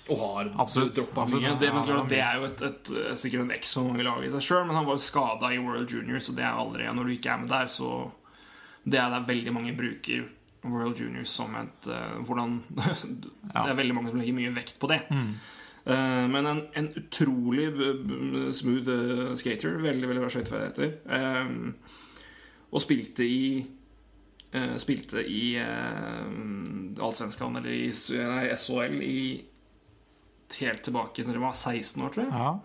Og 0.08 0.22
har 0.22 0.52
Absolutt. 0.64 0.96
droppa 0.96 1.26
mye. 1.28 1.54
Det, 1.60 1.72
men, 1.74 1.84
klart, 1.84 2.08
det 2.12 2.22
er 2.24 2.40
jo 2.40 2.48
et, 2.48 2.64
et, 2.64 2.94
sikkert 3.20 3.44
en 3.44 3.54
X 3.58 3.74
som 3.76 3.90
mange 3.90 4.06
lag 4.08 4.24
i 4.24 4.32
seg 4.32 4.46
sjøl, 4.46 4.64
men 4.70 4.80
han 4.80 4.88
var 4.88 4.96
jo 4.98 5.04
skada 5.04 5.52
i 5.52 5.60
World 5.60 5.92
Junior, 5.92 6.24
så 6.24 6.36
det 6.38 6.46
er 6.48 6.56
aldri 6.56 6.88
Når 6.88 7.10
du 7.10 7.14
ikke 7.18 7.34
er 7.34 7.44
med 7.44 7.52
der, 7.52 7.70
så 7.72 7.92
Det 8.88 9.02
er 9.02 9.12
der 9.12 9.28
veldig 9.28 9.54
mange 9.54 9.76
bruker 9.78 10.26
World 10.68 11.00
Junior 11.00 11.28
som 11.28 11.54
et 11.60 11.88
uh, 11.92 12.18
Hvordan 12.28 12.62
Det 13.54 13.64
er 13.66 13.78
veldig 13.78 13.96
mange 13.96 14.12
som 14.12 14.20
legger 14.20 14.36
mye 14.40 14.56
vekt 14.56 14.80
på 14.80 14.90
det. 14.92 15.04
Eh, 15.88 16.28
men 16.28 16.46
en, 16.46 16.62
en 16.74 16.90
utrolig 17.00 17.72
smooth 18.56 18.92
eh, 18.92 19.36
skater. 19.40 19.78
Veldig 19.80 20.10
veldig 20.10 20.24
bra 20.24 20.32
skøyteferdigheter. 20.34 20.90
Eh, 21.16 21.46
og 22.68 22.84
spilte 22.84 23.24
i 23.24 23.44
eh, 24.52 24.74
Spilte 24.82 25.24
i 25.24 25.56
uh, 25.60 27.04
Allsvenskan, 27.04 27.56
eller 27.60 27.72
i 27.72 27.88
nei, 28.20 28.50
SHL, 28.58 28.98
i 29.04 29.22
helt 30.56 30.84
tilbake 30.84 31.24
når 31.28 31.34
de 31.34 31.40
var 31.44 31.54
16 31.54 32.04
år, 32.04 32.10
tror 32.14 32.24
jeg. 32.26 32.34
ja. 32.34 32.60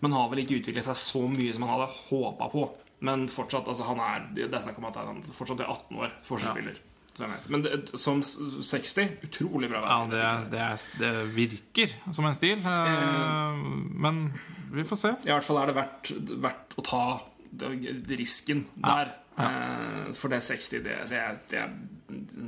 Men 0.00 0.12
har 0.12 0.28
vel 0.28 0.38
ikke 0.44 0.58
utviklet 0.60 0.84
seg 0.84 0.96
så 1.00 1.22
mye 1.28 1.52
som 1.54 1.62
han 1.64 1.72
hadde 1.80 1.86
håpa 2.08 2.50
på. 2.52 2.66
Men 3.00 3.28
fortsatt, 3.28 3.66
altså 3.68 3.84
han 3.84 3.98
er 4.00 4.26
Det 4.34 4.52
er 4.54 4.60
snakk 4.60 4.78
om 4.78 4.84
at 4.84 4.96
han 4.96 5.22
fortsatt 5.22 5.60
er 5.60 5.70
18 5.72 5.96
år 5.96 6.12
forsvarsspiller. 6.24 6.76
spiller. 7.14 7.32
jeg. 7.32 7.50
Men 7.50 7.62
det, 7.62 7.98
som 7.98 8.20
60 8.22 9.24
utrolig 9.24 9.70
bra. 9.72 9.80
Ja, 9.88 10.06
det, 10.06 10.50
det, 10.52 10.66
det 11.00 11.12
virker 11.34 11.92
som 12.12 12.26
en 12.28 12.34
stil. 12.36 12.60
eh, 12.60 13.56
Men 13.96 14.32
vi 14.72 14.84
får 14.84 14.96
se. 14.96 15.14
I 15.24 15.32
hvert 15.32 15.44
fall 15.44 15.62
er 15.62 15.66
det 15.72 15.76
verdt, 15.80 16.12
verdt 16.44 16.76
å 16.76 16.84
ta 16.84 17.02
risken 18.16 18.66
der. 18.76 19.14
Eh, 19.38 20.12
For 20.16 20.28
det 20.32 20.40
60, 20.44 20.82
det, 20.84 20.96
det, 21.10 21.16
er, 21.20 21.38
det, 21.50 21.58
er, 21.64 21.74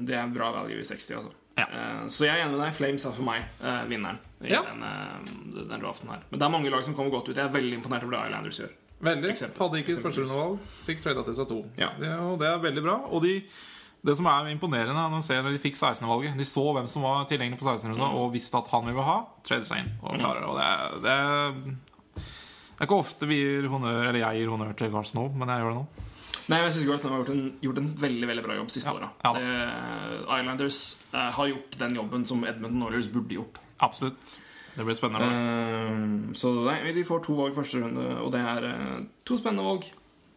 det 0.08 0.16
er 0.16 0.32
bra 0.32 0.52
value 0.52 0.80
i 0.80 0.84
60, 0.88 1.16
altså. 1.16 1.32
Ja. 1.58 1.66
Eh, 1.68 2.02
Så 2.08 2.24
jeg 2.26 2.34
er 2.38 2.44
enig 2.46 2.56
med 2.56 2.64
deg. 2.66 2.74
Flames 2.78 3.04
er 3.08 3.12
for 3.16 3.26
meg 3.26 3.42
eh, 3.62 3.80
vinneren 3.90 4.18
i 4.44 4.52
Ja. 4.52 4.62
den, 4.62 4.84
denne, 5.58 5.78
draften 5.82 6.10
her. 6.12 6.20
Men 6.30 6.38
det 6.40 6.46
er 6.46 6.52
mange 6.54 6.70
lag 6.70 6.84
som 6.86 6.94
kommer 6.94 7.10
godt 7.10 7.28
ut. 7.32 7.36
Jeg 7.36 7.44
er 7.44 7.52
veldig 7.54 7.80
imponert 7.80 8.04
over 8.06 8.14
det 8.16 8.28
Islanders 8.30 8.60
gjør. 8.62 8.76
Veldig. 9.08 9.30
Eksempel. 9.30 9.62
Hadde 9.66 9.80
ikke 9.82 9.98
førsterundevalg. 10.02 10.58
Fikk 10.86 11.02
trada 11.04 11.22
til 11.26 11.36
seg 11.38 11.48
to. 11.50 11.58
Ja. 11.78 11.90
Det, 11.98 12.08
og 12.18 12.38
det 12.40 12.48
er 12.50 12.62
veldig 12.64 12.82
bra. 12.86 12.96
Og 13.14 13.22
de, 13.22 13.34
det 14.06 14.14
som 14.18 14.26
er 14.30 14.48
imponerende 14.50 15.04
når, 15.10 15.22
ser 15.26 15.42
når 15.42 15.54
de 15.54 15.60
fikk 15.62 15.76
16-valget 15.78 16.38
De 16.38 16.46
så 16.46 16.64
hvem 16.74 16.88
som 16.90 17.02
var 17.06 17.24
tilgjengelig 17.30 17.58
på 17.60 17.66
16-runda, 17.68 18.08
Mm. 18.08 18.16
og 18.22 18.32
visste 18.34 18.58
at 18.58 18.70
han 18.72 18.86
ville 18.86 19.02
ha. 19.06 19.18
Trader 19.46 19.64
seg 19.70 19.84
inn 19.84 19.92
og 20.02 20.18
klarer 20.18 20.40
det. 20.42 20.48
Og 20.48 20.56
det, 20.58 20.66
er- 20.66 20.98
det, 21.04 21.14
er- 21.18 21.78
det 22.78 22.82
er 22.82 22.86
ikke 22.86 22.98
ofte 23.02 23.26
vi 23.26 23.38
gir 23.42 23.68
honnør 23.70 24.08
Eller 24.08 24.20
jeg 24.22 24.38
gir 24.42 24.50
honnør 24.54 24.76
til 24.78 24.90
Garth 24.94 25.14
nå, 25.18 25.28
men 25.34 25.48
jeg 25.50 25.62
gjør 25.62 25.74
det 25.74 25.78
nå. 25.82 25.86
Nei, 26.48 26.56
men 26.62 26.64
jeg 26.70 26.74
syns 26.78 26.86
Garth 26.88 27.04
har 27.08 27.18
gjort 27.20 27.30
en, 27.34 27.42
gjort 27.60 27.78
en 27.82 27.88
veldig 28.00 28.28
veldig 28.30 28.44
bra 28.46 28.54
jobb 28.56 28.70
siste 28.72 28.88
Ja. 28.88 28.96
åra. 28.96 29.08
Ja. 29.24 30.38
Islanders 30.38 30.78
eh, 31.12 31.30
har 31.36 31.46
gjort 31.50 31.78
den 31.78 31.94
jobben 31.98 32.24
som 32.28 32.44
Edmonton 32.48 32.82
Oilers 32.88 33.08
burde 33.12 33.34
gjort. 33.36 33.60
Absolutt. 33.84 34.38
Det 34.78 34.84
blir 34.86 34.94
spennende. 34.94 35.26
Uh, 35.26 36.32
så 36.38 36.52
nei, 36.64 36.92
de 36.94 37.02
får 37.04 37.24
to 37.26 37.34
valg 37.34 37.54
første 37.56 37.80
runde, 37.82 38.04
og 38.22 38.30
det 38.32 38.40
er 38.46 38.66
uh, 38.70 38.98
to 39.26 39.36
spennende 39.40 39.64
valg. 39.66 39.88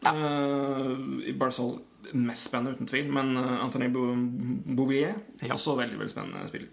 Uh, 0.01 1.21
I 1.29 1.33
Barzal 1.37 1.75
mest 2.17 2.47
spennende, 2.49 2.73
uten 2.75 2.89
tvil, 2.89 3.11
men 3.13 3.35
eh, 3.37 3.59
Anthony 3.63 3.87
Bou- 3.93 4.65
Bouvier 4.75 5.13
Ja. 5.45 5.53
også 5.53 5.75
veldig 5.77 5.99
veldig 5.99 6.09
spennende 6.11 6.47
spiller. 6.49 6.71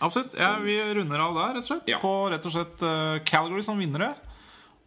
Absolutt. 0.00 0.36
Ja, 0.38 0.52
vi 0.62 0.76
runder 0.94 1.20
av 1.20 1.34
der, 1.36 1.56
rett 1.58 1.64
og 1.64 1.68
slett. 1.72 1.90
Ja. 1.90 1.98
På 2.00 2.12
rett 2.32 2.46
og 2.46 2.54
slett 2.54 2.84
eh, 2.86 3.18
Calgary 3.26 3.64
som 3.66 3.80
vinnere, 3.82 4.12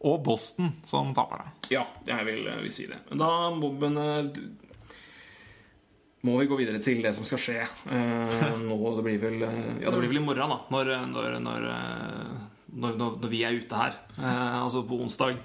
og 0.06 0.22
Boston 0.24 0.72
som 0.86 1.14
taperne. 1.16 1.50
Ja, 1.74 1.86
jeg 2.06 2.26
vil, 2.28 2.48
eh, 2.48 2.62
vil 2.62 2.74
si 2.74 2.86
det. 2.86 3.00
Men 3.10 3.22
da 3.24 3.30
Bobben, 3.58 3.98
eh, 3.98 4.26
må 6.22 6.38
vi 6.39 6.48
gå 6.50 6.58
videre 6.58 6.82
til 6.84 7.02
det 7.02 7.16
som 7.16 7.26
skal 7.26 7.41
skje 7.41 7.60
eh, 7.62 8.58
nå. 8.70 8.78
Det 8.98 9.06
blir 9.06 9.22
vel 9.22 9.39
Ja, 9.41 9.89
det 9.89 9.98
blir 9.98 10.12
vel 10.12 10.22
i 10.22 10.26
morgen, 10.26 10.54
da. 10.54 10.60
Når, 10.74 10.93
når, 11.14 11.39
når, 11.39 12.98
når, 12.98 13.30
vi 13.30 13.43
er 13.43 13.58
ute 13.58 13.76
her. 13.76 13.98
Altså 14.18 14.84
på 14.86 15.02
onsdag. 15.02 15.39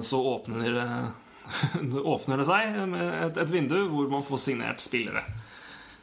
Så 0.00 0.20
åpner, 0.24 0.76
eh, 0.80 2.00
åpner 2.14 2.40
det 2.40 2.48
seg 2.48 2.78
et, 2.96 3.40
et 3.42 3.52
vindu 3.52 3.82
hvor 3.92 4.08
man 4.08 4.24
får 4.24 4.44
signert 4.48 4.80
spillere. 4.80 5.26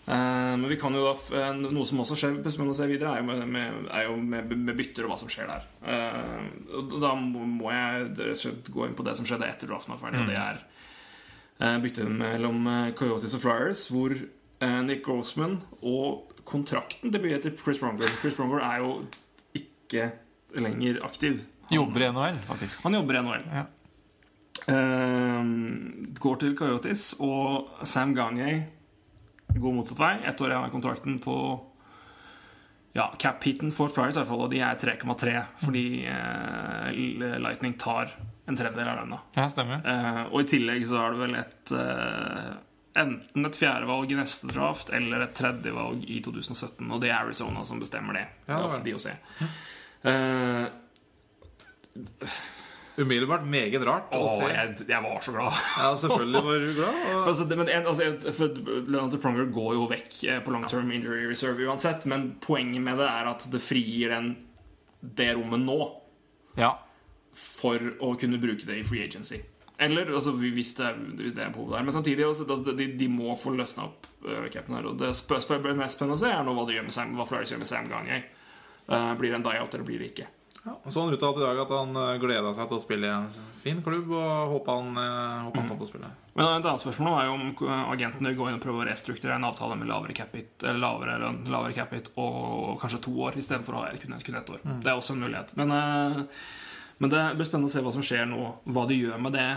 Eh, 0.07 0.57
men 0.57 0.69
vi 0.71 0.77
kan 0.79 0.95
jo 0.95 1.01
da 1.03 1.13
eh, 1.35 1.49
noe 1.59 1.83
som 1.87 1.99
også 1.99 2.15
skjer 2.15 2.37
hvis 2.45 2.55
man 2.61 2.69
se 2.75 2.85
videre, 2.87 3.17
er 3.17 3.19
jo 3.19 3.47
med, 3.51 3.89
er 3.91 4.05
jo 4.05 4.13
med, 4.15 4.53
med 4.55 4.77
bytter 4.77 5.03
og 5.03 5.11
hva 5.11 5.17
som 5.19 5.31
skjer 5.31 5.49
der. 5.51 5.65
Eh, 5.83 6.45
og 6.79 6.93
da 7.03 7.11
må 7.19 7.73
jeg 7.73 8.37
gå 8.71 8.85
inn 8.87 8.95
på 8.95 9.03
det 9.07 9.17
som 9.19 9.27
skjedde 9.27 9.49
etter 9.49 9.67
draften 9.67 9.91
var 9.95 9.99
ferdig. 10.05 10.21
Og 10.23 10.31
det 10.31 10.37
er 10.39 10.61
eh, 10.63 11.75
byttet 11.83 12.13
mellom 12.21 12.69
Coyotes 12.95 13.35
og 13.35 13.43
Flyers, 13.43 13.87
hvor 13.91 14.15
Nick 14.87 15.03
Grossman 15.05 15.59
og 15.85 16.31
kontrakten 16.47 17.11
til 17.13 17.51
Chris 17.59 17.77
Pronger 17.77 18.09
Chris 18.23 18.33
Pronger 18.39 18.63
er 18.65 18.79
jo 18.81 18.93
ikke 19.59 20.07
lenger 20.57 21.03
aktiv. 21.05 21.43
Han, 21.67 21.75
Jobber 21.75 22.07
i 22.07 22.07
NHL, 22.15 22.39
faktisk. 22.47 22.79
han 22.87 22.95
jobber 22.95 23.19
i 23.19 23.21
NHL. 23.27 23.45
Ja. 23.51 23.67
Går 26.17 26.41
til 26.41 26.55
Coyotes, 26.57 27.11
og 27.19 27.85
Sam 27.85 28.15
Gagne 28.17 28.55
går 29.61 29.73
motsatt 29.77 29.99
vei. 30.01 30.13
Ett 30.29 30.41
år 30.41 30.51
igjen 30.53 30.63
av 30.67 30.73
kontrakten 30.73 31.19
på 31.23 31.35
ja, 32.97 33.11
cap-hiten 33.21 33.71
for 33.75 33.91
Flyers, 33.93 34.15
i 34.15 34.19
hvert 34.21 34.29
fall, 34.31 34.41
og 34.47 34.51
de 34.53 34.59
er 34.65 34.79
3,3 34.81 35.33
fordi 35.61 35.83
eh, 36.09 37.37
Lightning 37.43 37.75
tar 37.77 38.09
en 38.47 38.55
tredjedel 38.57 38.87
av 38.89 39.01
lønna. 39.03 39.19
Ja, 39.37 39.45
stemmer. 39.53 39.83
Eh, 39.85 40.21
og 40.31 40.41
i 40.41 40.47
tillegg 40.49 40.87
så 40.89 40.97
er 41.03 41.13
det 41.13 41.21
vel 41.25 41.35
et 41.43 41.75
eh, 41.77 42.55
Enten 42.97 43.45
et 43.45 43.53
fjerdevalg 43.59 44.09
i 44.09 44.15
neste 44.17 44.47
draft 44.49 44.89
eller 44.97 45.21
et 45.27 45.35
tredjevalg 45.37 46.01
i 46.09 46.17
2017. 46.25 46.81
Og 46.89 46.97
det 47.03 47.11
er 47.11 47.19
Arizona 47.19 47.61
som 47.67 47.77
bestemmer 47.77 48.17
det. 48.17 48.23
Det 48.47 48.55
Ja, 48.55 48.57
er 48.57 48.63
det 48.63 48.69
opp 48.71 48.79
til 48.79 48.87
de 48.87 48.95
å 48.97 49.03
se. 49.03 49.13
Eh, 50.09 50.65
Umiddelbart 52.97 53.43
meget 53.45 53.83
rart 53.85 54.13
å 54.17 54.23
å, 54.25 54.29
se. 54.39 54.47
jeg, 54.49 54.87
jeg 54.89 55.01
var 55.05 55.19
så 55.21 55.33
glad. 55.35 55.57
Ja, 55.77 55.89
selvfølgelig 56.01 56.41
var 56.47 56.63
du 56.63 56.71
glad. 56.79 56.95
Og... 57.13 57.27
altså, 57.29 57.45
det, 57.45 57.57
men, 57.59 57.69
en- 57.69 57.89
altså, 57.91 58.07
for 58.33 58.57
Leonard 58.87 59.17
Pronger 59.21 59.51
går 59.53 59.75
jo 59.77 59.83
vekk 59.91 60.15
eh, 60.31 60.39
på 60.41 60.53
long 60.55 60.65
term 60.65 60.89
injury 60.95 61.27
reserve 61.29 61.61
uansett, 61.69 62.07
men 62.09 62.31
poenget 62.41 62.81
med 62.81 62.97
det 62.97 63.05
er 63.11 63.29
at 63.29 63.45
det 63.53 63.61
frigir 63.61 64.09
den, 64.15 64.31
det 65.21 65.29
rommet 65.37 65.61
nå 65.67 65.77
Ja. 66.57 66.71
for 67.37 67.77
å 68.01 68.15
kunne 68.17 68.39
bruke 68.41 68.65
det 68.65 68.79
i 68.81 68.87
free 68.87 69.03
agency. 69.05 69.43
Eller 69.77 70.09
altså, 70.09 70.31
hvis 70.41 70.71
det, 70.79 70.87
er- 70.89 71.29
det 71.37 71.43
er 71.43 71.51
behov 71.53 71.75
der. 71.75 71.83
Men 71.85 71.93
samtidig 71.93 72.25
også, 72.25 72.47
altså, 72.49 72.73
de, 72.73 72.87
de 72.97 73.07
må 73.13 73.35
få 73.37 73.53
løsna 73.53 73.85
opp 73.91 74.07
uh, 74.25 74.47
capen 74.49 74.73
her. 74.73 74.87
Og 74.89 74.97
det 74.97 75.11
spør, 75.13 75.43
spør, 75.45 75.61
mest 75.77 75.99
spennende 75.99 76.17
å 76.17 76.23
se 76.23 76.31
er 76.33 76.41
nå 76.47 76.55
hva, 76.57 76.65
de 76.65 76.79
gjør 76.79 76.87
med 76.89 76.95
Sam, 76.97 77.13
hva 77.19 77.27
Flyers 77.29 77.53
gjør 77.53 77.61
med 77.61 77.69
Sam 77.69 77.91
Gagne. 77.93 78.23
Uh, 78.89 79.13
blir 79.21 79.29
det 79.29 79.37
en 79.37 79.45
die-out, 79.45 79.77
eller 79.77 79.85
blir 79.85 80.01
det 80.01 80.09
ikke? 80.15 80.25
Og 80.75 80.91
så 80.93 81.03
han 81.03 81.13
uttalte 81.15 81.43
i 81.43 81.45
dag 81.45 81.61
at 81.63 81.73
han 81.75 82.01
gleda 82.21 82.53
seg 82.55 82.67
til 82.69 82.79
å 82.79 82.83
spille 82.83 83.07
i 83.07 83.13
en 83.13 83.29
fin 83.61 83.79
klubb, 83.85 84.11
og 84.11 84.53
håpa 84.55 84.77
han, 84.79 84.91
håpet 84.97 85.47
håper 85.47 85.61
han 85.61 85.71
kom 85.71 85.79
til 85.79 85.87
å 85.87 85.91
spille. 85.91 86.11
Men 86.37 86.49
et 86.49 86.67
annet 86.69 86.83
spørsmål 86.83 87.15
er 87.17 87.29
jo 87.29 87.37
om 87.37 87.45
agentene 87.93 88.07
agenten 88.07 88.29
vil 88.29 88.37
gå 88.37 88.49
inn 88.49 88.57
og 88.57 88.63
prøve 88.63 88.83
å 88.83 88.87
restrukturere 88.87 89.37
en 89.39 89.47
avtale 89.47 89.77
med 89.79 89.89
lavere 89.89 90.15
capit, 90.17 90.53
eller 90.63 90.81
lavere 90.81 91.17
lønn, 91.21 91.41
lavere 91.51 91.75
capit 91.75 92.11
og 92.15 92.77
kanskje 92.81 93.01
to 93.07 93.15
år 93.27 93.37
istedenfor 93.39 93.77
å 93.77 93.83
ha 93.83 93.95
kun, 94.01 94.17
kun 94.23 94.39
ett 94.39 94.53
år. 94.53 94.61
Det 94.83 94.91
er 94.91 94.97
også 94.97 95.15
en 95.15 95.23
mulighet. 95.25 95.55
Men, 95.59 95.71
eh, 95.71 96.21
men 96.97 97.13
det 97.13 97.23
blir 97.37 97.49
spennende 97.49 97.71
å 97.71 97.73
se 97.73 97.83
hva 97.85 97.93
som 97.93 98.05
skjer 98.05 98.25
nå, 98.29 98.53
hva 98.65 98.87
de 98.89 98.99
gjør 99.01 99.19
med 99.21 99.37
det. 99.37 99.49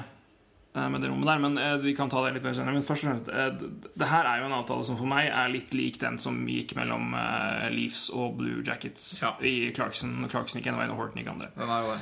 Eh, 0.75 0.89
Med 0.89 1.01
det 1.03 1.11
rommet 1.11 1.27
der, 1.27 1.39
men 1.43 1.59
eh, 1.59 1.77
vi 1.83 1.95
kan 1.99 2.09
ta 2.13 2.23
det 2.25 2.35
litt 2.37 2.45
mer 2.47 2.55
senere. 2.55 2.75
Men 2.77 2.83
først 2.87 3.05
og 3.05 3.11
fremst, 3.11 3.29
eh, 3.29 3.51
det- 3.97 4.09
her 4.09 4.25
er 4.31 4.41
jo 4.41 4.47
en 4.51 4.57
avtale 4.61 4.85
som 4.85 4.97
for 4.97 5.07
meg 5.11 5.29
er 5.31 5.49
litt 5.53 5.75
lik 5.75 5.99
den 5.99 6.19
som 6.19 6.39
gikk 6.47 6.75
mellom 6.79 7.15
eh, 7.15 7.69
Leafs 7.75 8.09
og 8.15 8.37
Blue 8.39 8.63
Jackets 8.63 9.21
Ja. 9.23 9.35
i 9.41 9.73
Clarkson. 9.75 10.29
Clarkson 10.31 10.61
gikk 10.63 10.69
ene 10.73 10.79
veien 10.83 10.91
og 10.95 10.97
Horton 11.03 11.23
gikk 11.23 11.33
andre. 11.35 11.49
Den 11.57 11.69
er 11.69 11.83
jo 11.83 11.95
det. 11.95 12.01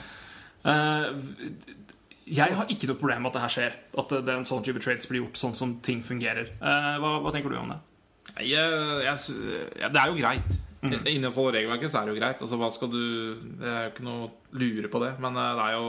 Eh, 0.69 1.65
jeg 2.29 2.53
har 2.59 2.67
ikke 2.69 2.89
noe 2.91 2.99
problem 3.01 3.23
med 3.25 3.31
at 3.31 3.37
det 3.39 3.43
her 3.47 3.55
skjer. 3.55 3.77
At 4.03 4.09
det, 4.13 4.25
det 4.27 4.35
er 4.35 4.39
en 4.43 4.49
sånn 4.49 4.65
type 4.67 4.81
trades 4.85 5.07
blir 5.09 5.23
gjort 5.23 5.39
sånn 5.41 5.55
som 5.57 5.77
ting 5.81 6.03
fungerer. 6.05 6.51
Eh, 6.61 6.97
hva, 7.01 7.15
hva 7.25 7.33
tenker 7.33 7.49
du 7.55 7.57
om 7.57 7.71
det? 7.73 7.79
Jeg, 8.45 9.05
jeg, 9.07 9.93
det 9.93 9.97
er 10.03 10.11
jo 10.13 10.19
greit. 10.21 10.59
Innenfor 10.85 11.49
regelverket 11.57 11.91
så 11.91 12.03
er 12.03 12.07
det 12.07 12.13
jo 12.15 12.21
greit. 12.21 12.43
Altså, 12.45 12.59
hva 12.61 12.69
skal 12.71 12.91
du 12.93 13.01
Det 13.41 13.67
er 13.67 13.89
jo 13.89 13.95
ikke 13.95 14.05
noe 14.07 14.29
lure 14.61 14.91
på 14.93 15.01
det. 15.03 15.15
Men 15.25 15.35
eh, 15.41 15.55
det 15.57 15.65
er 15.65 15.79
jo 15.79 15.89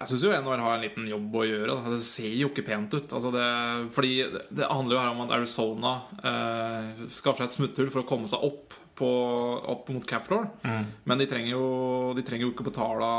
Jeg 0.00 0.08
syns 0.08 0.22
jo 0.24 0.30
NHR 0.32 0.62
har 0.64 0.74
en 0.78 0.80
liten 0.84 1.08
jobb 1.10 1.34
å 1.36 1.42
gjøre. 1.44 1.74
Da. 1.76 1.90
Det 1.92 2.04
ser 2.08 2.30
jo 2.32 2.48
ikke 2.48 2.64
pent 2.64 2.94
ut. 2.96 3.12
Altså 3.12 3.30
det, 3.34 3.42
fordi 3.92 4.12
det, 4.32 4.64
handler 4.70 4.96
jo 4.96 5.00
her 5.02 5.10
om 5.12 5.20
at 5.26 5.34
Arizona 5.36 5.90
eh, 6.24 7.02
skaffer 7.12 7.44
seg 7.44 7.50
et 7.50 7.56
smutthull 7.58 7.90
for 7.92 8.00
å 8.00 8.08
komme 8.08 8.30
seg 8.32 8.40
opp, 8.48 8.78
på, 8.96 9.10
opp 9.74 9.90
mot 9.92 10.06
cap 10.08 10.24
floor. 10.24 10.48
Men 10.64 11.20
de 11.20 11.26
trenger, 11.28 11.52
jo, 11.52 11.66
de 12.16 12.24
trenger 12.24 12.46
jo 12.48 12.54
ikke 12.54 12.66
betale 12.70 13.10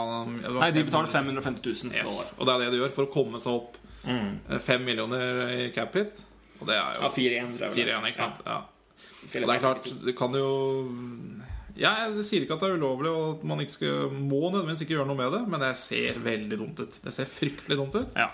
Nei, 0.57 0.71
de 0.73 0.83
betaler 0.89 1.09
550 1.13 1.85
000 1.91 1.95
Yes. 2.01 2.17
år. 2.17 2.33
Og 2.41 2.49
det 2.49 2.55
er 2.55 2.65
det 2.65 2.71
de 2.73 2.81
gjør 2.81 2.97
for 2.97 3.05
å 3.09 3.13
komme 3.13 3.41
seg 3.41 3.61
opp. 3.61 3.77
Eh, 4.01 4.57
Fem 4.65 4.81
millioner 4.85 5.53
i 5.59 5.69
cap 5.77 5.93
hit. 5.97 6.25
Og 6.61 6.65
det 6.69 6.77
er 6.81 6.97
jo 6.97 7.05
Ja, 7.05 7.13
4-1. 7.13 7.55
tror 7.57 7.67
jeg 7.69 7.87
4-1, 7.93 8.09
ikke 8.09 8.23
sant? 8.23 8.41
Ja. 8.45 8.57
Ja. 8.57 8.61
Og 9.21 9.47
det 9.49 9.53
er 9.55 9.61
klart, 9.61 9.87
det 10.05 10.13
kan 10.17 10.33
jo 10.33 10.49
Jeg 11.81 12.23
sier 12.27 12.45
ikke 12.45 12.53
at 12.57 12.61
det 12.63 12.69
er 12.69 12.77
ulovlig, 12.77 13.09
og 13.09 13.39
at 13.39 13.43
man 13.49 13.59
ikke 13.63 13.73
skal, 13.73 14.11
må 14.13 14.51
nødvendigvis 14.53 14.83
ikke 14.85 14.95
gjøre 14.99 15.07
noe 15.09 15.17
med 15.17 15.31
det, 15.33 15.41
men 15.49 15.59
det 15.65 15.73
ser 15.81 16.19
veldig 16.21 16.57
dumt 16.61 16.79
ut. 16.83 16.99
Det 17.03 17.13
ser 17.15 17.25
fryktelig 17.25 17.77
dumt 17.79 17.95
ut. 17.97 18.15
Ja. 18.15 18.29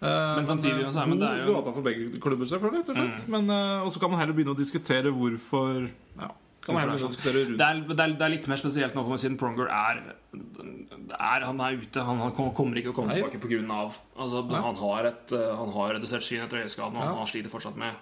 men 0.00 0.44
samtidig 0.46 0.84
så 0.94 1.00
er- 1.02 1.06
men 1.10 1.18
det 1.18 1.26
er 1.28 1.46
jo- 1.46 1.58
Mm. 1.58 1.74
for 1.74 1.82
begge 1.82 2.20
klubber, 2.20 2.46
selvfølgelig. 2.46 2.84
og. 2.88 3.28
Men, 3.28 3.50
eh, 3.50 3.82
og 3.82 3.90
så 3.90 3.98
kan 3.98 4.10
man 4.10 4.20
heller 4.20 4.32
begynne 4.34 4.54
å 4.54 4.58
diskutere 4.58 5.10
hvorfor 5.10 5.90
Ja, 6.20 6.28
Det 6.68 6.76
er, 6.76 7.80
det, 7.80 7.98
er, 7.98 8.12
det 8.12 8.22
er 8.22 8.28
litt 8.28 8.46
mer 8.46 8.56
spesielt 8.56 8.94
nå 8.94 9.02
siden 9.18 9.38
Pronger 9.38 9.66
er, 9.72 10.02
er 11.18 11.40
Han 11.46 11.58
er 11.60 11.78
ute. 11.80 12.04
Han, 12.04 12.18
han 12.18 12.30
kommer 12.32 12.76
ikke 12.76 12.82
til 12.82 12.92
å 12.92 12.94
komme 12.94 13.08
Nei. 13.08 13.22
tilbake 13.22 13.40
pga. 13.40 13.90
Altså, 14.20 14.42
Nei. 14.50 14.60
han, 14.60 14.76
har 14.76 15.06
et, 15.06 15.32
eh, 15.32 15.56
han 15.56 15.72
har 15.72 15.94
redusert 15.94 16.22
syn 16.22 16.42
etter 16.44 16.62
øyeskaden, 16.62 16.94
og 16.96 17.04
Ja. 17.04 17.14
han 17.14 17.26
sliter 17.26 17.48
fortsatt 17.50 17.76
med, 17.76 17.94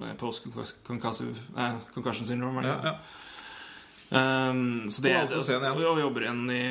med 0.00 0.18
post-concussive 0.18 1.36
eh, 1.56 1.72
concussion 1.94 2.26
syndrome. 2.26 2.62
ja, 2.64 2.80
ja. 2.84 2.94
Um, 4.10 4.88
så 4.90 5.04
det, 5.04 5.10
det 5.30 5.44
den 5.46 5.64
og 5.70 5.76
vi 5.78 6.02
jobber 6.02 6.24
igjen 6.24 6.40
i, 6.50 6.62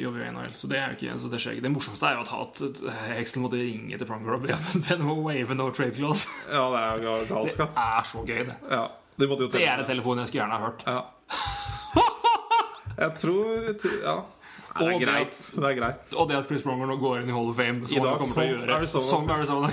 jobber 0.00 0.22
i 0.24 0.28
NHL, 0.32 0.54
så 0.56 0.68
det 0.70 0.78
er 0.80 0.94
jo 0.94 0.96
ikke 0.96 1.16
så 1.20 1.28
det 1.28 1.40
skjer 1.42 1.56
ikke. 1.58 1.64
Det 1.66 1.72
morsomste 1.74 2.08
er 2.08 2.14
jo 2.16 2.22
at, 2.24 2.62
at 2.64 2.78
Hexel 3.10 3.42
måtte 3.44 3.60
ringe 3.60 3.98
til 4.00 4.08
Pronger 4.08 4.38
og 4.38 4.46
igjen 4.48 5.02
om 5.04 5.20
wave 5.26 5.56
no 5.58 5.66
trade 5.76 5.92
clause. 5.98 6.30
ja, 6.54 6.62
det 6.72 6.80
er 6.80 7.02
jo 7.04 7.26
gal- 7.28 7.50
Det 7.52 7.68
er 7.68 8.08
så 8.08 8.22
gøy, 8.24 8.40
det. 8.48 8.56
Ja, 8.72 8.86
Det 9.20 9.60
er 9.66 9.82
en 9.84 9.90
telefon 9.90 10.22
jeg 10.24 10.30
skulle 10.32 10.46
gjerne 10.46 10.56
ha 10.56 10.70
hørt. 10.70 10.86
Ja. 10.88 11.04
Jeg 12.96 13.12
tror 13.20 13.44
Ja. 14.06 14.16
Nei, 14.76 14.86
det 14.86 14.96
er 14.96 15.04
greit. 15.04 15.38
Det 15.56 15.68
er 15.68 15.76
greit. 15.76 16.10
Og 16.16 16.26
det 16.28 16.36
at 16.36 16.48
Chris 16.48 16.64
Pronger 16.64 16.88
nå 16.88 16.96
går 17.00 17.22
inn 17.22 17.30
i 17.30 17.36
Hall 17.36 17.48
of 17.48 17.56
Fame, 17.56 17.84
I 17.84 17.92
som 17.92 18.00
han 18.00 18.08
dag, 18.08 18.18
kommer 18.20 18.34
til 18.36 18.42
å 18.42 18.56
gjøre 18.56 18.74
Arizona. 18.76 19.04
som 19.10 19.30
Arizona. 19.36 19.70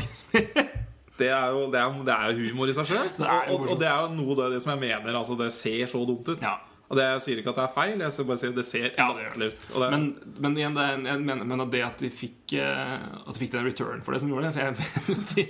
Det 1.20 1.28
er 1.30 1.50
jo 1.56 1.66
det 1.72 1.80
er, 1.80 1.98
det 2.08 2.14
er 2.16 2.38
humor 2.40 2.72
i 2.72 2.76
seg 2.76 2.88
sjøl. 2.90 3.10
Og, 3.20 3.50
og, 3.54 3.66
og 3.76 3.82
det 3.82 3.90
er 3.92 4.06
jo 4.06 4.14
noe 4.16 4.38
det, 4.40 4.48
det 4.56 4.62
som 4.64 4.72
jeg 4.74 4.82
mener. 4.86 5.18
Altså, 5.20 5.36
det 5.40 5.50
ser 5.56 5.92
så 5.92 6.04
dumt 6.08 6.32
ut. 6.32 6.40
Ja. 6.44 6.56
Og 6.94 6.98
det, 7.00 7.06
jeg 7.10 7.22
sier 7.26 7.40
ikke 7.42 7.50
at 7.50 7.58
det 7.58 7.64
er 7.64 7.72
feil, 7.74 8.02
jeg 8.06 8.14
skal 8.14 8.26
bare 8.30 8.38
si 8.44 8.50
at 8.52 8.58
det 8.60 8.64
ser 8.70 8.84
Ja, 8.94 9.08
latterlig 9.10 9.48
ut. 9.50 9.64
Det, 9.74 9.88
Men, 9.90 10.04
men 10.46 10.58
igjen, 10.60 10.76
det 10.78 10.84
jeg 11.10 11.22
mener, 11.26 11.48
men 11.50 11.64
det 11.74 11.80
at 11.88 12.04
de 12.04 12.10
fikk 12.14 12.54
eh, 12.62 12.92
At 13.24 13.32
de 13.34 13.42
fikk 13.42 13.56
den 13.56 13.66
return 13.66 14.04
for 14.06 14.14
det 14.14 14.20
som 14.22 14.30
gjorde 14.30 14.52
det 14.52 14.54
for 14.54 14.68
jeg, 14.68 15.24
de, 15.34 15.46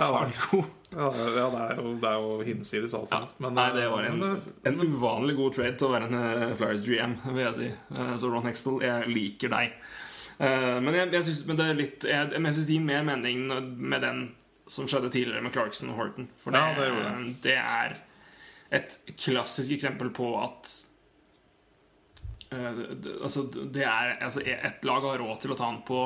ja, 0.00 0.08
det, 0.08 0.10
Hallo. 0.16 0.62
ja, 0.90 1.06
ja, 1.14 1.46
det 1.54 1.60
er 1.60 1.78
jo, 1.78 1.94
det 2.02 2.10
er 2.10 2.18
jo 2.24 2.34
hinsides 2.48 2.94
alt 2.98 3.10
fornuft. 3.12 3.38
Ja. 3.44 3.52
Nei, 3.60 3.68
det 3.76 3.86
var 3.94 4.08
en, 4.10 4.26
eh, 4.32 4.50
en 4.72 4.82
uvanlig 4.82 5.38
god 5.38 5.54
trade 5.60 5.76
til 5.78 5.86
å 5.90 5.92
være 5.94 6.10
en 6.10 6.18
eh, 6.24 6.54
Flyers 6.58 6.86
GM, 6.88 7.14
vil 7.30 7.42
jeg 7.44 7.56
si. 7.60 7.70
Så 8.18 8.32
Ron 8.32 8.48
Hextall, 8.50 8.82
jeg 8.86 9.10
liker 9.14 9.52
deg. 9.54 9.78
Men 10.40 10.94
jeg, 10.96 11.10
jeg 11.12 11.24
syns 11.26 11.40
det 11.44 11.64
er 11.66 11.76
litt 11.76 12.04
Jeg, 12.08 12.28
jeg 12.32 12.52
synes 12.56 12.68
det 12.70 12.76
gir 12.78 12.84
mer 12.86 13.02
mening 13.04 13.42
med 13.76 14.00
den 14.00 14.22
som 14.72 14.86
skjedde 14.88 15.10
tidligere 15.12 15.42
med 15.44 15.52
Clarkson 15.52 15.90
og 15.92 15.98
Horton. 16.00 16.30
For 16.40 16.54
det, 16.54 16.62
Ja, 16.64 16.72
det 16.78 17.34
det 17.44 17.56
er 17.60 17.98
et 18.70 18.98
klassisk 19.18 19.72
eksempel 19.74 20.10
på 20.14 20.28
at 20.44 20.68
eh, 22.52 22.80
det, 23.02 23.16
altså, 23.22 23.44
det 23.50 23.84
er 23.86 24.16
altså, 24.22 24.40
Et 24.46 24.84
lag 24.86 25.02
har 25.08 25.18
råd 25.22 25.40
til 25.42 25.54
å 25.54 25.58
ta 25.58 25.70
han 25.70 25.82
på 25.86 26.02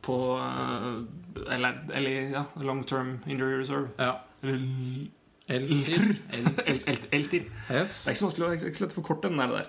på 0.00 0.14
eh, 0.40 1.52
Eller, 1.54 1.80
eller 1.92 2.30
ja, 2.32 2.44
long 2.64 2.82
term 2.88 3.18
injury 3.28 3.58
reserve. 3.60 3.90
ja. 4.00 4.14
Eller 4.42 5.08
Elter. 5.50 6.14
El- 6.30 6.82
el- 6.86 7.08
Eltir. 7.10 7.42
Yes. 7.74 8.04
Det 8.04 8.12
er 8.12 8.14
ikke 8.14 8.20
så 8.20 8.28
vanskelig 8.28 8.86
å 8.86 8.94
forkorte 8.94 9.28
den 9.32 9.40
der. 9.42 9.66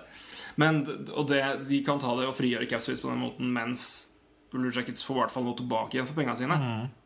Men, 0.62 0.78
og 1.10 1.26
det, 1.28 1.40
de 1.66 1.80
kan 1.84 1.98
ta 1.98 2.12
det 2.20 2.28
og 2.30 2.36
frigjøre 2.38 2.68
cap 2.70 2.84
på 2.86 3.08
den 3.10 3.18
måten, 3.18 3.48
mens 3.52 3.86
Blue 4.52 4.70
Jackets 4.70 5.02
får 5.02 5.16
i 5.16 5.20
hvert 5.24 5.34
fall 5.34 5.44
noe 5.48 5.58
tilbake 5.58 5.96
igjen 5.98 6.06
for 6.06 6.14
pengene 6.20 6.38
sine. 6.38 6.58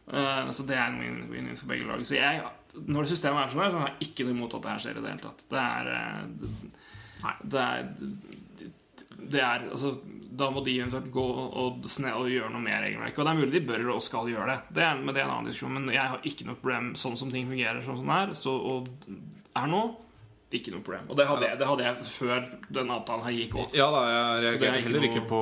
Eh, 0.06 0.50
så 0.54 0.66
det 0.66 0.76
er 0.78 0.86
en 0.86 1.00
win-win 1.02 1.56
for 1.58 1.66
begge 1.72 1.86
lag. 1.88 2.00
Så 2.06 2.14
jeg, 2.18 2.42
når 2.86 3.02
det 3.06 3.10
systemet 3.14 3.42
er 3.44 3.54
sånn 3.54 3.64
her, 3.64 3.70
så 3.74 3.80
har 3.82 3.88
jeg 3.94 4.10
ikke 4.10 4.26
noe 4.28 4.36
imot 4.36 4.54
at 4.54 4.62
det 4.62 4.70
her 4.74 4.84
skjer 4.84 4.98
i 5.00 5.02
det 5.02 5.10
hele 5.14 5.24
tatt. 5.24 5.46
Det 5.50 5.62
er 5.62 5.92
eh, 5.96 6.22
det- 7.42 7.60
er 7.60 7.88
det 9.26 9.40
er, 9.40 9.64
altså, 9.72 9.96
Da 10.36 10.50
må 10.52 10.60
de 10.62 10.74
eventuelt 10.78 11.06
gå 11.10 11.22
og, 11.24 11.84
sne, 11.88 12.10
og 12.12 12.26
gjøre 12.28 12.50
noe 12.52 12.60
med 12.60 12.76
regelverket. 12.82 13.18
Og 13.18 13.24
det 13.24 13.30
er 13.32 13.38
mulig 13.40 13.52
de 13.54 13.60
bør 13.66 13.94
og 13.94 14.02
skal 14.04 14.26
gjøre 14.28 14.46
det, 14.50 14.74
det 14.76 14.82
er, 14.84 14.98
men 15.00 15.14
det 15.14 15.22
er 15.22 15.24
en 15.30 15.30
annen 15.38 15.46
diskusjon. 15.48 15.72
Men 15.72 15.94
jeg 15.94 16.04
har 16.12 16.20
ikke 16.28 16.44
noe 16.44 16.58
problem 16.60 16.90
sånn 16.94 17.16
som 17.16 17.30
ting 17.32 17.46
fungerer 17.48 17.80
sånn 17.86 17.96
som 18.02 18.10
det 18.12 18.18
er. 18.20 18.34
Så, 18.36 18.52
og 18.52 18.90
er 19.56 19.66
nå 19.72 19.80
ikke 20.54 20.70
noe 20.70 20.80
problem. 20.86 21.08
Og 21.10 21.16
det 21.18 21.24
hadde, 21.26 21.42
jeg, 21.48 21.58
det 21.58 21.66
hadde 21.66 21.84
jeg 21.88 22.04
før 22.06 22.44
den 22.76 22.90
avtalen 22.94 23.24
her 23.26 23.34
gikk 23.34 23.54
òg. 23.58 23.72
Ja 23.74 23.86
da, 23.90 24.02
jeg 24.06 24.20
er 24.20 24.44
reagerer 24.44 24.76
ikke 24.78 24.86
heller 24.92 25.06
ikke 25.08 25.22
på, 25.26 25.40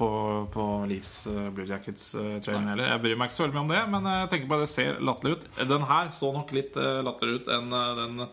på, 0.00 0.08
på 0.56 0.64
Leaves 0.90 1.12
uh, 1.30 1.44
Blue 1.54 1.68
Jackets-traden 1.70 2.66
heller. 2.72 2.88
Jeg 2.90 3.02
bryr 3.04 3.14
meg 3.20 3.30
ikke 3.30 3.36
så 3.38 3.44
veldig 3.46 3.54
mye 3.60 3.62
om 3.62 3.70
det, 3.70 3.82
men 3.94 4.08
jeg 4.10 4.30
tenker 4.32 4.50
bare 4.50 4.64
det 4.66 4.72
ser 4.72 4.98
latterlig 5.06 5.36
ut. 5.38 5.46
Den 5.70 5.86
her 5.92 6.10
så 6.18 6.32
nok 6.34 6.50
litt 6.56 6.74
uh, 6.82 6.98
latterligere 7.06 7.44
ut 7.44 7.52
enn 7.58 7.70
uh, 7.76 7.92
den 8.00 8.24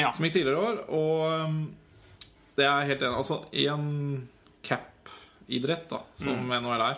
Ja. 0.00 0.12
som 0.16 0.24
gikk 0.24 0.38
tidligere 0.38 0.56
i 0.56 0.70
år. 0.70 0.80
Og 0.96 1.44
um, 1.44 1.60
det 2.56 2.64
er 2.70 2.88
helt 2.88 3.04
enig 3.04 3.20
Altså, 3.20 3.42
i 3.52 3.66
en 3.68 3.86
cap-idrett, 4.64 5.88
da, 5.92 6.00
som 6.16 6.40
Mm. 6.48 6.56
NHL 6.64 6.86
er, 6.88 6.96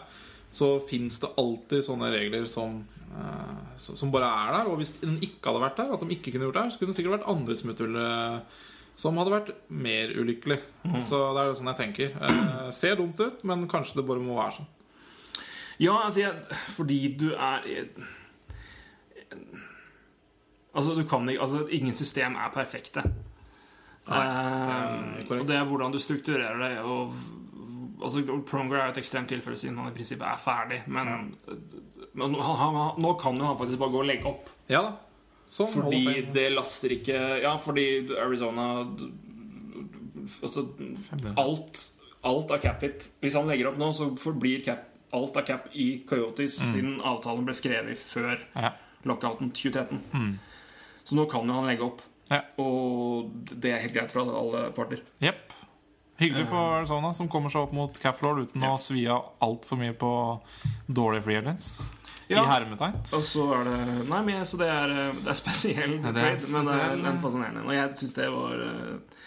så 0.55 0.71
fins 0.89 1.19
det 1.21 1.35
alltid 1.39 1.83
sånne 1.85 2.09
regler 2.15 2.47
som 2.49 2.79
uh, 3.11 3.59
som 3.79 4.11
bare 4.15 4.29
er 4.47 4.55
der. 4.57 4.71
Og 4.71 4.79
hvis 4.81 4.95
den 5.03 5.19
ikke 5.23 5.51
hadde 5.51 5.63
vært 5.67 5.77
der, 5.83 5.93
at 5.95 6.01
de 6.07 6.15
ikke 6.15 6.33
kunne 6.35 6.47
gjort 6.49 6.55
det 6.57 6.63
her, 6.63 6.71
så 6.75 6.79
kunne 6.81 6.93
det 6.95 6.97
sikkert 6.99 7.19
vært 7.19 7.29
andre 7.35 7.57
smutthull 7.59 7.99
uh, 7.99 8.65
som 8.99 9.19
hadde 9.21 9.31
vært 9.31 9.53
mer 9.71 10.11
ulykkelig. 10.11 10.59
Mm. 10.83 10.99
Så 11.05 11.21
det 11.37 11.45
er 11.45 11.55
sånn 11.55 11.71
jeg 11.71 11.81
tenker. 11.85 12.17
Eh, 12.19 12.71
ser 12.75 12.99
dumt 12.99 13.21
ut, 13.23 13.45
men 13.47 13.69
kanskje 13.71 14.01
det 14.01 14.07
bare 14.09 14.25
må 14.25 14.39
være 14.41 14.57
sånn. 14.59 14.71
Ja, 15.79 15.95
altså 16.03 16.25
jeg, 16.25 16.57
Fordi 16.75 16.97
du 17.15 17.29
er 17.37 17.63
Altså, 20.75 20.97
du 20.97 21.05
kan 21.07 21.29
ikke 21.31 21.45
Altså, 21.45 21.61
ingen 21.71 21.95
system 21.95 22.35
er 22.35 22.51
perfekte. 22.51 23.05
Nei, 24.09 24.25
Eh, 24.25 25.31
og 25.31 25.47
det 25.47 25.57
er 25.57 25.67
hvordan 25.69 25.93
du 25.93 25.99
strukturerer 26.03 26.59
det. 26.59 26.73
Og, 26.83 27.15
altså, 28.03 28.23
Pronger 28.49 28.79
er 28.79 28.87
jo 28.89 28.95
et 28.97 29.03
ekstremt 29.03 29.29
tilfelle 29.29 29.59
siden 29.61 29.79
han 29.79 29.93
i 29.93 29.95
prinsippet 29.95 30.27
er 30.27 30.41
ferdig. 30.41 30.79
Men, 30.87 31.37
men 32.15 32.35
han, 32.35 32.57
han, 32.63 32.79
nå 32.99 33.13
kan 33.21 33.37
jo 33.37 33.45
han 33.47 33.59
faktisk 33.61 33.79
bare 33.79 33.95
gå 33.95 34.03
og 34.03 34.09
legge 34.09 34.33
opp. 34.33 34.51
Ja 34.73 34.83
da. 34.89 34.97
Sånn, 35.49 35.71
Fordi 35.73 36.27
det 36.33 36.51
laster 36.53 36.93
ikke 36.93 37.19
Ja, 37.43 37.55
fordi 37.57 37.87
Arizona 38.21 38.85
Altså 40.43 40.67
alt, 41.41 41.81
alt 42.27 42.51
av 42.53 42.61
cap 42.63 42.83
hit 42.85 43.07
Hvis 43.23 43.37
han 43.39 43.49
legger 43.49 43.71
opp 43.71 43.79
nå, 43.81 43.89
så 43.97 44.11
forblir 44.21 44.61
cap, 44.67 44.85
alt 45.17 45.39
av 45.41 45.47
cap 45.49 45.71
i 45.73 45.87
Coyotes 46.09 46.59
siden 46.61 46.99
avtalen 47.01 47.47
ble 47.49 47.55
skrevet 47.57 47.97
før 48.03 48.35
Ja. 48.59 48.75
lockouten 49.09 49.49
2013. 49.55 50.39
Så 51.09 51.17
nå 51.17 51.25
kan 51.31 51.47
jo 51.49 51.55
han 51.55 51.65
legge 51.71 51.87
opp. 51.87 52.03
Ja. 52.29 52.43
Og 52.61 53.31
det 53.49 53.71
er 53.73 53.81
helt 53.87 53.95
greit 53.95 54.13
for 54.13 54.21
alle, 54.29 54.67
parter. 54.77 55.01
Jepp. 55.23 55.55
Hyggelig 56.21 56.49
for 56.51 56.75
Arizona, 56.81 57.15
som 57.15 57.29
kommer 57.31 57.49
seg 57.49 57.63
opp 57.63 57.73
mot 57.73 57.99
cap 58.03 58.19
floor 58.19 58.43
uten 58.43 58.61
Ja. 58.61 58.75
å 58.75 58.79
svi 58.83 59.07
av 59.09 59.31
altfor 59.41 59.79
mye 59.81 59.95
på 59.97 60.11
dårlige 60.93 61.23
free 61.25 61.37
agents. 61.41 61.79
Ja. 62.29 62.43
I 62.45 62.51
hermetegn. 62.53 62.97
Og 63.17 63.23
så 63.25 63.45
er 63.57 63.65
det 63.71 63.77
Nei, 64.11 64.23
men 64.27 64.45
så 64.45 64.59
det 64.61 64.69
er, 64.69 64.91
eh, 64.93 65.21
det 65.25 65.31
er 65.33 65.39
spesiell 65.39 65.95
Ja, 65.99 66.13
det 66.13 66.25
er 66.25 66.37
trade, 66.37 66.53
men 66.53 66.67
det 66.69 66.79
er 66.85 67.07
en 67.13 67.21
fascinerende. 67.23 67.63
Og 67.65 67.73
jeg 67.73 67.97
syns 68.03 68.17
det 68.19 68.27
var 68.35 68.65
eh, 68.67 69.21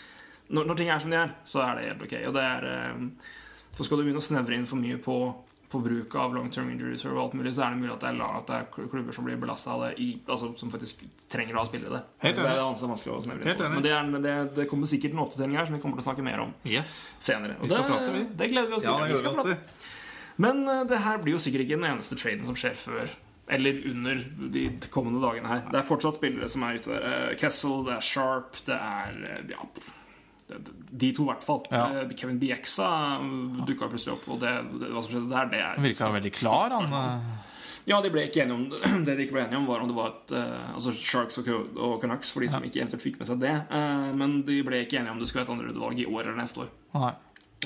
når, 0.52 0.66
når 0.70 0.76
ting 0.82 0.90
er 0.94 1.00
som 1.00 1.10
de 1.14 1.18
er, 1.18 1.32
så 1.48 1.64
er 1.66 1.80
det 1.80 1.88
helt 1.90 2.04
ok. 2.06 2.14
Og 2.28 2.36
det 2.36 2.44
er 2.44 2.68
eh, 2.74 3.08
Så 3.78 3.88
skal 3.88 3.98
du 3.98 4.04
begynne 4.06 4.22
å 4.22 4.28
snevre 4.28 4.54
inn 4.60 4.68
for 4.70 4.78
mye 4.78 4.98
på, 5.02 5.16
på 5.72 5.80
bruk 5.82 6.14
av 6.20 6.34
long 6.36 6.50
term 6.52 6.70
injuries 6.74 7.06
og 7.08 7.18
alt 7.24 7.34
mulig, 7.40 7.54
så 7.56 7.64
er 7.64 7.74
det 7.74 7.80
mulig 7.82 7.94
at 7.96 8.02
det 8.04 8.10
er, 8.12 8.22
at 8.38 8.50
det 8.52 8.58
er 8.60 8.90
klubber 8.92 9.16
som 9.16 9.24
blir 9.26 9.38
belasta 9.40 9.72
av 9.72 9.86
det, 9.88 9.92
i, 10.04 10.10
altså, 10.28 10.50
som 10.60 10.70
faktisk 10.74 11.06
trenger 11.32 11.56
å 11.56 11.62
ha 11.64 11.70
spillere. 11.72 12.02
Helt 12.20 12.36
det 12.36 12.44
Helt 12.44 12.44
enig. 12.44 12.50
det 12.52 12.84
er 12.84 12.92
vanskelig 12.92 13.16
å 13.16 13.22
snevre 13.24 13.42
inn 13.42 13.48
Helt 13.48 13.62
på. 13.64 13.70
enig. 13.70 13.80
Men 13.80 13.86
det, 13.88 13.94
er, 13.96 14.12
det, 14.28 14.36
det 14.60 14.68
kommer 14.70 14.92
sikkert 14.92 15.16
en 15.16 15.24
oppdatering 15.24 15.56
her 15.58 15.66
som 15.72 15.78
vi 15.78 15.82
kommer 15.82 15.98
til 15.98 16.04
å 16.04 16.10
snakke 16.12 16.28
mer 16.28 16.44
om 16.44 16.52
Yes. 16.68 16.92
senere. 17.24 17.56
Og 17.64 17.72
skal 17.72 17.88
det, 17.88 17.96
prate, 17.96 18.12
vi. 18.20 18.26
det 18.44 18.52
gleder 18.52 18.70
vi 18.70 18.78
oss 18.78 18.86
Ja, 18.86 18.98
til. 19.00 19.08
det 19.08 19.16
Vi 19.16 19.24
skal 19.24 19.32
gjør 19.32 19.48
vi 19.48 19.56
prate. 19.56 19.90
Men 20.42 20.64
eh, 20.68 20.86
det 20.90 21.02
her 21.06 21.22
blir 21.22 21.38
jo 21.38 21.44
sikkert 21.44 21.66
ikke 21.66 21.78
den 21.80 21.90
eneste 21.92 22.18
traden 22.20 22.48
som 22.50 22.58
skjer 22.58 22.78
før 22.78 23.20
eller 23.52 23.82
under 23.90 24.20
de 24.54 24.62
kommende 24.94 25.20
dagene 25.20 25.50
her. 25.50 25.66
Det 25.68 25.80
er 25.82 25.84
fortsatt 25.88 26.16
spillere 26.16 26.48
som 26.52 26.64
er 26.64 26.78
ute 26.80 26.92
der. 26.94 27.08
Eh, 27.10 27.34
Kessel, 27.40 27.82
det 27.88 27.98
er 27.98 28.06
Sharp, 28.08 28.62
det 28.68 28.78
er 28.78 29.18
eh, 29.28 29.52
ja, 29.52 29.66
De 31.02 31.10
to, 31.16 31.26
i 31.26 31.30
hvert 31.32 31.44
fall. 31.44 31.62
Ja. 31.72 32.06
Kevin 32.16 32.40
Bieksa 32.40 32.88
dukka 33.68 33.90
plutselig 33.92 34.16
opp, 34.18 34.28
og 34.32 34.42
det, 34.44 34.54
det, 34.80 34.92
hva 34.92 35.04
som 35.04 35.14
skjedde 35.14 35.32
der, 35.32 35.50
det 35.52 35.62
er 35.64 35.80
Han 35.80 35.88
virka 35.88 36.12
veldig 36.16 36.34
klar, 36.38 36.76
han. 36.78 37.26
Ja, 37.90 37.98
de 38.04 38.12
ble 38.14 38.28
ikke 38.28 38.44
enige 38.44 38.56
om 38.56 38.66
Det 39.08 39.16
de 39.18 39.24
ikke 39.26 39.34
ble 39.40 39.46
enige 39.48 39.58
om, 39.58 39.64
var 39.66 39.82
om 39.82 39.90
det 39.90 39.96
var 39.98 40.12
et 40.12 40.34
Altså 40.38 40.94
Sharks 40.94 41.40
og, 41.42 41.50
og 41.76 41.96
Canucks, 42.04 42.30
for 42.32 42.46
de 42.46 42.52
som 42.52 42.68
ikke 42.68 42.84
eventuelt 42.84 43.04
fikk 43.04 43.18
med 43.20 43.32
seg 43.32 43.42
det. 43.42 43.56
Men 44.22 44.40
de 44.48 44.62
ble 44.68 44.84
ikke 44.86 45.02
enige 45.02 45.16
om 45.16 45.20
det 45.20 45.32
skulle 45.32 45.44
være 45.44 45.50
et 45.50 45.56
andrerundevalg 45.58 46.04
i 46.04 46.08
år 46.08 46.24
eller 46.28 46.40
neste 46.40 46.64
år. 46.68 46.72
Nei. 47.00 47.14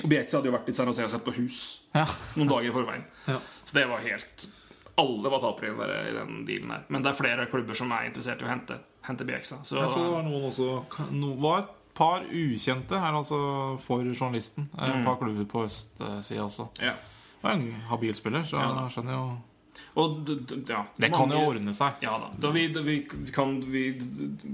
Og 0.04 0.10
hadde 0.36 0.50
jo 0.50 0.52
vært 0.52 0.68
i 0.68 0.72
San 0.76 0.86
Jose 0.90 1.04
og 1.04 1.10
sett 1.10 1.24
på 1.24 1.32
hus 1.38 1.58
Ja. 1.94 2.04
noen 2.36 2.48
dager 2.48 2.68
i 2.68 2.72
forveien. 2.74 3.04
Ja. 3.28 3.38
Så 3.64 3.74
det 3.78 3.86
var 3.88 3.98
helt 4.04 4.46
Alle 4.98 5.28
var 5.30 5.40
tapere 5.40 5.72
i 5.72 5.76
den 5.76 6.06
i 6.08 6.12
den 6.18 6.44
dealen 6.46 6.70
her. 6.70 6.84
Men 6.88 7.02
det 7.02 7.10
er 7.10 7.16
flere 7.18 7.46
klubber 7.52 7.74
som 7.76 7.90
er 7.92 8.06
interessert 8.08 8.40
i 8.40 8.44
å 8.44 8.48
hente, 8.48 8.78
hente 9.04 9.24
Bieksa. 9.28 9.58
Så, 9.64 9.76
Jeg 9.80 9.88
så 9.92 10.04
det 10.04 10.12
var 10.12 10.22
noen 10.22 10.46
også 10.48 11.10
no, 11.12 11.34
var 11.36 11.58
et 11.64 11.72
par 11.94 12.20
ukjente 12.24 12.98
her 13.00 13.12
altså 13.12 13.78
for 13.80 14.00
journalisten. 14.04 14.68
Eh, 14.78 14.88
Et 14.98 15.04
par 15.04 15.16
klubber 15.16 15.44
på 15.44 15.64
østsida 15.64 16.44
også. 16.44 16.68
ja. 16.80 16.92
Det 17.36 17.42
var 17.42 17.52
en 17.52 17.72
habil 17.90 18.14
spiller, 18.14 18.42
så 18.42 18.56
Ja 18.58 18.88
skjønner 18.88 19.12
jo 19.12 19.38
Og 19.96 20.28
ja, 20.68 20.82
Det 20.96 21.08
kan 21.12 21.30
jo 21.32 21.38
ordne 21.48 21.72
seg. 21.76 22.02
Ja 22.04 22.18
da. 22.20 22.28
da 22.36 22.50
vi, 22.52 22.66
da 22.68 22.82
vi, 22.84 22.98
kan, 23.32 23.54
vi 23.64 23.86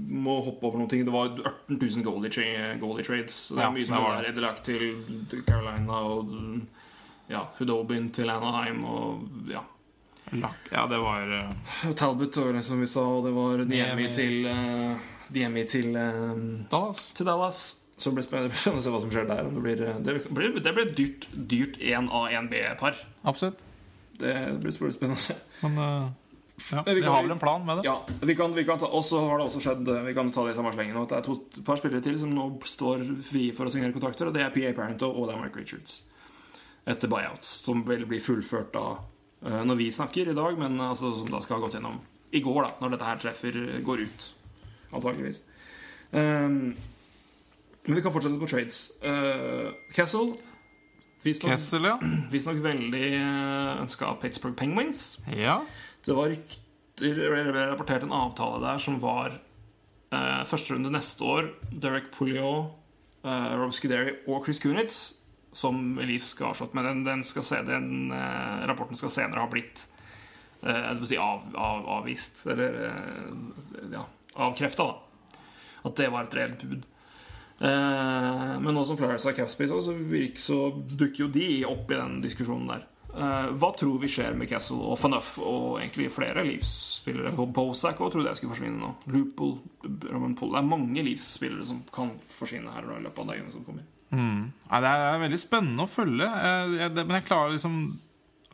må 0.07 0.37
hoppe 0.45 0.69
over 0.69 0.79
noen 0.79 0.91
ting. 0.91 1.03
Det 1.03 1.11
var 1.11 1.33
18 1.35 1.81
000 1.81 2.05
goalie, 2.05 2.31
tra 2.31 2.69
goalie 2.79 3.03
trades. 3.03 3.35
Så 3.49 3.57
det 3.57 3.65
er 3.65 3.67
Ja, 3.67 3.73
mye 3.75 3.89
som 3.89 4.07
er. 4.07 4.29
Edelak 4.31 4.63
til 4.63 5.43
Carolina 5.43 5.99
og 6.07 6.31
ja, 7.27 7.43
Hudobin 7.57 8.07
til 8.15 8.31
Anaheim 8.31 8.83
og 8.87 9.51
ja. 9.51 9.65
Lack. 10.33 10.71
Ja, 10.71 10.87
det 10.87 10.97
var 10.97 11.27
uh... 11.29 11.91
Talbot 11.99 12.39
som 12.63 12.79
vi 12.81 12.87
sa, 12.87 13.03
og 13.03 13.27
det 13.27 13.33
var 13.35 13.65
Niemi 13.69 14.07
til 14.15 14.47
uh, 14.47 14.95
Niemi 15.35 15.65
til 15.69 15.91
uh, 15.93 16.39
Dallas. 16.71 17.11
til 17.13 17.27
Dallas. 17.27 17.59
Så 17.97 18.09
det 18.09 18.15
blir 18.15 18.25
spennende 18.25 18.55
spennende 18.63 18.81
å 18.81 18.85
se 18.87 18.95
hva 18.95 19.03
som 19.03 19.11
skjer 19.13 19.27
der. 19.29 19.51
Det, 19.51 19.61
blir, 19.67 19.83
det, 20.07 20.17
blir, 20.31 20.57
det 20.63 20.73
blir 20.79 20.95
dyrt, 20.97 21.29
dyrt 21.51 21.77
1A, 21.77 22.23
1B-par. 22.39 23.03
Absolutt. 23.27 23.67
Det 24.19 24.33
blir 24.61 24.71
spennende 24.75 25.17
å 25.17 25.21
se. 25.23 25.35
Men 25.63 25.77
eh, 25.81 26.09
ja, 26.71 26.83
vi 26.85 27.01
kan- 27.01 27.09
har 27.15 27.23
vel 27.25 27.31
en 27.35 27.39
plan 27.41 27.65
med 27.65 27.77
det. 27.79 27.85
Ja, 27.87 27.95
vi 28.21 28.35
kan, 28.35 28.53
vi 28.53 28.63
kan 28.67 28.79
ta, 28.79 28.87
også 28.87 29.23
har 29.27 29.39
det 29.41 29.47
også 29.47 29.61
skjedd 29.65 29.89
Vi 30.05 30.13
kan 30.13 30.31
ta 30.31 30.45
det 30.45 30.53
i 30.53 30.57
samme 30.59 30.71
slengen 30.75 30.99
at 31.01 31.09
det 31.09 31.17
er 31.17 31.25
to 31.25 31.33
et 31.41 31.63
par 31.65 31.79
spillere 31.81 32.03
til 32.05 32.19
som 32.21 32.29
nå 32.35 32.45
står 32.69 33.03
frie 33.25 33.55
for 33.57 33.65
å 33.65 33.73
signere 33.73 33.95
kontrakter, 33.95 34.29
og 34.29 34.33
det 34.37 34.45
er 34.45 34.53
PA 34.53 34.73
Parento 34.77 35.09
og 35.09 35.27
det 35.27 35.35
er 35.35 35.41
Mike 35.41 35.59
Richards. 35.63 36.03
Etter 36.85 37.07
buyouts, 37.11 37.47
som 37.65 37.83
vil 37.87 38.05
bli 38.05 38.19
fullført 38.19 38.73
da 38.75 38.85
eh, 39.45 39.63
når 39.65 39.75
vi 39.81 39.89
snakker 39.91 40.29
i 40.29 40.37
dag, 40.37 40.57
men 40.59 40.77
altså, 40.83 41.13
som 41.17 41.29
da 41.31 41.41
skal 41.41 41.57
ha 41.59 41.65
gått 41.65 41.79
gjennom 41.79 41.99
i 42.33 42.41
går, 42.41 42.63
da, 42.65 42.71
når 42.81 42.95
dette 42.95 43.09
her 43.09 43.19
treffer 43.21 43.59
går 43.85 44.05
ut. 44.07 44.29
Antakeligvis. 44.93 45.43
Um, 46.13 46.73
men 47.85 47.97
vi 47.97 48.01
kan 48.01 48.13
fortsette 48.13 48.39
på 48.41 48.47
trades. 48.49 48.79
Uh, 49.05 49.69
Castle 49.93 50.33
Visstnok 51.23 51.53
Kessel, 51.53 51.87
ja. 51.87 51.97
visstnok 52.31 52.59
veldig 52.63 53.07
ønska 53.83 54.11
av 54.11 54.19
Pittsburgh 54.21 54.57
Penguins. 54.59 55.21
ja. 55.37 55.61
Det 56.03 56.11
var 56.11 56.33
rapportert 56.99 58.03
en 58.03 58.11
avtale 58.11 58.59
der 58.59 58.81
som 58.83 58.99
var 59.01 59.37
eh, 60.13 60.43
første 60.45 60.75
runde 60.75 60.91
neste 60.91 61.23
år. 61.23 61.49
Derek 61.71 62.11
Pouliot, 62.11 62.73
eh, 63.23 63.53
Rob 63.57 63.73
Scuderi 63.73 64.17
og 64.27 64.45
Chris 64.45 64.59
Kunitz, 64.59 64.97
som 65.53 65.97
Leaf 66.01 66.27
skal 66.27 66.51
ha 66.51 66.53
slått. 66.53 66.73
med. 66.73 66.85
den, 66.85 67.03
den, 67.03 67.23
skal 67.23 67.43
se, 67.43 67.61
den 67.63 68.11
eh, 68.11 68.67
rapporten 68.67 68.99
skal 68.99 69.13
senere 69.13 69.45
ha 69.45 69.49
blitt 69.49 69.87
eh, 70.61 71.03
si 71.05 71.17
av, 71.17 71.47
av, 71.55 71.87
avvist. 71.99 72.45
Eller 72.47 72.79
eh, 72.89 73.91
ja, 73.93 74.05
avkrefta, 74.33 74.83
da. 74.83 75.39
At 75.83 75.95
det 75.99 76.11
var 76.11 76.27
et 76.27 76.35
reelt 76.35 76.63
bud. 76.63 76.85
Eh, 77.59 78.55
men 78.59 78.73
nå 78.75 78.83
som 78.87 78.97
Flyers 78.99 79.25
har 79.29 79.35
capspace, 79.37 79.81
så, 79.85 79.93
så 80.41 80.57
dukker 80.97 81.25
jo 81.25 81.29
de 81.31 81.47
opp 81.69 81.91
i 81.93 81.99
den 81.99 82.17
diskusjonen 82.23 82.67
der. 82.73 82.87
Eh, 83.13 83.49
hva 83.61 83.69
tror 83.77 83.99
vi 84.01 84.09
skjer 84.09 84.33
med 84.37 84.49
Castle 84.49 84.79
og 84.89 84.97
Fanuff 84.97 85.35
og 85.37 85.77
egentlig 85.83 86.07
flere 86.15 86.43
Leafs-spillere? 86.47 87.35
Og 87.37 87.51
Bozak 87.53 88.01
òg 88.01 88.09
trodde 88.15 88.31
jeg 88.31 88.41
skulle 88.41 88.55
forsvinne 88.55 88.81
nå. 88.81 88.89
Loople, 89.13 89.59
Roman 90.09 90.33
Poll. 90.39 90.55
Det 90.55 90.63
er 90.63 90.71
mange 90.71 91.05
Leafs-spillere 91.05 91.67
som 91.69 91.83
kan 91.93 92.15
forsvinne 92.25 92.73
her 92.73 92.89
i 92.97 93.03
løpet 93.05 93.21
av 93.21 93.29
dagene 93.33 93.53
som 93.53 93.65
kommer. 93.67 93.85
Nei, 94.13 94.79
det 94.83 94.89
er 94.93 95.21
veldig 95.23 95.39
spennende 95.41 95.85
å 95.87 95.89
følge. 95.89 96.25
Eh, 96.27 96.89
Men 96.99 97.15
jeg 97.19 97.29
klarer 97.29 97.55
liksom 97.55 97.79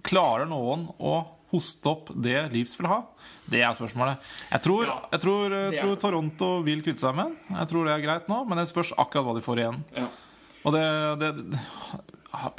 Klarer 0.07 0.47
noen 0.47 0.85
å 1.03 1.17
hoste 1.51 1.89
opp 1.89 2.09
det 2.15 2.51
Leafs 2.53 2.75
vil 2.79 2.87
ha? 2.91 3.01
Det 3.49 3.61
er 3.65 3.73
spørsmålet. 3.73 4.17
Jeg 4.51 4.61
tror, 4.61 4.85
Ja, 4.85 4.97
jeg 5.11 5.21
tror, 5.23 5.49
jeg 5.55 5.73
er 5.73 5.81
tror. 5.81 5.95
Toronto 6.03 6.49
vil 6.67 6.81
kvitte 6.85 6.99
seg 7.01 7.15
med 7.17 7.25
den. 7.31 7.57
Jeg 7.57 7.67
tror 7.71 7.85
det 7.89 7.93
er 7.95 8.03
greit 8.05 8.27
nå, 8.29 8.43
men 8.47 8.57
det 8.61 8.67
spørs 8.69 8.93
akkurat 8.97 9.25
hva 9.25 9.35
de 9.39 9.41
får 9.45 9.57
igjen. 9.63 9.79
Ja. 9.97 10.07
Og 10.65 10.73
det, 10.75 10.85
det 11.23 11.59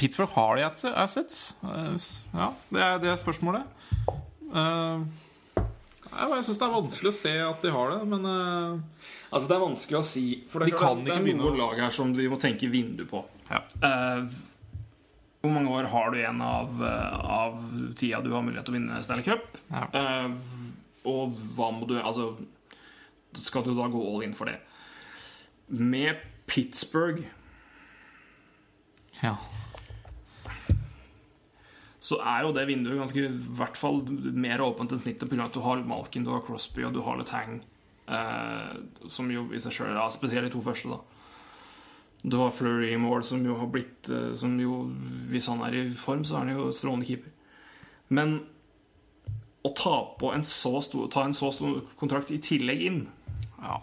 Pittsburgh 0.00 0.32
har 0.34 0.56
de 0.58 0.64
assets. 0.98 1.54
Eh, 1.62 1.96
Ja, 2.34 2.50
det 2.72 2.82
er, 2.82 2.98
det 2.98 3.10
er 3.12 3.20
spørsmålet. 3.20 3.62
Eh, 4.50 5.04
Jeg 6.10 6.42
syns 6.44 6.58
det 6.58 6.66
er 6.66 6.74
vanskelig 6.74 7.10
å 7.12 7.14
se 7.14 7.34
at 7.46 7.62
de 7.62 7.70
har 7.70 7.90
det, 7.94 8.00
men 8.10 8.24
eh, 8.26 9.06
Altså 9.30 9.46
Det 9.46 9.54
er 9.54 9.62
vanskelig 9.62 9.98
å 10.00 10.02
si. 10.06 10.24
For 10.50 10.58
det 10.64 10.72
De 10.72 10.78
kan 10.80 11.04
det 11.04 11.12
ikke 11.14 11.22
er 11.22 11.36
noen 11.38 11.54
å- 11.54 11.58
lag 11.68 11.78
her 11.84 11.90
som 11.94 12.10
de 12.12 12.26
må 12.28 12.38
tenke 12.42 12.66
vindu 12.70 13.04
på. 13.06 13.22
ja. 13.50 13.60
Eh, 13.82 14.24
hvor 15.40 15.52
mange 15.54 15.72
år 15.72 15.88
har 15.88 16.10
du 16.12 16.18
igjen 16.18 16.40
av, 16.44 16.82
eh, 16.84 17.20
av 17.32 17.60
tida 17.96 18.20
du 18.20 18.32
har 18.34 18.44
mulighet 18.44 18.66
til 18.68 18.74
å 18.74 18.76
vinne 18.76 19.02
Stanley 19.04 19.24
Cup? 19.24 19.56
Ja. 19.72 19.86
Uh, 19.94 20.34
og 21.08 21.38
hva 21.56 21.70
må 21.72 21.86
du 21.88 21.94
Altså, 21.96 22.34
skal 23.40 23.64
du 23.64 23.72
da 23.72 23.86
gå 23.88 24.00
all 24.04 24.26
in 24.26 24.36
for 24.36 24.50
det? 24.50 24.58
Med 25.72 26.20
Pittsburgh 26.50 27.22
ja. 29.22 29.32
så 32.00 32.18
er 32.24 32.44
jo 32.44 32.52
det 32.56 32.66
vinduet 32.68 32.98
ganske 32.98 33.24
i 33.24 33.56
hvert 33.60 33.76
fall 33.76 34.00
mer 34.08 34.64
åpent 34.64 34.92
enn 34.92 35.02
snittet 35.02 35.28
pga. 35.30 35.44
at 35.44 35.56
du 35.56 35.60
har 35.64 35.84
Malkin, 35.84 36.24
du 36.24 36.32
har 36.32 36.44
Crosby 36.44 36.84
og 36.88 36.96
du 36.96 37.00
har 37.06 37.16
Letang. 37.20 37.60
uh, 38.10 38.76
som 39.08 39.30
jo 39.30 39.46
i 39.54 39.60
seg 39.62 39.72
sjøl 39.72 39.96
er 39.96 40.12
spesielt 40.12 40.48
de 40.48 40.52
to 40.52 40.60
første, 40.64 40.90
da. 40.90 41.19
Du 42.22 42.36
har 42.36 42.50
Flurry 42.52 42.90
i 42.92 42.98
mål, 43.00 43.22
som 43.24 43.44
jo 43.46 43.54
har 43.56 43.68
blitt 43.72 44.10
eh, 44.12 44.34
Som 44.36 44.58
jo, 44.60 44.82
hvis 45.30 45.46
han 45.48 45.62
er 45.64 45.76
i 45.78 45.84
form, 45.96 46.20
så 46.24 46.36
er 46.36 46.44
han 46.44 46.56
jo 46.58 46.66
strålende 46.76 47.06
keeper. 47.08 47.30
Men 48.12 48.34
å 49.64 49.70
ta 49.76 49.94
på 50.20 50.32
en 50.34 50.44
så 50.44 50.74
stor 50.84 51.08
Ta 51.12 51.24
en 51.24 51.34
så 51.36 51.50
stor 51.52 51.80
kontrakt 52.00 52.30
i 52.32 52.38
tillegg 52.44 52.82
inn, 52.90 53.00
ja. 53.60 53.78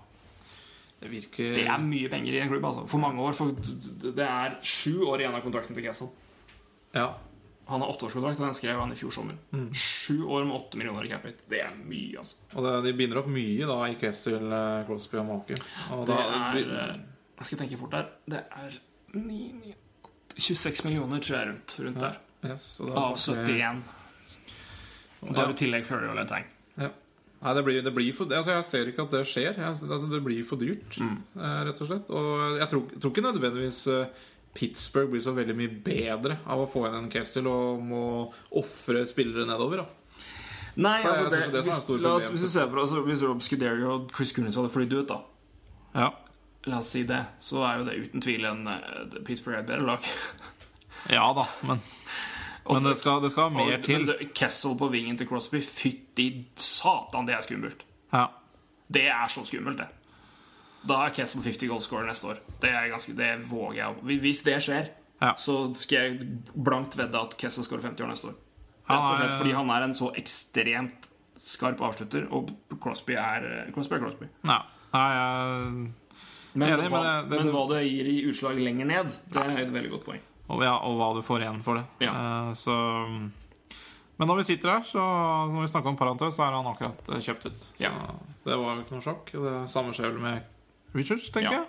Det 0.98 1.12
virker 1.12 1.52
det 1.54 1.68
er 1.70 1.82
mye 1.82 2.10
penger 2.10 2.34
i 2.34 2.40
en 2.42 2.50
klubb. 2.50 2.64
Altså. 2.66 2.88
For 2.90 2.98
mange 2.98 3.22
år. 3.22 3.36
For 3.38 3.52
det 4.18 4.26
er 4.26 4.56
sju 4.66 5.04
år 5.06 5.22
igjen 5.22 5.36
av 5.38 5.44
kontrakten 5.46 5.78
til 5.78 5.86
Castle. 5.86 6.08
Ja. 6.98 7.12
Han 7.68 7.84
har 7.84 7.92
åtteårskontrakt, 7.92 8.40
og 8.42 8.48
den 8.48 8.56
skrev 8.58 8.80
han 8.82 8.94
i 8.96 8.98
fjor 8.98 9.14
sommer. 9.14 9.38
Mm. 9.54 9.68
Sju 9.78 10.24
år 10.26 10.48
med 10.50 10.56
åtte 10.58 10.80
millioner 10.80 11.06
i 11.06 11.12
Capit. 11.12 11.44
Det 11.52 11.60
er 11.62 11.76
mye, 11.78 12.18
altså. 12.24 12.40
Og 12.56 12.66
det, 12.66 12.74
de 12.88 12.94
binder 12.98 13.20
opp 13.22 13.30
mye 13.30 13.68
da 13.70 13.78
i 13.92 13.98
Kessel, 14.02 14.48
eh, 14.50 14.80
Crosby 14.90 15.20
og 15.22 15.28
Malkin. 15.30 15.62
Og 15.94 16.02
Det 16.10 16.16
da- 16.18 16.42
er 16.56 16.74
eh, 16.82 16.98
Jeg 17.38 17.46
skal 17.50 17.60
tenke 17.62 17.78
fort 17.80 17.92
der. 17.94 18.08
Det 18.30 18.40
er 18.52 18.78
9, 19.14 19.40
9, 19.62 19.74
26 20.38 20.86
millioner, 20.88 21.20
tror 21.24 21.38
jeg, 21.40 21.48
rundt, 21.52 21.76
rundt 21.86 22.00
der. 22.02 22.18
yes, 22.46 22.66
Av 22.82 23.18
71. 23.18 23.84
Og 25.26 25.34
da 25.34 25.42
har 25.42 25.50
du 25.52 25.56
i 25.56 25.60
tillegg 25.66 25.86
Flurry 25.88 26.10
og 26.12 26.18
Letang. 26.20 26.46
Ja. 26.78 26.90
Nei, 27.42 27.54
det 27.54 27.64
blir, 27.66 27.82
det 27.86 27.94
blir 27.94 28.14
for 28.18 28.26
altså 28.34 28.56
Jeg 28.56 28.66
ser 28.66 28.90
ikke 28.92 29.04
at 29.06 29.12
det 29.14 29.22
skjer. 29.30 29.52
Jeg, 29.58 29.66
altså 29.86 30.10
det 30.10 30.24
blir 30.26 30.44
for 30.46 30.58
dyrt, 30.62 30.98
Mm. 30.98 31.18
eh, 31.38 31.60
rett 31.70 31.82
og 31.82 31.88
slett. 31.90 32.10
Og 32.10 32.58
jeg 32.60 32.70
tror, 32.70 32.88
tror 33.00 33.12
ikke 33.14 33.26
nødvendigvis 33.28 33.82
eh, 33.94 34.08
Pittsburgh 34.58 35.12
blir 35.12 35.22
så 35.22 35.34
veldig 35.38 35.56
mye 35.58 35.70
bedre 35.86 36.40
av 36.50 36.64
å 36.64 36.70
få 36.70 36.88
inn 36.88 36.96
en 37.04 37.10
Kessel 37.14 37.46
og 37.50 37.82
må 37.86 38.04
ofre 38.58 39.06
spillere 39.10 39.46
nedover. 39.46 39.84
da 39.84 39.88
Nei, 40.78 41.02
For 41.02 41.10
altså 41.14 41.30
det, 41.30 41.52
det 41.54 41.60
er 41.62 41.66
hvis, 41.66 42.02
la 42.02 42.16
oss, 42.18 42.28
hvis 42.30 42.42
du 42.46 42.50
ser 42.54 42.68
for 42.70 42.78
oss 42.84 42.92
Hvis 43.08 43.22
Rob 43.26 43.40
Scuderi 43.42 43.82
og 43.90 44.12
Chris 44.14 44.30
Coonies 44.34 44.56
hadde 44.60 44.70
flydd 44.70 44.94
ut, 44.94 45.08
da 45.10 45.22
Ja, 45.98 46.10
La 46.66 46.78
oss 46.80 46.90
si 46.92 47.04
det. 47.08 47.22
Så 47.40 47.62
er 47.64 47.78
jo 47.80 47.86
det 47.88 47.96
uten 48.08 48.22
tvil 48.22 48.46
en 48.46 48.68
eh, 48.68 49.20
Pittsburgh 49.24 49.58
er 49.58 49.62
et 49.64 49.68
bedre 49.70 49.86
lag. 49.88 50.00
ja 51.18 51.28
da, 51.38 51.46
men, 51.68 51.80
men 52.68 52.84
det, 52.84 52.98
skal, 53.00 53.22
det 53.24 53.32
skal 53.32 53.52
mer 53.56 53.78
Og- 53.78 53.86
til. 53.86 54.10
Kessel 54.36 54.76
på 54.78 54.90
vingen 54.92 55.18
til 55.18 55.28
Crosby, 55.30 55.62
fytti 55.64 56.30
satan, 56.60 57.26
det 57.30 57.36
er 57.38 57.46
skummelt. 57.46 57.86
Ja. 58.14 58.26
Det 58.88 59.06
er 59.12 59.28
så 59.32 59.44
skummelt, 59.48 59.78
det. 59.80 59.88
Da 60.88 61.02
er 61.06 61.14
Kessel 61.16 61.42
50 61.44 61.68
goalscorer 61.68 62.08
neste 62.08 62.28
år. 62.34 62.38
Det, 62.62 62.70
er 62.72 62.88
ganske, 62.92 63.14
det 63.18 63.32
våger 63.50 63.80
jeg 63.82 64.20
Hvis 64.24 64.44
det 64.46 64.58
skjer, 64.64 64.90
Ja. 65.22 65.32
så 65.36 65.74
skal 65.76 65.98
jeg 65.98 66.28
blankt 66.54 66.96
vedde 67.00 67.18
at 67.20 67.34
Kessel 67.42 67.66
scorer 67.66 67.82
50 67.88 68.04
år 68.06 68.12
neste 68.12 68.28
år. 68.30 68.36
Rett 68.88 69.04
og 69.04 69.18
slett 69.20 69.34
fordi 69.40 69.52
han 69.58 69.70
er 69.74 69.84
en 69.88 69.96
så 69.98 70.12
ekstremt 70.16 71.10
skarp 71.38 71.82
avslutter, 71.84 72.28
og 72.32 72.52
Crosby 72.84 73.16
er 73.20 73.68
Crosby. 73.76 73.96
Er 73.98 74.04
Crosby. 74.06 74.28
Ja. 74.48 74.60
nei 74.94 75.08
jeg 75.18 75.90
Men, 76.58 76.72
Enig, 76.74 76.88
men 76.88 76.92
hva, 76.92 77.02
det- 77.06 77.30
det- 77.30 77.40
men 77.46 77.54
hva 77.54 77.64
det 77.70 77.82
gir 77.86 78.08
i 78.10 78.16
utslag 78.32 78.58
lenger 78.60 78.88
ned, 78.90 79.12
det 79.34 79.42
er 79.44 79.58
et 79.62 79.70
veldig 79.74 79.92
godt 79.94 80.06
poeng. 80.08 80.22
og, 80.50 80.64
ja, 80.64 80.74
og 80.88 80.96
hva 80.98 81.10
du 81.16 81.22
får 81.28 81.44
igjen 81.44 81.60
for 81.64 81.76
det. 81.78 81.84
Ja. 82.08 82.14
Uh, 82.48 82.54
så 82.58 82.74
Men 84.18 84.28
når 84.32 84.38
vi 84.40 84.44
sitter 84.48 84.70
her, 84.72 84.82
så 84.82 84.98
når 84.98 85.62
vi 85.62 85.68
snakker 85.70 85.92
om 85.92 85.98
Parantø, 86.00 86.32
så 86.34 86.48
er 86.48 86.56
han 86.58 86.66
akkurat 86.66 87.10
eh, 87.14 87.20
kjøpt 87.22 87.46
ut. 87.46 87.60
Så 87.60 87.84
Ja. 87.84 87.92
det 88.44 88.56
var 88.58 88.76
jo 88.76 88.82
ikke 88.82 88.96
noe 88.98 89.06
sjokk. 89.06 89.30
Det 89.32 89.70
samme 89.70 89.94
skjer 89.94 90.10
vel 90.10 90.20
med 90.24 90.42
Richards, 90.96 91.30
tenker 91.30 91.52
Ja. 91.52 91.60
jeg. 91.60 91.68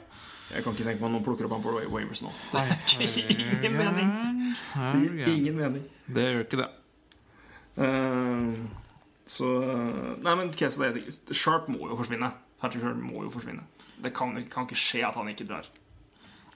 Jeg 0.55 0.65
kan 0.65 0.73
ikke 0.73 0.85
tenke 0.87 1.01
meg 1.03 1.11
at 1.11 1.13
noen 1.13 1.25
plukker 1.27 1.45
opp 1.45 1.53
han 1.53 1.63
på 1.63 1.91
Wavers 1.93 2.23
nå. 2.23 2.31
Det 2.53 3.09
gir 3.13 3.29
Ingen 3.61 3.77
mening. 3.77 4.57
Det 4.75 5.27
gir 5.27 5.35
ingen 5.37 5.57
mening. 5.59 5.85
Det 6.09 6.25
gjør 6.25 6.45
ikke 6.47 6.63
det. 6.63 6.69
Eh, 7.77 8.55
så 9.29 9.49
Nei, 10.25 10.35
men 10.35 10.51
Kessel 10.57 10.89
er 10.89 10.97
det- 10.99 11.37
Sharp 11.37 11.69
må 11.69 11.89
jo 11.91 11.97
forsvinne. 12.01 12.33
Patrick 12.61 12.83
Sharp 12.83 12.97
må 12.99 13.23
jo 13.23 13.31
forsvinne. 13.31 13.63
Det 14.03 14.13
kan, 14.15 14.35
kan 14.51 14.67
ikke 14.67 14.79
skje 14.79 15.05
at 15.09 15.15
han 15.21 15.29
ikke 15.31 15.47
drar. 15.47 15.67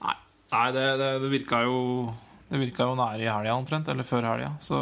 Nei, 0.03 0.15
Nei 0.51 0.67
det, 0.75 0.85
det, 0.99 1.09
det 1.23 1.29
virka 1.31 1.61
jo 1.63 2.13
Det 2.53 2.59
virka 2.59 2.85
jo 2.85 2.95
nære 2.99 3.23
i 3.23 3.29
helga 3.31 3.53
omtrent, 3.55 3.87
eller 3.89 4.03
før 4.05 4.27
helga. 4.27 4.51
Så 4.61 4.77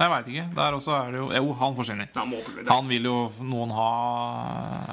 jeg 0.00 0.10
veit 0.10 0.30
ikke. 0.32 0.46
Der 0.56 0.72
også 0.78 0.94
er 0.96 1.12
det 1.12 1.20
jo 1.20 1.28
Jo, 1.36 1.52
han 1.60 1.76
forsvinner. 1.76 2.08
Han 2.16 2.32
forsvinne. 2.32 2.70
Han 2.72 2.88
vil 2.90 3.04
jo 3.10 3.18
noen 3.46 3.70
ha 3.76 3.90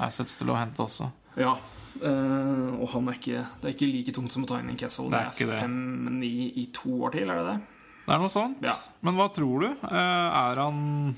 assets 0.06 0.36
til 0.38 0.52
å 0.52 0.58
hente 0.60 0.84
også. 0.84 1.08
Ja. 1.40 1.56
Uh, 1.98 2.76
og 2.78 2.92
han 2.92 3.08
er 3.10 3.16
ikke 3.18 3.40
Det 3.58 3.66
er 3.66 3.72
ikke 3.74 3.88
like 3.90 4.12
tungt 4.14 4.30
som 4.30 4.44
å 4.44 4.46
ta 4.46 4.60
inn 4.60 4.68
en 4.70 4.76
Kessel. 4.78 5.08
Det 5.10 5.18
Det 5.38 5.48
er 5.48 5.48
er 5.48 5.52
det. 5.54 5.60
fem-ni 5.64 6.34
i 6.62 6.66
to 6.72 6.92
år 7.08 7.10
til, 7.16 7.30
er 7.30 7.40
det 7.40 7.46
det? 7.48 7.56
Det 8.06 8.14
er 8.14 8.20
noe 8.22 8.30
sånt. 8.32 8.60
Ja. 8.62 8.76
Men 9.02 9.18
hva 9.18 9.26
tror 9.34 9.64
du? 9.64 9.66
Uh, 9.82 10.28
Er 10.52 10.60
han 10.62 11.16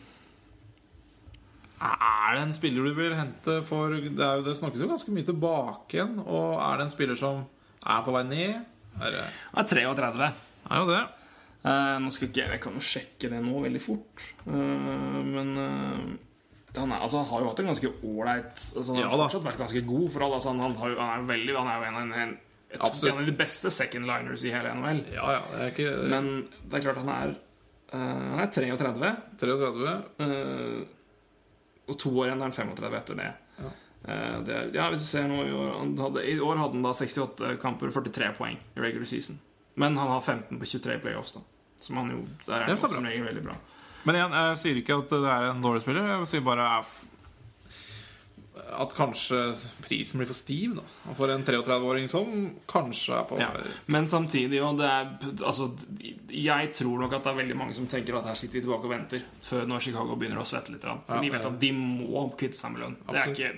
Er 1.81 2.35
det 2.37 2.43
en 2.43 2.53
spiller 2.53 2.85
du 2.85 2.97
vil 2.99 3.15
hente 3.17 3.55
for 3.65 3.95
Det, 3.95 4.13
jo, 4.13 4.43
det 4.45 4.53
snakkes 4.59 4.83
jo 4.85 4.91
ganske 4.91 5.15
mye 5.17 5.29
tilbake 5.29 5.97
igjen. 5.97 6.19
Og 6.27 6.59
er 6.61 6.77
det 6.77 6.87
en 6.87 6.93
spiller 6.93 7.17
som 7.17 7.47
er 7.81 8.03
på 8.05 8.13
vei 8.17 8.25
ned? 8.29 8.59
Er 9.01 9.15
det 9.17 9.23
er 9.25 9.71
33. 9.71 10.29
er 10.71 10.83
jo 10.83 10.91
det. 10.91 11.01
Eh, 11.61 11.97
nå 12.01 12.09
skal 12.13 12.29
ikke 12.31 12.41
jeg 12.41 12.53
Jeg 12.55 12.61
kan 12.65 12.77
jo 12.77 12.83
sjekke 12.85 13.31
det 13.33 13.41
nå 13.45 13.63
veldig 13.65 13.81
fort. 13.85 14.27
Eh, 14.45 14.53
men 15.25 15.51
eh, 15.57 16.05
han, 16.77 16.93
er, 16.93 17.01
altså, 17.01 17.23
han 17.25 17.31
har 17.33 17.43
jo 17.43 17.51
hatt 17.51 17.65
en 17.65 17.73
ganske 17.73 17.91
ålreit 18.07 18.63
altså, 18.77 18.93
Han 18.93 19.01
har 19.01 19.09
Ja 19.09 19.17
fortsatt 19.25 19.49
vært 19.49 19.65
ganske 19.65 19.85
god. 19.89 20.07
For 20.13 20.27
alle, 20.27 20.39
altså, 20.39 20.53
han, 20.53 20.63
han, 20.67 20.79
har 20.85 20.97
han, 21.01 21.11
er 21.17 21.29
veldig, 21.33 21.59
han 21.59 21.73
er 21.73 21.81
jo 21.81 21.89
en, 21.91 22.01
en, 22.05 22.15
en, 22.29 22.39
en 22.77 23.17
av 23.17 23.27
de 23.27 23.37
beste 23.41 23.73
second-liners 23.75 24.45
i 24.47 24.53
hele 24.55 24.77
NHL. 24.77 25.05
Ja, 25.17 25.33
ja. 25.39 25.43
Det 25.57 25.73
ikke 25.75 25.93
Men 26.13 26.33
det 26.61 26.79
er 26.79 26.89
klart 26.91 27.01
han 27.03 27.13
er 27.17 27.35
eh, 27.35 28.25
Han 28.37 28.43
er 28.45 28.57
33. 28.61 29.15
33. 29.41 30.01
og 31.91 31.99
to 32.01 32.13
år 32.15 32.31
igjen 32.31 32.43
er 32.43 32.49
han 32.49 32.57
35 32.57 32.99
etter 33.01 33.21
det. 33.21 33.31
Ja. 33.61 33.71
Eh, 34.05 34.37
det 34.47 34.59
ja, 34.79 34.89
hvis 34.93 35.05
du 35.05 35.09
ser 35.11 35.27
nå 35.29 35.43
I 35.45 35.53
år, 35.53 35.73
hadde, 36.01 36.25
I 36.25 36.39
år 36.41 36.63
hadde 36.63 36.79
han 36.79 36.87
da 36.87 36.95
68 36.97 37.57
kamper 37.63 37.91
og 37.91 37.99
43 37.99 38.31
poeng 38.39 38.57
i 38.57 38.85
regular 38.85 39.09
season. 39.11 39.41
Men 39.81 39.99
han 40.01 40.09
har 40.09 40.21
15 40.21 40.59
på 40.61 40.67
23 40.67 40.97
i 40.97 41.03
playoffs, 41.03 41.37
da. 41.37 41.45
Som 41.81 42.01
han 42.01 42.11
jo, 42.13 42.25
der 42.47 42.63
er 42.63 42.69
han 42.69 42.81
som 42.81 42.97
regel 43.05 43.27
veldig 43.29 43.45
bra. 43.45 43.59
Men 44.09 44.17
igjen, 44.17 44.35
jeg 44.37 44.59
sier 44.61 44.81
ikke 44.81 44.97
at 45.03 45.13
det 45.13 45.29
er 45.29 45.47
en 45.51 45.63
dårlig 45.65 45.83
spiller. 45.85 46.07
Jeg 46.15 46.29
sier 46.31 46.45
bare 46.45 46.67
at 48.81 48.93
kanskje 48.97 49.39
prisen 49.85 50.21
blir 50.21 50.29
for 50.31 50.39
stiv 50.39 50.77
da 50.79 51.15
for 51.19 51.33
en 51.33 51.45
33-åring 51.47 52.09
som 52.13 52.31
kanskje 52.71 53.17
er 53.19 53.25
på 53.29 53.39
Ja. 53.41 53.51
Men 53.87 54.07
samtidig, 54.07 54.59
er 54.61 55.09
Altså, 55.45 55.71
jeg 56.31 56.73
tror 56.75 56.99
nok 57.01 57.13
at 57.13 57.25
det 57.25 57.33
er 57.33 57.41
veldig 57.43 57.57
mange 57.57 57.75
som 57.75 57.87
tenker 57.87 58.19
at 58.19 58.27
her 58.27 58.35
sitter 58.35 58.61
de 58.61 58.67
tilbake 58.67 58.85
og 58.89 58.91
venter 58.95 59.23
før 59.43 59.67
når 59.67 59.81
Chicago 59.81 60.17
begynner 60.17 60.41
å 60.43 60.47
svette 60.47 60.73
litt. 60.73 60.83
For 60.83 61.15
Ja, 61.15 61.21
de 61.21 61.31
vet 61.31 61.45
at 61.45 61.61
de 61.61 61.73
må 61.73 62.29
kvitte 62.37 62.57
seg 62.57 62.73
med 62.73 62.81
lønn. 62.85 62.97
Det 63.11 63.19
er 63.19 63.35
ikke 63.35 63.53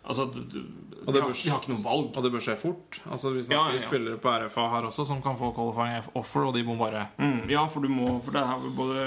Altså, 0.00 0.24
de, 0.32 0.62
har, 1.06 1.12
de 1.12 1.50
har 1.50 1.60
ikke 1.60 1.72
noe 1.74 1.82
valg. 1.84 2.06
Og 2.16 2.24
det 2.24 2.30
bør 2.32 2.40
skje 2.42 2.54
fort. 2.58 2.96
Altså 3.12 3.34
Vi 3.34 3.42
snakker 3.44 3.76
ja. 3.76 3.82
spillere 3.84 4.16
på 4.22 4.32
RFA 4.32 4.64
her 4.72 4.86
også 4.88 5.04
som 5.06 5.20
kan 5.22 5.36
få 5.36 5.52
qualifying 5.54 6.08
offer, 6.18 6.46
og 6.48 6.54
de 6.56 6.62
må 6.64 6.74
bare 6.80 7.06
Mm, 7.18 7.44
ja, 7.52 7.66
for 7.66 7.80
du 7.84 7.88
må 7.92 8.18
For 8.24 8.32
det 8.32 8.40
er 8.42 8.70
både 8.76 9.04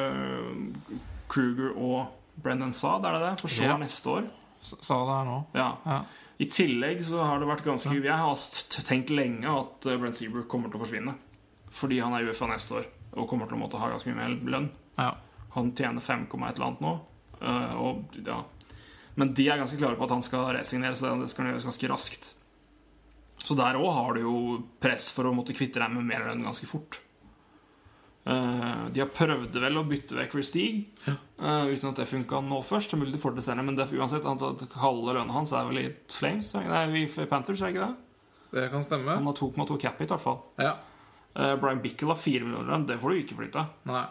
Kruger 1.33 1.73
og 1.73 2.05
Brendan 2.43 2.71
Saad, 2.73 3.05
er 3.05 3.17
det 3.17 3.21
det? 3.25 3.33
For 3.41 3.47
så 3.47 3.63
Ja. 3.63 3.77
neste 3.77 4.09
år. 4.09 4.23
Sa 4.63 4.99
det 5.05 5.17
her 5.17 5.27
nå. 5.29 5.37
Ja. 5.57 5.69
Ja. 5.85 5.99
I 6.41 6.47
tillegg 6.49 7.03
så 7.05 7.21
har 7.23 7.39
det 7.39 7.47
vært 7.47 7.63
ganske 7.67 7.93
Jeg 7.93 8.17
har 8.19 8.39
tenkt 8.87 9.11
lenge 9.13 9.51
at 9.51 9.85
eh, 9.85 9.99
Brent 10.01 10.17
Seabrook 10.17 10.47
kommer 10.51 10.71
til 10.71 10.79
å 10.79 10.83
forsvinne. 10.83 11.13
Fordi 11.73 11.99
han 12.03 12.15
er 12.17 12.29
UFA 12.29 12.49
neste 12.51 12.79
år 12.81 12.89
og 13.13 13.27
kommer 13.29 13.49
til 13.49 13.57
å 13.59 13.61
måtte 13.61 13.77
ha 13.81 13.91
ganske 13.91 14.09
mye 14.09 14.17
mer 14.23 14.33
lønn. 14.55 14.69
Ja. 14.97 15.11
Han 15.53 15.69
tjener 15.77 16.01
5, 16.01 16.25
et 16.25 16.55
eller 16.55 16.67
annet 16.71 16.81
nå. 16.81 16.93
eh, 17.41 17.75
og, 17.77 18.17
ja. 18.25 18.39
Men 19.15 19.33
de 19.37 19.45
er 19.45 19.59
ganske 19.61 19.77
klare 19.77 19.97
på 19.99 20.07
at 20.07 20.15
han 20.15 20.25
skal 20.25 20.47
resignere, 20.57 20.97
så 20.97 21.13
det 21.21 21.29
skal 21.29 21.51
gjøres 21.51 21.67
ganske 21.69 21.89
raskt. 21.91 22.31
Så 23.43 23.57
der 23.59 23.77
òg 23.77 23.91
har 23.93 24.15
du 24.15 24.23
jo 24.23 24.35
press 24.81 25.11
for 25.13 25.29
å 25.29 25.33
måtte 25.35 25.53
kvitte 25.53 25.81
deg 25.81 25.93
med 25.93 26.07
mer 26.07 26.25
lønn 26.29 26.45
ganske 26.47 26.69
fort. 26.69 26.97
Eh, 28.25 28.83
de 28.95 29.01
har 29.03 29.09
prøvd 29.11 29.57
vel 29.59 29.79
å 29.81 29.83
bytte 29.87 30.15
vekk 30.15 30.37
Restig, 30.39 30.67
uh, 31.09 31.65
uten 31.67 31.89
at 31.89 31.99
det 31.99 32.05
funka 32.07 32.39
nå 32.45 32.61
først. 32.63 32.93
Det 32.93 32.95
er 32.97 33.01
mulig 33.01 33.15
de 33.17 33.19
får 33.19 33.35
det 33.35 33.43
senere, 33.43 33.65
men 33.67 33.75
det, 33.75 33.89
uansett, 33.91 34.23
han, 34.23 34.39
halve 34.79 35.17
lønna 35.17 35.35
hans 35.35 35.51
er 35.51 35.67
vel 35.67 35.81
i 35.81 35.85
Flames? 36.13 36.53
Nei, 36.55 36.85
i 37.03 37.27
Panthers, 37.27 37.61
er 37.61 37.73
ikke 37.75 37.83
det? 37.89 37.93
Det 38.53 38.67
kan 38.71 38.83
stemme. 38.85 39.17
Han 39.17 39.27
har 39.27 39.35
2,2 39.39 39.79
cap 39.81 39.99
hit, 39.99 40.07
i 40.07 40.13
hvert 40.13 40.23
fall. 40.23 40.39
Ja. 40.61 40.75
Eh, 41.35 41.55
Brian 41.59 41.81
Bickle 41.83 42.13
har 42.13 42.19
4 42.21 42.45
millioner. 42.45 42.85
Det 42.87 42.99
får 43.01 43.09
du 43.15 43.21
ikke 43.23 43.39
flytta. 43.41 43.65
Nei. 43.89 44.03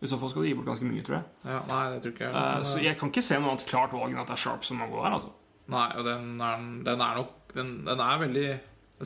I 0.00 0.08
så 0.08 0.16
fall 0.16 0.30
skal 0.32 0.42
du 0.42 0.48
gi 0.48 0.54
bort 0.56 0.70
ganske 0.70 0.86
mye, 0.88 1.02
tror 1.04 1.18
jeg. 1.18 1.26
Ja, 1.44 1.58
nei, 1.68 1.82
det 1.92 1.98
tror 2.02 2.14
ikke 2.14 2.24
jeg. 2.24 2.32
Eh, 2.32 2.54
Men, 2.56 2.64
så 2.70 2.80
jeg 2.82 2.98
kan 2.98 3.10
ikke 3.12 3.22
se 3.26 3.38
noe 3.38 3.52
annet 3.52 3.66
klart 3.68 3.92
valg 3.92 4.14
enn 4.14 4.22
at 4.22 4.30
det 4.32 4.38
er 4.38 4.42
Sharp 4.48 4.64
som 4.64 4.80
må 4.80 4.88
gå 4.88 5.02
der. 5.04 5.18
altså 5.18 5.34
Nei, 5.70 5.86
og 6.00 6.06
den 6.08 6.40
er, 6.42 6.62
den 6.88 7.02
er 7.04 7.18
nok 7.20 7.52
Den, 7.54 7.68
den 7.86 8.00
er 8.02 8.18
veldig 8.18 8.46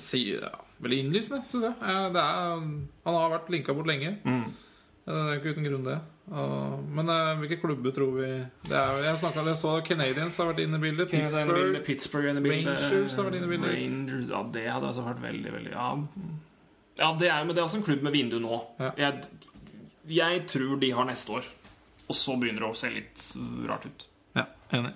sier- 0.01 0.47
ja, 0.47 0.64
Veldig 0.83 0.99
innlysende, 1.05 1.43
syns 1.49 1.63
jeg. 1.69 1.75
Eh, 1.83 2.09
Det 2.13 2.21
er, 2.21 2.59
han 3.07 3.15
har 3.15 3.31
vært 3.39 3.49
linka 3.51 3.73
bort 3.75 3.87
lenge. 3.87 4.19
Mm. 4.25 4.45
Eh, 4.45 5.13
Det 5.15 5.31
er 5.31 5.39
ikke 5.41 5.55
uten 5.55 5.65
grunn, 5.69 5.85
det. 5.85 6.01
Og- 6.33 6.83
Men 6.89 7.09
eh, 7.09 7.37
hvilke 7.41 7.61
klubber 7.61 7.91
tror 7.93 8.13
vi 8.17 8.27
det 8.69 8.73
er, 8.73 9.03
Jeg, 9.05 9.19
snakket, 9.19 9.45
jeg 9.47 9.57
så 9.61 9.85
Canadiens 9.85 10.37
har 10.39 10.47
vært 10.53 10.61
inne 10.65 10.77
i 10.77 10.81
bildet. 10.81 11.11
Pittsburgh, 11.11 11.53
Pittsburgh. 11.53 11.85
Pittsburgh 11.85 12.31
inne 12.31 12.43
bildet. 12.43 12.81
Rangers 12.81 13.17
har 13.17 13.25
vært 13.25 13.37
inne 13.37 13.45
i 13.45 13.53
bildet. 13.57 13.75
Rangers, 13.75 14.29
ja, 14.31 14.43
det 14.53 14.65
hadde 14.73 14.87
altså 14.87 15.05
vært 15.05 15.21
veldig, 15.23 15.53
veldig 15.53 15.71
Ja, 15.73 15.91
ja 16.99 17.13
det 17.19 17.29
er, 17.31 17.45
men 17.45 17.49
det 17.55 17.59
er 17.59 17.67
altså 17.69 17.77
en 17.77 17.83
klubb 17.85 18.03
med 18.03 18.13
vindu 18.13 18.39
nå. 18.41 18.63
Ja. 18.81 18.91
Jeg, 18.97 19.29
jeg 20.09 20.47
tror 20.47 20.81
de 20.81 20.91
har 20.93 21.05
neste 21.05 21.31
år. 21.31 21.45
Og 22.09 22.15
så 22.17 22.37
begynner 22.41 22.61
det 22.61 22.71
å 22.71 22.77
se 22.77 22.91
litt 22.91 23.69
rart 23.69 23.87
ut. 23.87 24.07
Ja, 24.37 24.45
enig. 24.73 24.93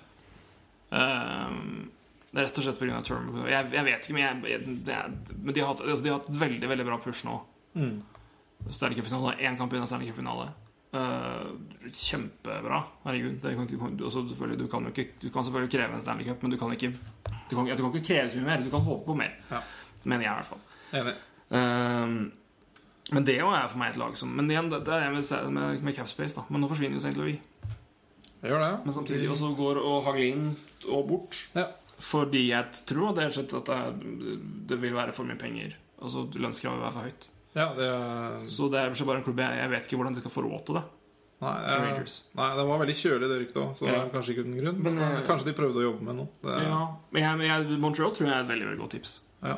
Ehm, 0.91 1.89
det 2.29 2.37
er 2.37 2.45
rett 2.45 2.59
og 2.61 2.65
slett 2.65 2.79
pga. 2.79 3.01
Turnbull. 3.05 3.49
Jeg, 3.49 3.69
jeg 3.73 3.85
vet 3.87 4.05
ikke, 4.05 4.15
men, 4.17 4.23
jeg, 4.45 4.63
er, 4.93 5.13
men 5.33 5.53
de, 5.55 5.61
har 5.63 5.71
hatt, 5.71 5.83
altså, 5.85 6.03
de 6.05 6.11
har 6.11 6.19
hatt 6.19 6.41
veldig 6.43 6.69
veldig 6.69 6.85
bra 6.85 6.97
push 7.01 7.25
nå. 7.25 7.37
Mm. 7.73 7.95
Stanley-cupfinale. 8.69 9.37
Én 9.41 9.57
kamp 9.57 9.73
unna 9.73 9.87
Stanley-cupfinale. 9.89 10.49
Uh, 10.89 11.53
kjempebra. 11.93 12.83
Herregud. 13.05 13.41
Kan 13.41 13.65
ikke, 13.65 13.89
du, 13.97 14.05
altså, 14.05 14.21
du, 14.29 14.67
kan 14.69 14.87
ikke, 14.91 15.07
du 15.21 15.29
kan 15.29 15.45
selvfølgelig 15.45 15.73
kreve 15.73 15.97
en 15.97 16.05
Stanley 16.05 16.29
Cup, 16.29 16.43
men 16.45 16.53
du 16.53 16.57
kan 16.61 16.73
ikke 16.73 16.93
Du 17.49 17.55
kan, 17.55 17.65
du 17.65 17.81
kan 17.81 17.93
ikke 17.93 18.05
kreve 18.05 18.29
så 18.29 18.37
mye 18.37 18.51
mer. 18.51 18.65
Du 18.65 18.69
kan 18.73 18.85
håpe 18.85 19.05
på 19.05 19.17
mer. 19.17 19.33
Ja. 19.49 19.63
Mener 20.03 20.27
jeg, 20.27 20.31
i 20.31 20.37
hvert 20.37 20.51
fall. 20.53 20.61
Enig. 21.01 21.15
Ehm, 21.57 22.17
men 23.09 23.25
det 23.25 23.39
òg 23.41 23.55
er 23.57 23.69
for 23.71 23.81
meg 23.81 23.95
et 23.95 23.97
lag 23.97 24.13
som 24.17 24.29
Men 24.37 24.49
igjen, 24.51 24.69
det 24.69 24.83
det 24.85 24.93
er 24.93 25.09
med, 25.13 25.25
med, 25.55 25.83
med 25.85 25.95
Capspace, 25.97 26.37
da. 26.37 26.45
Men 26.49 26.61
nå 26.61 26.69
forsvinner 26.69 26.99
jo 26.99 27.01
St. 27.01 27.17
Louis. 27.17 27.41
Det 28.39 28.51
gjør 28.51 28.61
det. 28.63 28.73
Men 28.85 28.95
samtidig 28.95 29.29
også 29.33 29.49
går 29.57 29.81
og 29.81 30.03
Hagelin 30.05 30.51
og 30.87 31.07
bort. 31.09 31.41
Ja. 31.57 31.65
Fordi 31.99 32.45
jeg 32.49 32.83
tror 32.87 33.15
det 33.17 33.25
er 33.27 33.57
at 33.59 33.71
det, 33.71 34.37
det 34.69 34.77
vil 34.81 34.95
være 34.95 35.11
for 35.15 35.27
mye 35.27 35.39
penger. 35.39 35.75
Altså 35.99 36.25
Lønnskravet 36.39 36.79
vil 36.79 36.85
være 36.87 36.95
for 36.95 37.09
høyt. 37.09 37.27
Ja, 37.57 37.65
det 37.75 37.87
er 37.89 38.37
Så 38.45 38.69
det 38.71 38.79
er 38.79 38.93
bare 39.05 39.19
en 39.19 39.25
klubb 39.25 39.39
jeg, 39.41 39.57
jeg 39.59 39.69
vet 39.73 39.87
ikke 39.87 39.99
hvordan 39.99 40.15
de 40.15 40.21
skal 40.23 40.31
få 40.31 40.45
råd 40.45 40.65
til 40.67 40.79
det. 40.79 40.85
Nei, 41.39 41.53
jeg, 41.71 42.05
nei, 42.35 42.47
det 42.57 42.63
var 42.67 42.79
veldig 42.81 42.93
kjølig, 42.99 43.27
det 43.31 43.35
ryktet 43.39 43.59
òg, 43.61 43.69
så 43.77 43.85
Ja. 43.87 43.93
er 44.03 44.09
kanskje 44.11 44.33
ikke 44.33 44.43
uten 44.43 44.57
grunn. 44.59 44.79
Men, 44.83 44.95
Men, 44.99 45.03
eh, 45.15 45.21
kanskje 45.27 45.45
de 45.47 45.53
prøvde 45.55 45.79
å 45.79 45.85
jobbe 45.87 46.03
med 46.03 46.15
noe. 46.17 46.27
Det, 46.43 46.55
Ja, 46.67 46.79
men 47.15 47.23
jeg, 47.23 47.47
jeg, 47.47 47.79
Montreal 47.79 48.11
tror 48.11 48.27
jeg 48.27 48.35
er 48.35 48.41
et 48.43 48.49
veldig 48.49 48.67
veldig 48.67 48.79
godt 48.83 48.91
tips. 48.97 49.19
ja. 49.43 49.57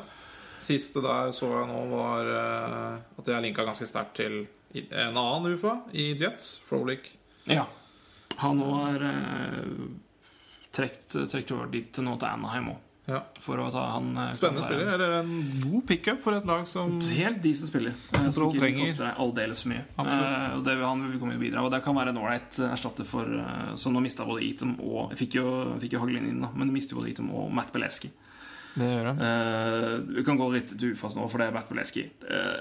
Siste 0.62 1.02
der 1.02 1.32
så 1.34 1.48
jeg 1.50 1.66
nå, 1.66 1.80
var 1.90 2.28
eh, 2.30 2.98
at 3.18 3.26
jeg 3.26 3.42
linka 3.42 3.64
ganske 3.66 3.82
sterkt 3.88 4.14
til 4.14 4.46
en 4.94 5.16
annen 5.18 5.56
UFA 5.56 5.72
i 5.92 6.14
Jets, 6.14 6.60
Frolic. 6.68 7.10
Ja 7.50 7.64
Han 8.38 8.60
òg 8.62 8.94
er 8.94 9.02
eh, 9.02 9.64
trekt, 10.72 11.12
trekt 11.30 11.52
over 11.54 11.68
dit 11.72 11.92
til 11.92 12.04
nå 12.08 12.16
til 12.18 12.28
Anaheim 12.28 12.72
òg. 12.74 12.80
Ja. 13.10 13.18
For 13.42 13.58
å 13.58 13.64
ta 13.74 13.80
han 13.96 14.12
eh, 14.16 14.28
Spennende 14.38 14.62
spiller. 14.62 14.92
Er 14.94 15.00
det 15.02 15.06
en 15.24 15.32
god 15.64 15.86
pickup 15.88 16.20
for 16.22 16.36
et 16.38 16.44
lag 16.46 16.68
som 16.70 17.00
Helt 17.02 17.40
decent 17.42 17.68
spiller. 17.72 17.96
eh, 18.14 18.28
Som 18.30 18.44
ikke 18.46 18.60
trenger. 18.62 18.86
koster 18.92 19.08
deg 19.08 19.18
aldeles 19.24 19.64
mye. 19.66 19.80
Eh, 19.98 20.54
og 20.54 20.62
det 20.68 20.76
vil 20.78 20.86
han 20.86 21.02
vil 21.10 21.18
komme 21.18 21.34
videre 21.40 21.64
Og 21.66 21.72
det 21.74 21.80
kan 21.82 21.96
være 21.98 22.12
en 22.14 22.20
ålreit 22.22 22.60
erstatter 22.68 23.04
for 23.04 23.26
eh, 23.26 23.72
Så 23.74 23.90
nå 23.90 24.00
mista 24.04 24.22
både 24.24 24.44
Eaton 24.46 24.76
og 24.86 25.16
fikk 25.18 25.34
jo, 25.40 25.46
fikk 25.82 25.96
jo 25.98 26.04
Hagelin 26.04 26.30
inn, 26.30 26.40
da, 26.46 26.52
men 26.54 26.70
de 26.70 26.78
jo 26.86 27.00
både 27.00 27.10
Eaton 27.10 27.32
og 27.34 27.50
Matt 27.58 27.72
Beleski. 27.74 28.12
Det 28.78 28.86
gjør 28.94 29.10
han 29.10 29.18
Eh, 29.26 29.98
vi 30.14 30.22
kan 30.30 30.38
gå 30.38 30.46
litt 30.54 30.70
til 30.78 30.94
ufast 30.94 31.18
nå, 31.18 31.26
for 31.28 31.42
det 31.42 31.50
er 31.50 31.58
Matt 31.58 31.68
Beleski. 31.74 32.06
Eh, 32.22 32.60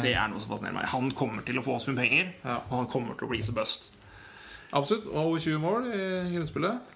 det 0.00 0.14
er 0.14 0.30
noe 0.30 0.38
som 0.40 0.54
fascinerer 0.54 0.78
meg. 0.78 0.86
Han 0.94 1.10
kommer 1.10 1.42
til 1.44 1.58
å 1.58 1.66
få 1.66 1.74
så 1.82 1.90
mye 1.90 2.06
penger, 2.06 2.30
Ja. 2.46 2.60
og 2.70 2.76
han 2.84 2.86
kommer 2.94 3.18
til 3.18 3.26
å 3.26 3.34
bli 3.34 3.42
så 3.44 3.52
bust. 3.52 3.90
Absolutt. 4.72 5.10
Og 5.10 5.18
over 5.32 5.38
20 5.42 5.58
mål 5.60 5.90
i 5.90 6.06
grunnspillet. 6.36 6.92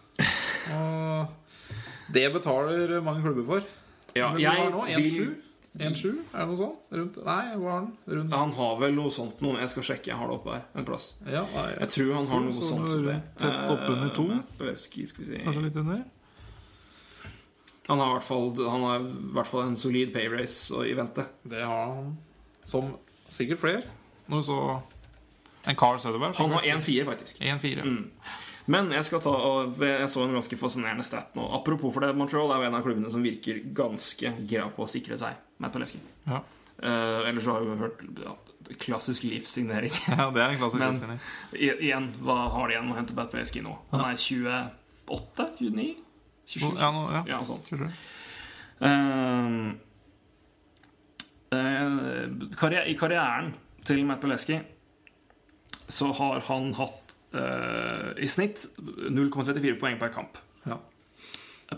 Og 0.70 2.12
det 2.14 2.26
betaler 2.34 3.00
mange 3.06 3.22
klubber 3.24 3.46
for. 3.46 3.68
Ja, 4.16 4.32
Men 4.32 4.42
jeg 4.42 4.58
er 4.66 4.70
nå? 4.74 4.84
vil 4.86 5.30
1-7? 5.30 5.34
1-7? 5.78 6.06
Er 6.34 6.40
det 6.42 6.46
noe 6.50 6.58
sånt? 6.58 6.78
Rundt? 6.90 7.18
Nei, 7.22 7.42
hva 7.54 7.68
har 7.70 7.76
han? 7.76 7.90
Rundt? 8.10 8.32
Han 8.34 8.54
har 8.56 8.78
vel 8.80 8.94
noe 8.96 9.12
sånt 9.14 9.42
nå. 9.44 9.52
Jeg 9.60 9.70
skal 9.70 9.86
sjekke. 9.86 10.10
Jeg 10.10 10.18
har 10.18 10.26
det 10.26 10.34
oppe 10.40 10.56
her 10.56 10.64
en 10.80 10.88
plass. 10.88 11.12
Ja, 11.30 11.44
nei, 11.54 11.66
Jeg 11.78 11.92
tror 11.94 12.14
han 12.16 12.26
har 12.32 12.40
noe 12.46 12.56
sånt 12.56 12.88
som 12.90 13.04
det. 13.06 13.18
tett 13.38 13.70
oppunder 13.70 14.10
to. 14.16 14.26
Eh, 14.32 14.74
vi 15.22 15.28
se. 15.30 15.44
Kanskje 15.46 15.62
litt 15.68 15.78
under? 15.78 16.02
Han 17.90 17.98
har 17.98 18.10
i 18.10 18.16
hvert 18.18 18.26
fall, 18.26 18.50
i 18.54 19.32
hvert 19.34 19.46
fall 19.50 19.62
en 19.68 19.76
solid 19.78 20.12
pay 20.14 20.28
race 20.30 20.74
i 20.86 20.92
vente. 20.94 21.24
Det 21.42 21.62
har 21.62 21.86
han. 21.94 22.16
Som 22.64 22.92
sikkert 23.30 23.62
flere. 23.62 23.82
Nå 24.30 24.42
så 24.46 24.58
En 25.66 25.76
Carl 25.76 25.98
Søderberg. 26.00 26.34
Han 26.38 26.50
har 26.54 26.62
1-4, 26.62 27.04
faktisk. 27.04 27.40
1-4. 27.40 27.82
Men 28.70 28.92
jeg 28.94 29.06
skal 29.08 29.22
ta 29.24 29.32
Jeg 29.82 30.10
så 30.12 30.22
en 30.24 30.36
ganske 30.36 30.58
fascinerende 30.60 31.06
stat 31.06 31.34
nå. 31.38 31.46
Apropos 31.56 31.92
for 31.94 32.04
det, 32.04 32.14
Montreal 32.18 32.52
er 32.54 32.62
jo 32.62 32.68
en 32.68 32.78
av 32.78 32.84
klubbene 32.86 33.10
som 33.12 33.24
virker 33.24 33.62
ganske 33.76 34.34
gira 34.46 34.68
på 34.74 34.84
å 34.86 34.90
sikre 34.90 35.18
seg 35.20 35.38
Matt 35.60 35.74
Paleski. 35.74 36.00
Ja. 36.28 36.42
Uh, 36.80 37.28
ellers 37.28 37.44
så 37.44 37.56
har 37.56 37.66
vi 37.66 37.74
hørt 37.76 38.04
ja, 38.22 38.36
klassisk 38.80 39.26
livssignering. 39.28 39.92
ja, 40.18 40.30
det 40.32 40.40
er 40.44 40.54
en 40.54 40.60
klassisk 40.62 40.80
Men- 40.80 40.94
livslinje. 40.96 41.18
Igjen, 41.84 42.06
hva 42.24 42.38
har 42.54 42.70
de 42.70 42.76
igjen 42.76 42.92
å 42.94 42.96
hente 42.96 43.16
Matt 43.18 43.34
Paleski 43.34 43.64
nå? 43.64 43.74
Han 43.92 44.06
er 44.06 44.16
28? 44.16 45.50
29? 45.60 45.90
27? 46.54 46.80
Ja, 46.80 46.90
nå, 46.94 47.04
ja. 47.18 47.22
Ja, 47.34 47.42
sånn. 47.44 47.60
sånt. 47.66 47.74
27. 47.74 48.18
Uh, 48.80 49.74
eh, 51.52 52.48
karri- 52.56 52.86
I 52.88 52.96
karrieren 52.96 53.52
til 53.84 54.04
Matt 54.08 54.22
Paleski 54.24 54.60
så 55.90 56.12
har 56.14 56.40
han 56.46 56.72
hatt 56.78 56.99
eh, 57.34 58.10
i 58.24 58.28
snitt 58.28 58.66
0,34 58.80 59.78
poeng 59.80 59.98
per 60.00 60.12
kamp. 60.14 60.38
Ja. 60.66 60.78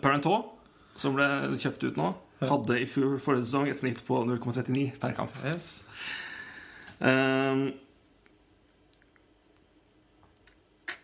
Parentot, 0.03 0.53
som 0.97 1.15
ble 1.17 1.27
kjøpt 1.61 1.85
ut 1.91 1.97
nå, 2.01 2.11
hadde 2.43 2.81
i 2.83 2.87
fjor 2.91 3.19
forrige 3.23 3.47
sesong 3.47 3.69
et 3.71 3.79
snitt 3.79 4.01
på 4.07 4.23
0,39 4.27 4.97
per 5.03 5.15
kamp. 5.17 5.37
Yes. 5.47 5.85
Um, 6.99 7.73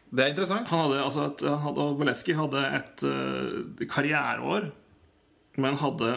Det 0.08 0.24
er 0.24 0.30
interessant. 0.32 0.68
han 0.70 0.86
hadde, 0.86 1.02
altså 1.04 1.24
et, 1.28 1.42
hadde, 1.44 1.84
Boleski 2.00 2.32
hadde 2.32 2.60
et 2.78 3.02
uh, 3.04 3.86
karriereår, 3.92 4.70
men 5.60 5.76
hadde 5.82 6.14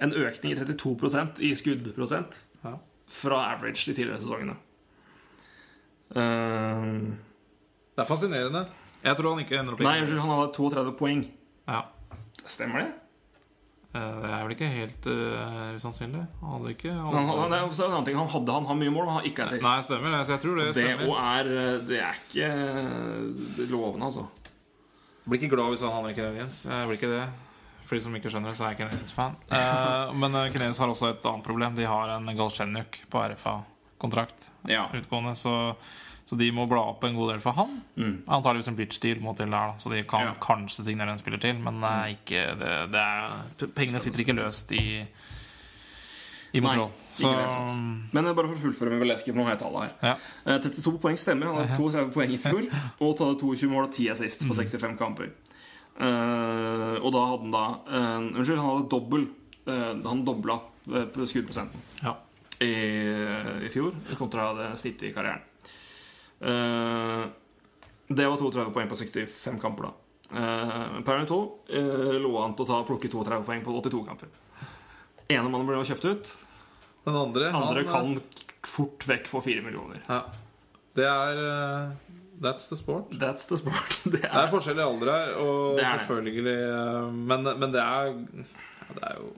en 0.00 0.14
økning 0.16 0.54
i 0.54 0.56
32% 0.56 1.42
i 1.44 1.50
skuddprosent 1.58 2.38
Ja. 2.64 2.78
fra 3.06 3.42
average 3.52 3.84
de 3.84 3.92
tidligere 3.92 4.22
sesongene. 4.22 4.56
Ehm, 6.16 7.18
Det 7.94 8.02
er 8.02 8.08
fascinerende. 8.08 8.64
Jeg 9.04 9.16
tror 9.16 9.34
han 9.34 9.44
ikke 9.44 9.58
ender 9.58 9.74
opp 9.76 9.82
nei, 9.84 9.94
jeg 9.96 10.06
unnskyld, 10.06 10.20
han 10.24 10.34
hadde 10.36 10.52
32 10.56 10.96
poeng. 10.98 11.22
Ja. 11.68 11.84
Stemmer 12.44 12.82
det? 12.82 12.90
Uh, 13.90 14.20
Det 14.22 14.30
er 14.30 14.42
vel 14.44 14.52
ikke 14.54 14.70
helt 14.70 15.06
uh, 15.10 15.74
usannsynlig. 15.74 16.22
Han 16.40 16.52
hadde 16.54 16.74
ikke 16.76 16.92
Han, 16.94 17.30
han, 17.30 17.50
det 17.50 17.58
er 17.58 17.64
en 17.64 17.86
annen 17.90 18.06
ting. 18.06 18.18
han 18.20 18.28
hadde 18.30 18.58
han 18.58 18.68
har 18.68 18.78
mye 18.78 18.92
mål, 18.94 19.06
men 19.08 19.16
han 19.18 19.30
ikke 19.30 19.46
er 19.46 19.54
sist. 19.56 19.66
Nei, 19.66 19.80
stemmer. 19.86 20.18
Så 20.22 20.36
jeg 20.36 20.42
tror 20.44 20.60
det 20.60 20.66
det 20.68 20.74
stemmer. 20.76 21.06
Det, 21.06 21.54
er 21.60 21.84
Det 21.88 22.02
er 22.06 22.20
ikke 22.20 22.50
det 23.58 23.70
lovende, 23.70 24.10
altså. 24.10 24.28
Jeg 25.20 25.32
blir 25.32 25.42
ikke 25.42 25.56
glad 25.56 25.74
hvis 25.74 25.82
han 25.84 25.94
havner 25.94 26.14
i 26.14 26.18
Canadiens. 26.18 26.60
Jeg 26.70 26.86
blir 26.88 27.00
ikke 27.00 27.14
det. 27.16 27.24
For 27.90 27.98
de 27.98 28.04
som 28.04 28.14
ikke 28.14 28.30
skjønner 28.30 28.52
det, 28.52 28.58
så 28.60 28.68
er 28.68 28.76
jeg 28.76 28.84
Canadiens-fan. 28.84 29.34
Uh, 29.50 30.14
men 30.22 30.36
eh, 30.38 30.52
Canadiens 30.54 30.78
har 30.78 30.92
også 30.92 31.10
et 31.10 31.26
annet 31.26 31.46
problem. 31.46 31.74
De 31.74 31.88
har 31.90 32.12
en 32.14 32.30
Galchenyuk 32.38 33.00
på 33.10 33.22
RFA-kontrakt 34.00 34.50
Ja. 34.68 34.88
utgående, 34.94 35.34
så, 35.34 35.74
så 36.24 36.36
de 36.36 36.50
må 36.52 36.66
bla 36.68 36.80
opp 36.92 37.04
en 37.04 37.14
god 37.16 37.32
del 37.32 37.40
for 37.40 37.52
han. 37.52 37.82
Mm. 37.96 38.22
Antakeligvis 38.26 38.68
en 38.68 38.76
bitch-deal 38.76 39.20
må 39.20 39.34
til 39.36 39.46
der, 39.50 39.72
da. 39.72 39.78
så 39.78 39.90
de 39.90 40.02
kan 40.04 40.20
Ja. 40.20 40.32
kanskje 40.40 40.84
signere 40.84 41.10
en 41.12 41.18
spiller 41.18 41.38
til. 41.40 41.58
Men 41.58 41.82
er 41.84 42.14
ikke, 42.16 42.56
det, 42.58 42.92
det 42.92 43.00
er, 43.00 43.66
pengene 43.74 44.00
sitter 44.00 44.20
ikke 44.20 44.36
løst 44.36 44.72
i, 44.72 45.04
i 46.52 46.60
Montreal. 46.60 46.88
ikke 46.90 47.20
Så 47.20 47.28
hele. 47.28 48.06
Men 48.12 48.26
eh, 48.26 48.32
bare 48.34 48.48
for 48.48 48.56
å 48.56 48.62
fullføre 48.64 48.90
med 48.90 49.00
Veleski, 49.04 49.32
for 49.32 49.38
nå 49.40 49.44
har 49.44 49.56
jeg 49.56 49.62
tallet 49.64 49.82
her. 49.82 49.92
ja. 50.02 50.16
Eh, 50.46 50.60
32 50.60 50.98
poeng 50.98 51.18
stemmer. 51.18 51.46
Han 51.46 51.56
hadde 51.60 51.76
32 51.76 52.12
poeng 52.14 52.32
i 52.32 52.38
fjor. 52.40 52.64
Og 53.04 53.16
tok 53.18 53.40
22 53.40 53.68
mål 53.70 53.84
og 53.88 53.92
10 53.92 54.08
assist 54.10 54.46
på 54.48 54.54
65 54.54 54.96
kamper. 54.98 55.30
Uh, 56.00 56.96
og 57.04 57.10
da 57.12 57.22
hadde 57.28 57.42
han 57.44 57.52
da 57.52 57.62
uh, 57.92 58.38
Unnskyld, 58.38 58.56
han 58.56 58.70
hadde 58.70 58.88
dobbel 58.88 59.26
Uh, 59.68 59.92
Han 60.08 60.22
dobla 60.24 60.54
eh, 60.88 61.24
skuddprosenten 61.26 61.80
Ja. 62.00 62.14
I, 62.64 62.74
i 63.66 63.70
fjor 63.72 63.94
kontra 64.18 64.50
det 64.58 64.70
snittet 64.80 65.08
i 65.08 65.14
karrieren. 65.14 65.42
Eh, 66.40 67.24
det 68.10 68.26
var 68.26 68.36
32 68.36 68.70
poeng 68.74 68.90
på 68.90 68.98
65 68.98 69.60
kamper, 69.62 69.88
da. 69.90 69.96
Uh, 70.30 71.00
Parent 71.02 71.26
2 71.26 71.36
uh, 71.74 72.12
lå 72.22 72.30
an 72.38 72.52
til 72.54 72.62
å 72.62 72.68
ta, 72.68 72.76
plukke 72.86 73.08
32 73.10 73.40
poeng 73.46 73.64
på 73.66 73.72
82 73.80 74.02
kamper. 74.06 74.30
Ene 75.30 75.48
mannen 75.48 75.66
ble 75.66 75.80
kjøpt 75.86 76.06
ut. 76.06 76.30
Den 77.06 77.18
andre, 77.18 77.50
Andre 77.54 77.82
han, 77.88 78.14
kan 78.14 78.46
fort 78.66 79.06
vekk 79.08 79.30
få 79.30 79.42
4 79.46 79.66
millioner. 79.66 80.02
ja. 80.06 80.22
Det 80.98 81.06
er 81.06 81.38
uh, 81.38 82.10
That's 82.40 82.68
the 82.68 82.76
sport. 82.76 83.10
That's 83.10 83.46
the 83.46 83.58
sport. 83.60 84.00
Det 84.04 84.22
Det 84.22 84.24
er 84.24 84.48
forskjell 84.48 84.50
forskjellig 84.50 84.84
alder 84.86 85.12
her, 85.12 85.32
og 85.36 85.78
er 85.78 85.98
selvfølgelig 85.98 86.54
eh, 86.56 87.10
Men, 87.12 87.44
men 87.60 87.74
det 87.74 87.82
er 87.82 88.06
ja, 88.08 88.14
Det 88.94 89.02
er 89.10 89.18
jo 89.18 89.28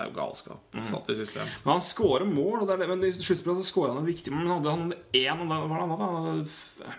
det 0.00 0.06
er 0.06 0.10
jo 0.10 0.16
galskap 0.16 0.74
Mm. 0.80 0.86
satt 0.88 1.10
i 1.12 1.18
system. 1.20 1.46
Men 1.64 1.72
han 1.76 1.84
skårer 1.84 2.24
mål, 2.26 2.62
og 2.62 2.68
det 2.72 2.78
det- 2.80 2.88
men 2.88 3.04
i 3.04 3.12
sluttspillet 3.12 3.60
så 3.60 3.68
skårer 3.70 3.92
han 3.94 4.00
en 4.02 4.08
viktig 4.08 4.32
Men 4.32 4.48
hadde 4.48 4.70
han 4.70 4.92
én 5.12 5.46
Hva 5.46 5.60
var 5.68 5.76
det 5.76 5.88
han 5.88 6.00
hadde? 6.00 6.96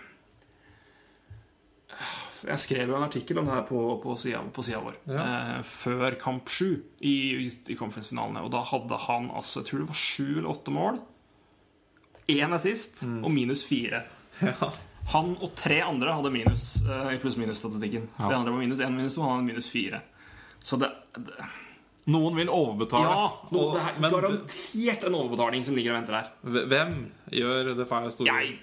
Jeg 2.42 2.58
skrev 2.58 2.88
jo 2.90 2.96
en 2.96 3.04
artikkel 3.06 3.38
om 3.38 3.46
det 3.46 3.54
her 3.54 3.66
på, 3.68 3.80
på 4.02 4.14
sida 4.18 4.80
vår. 4.82 4.96
Ja. 5.06 5.24
Eh, 5.58 5.58
før 5.62 6.16
kamp 6.18 6.48
sju 6.50 6.80
i, 6.98 7.12
i 7.46 7.76
conference-finalene. 7.78 8.42
Og 8.42 8.50
da 8.50 8.62
hadde 8.66 8.98
han 9.04 9.28
altså 9.30 9.60
Jeg 9.62 9.68
tror 9.68 9.78
det 9.84 9.88
var 9.92 10.00
sju 10.00 10.24
eller 10.38 10.50
åtte 10.50 10.74
mål. 10.74 10.98
Én 12.32 12.54
assist 12.54 13.04
og 13.04 13.30
minus 13.34 13.64
fire. 13.68 14.04
Ja. 14.42 14.72
Han 15.12 15.32
og 15.42 15.52
tre 15.58 15.80
andre 15.82 16.12
hadde 16.14 16.30
minus 16.32 16.80
eh, 16.86 17.18
pluss-minus-statistikken. 17.20 18.04
Ja. 18.18 18.28
De 18.30 18.34
andre 18.38 18.52
var 18.54 18.60
minus 18.62 18.78
én, 18.80 18.94
minus 18.96 19.14
to, 19.16 19.22
han 19.26 19.32
hadde 19.36 19.48
minus 19.50 19.66
fire. 19.70 19.98
Så 20.62 20.78
det, 20.78 20.88
det 21.18 21.34
Noen 22.10 22.34
vil 22.34 22.48
overbetale. 22.50 23.06
Ja! 23.06 23.26
No, 23.52 23.58
og- 23.60 23.74
det 23.76 23.82
er 23.86 24.00
men 24.00 24.10
garantert 24.10 25.04
en 25.06 25.14
overbetaling 25.14 25.64
som 25.64 25.76
ligger 25.78 25.92
og 25.94 26.00
venter 26.00 26.16
der. 26.18 26.30
hvem 26.66 26.96
gjør 27.30 27.76
det 27.78 27.86
feil 27.88 28.10
store 28.10 28.26
Jeg 28.26 28.58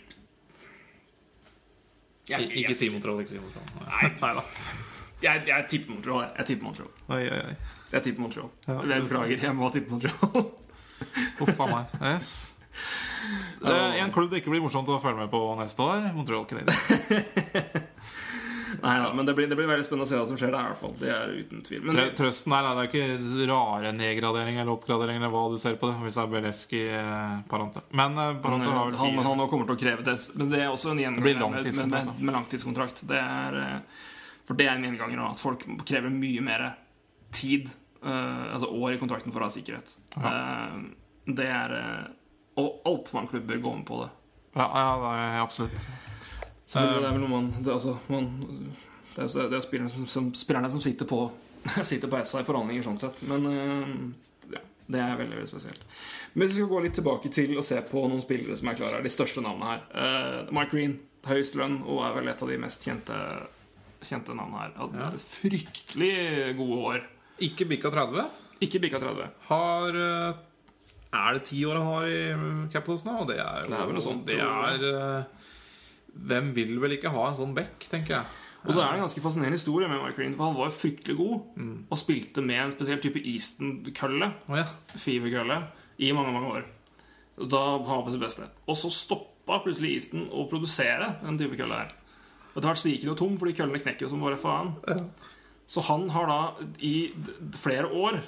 Jeg, 2.29 2.41
Ikke 2.51 2.67
jeg, 2.69 2.77
si 2.77 2.89
Montreal. 2.93 3.19
Ikke 3.23 3.31
si 3.31 3.39
Montreal. 3.39 3.65
Nei. 3.87 4.09
Nei 4.21 4.33
da. 4.35 4.43
jeg, 5.23 5.47
jeg 5.47 5.65
tipper 5.71 5.93
Montreal. 5.95 6.21
jeg. 6.25 6.33
Jeg 6.37 6.45
tipper 6.51 6.63
Montreal. 6.67 6.91
Oi, 7.09 7.23
oi, 7.25 7.39
oi. 7.47 7.55
Jeg 7.91 8.03
tipper 8.05 8.21
Montreal. 8.21 8.49
Ja. 8.67 8.81
Beklager, 9.01 9.41
jeg 9.47 9.55
må 9.57 9.71
tippe 9.73 9.89
Montreal. 9.95 10.45
Huff 11.39 11.59
a 11.59 11.65
meg. 11.71 11.85
Yes. 12.03 12.33
Er 13.65 13.97
en 14.05 14.11
klubb 14.15 14.29
det 14.31 14.39
ikke 14.43 14.53
blir 14.53 14.61
morsomt 14.63 14.87
å 14.87 14.99
følge 15.03 15.19
med 15.25 15.31
på 15.33 15.41
neste 15.59 15.83
år. 15.83 16.05
Montreal 16.15 16.45
Canadiens. 16.47 16.77
Nei 18.83 18.93
ja, 18.97 19.09
men 19.13 19.25
det 19.25 19.33
blir, 19.35 19.47
det 19.49 19.55
blir 19.57 19.67
veldig 19.69 19.85
spennende 19.85 20.05
å 20.07 20.09
se 20.09 20.17
hva 20.19 20.27
som 20.29 20.37
skjer 20.39 20.51
der. 20.53 20.65
i 20.65 20.71
hvert 20.71 20.79
fall 20.79 20.93
Det 20.99 21.09
er 21.13 21.31
uten 21.35 21.63
tvil. 21.65 21.81
Men 21.87 22.11
Trøsten 22.17 22.55
her 22.55 22.67
er 22.69 22.77
det 22.79 22.85
ikke 22.89 23.47
rare 23.49 23.93
nedgradering 23.95 24.59
eller 24.59 24.73
oppgradering 24.73 25.19
eller 25.19 25.33
hva 25.33 25.45
du 25.53 25.57
ser 25.61 25.79
på 25.81 25.89
det. 25.89 25.97
Hvis 26.03 26.19
det 26.19 26.23
er 26.23 26.31
Beleski 26.33 26.81
eh, 26.99 27.33
Parante. 27.49 27.83
Men 27.91 28.17
eh, 28.17 28.29
han, 28.29 28.41
Parante 28.43 28.73
har 28.73 28.91
vel 28.91 28.99
han, 28.99 29.13
fire. 29.13 29.25
han 29.27 29.41
nå 29.41 29.47
kommer 29.51 29.69
til 29.69 29.77
å 29.77 29.81
kreve 29.83 30.05
det. 30.07 30.15
Men 30.39 30.53
det 30.53 30.61
er 30.63 30.69
også 30.73 30.93
en 30.93 31.01
gjenganger 31.03 31.41
med, 31.41 31.71
med, 31.79 32.13
med, 32.19 32.33
langtidskontrakt. 32.37 33.03
Det 33.09 33.23
er, 33.23 33.59
eh, 33.63 34.05
for 34.47 34.59
det 34.59 34.69
er 34.69 34.77
en 34.77 34.87
gjenganger 34.89 35.25
at 35.27 35.41
folk 35.41 35.65
krever 35.87 36.13
mye 36.13 36.45
mer 36.45 36.67
tid, 37.35 37.71
eh, 38.03 38.45
altså 38.53 38.71
år 38.73 38.95
i 38.95 39.01
kontrakten, 39.01 39.33
for 39.35 39.43
å 39.43 39.49
ha 39.49 39.53
sikkerhet. 39.53 39.97
Eh, 40.17 40.79
det 41.29 41.49
er 41.49 41.75
Og 42.59 42.81
altfor 42.89 43.15
mange 43.15 43.29
klubber 43.31 43.59
går 43.63 43.75
med 43.77 43.85
på 43.87 43.99
det. 44.01 44.09
Ja, 44.57 44.65
ja, 44.73 44.95
det 45.03 45.11
er 45.19 45.37
absolutt. 45.43 45.83
Selvfølgelig, 46.69 47.01
det 47.01 47.09
er 47.09 47.15
vel 47.15 47.23
noe 47.23 47.33
man 47.33 47.51
Det, 47.57 47.67
er 47.67 47.75
altså, 47.79 47.95
man, 48.13 48.27
det 49.15 49.23
er, 49.25 49.49
det 49.49 49.57
er 49.57 49.65
spillerne, 49.65 49.91
som, 49.93 50.07
som, 50.07 50.31
spillerne 50.37 50.69
som 50.71 50.83
sitter 50.85 51.09
på 51.09 51.23
Sitter 51.91 52.11
på 52.11 52.19
SA 52.23 52.43
i 52.43 52.47
forhandlinger, 52.47 52.85
sånn 52.85 52.99
sett. 53.01 53.23
Men 53.27 53.47
eh, 53.49 53.93
ja, 54.53 54.61
det 54.87 55.01
er 55.03 55.17
veldig 55.19 55.39
veldig 55.39 55.49
spesielt. 55.49 55.81
Men 56.33 56.45
hvis 56.45 56.55
vi 56.55 56.61
skal 56.61 56.71
gå 56.71 56.81
litt 56.85 56.95
tilbake 56.95 57.31
til 57.33 57.55
å 57.59 57.65
se 57.65 57.79
på 57.89 58.03
noen 58.07 58.21
spillere 58.23 58.55
som 58.55 58.69
er 58.71 58.77
klare 58.79 59.01
de 59.03 59.11
største 59.11 59.43
navnene 59.43 59.71
her. 59.73 59.81
Uh, 59.91 60.51
Mike 60.55 60.71
Green, 60.71 60.93
høyest 61.27 61.57
lønn, 61.59 61.81
og 61.83 62.03
er 62.05 62.13
vel 62.15 62.29
et 62.31 62.43
av 62.45 62.51
de 62.53 62.59
mest 62.61 62.85
kjente, 62.87 63.17
kjente 64.05 64.37
navnene 64.37 64.61
her. 64.61 64.75
Hadde 64.77 65.01
Ja. 65.01 65.09
Fryktelig 65.19 66.13
gode 66.61 66.79
år. 66.93 67.01
Ikke 67.49 67.67
bikka 67.67 67.91
30. 67.91 68.29
Ikke 68.63 68.81
bikka 68.85 69.01
30. 69.03 69.33
Har 69.49 69.99
uh, 69.99 70.39
Er 71.09 71.35
det 71.35 71.43
ti 71.49 71.59
år 71.65 71.79
han 71.81 71.89
har 71.89 72.07
i 72.07 72.21
Capitals 72.71 73.03
nå? 73.07 73.17
Det 73.27 73.39
er 73.41 73.65
jo 73.65 73.73
Det 73.73 73.81
er 73.81 73.91
vel 73.91 73.99
noe 73.99 74.05
sånt, 74.05 74.25
Det 74.29 74.39
er 74.39 74.87
eh, 74.93 75.38
Hvem 76.15 76.53
vil 76.55 76.79
vel 76.81 76.91
ikke 76.97 77.09
ha 77.13 77.27
en 77.29 77.35
sånn 77.37 77.53
back, 77.55 77.79
tenker 77.89 78.15
jeg. 78.17 78.25
Og 78.65 78.73
så 78.75 78.81
er 78.83 78.89
det 78.91 78.99
en 78.99 79.05
ganske 79.07 79.21
fascinerende 79.23 79.55
historie 79.55 79.87
med 79.87 80.01
Mike 80.03 80.17
Green, 80.17 80.33
for 80.35 80.49
han 80.49 80.55
var 80.57 80.67
jo 80.67 80.75
fryktelig 80.75 81.15
god 81.17 81.57
Mm. 81.57 81.85
og 81.89 81.97
spilte 81.97 82.41
med 82.43 82.55
en 82.59 82.71
spesiell 82.71 82.99
type 82.99 83.21
Easton-kølle, 83.23 84.33
Oh, 84.49 84.57
ja. 84.57 84.65
feverkølle, 84.97 85.61
i 85.99 86.11
mange, 86.11 86.33
mange 86.33 86.47
år. 86.47 86.63
Da 87.47 87.57
han 87.77 87.85
var 87.85 88.03
på 88.03 88.11
sitt 88.11 88.19
beste. 88.21 88.49
Og 88.67 88.75
så 88.75 88.91
stoppa 88.91 89.61
plutselig 89.63 89.93
Easton 89.95 90.27
å 90.29 90.49
produsere 90.49 91.21
den 91.23 91.37
type 91.37 91.55
kølle 91.55 91.73
her. 91.85 91.93
Etter 92.55 92.67
hvert 92.67 92.77
så 92.81 92.89
gikk 92.91 93.01
den 93.05 93.09
jo 93.13 93.15
tom, 93.15 93.37
fordi 93.37 93.53
køllene 93.55 93.79
knekker 93.79 94.01
jo 94.01 94.09
som 94.09 94.19
bare 94.21 94.37
faen. 94.37 95.07
Så 95.69 95.81
han 95.85 96.09
har 96.09 96.25
da 96.27 96.39
i 96.81 97.13
flere 97.55 97.87
år 97.87 98.19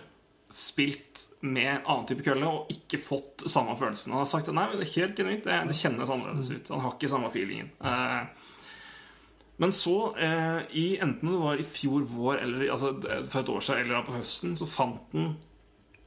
spilt 0.54 1.26
med 1.42 1.82
annen 1.86 2.06
type 2.10 2.24
kølle 2.26 2.48
og 2.48 2.72
ikke 2.74 3.00
fått 3.02 3.46
samme 3.50 3.76
følelsen. 3.80 4.14
Han 4.14 4.24
har 4.24 4.30
sagt 4.30 4.50
at 4.52 4.56
nei, 4.58 4.68
det 4.74 4.86
er 4.86 4.96
helt 4.96 5.20
genuint, 5.20 5.46
det, 5.48 5.60
det 5.70 5.78
kjennes 5.78 6.12
annerledes 6.12 6.50
ut. 6.52 6.72
Han 6.74 6.84
har 6.86 6.96
ikke 6.96 7.12
samme 7.12 7.30
feelingen. 7.34 7.72
Eh, 7.80 8.50
men 9.62 9.72
så, 9.76 9.96
eh, 10.18 10.60
i, 10.78 10.86
enten 10.98 11.30
det 11.30 11.40
var 11.42 11.62
i 11.62 11.68
fjor 11.68 12.06
vår 12.10 12.42
eller 12.42 12.72
altså, 12.74 12.96
for 13.30 13.44
et 13.44 13.54
år 13.54 13.66
siden 13.66 13.86
eller 13.86 14.08
på 14.08 14.16
høsten, 14.18 14.56
så 14.58 14.68
fant 14.70 15.14
han 15.14 15.36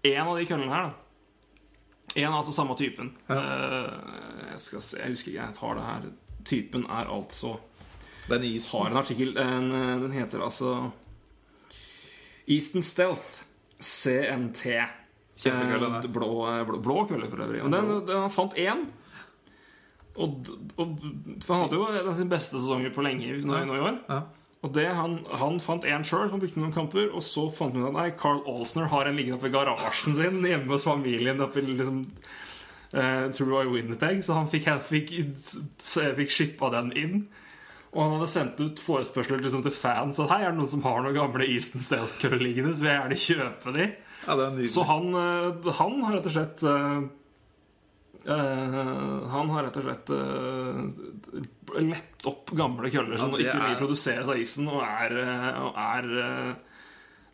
en 0.05 0.27
av 0.27 0.37
de 0.37 0.49
køllene 0.49 0.75
her. 0.75 0.91
da 0.91 2.21
En 2.25 2.35
altså 2.35 2.53
samme 2.53 2.77
typen. 2.79 3.15
Eh, 3.31 3.95
jeg 4.51 4.61
skal 4.67 4.83
se, 4.83 4.99
jeg 5.01 5.15
husker 5.15 5.33
ikke, 5.33 5.47
jeg 5.47 5.59
tar 5.61 5.79
det 5.79 5.87
her. 5.87 6.11
Typen 6.45 6.85
er 6.91 7.09
altså 7.09 7.57
Den 8.29 8.45
isen. 8.45 8.79
har 8.81 8.91
en 8.91 8.97
artikkel 8.97 9.39
en, 9.39 9.71
Den 10.03 10.13
heter 10.13 10.43
altså 10.45 10.91
Easton 12.49 12.83
Stealth 12.83 13.44
CNT. 13.85 14.79
Kjempekølle, 15.45 15.89
Eh, 15.91 16.03
det. 16.03 16.13
Blå, 16.15 16.29
blå, 16.67 16.79
blå 16.81 17.05
kølle, 17.11 17.29
for 17.31 17.45
øvrig. 17.45 17.63
Og 17.65 17.73
den, 17.73 17.91
den 18.07 18.23
han 18.23 18.33
fant 18.33 18.55
én. 18.61 18.87
Og, 20.15 20.47
og, 20.79 20.99
for 21.43 21.55
han 21.55 21.65
hadde 21.65 21.79
jo 21.81 22.15
sin 22.15 22.31
av 22.31 22.31
beste 22.31 22.61
sesonger 22.61 22.95
på 22.95 23.03
lenge 23.03 23.35
nå, 23.43 23.61
nå 23.67 23.77
i 23.77 23.83
år. 23.83 24.01
Ja. 24.09 24.23
Og 24.65 24.73
det, 24.73 24.87
han, 24.97 25.19
han 25.37 25.59
fant 25.61 25.85
én 25.85 26.07
sjøl, 26.07 26.31
som 26.31 26.41
brukte 26.41 26.61
noen 26.61 26.73
kamper. 26.73 27.11
Og 27.13 27.25
så 27.27 27.49
fant 27.53 27.75
han 27.77 27.85
ut 27.85 27.91
at 27.91 27.99
nei, 27.99 28.09
Carl 28.21 28.41
Alsner 28.49 28.89
har 28.93 29.11
en 29.11 29.19
liggende 29.19 29.37
oppe 29.37 29.51
i 29.51 29.55
garasjen 29.55 30.17
sin 30.17 30.41
hjemme 30.51 30.73
hos 30.73 30.87
familien. 30.89 31.43
Oppe 31.45 31.61
i 31.61 31.67
liksom 31.69 32.01
uh, 32.95 33.67
Winnipeg, 33.75 34.23
så 34.25 34.39
han 34.39 34.49
fikk, 34.49 34.71
fikk, 34.89 35.13
fikk, 35.37 36.15
fikk 36.21 36.33
shippa 36.33 36.73
den 36.79 36.95
inn. 36.97 37.27
Og 37.95 38.01
han 38.03 38.15
hadde 38.17 38.27
sendt 38.33 38.59
ut 38.61 38.81
forespørsler 38.83 39.39
liksom, 39.41 39.63
til 39.63 39.71
fans 39.75 40.19
at 40.19 40.31
hei, 40.33 40.41
er 40.43 40.51
det 40.51 40.59
noen 40.59 40.71
som 40.71 40.83
har 40.83 40.99
noen 41.05 41.15
gamle 41.15 41.47
Easton 41.47 41.81
Stealth-køller 41.85 42.43
liggende, 42.43 42.73
så 42.75 42.83
vil 42.83 42.91
jeg 42.91 42.99
gjerne 43.01 43.21
kjøpe 43.25 43.75
de. 43.77 43.87
ja. 44.27 44.67
Så 44.73 44.83
han, 44.89 45.07
eh, 45.15 45.69
han 45.79 46.01
har 46.03 46.17
rett 46.17 46.27
og 46.27 46.35
slett 46.35 46.65
uh, 46.67 47.03
Han 49.35 49.51
har 49.53 49.67
rett 49.67 49.77
og 49.77 49.85
slett 49.85 50.11
uh, 50.17 51.81
lett 51.85 52.25
opp 52.31 52.51
gamle 52.57 52.89
køller 52.93 53.21
som 53.21 53.35
Ja, 53.35 53.43
ikke 53.45 53.53
er- 53.59 53.63
lenger 53.67 53.81
produseres 53.83 54.31
av 54.33 54.39
isen, 54.41 54.69
og 54.71 54.81
er, 54.83 55.13
og 55.61 55.77
er, 55.77 56.09
eh, 56.25 56.55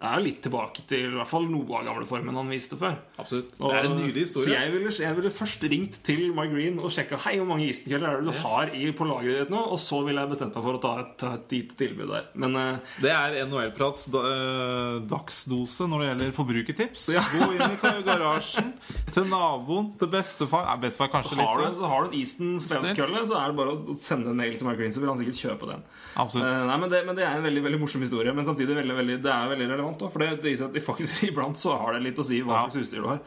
er 0.01 0.22
litt 0.24 0.39
tilbake 0.44 0.85
til 0.89 1.10
i 1.10 1.16
hvert 1.18 1.28
fall 1.28 1.44
noe 1.51 1.66
av 1.77 1.85
gamleformen 1.90 2.39
han 2.40 2.48
viste 2.48 2.78
før. 2.81 2.94
Absolutt. 3.20 3.52
Det 3.59 3.72
er 3.77 3.89
en 3.89 3.97
nydelig 3.98 4.27
Så 4.32 4.47
jeg 4.48 4.72
ville, 4.72 4.93
jeg 5.05 5.16
ville 5.18 5.32
først 5.35 5.66
ringt 5.68 5.98
til 6.06 6.22
My 6.36 6.47
Green 6.48 6.78
og 6.81 6.93
sjekka 6.94 7.18
Hei, 7.27 7.35
hvor 7.36 7.51
mange 7.51 7.66
isenkøller 7.68 8.09
er 8.09 8.22
det 8.22 8.32
du 8.32 8.40
har 8.40 8.72
i, 8.72 8.86
på 8.97 9.09
lageret 9.09 9.44
ditt 9.44 9.52
nå. 9.52 9.60
Og 9.74 9.81
så 9.82 10.01
ville 10.06 10.24
jeg 10.24 10.32
bestemt 10.32 10.56
meg 10.56 10.64
for 10.64 10.78
å 10.78 10.82
ta 10.82 10.94
et, 11.02 11.27
et 11.28 11.56
lite 11.56 11.77
tilbud 11.82 12.14
der. 12.14 12.31
Men 12.40 12.56
uh, 12.56 12.94
Det 13.05 13.12
er 13.12 13.36
NHL-prats 13.44 14.06
da, 14.14 14.24
uh, 14.24 14.94
dagsdose 15.10 15.90
når 15.90 16.05
det 16.05 16.09
gjelder 16.10 16.35
forbrukertips. 16.39 17.06
Ja. 17.12 17.24
Gå 17.35 17.51
inn 17.59 17.77
i 17.77 18.06
garasjen 18.06 18.72
til 19.12 19.28
naboen, 19.28 19.93
til 20.01 20.10
bestefar 20.12 20.64
Nei, 20.70 20.78
bestefar 20.86 21.10
kanskje 21.12 21.36
litt 21.36 21.44
har 21.44 21.60
du, 21.60 21.66
sånn. 21.66 21.78
så 21.81 21.90
har 21.90 22.05
du 22.05 22.10
en 22.10 22.18
Easton 22.20 22.56
Stealth-kølle, 22.62 23.22
så 23.28 23.39
er 23.40 23.52
det 23.52 23.59
bare 23.60 23.74
å 23.74 23.97
sende 24.01 24.32
en 24.32 24.40
mail 24.40 24.56
til 24.56 24.68
My 24.68 24.74
Green, 24.78 24.93
så 24.94 25.02
vil 25.02 25.10
han 25.12 25.20
sikkert 25.20 25.40
kjøpe 25.40 25.70
den. 25.70 25.85
Eh, 26.20 26.64
nei, 26.70 26.77
men 26.81 26.93
det, 26.93 27.02
men 27.09 27.18
det 27.18 27.24
er 27.27 27.39
en 27.39 27.47
veldig 27.47 27.62
veldig 27.66 27.81
morsom 27.82 28.05
historie, 28.05 28.32
men 28.36 28.47
samtidig 28.47 28.77
veldig, 28.78 28.97
veldig, 29.01 29.16
det 29.24 29.32
er 29.35 29.51
veldig 29.52 29.68
relevant. 29.72 29.89
Også, 29.96 30.10
For 30.12 30.18
det, 30.22 30.42
det 30.42 30.54
at 30.62 30.72
de 30.74 30.80
faktisk 30.84 31.24
iblant 31.30 31.58
så 31.58 31.74
har 31.80 31.92
det 31.96 32.02
litt 32.06 32.18
å 32.18 32.24
si 32.26 32.38
hva 32.42 32.52
Ja. 32.54 32.62
slags 32.68 32.76
utstyr 32.84 33.02
du 33.02 33.08
har. 33.08 33.20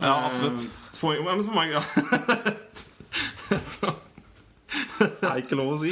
Ja, 0.00 0.14
Eh, 0.16 0.26
absolutt. 0.30 0.60
For, 0.96 1.12
ja, 1.14 1.22
men 1.34 1.44
for 1.44 1.54
meg, 1.54 1.70
ja. 1.76 1.82
Det 5.00 5.28
er 5.28 5.36
ikke 5.42 5.56
lov 5.58 5.72
å 5.74 5.78
si. 5.80 5.90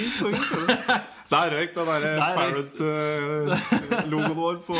Der 1.33 1.51
røyk 1.53 1.75
den 1.77 1.89
derre 1.91 2.13
Parrot-logoen 2.39 4.37
vår 4.39 4.55
på, 4.65 4.77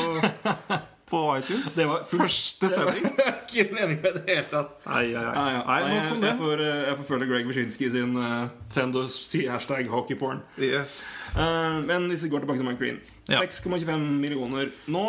på 1.11 1.21
iTunes. 1.39 1.75
Det 1.75 1.87
var 1.89 2.05
Første 2.11 2.71
sending. 2.73 3.07
ikke 3.45 3.67
meningen 3.75 4.03
med 4.05 4.19
det 4.19 4.25
hele 4.29 4.47
tatt. 4.51 4.75
Nei, 4.87 5.05
nei, 5.13 5.25
nei. 5.25 5.45
nei 5.67 5.79
jeg, 5.95 6.19
jeg, 6.25 6.35
får, 6.41 6.65
eh, 6.65 6.83
jeg 6.89 6.99
får 7.01 7.09
følge 7.13 7.31
Greg 7.33 7.49
Wyszynski 7.51 7.93
sin 7.95 8.17
uh, 8.19 8.49
send 8.73 8.99
og 9.01 9.09
si 9.13 9.45
hashtag 9.49 9.89
hockeyporn. 9.93 10.43
Yes. 10.61 10.99
Uh, 11.37 11.81
men 11.87 12.11
hvis 12.13 12.27
vi 12.27 12.33
går 12.35 12.45
tilbake 12.45 12.63
til 12.63 12.69
Mike 12.69 12.83
Green 12.83 13.01
Ja. 13.29 13.43
6,25 13.45 13.97
millioner 14.23 14.71
nå. 14.89 15.07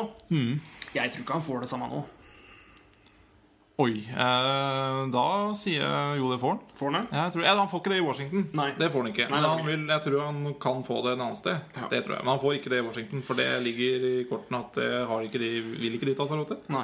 Jeg 0.96 1.12
tror 1.14 1.22
ikke 1.24 1.38
han 1.38 1.46
får 1.46 1.64
det 1.64 1.70
samme 1.72 1.92
nå. 1.92 2.06
Oi. 3.80 3.94
Eh, 4.12 5.02
da 5.14 5.26
sier 5.56 5.86
jeg 5.86 6.20
jo 6.20 6.30
det 6.34 6.40
får 6.42 6.52
han. 6.52 6.62
Får 6.76 6.90
han 6.92 6.96
det? 7.08 7.16
Jeg 7.16 7.32
tror, 7.36 7.44
ja, 7.48 7.54
han 7.56 7.70
får 7.72 7.80
ikke 7.80 7.92
det 7.94 8.00
i 8.02 8.04
Washington. 8.04 8.42
Nei. 8.60 8.70
Det 8.76 8.90
får 8.92 9.06
han 9.06 9.12
ikke. 9.14 9.28
Nei, 9.30 9.38
Men 9.40 9.46
han 9.50 9.62
vil, 9.70 9.84
jeg 9.88 10.04
tror 10.04 10.24
han 10.26 10.40
kan 10.60 10.82
få 10.84 10.98
det 11.06 11.14
en 11.16 11.22
annen 11.24 11.38
sted. 11.40 11.62
Ja. 11.78 11.88
Det 11.94 12.02
tror 12.04 12.18
jeg. 12.18 12.26
Men 12.26 12.34
han 12.34 12.42
får 12.42 12.56
ikke 12.58 12.72
det 12.74 12.80
i 12.82 12.88
Washington, 12.90 13.22
for 13.24 13.40
det 13.40 13.46
ligger 13.64 14.08
i 14.10 14.16
kortene 14.28 14.60
at 14.66 14.80
det 14.82 14.90
har 15.12 15.24
ikke 15.30 15.40
de, 15.46 15.52
vil 15.80 15.96
ikke 15.96 16.10
de 16.10 16.16
ta 16.20 16.28
seg 16.28 16.42
råd 16.42 16.52
til. 16.52 16.60
Nei. 16.76 16.82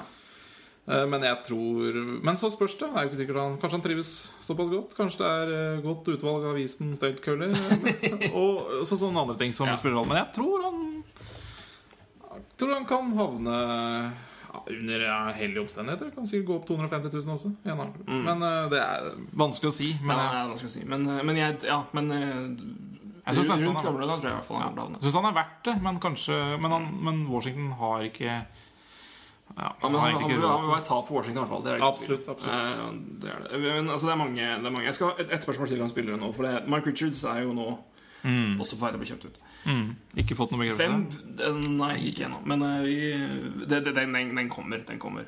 Eh, 0.87 1.03
Men 1.11 1.23
jeg 1.25 1.37
tror 1.47 1.95
Men 2.29 2.37
så 2.37 2.51
spørs 2.53 2.77
det. 2.79 2.87
det 2.93 2.99
er 3.01 3.03
jo 3.07 3.09
ikke 3.09 3.17
sikkert 3.23 3.39
han, 3.41 3.55
Kanskje 3.57 3.75
han 3.79 3.85
trives 3.89 4.11
såpass 4.45 4.69
godt. 4.71 4.95
Kanskje 4.95 5.19
det 5.23 5.31
er 5.41 5.53
eh, 5.57 5.81
godt 5.83 6.11
utvalg 6.13 6.45
av 6.45 6.53
avisen 6.55 6.93
State-køller. 6.95 7.51
og 8.39 8.85
så 8.87 8.95
sånne 9.03 9.19
andre 9.25 9.35
ting 9.41 9.51
som 9.57 9.67
Ja. 9.67 9.75
spiller 9.81 9.97
rolle. 9.99 10.13
Men 10.13 10.21
jeg 10.23 10.31
tror 10.39 10.63
han 10.69 10.79
Jeg 12.35 12.45
tror 12.61 12.73
han 12.77 12.85
kan 12.87 13.11
havne 13.19 13.59
under 14.67 14.99
hellige 15.05 15.33
heldige 15.37 15.61
omstendigheter. 15.61 16.09
Kan 16.15 16.27
sikkert 16.27 16.47
gå 16.47 16.55
opp 16.55 16.65
250 16.67 17.13
000 17.25 17.35
også. 17.35 17.51
i 17.65 17.69
en 17.69 17.79
annen 17.79 17.93
klubb. 17.93 18.07
Men 18.25 18.41
uh, 18.43 18.69
det 18.71 18.79
er 18.81 19.11
vanskelig 19.37 19.71
å 19.71 19.77
si. 19.77 19.91
Men 20.01 20.15
Mm. 20.17 20.23
ja, 20.23 20.31
det 20.31 20.39
er 20.41 20.51
vanskelig 20.53 20.71
å 20.71 20.75
si. 20.79 20.85
Men, 20.85 21.07
eh, 21.09 21.23
men 21.23 21.35
jeg 21.35 21.63
Ja, 21.69 21.83
men 21.93 22.11
eh, 22.11 22.65
Jeg 23.25 23.35
synes 23.35 23.49
nesten 23.49 23.67
han 23.67 23.77
er- 23.77 23.83
gamle 23.91 24.05
da 24.07 24.15
jeg 24.21 24.31
han 24.31 24.95
syns 25.01 25.15
han 25.15 25.25
er 25.25 25.33
verdt 25.33 25.63
det. 25.65 25.81
Men 25.81 25.99
kanskje 25.99 26.59
Men, 26.61 26.71
han, 26.71 26.89
men 27.01 27.27
Washington 27.29 27.71
har 27.79 28.01
ikke 28.05 28.45
ja, 29.57 29.71
men 29.81 29.93
har 29.93 29.99
han, 29.99 30.13
han, 30.15 30.21
ikke 30.21 30.35
vil- 30.41 30.47
han 30.49 30.61
vil 30.65 30.71
være 30.73 30.83
tap 30.83 31.07
på 31.07 31.13
Washington 31.15 31.37
i 31.37 31.47
hvert 31.47 31.53
fall. 31.53 31.63
Det 31.63 31.73
er 31.79 31.85
Absolutt, 31.85 32.27
absolutt. 32.27 32.53
Eh, 32.53 32.93
det 33.21 33.29
er 33.29 33.39
det. 33.51 33.59
Men 33.61 33.89
altså, 33.89 34.07
det 34.09 34.13
er 34.13 34.17
mange, 34.17 34.35
det 34.35 34.65
er 34.65 34.71
mange. 34.73 34.85
Jeg 34.89 34.93
skal 34.97 35.07
ha 35.07 35.13
et, 35.21 35.29
et 35.31 35.43
spørsmål 35.45 35.67
til 35.69 35.81
om 35.85 35.89
spillere 35.89 36.17
nå. 36.17 36.31
For 36.35 36.43
det, 36.43 36.67
Mark 36.67 36.85
Richards 36.87 37.23
er 37.23 37.43
jo 37.45 37.53
nå 37.53 37.67
også 38.59 38.75
på 38.75 38.81
vei 38.81 38.89
til 38.91 38.97
å 38.97 39.03
bli 39.03 39.09
kjøpt 39.13 39.25
ut. 39.29 39.37
Mm, 39.65 39.87
Ikke 40.21 40.37
fått 40.37 40.53
noen 40.53 40.63
bekreftelse? 40.65 41.23
eh, 41.45 41.57
Nei, 41.75 41.95
ikke 42.11 42.27
ennå. 42.27 42.41
Men 42.47 42.65
eh, 42.65 42.83
vi, 42.85 42.95
det, 43.65 43.81
det, 43.85 43.95
den, 43.97 44.13
den, 44.15 44.33
den 44.37 44.51
kommer. 44.51 44.83
Den 44.87 45.01
kommer. 45.01 45.27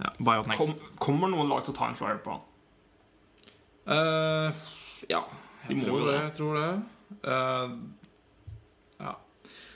Ja, 0.00 0.12
Kom, 0.56 0.72
kommer 0.96 1.28
noen 1.32 1.50
lag 1.50 1.64
til 1.66 1.74
å 1.74 1.76
ta 1.76 1.90
en 1.90 1.98
flyer 1.98 2.20
på 2.24 2.32
han? 2.32 2.46
Uh, 3.90 4.60
ja, 5.10 5.20
jeg 5.66 5.76
må 5.80 5.84
tror 5.84 6.06
det. 6.06 6.14
Jeg 6.16 6.34
tror 6.38 6.56
det. 6.56 6.68
Uh, 7.26 7.74
ja. 9.00 9.14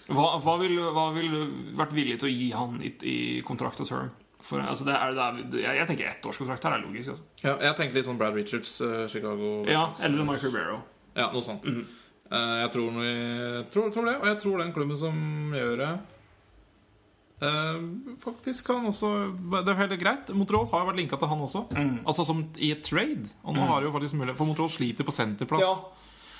Hva, 0.09 0.27
hva 0.45 0.55
ville 0.61 1.09
vil 1.17 1.33
du 1.33 1.57
vært 1.77 1.97
villig 1.97 2.21
til 2.23 2.31
å 2.31 2.33
gi 2.33 2.51
han 2.55 2.79
i, 2.85 2.93
i 3.09 3.17
kontrakt 3.45 3.83
og 3.85 3.91
term? 3.91 4.13
For, 4.45 4.61
altså, 4.61 4.85
det 4.85 4.93
er, 4.93 5.15
det 5.17 5.61
er, 5.63 5.77
jeg, 5.81 5.89
tenker 5.89 6.09
ettårskontrakt 6.11 6.67
her 6.69 6.77
er 6.77 6.83
logisk. 6.85 7.15
Altså. 7.15 7.29
ja, 7.41 7.55
jeg 7.65 7.77
tenker 7.79 7.97
litt 7.97 8.09
sånn 8.09 8.21
Brad 8.21 8.37
Richards, 8.37 8.75
uh, 8.85 9.05
Chicago 9.09 9.63
Ja, 9.69 9.87
Eller 10.05 10.29
Mike 10.29 10.45
Ribeiro. 10.45 10.83
Ja, 11.17 11.31
noe 11.33 11.45
sånt. 11.45 11.65
Mm 11.65 11.85
Eh, 11.85 12.04
jeg 12.31 12.71
tror, 12.73 12.91
vi, 12.99 13.11
tror, 13.71 13.91
tror 13.93 14.07
det, 14.09 14.15
og 14.21 14.27
jeg 14.31 14.39
tror 14.43 14.59
den 14.63 14.73
klubben 14.73 14.97
som 14.99 15.19
gjør 15.55 15.77
det 15.83 15.91
eh, 17.45 17.83
Faktisk 18.25 18.67
kan 18.67 18.87
også 18.89 19.11
Det 19.65 19.69
er 19.75 19.81
helt 19.83 19.99
greit. 20.01 20.33
Motrol 20.37 20.67
har 20.73 20.85
jo 20.85 20.89
vært 20.93 21.01
linka 21.03 21.19
til 21.21 21.29
han 21.31 21.43
også. 21.45 21.65
mm. 21.75 21.99
Altså 22.07 22.25
som 22.27 22.41
i 22.57 22.71
et 22.73 22.83
trade. 22.87 23.29
Og 23.45 23.55
nå 23.57 23.67
har 23.69 23.81
de 23.85 23.91
jo 23.91 23.93
faktisk 23.95 24.17
mulighet 24.19 24.39
For 24.41 24.49
Motrol 24.49 24.71
sliter 24.73 25.05
på 25.07 25.13
senterplass. 25.15 25.83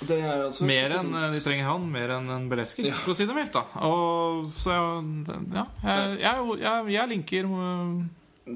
det 0.07 0.17
er 0.23 0.41
altså 0.47 0.65
Mer 0.67 0.97
enn 0.97 1.13
eh, 1.13 1.29
de 1.37 1.43
trenger 1.45 1.69
han, 1.69 1.85
mer 1.91 2.15
enn 2.17 2.29
en 2.33 2.49
Beleski, 2.51 2.89
for 2.91 3.13
å 3.13 3.15
si 3.15 3.25
det 3.29 3.35
mildt. 3.37 3.53
da 3.55 3.85
Og 3.87 4.49
Så 4.57 4.73
ja, 4.73 5.67
jeg, 5.85 6.19
jeg, 6.25 6.59
jeg, 6.65 6.91
jeg 6.97 7.13
linker 7.13 7.47
eh, 7.61 8.03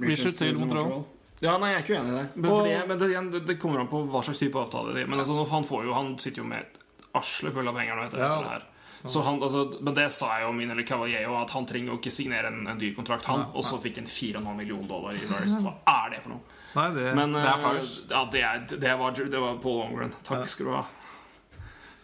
Richard 0.03 0.35
til 0.41 0.57
Montreal. 0.59 0.99
Ja, 1.39 1.53
nei, 1.61 1.69
jeg 1.71 1.77
er 1.79 1.85
ikke 1.85 1.95
uenig 1.95 2.11
i 2.11 2.17
det. 2.17 2.25
Men, 2.35 2.51
Og- 2.51 2.65
det, 2.67 2.79
men 2.89 2.97
det, 2.99 3.07
det, 3.31 3.45
det 3.47 3.59
kommer 3.61 3.79
an 3.79 3.87
på 3.87 4.01
hva 4.11 4.19
slags 4.25 4.41
type 4.41 4.59
avtale 4.59 4.91
de 4.97 5.05
Men 5.07 5.21
altså, 5.21 5.37
han, 5.53 5.63
får 5.63 5.85
jo, 5.87 5.93
han 5.95 6.17
sitter 6.19 6.41
jo 6.43 6.49
med 6.49 6.78
asle 7.17 7.51
full 7.55 7.67
av 7.67 7.75
penger 7.79 7.95
nå 7.97 8.05
etter, 8.05 8.21
Ja. 8.21 8.33
etter 8.33 8.43
det 8.43 8.57
her. 8.57 8.67
Så 9.05 9.21
han, 9.23 9.37
altså, 9.43 9.61
men 9.79 9.95
det 9.95 10.09
sa 10.11 10.33
jeg 10.37 10.43
jo 10.47 10.51
min 10.57 10.71
eller 10.73 10.83
Cavalier 10.83 11.31
at 11.39 11.51
han 11.55 11.65
trenger 11.65 11.93
jo 11.93 11.97
ikke 12.01 12.11
signere 12.11 12.49
en, 12.51 12.65
en 12.67 12.79
dyr 12.81 12.91
kontrakt, 12.97 13.25
han. 13.31 13.45
Og 13.55 13.63
så 13.63 13.79
fikk 13.79 14.01
han 14.01 14.09
4,5 14.11 14.55
millioner 14.57 14.89
dollar 14.89 15.15
i 15.15 15.21
Ryers. 15.23 15.55
Hva 15.63 15.75
er 15.87 16.15
det 16.15 16.23
for 16.25 16.35
noe? 16.35 16.57
Nei, 16.75 16.87
det, 16.97 17.05
Men 17.17 17.33
det 17.33 17.45
er 17.47 17.67
eh, 17.69 17.93
ja, 18.11 18.23
det, 18.33 18.41
er, 18.43 18.65
det, 18.75 18.95
var, 18.99 19.15
det 19.15 19.39
var 19.41 19.55
Paul 19.63 19.79
Longren. 19.85 20.11
Takk 20.27 20.43
skal 20.51 20.67
du 20.67 20.73
ha. 20.75 20.83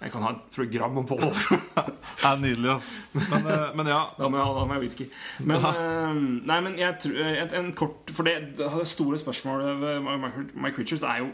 Jeg 0.05 0.11
kan 0.11 0.25
ha 0.25 0.31
et 0.35 0.47
program 0.55 0.97
om 1.01 1.05
Paul. 1.07 1.21
Det 2.15 2.31
er 2.31 2.39
nydelig, 2.41 2.69
altså. 2.71 2.93
Men, 3.13 3.45
eh, 3.51 3.67
men 3.77 3.89
ja. 3.91 3.99
Da 4.17 4.29
må 4.31 4.39
jeg 4.39 4.71
ha 4.71 4.79
whisky. 4.81 5.05
Men, 5.39 5.61
ja. 5.61 5.71
nei, 6.49 6.57
men 6.65 6.79
jeg 6.79 6.97
tror 7.03 7.19
et, 7.29 7.53
en 7.59 7.69
kort 7.77 8.11
For 8.15 8.27
det, 8.27 8.55
det 8.57 8.87
store 8.89 9.19
spørsmålet 9.21 9.81
ved 9.83 9.99
Mike 10.55 10.79
Richards 10.81 11.03
er 11.05 11.21
jo 11.25 11.29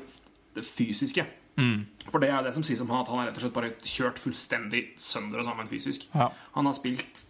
det 0.58 0.66
fysiske. 0.68 1.26
For 2.10 2.22
det 2.24 2.32
er 2.34 2.46
det 2.46 2.54
som 2.56 2.64
sies 2.66 2.82
om 2.82 2.90
han, 2.90 3.04
at 3.04 3.12
han 3.12 3.20
har 3.22 3.30
rett 3.30 3.38
og 3.38 3.44
slett 3.46 3.56
bare 3.56 3.74
kjørt 3.86 4.22
fullstendig 4.22 4.86
sønder 5.02 5.42
og 5.42 5.48
sammen 5.48 5.70
fysisk. 5.70 6.08
Ja. 6.16 6.32
Han 6.56 6.70
har 6.70 6.76
spilt 6.78 7.26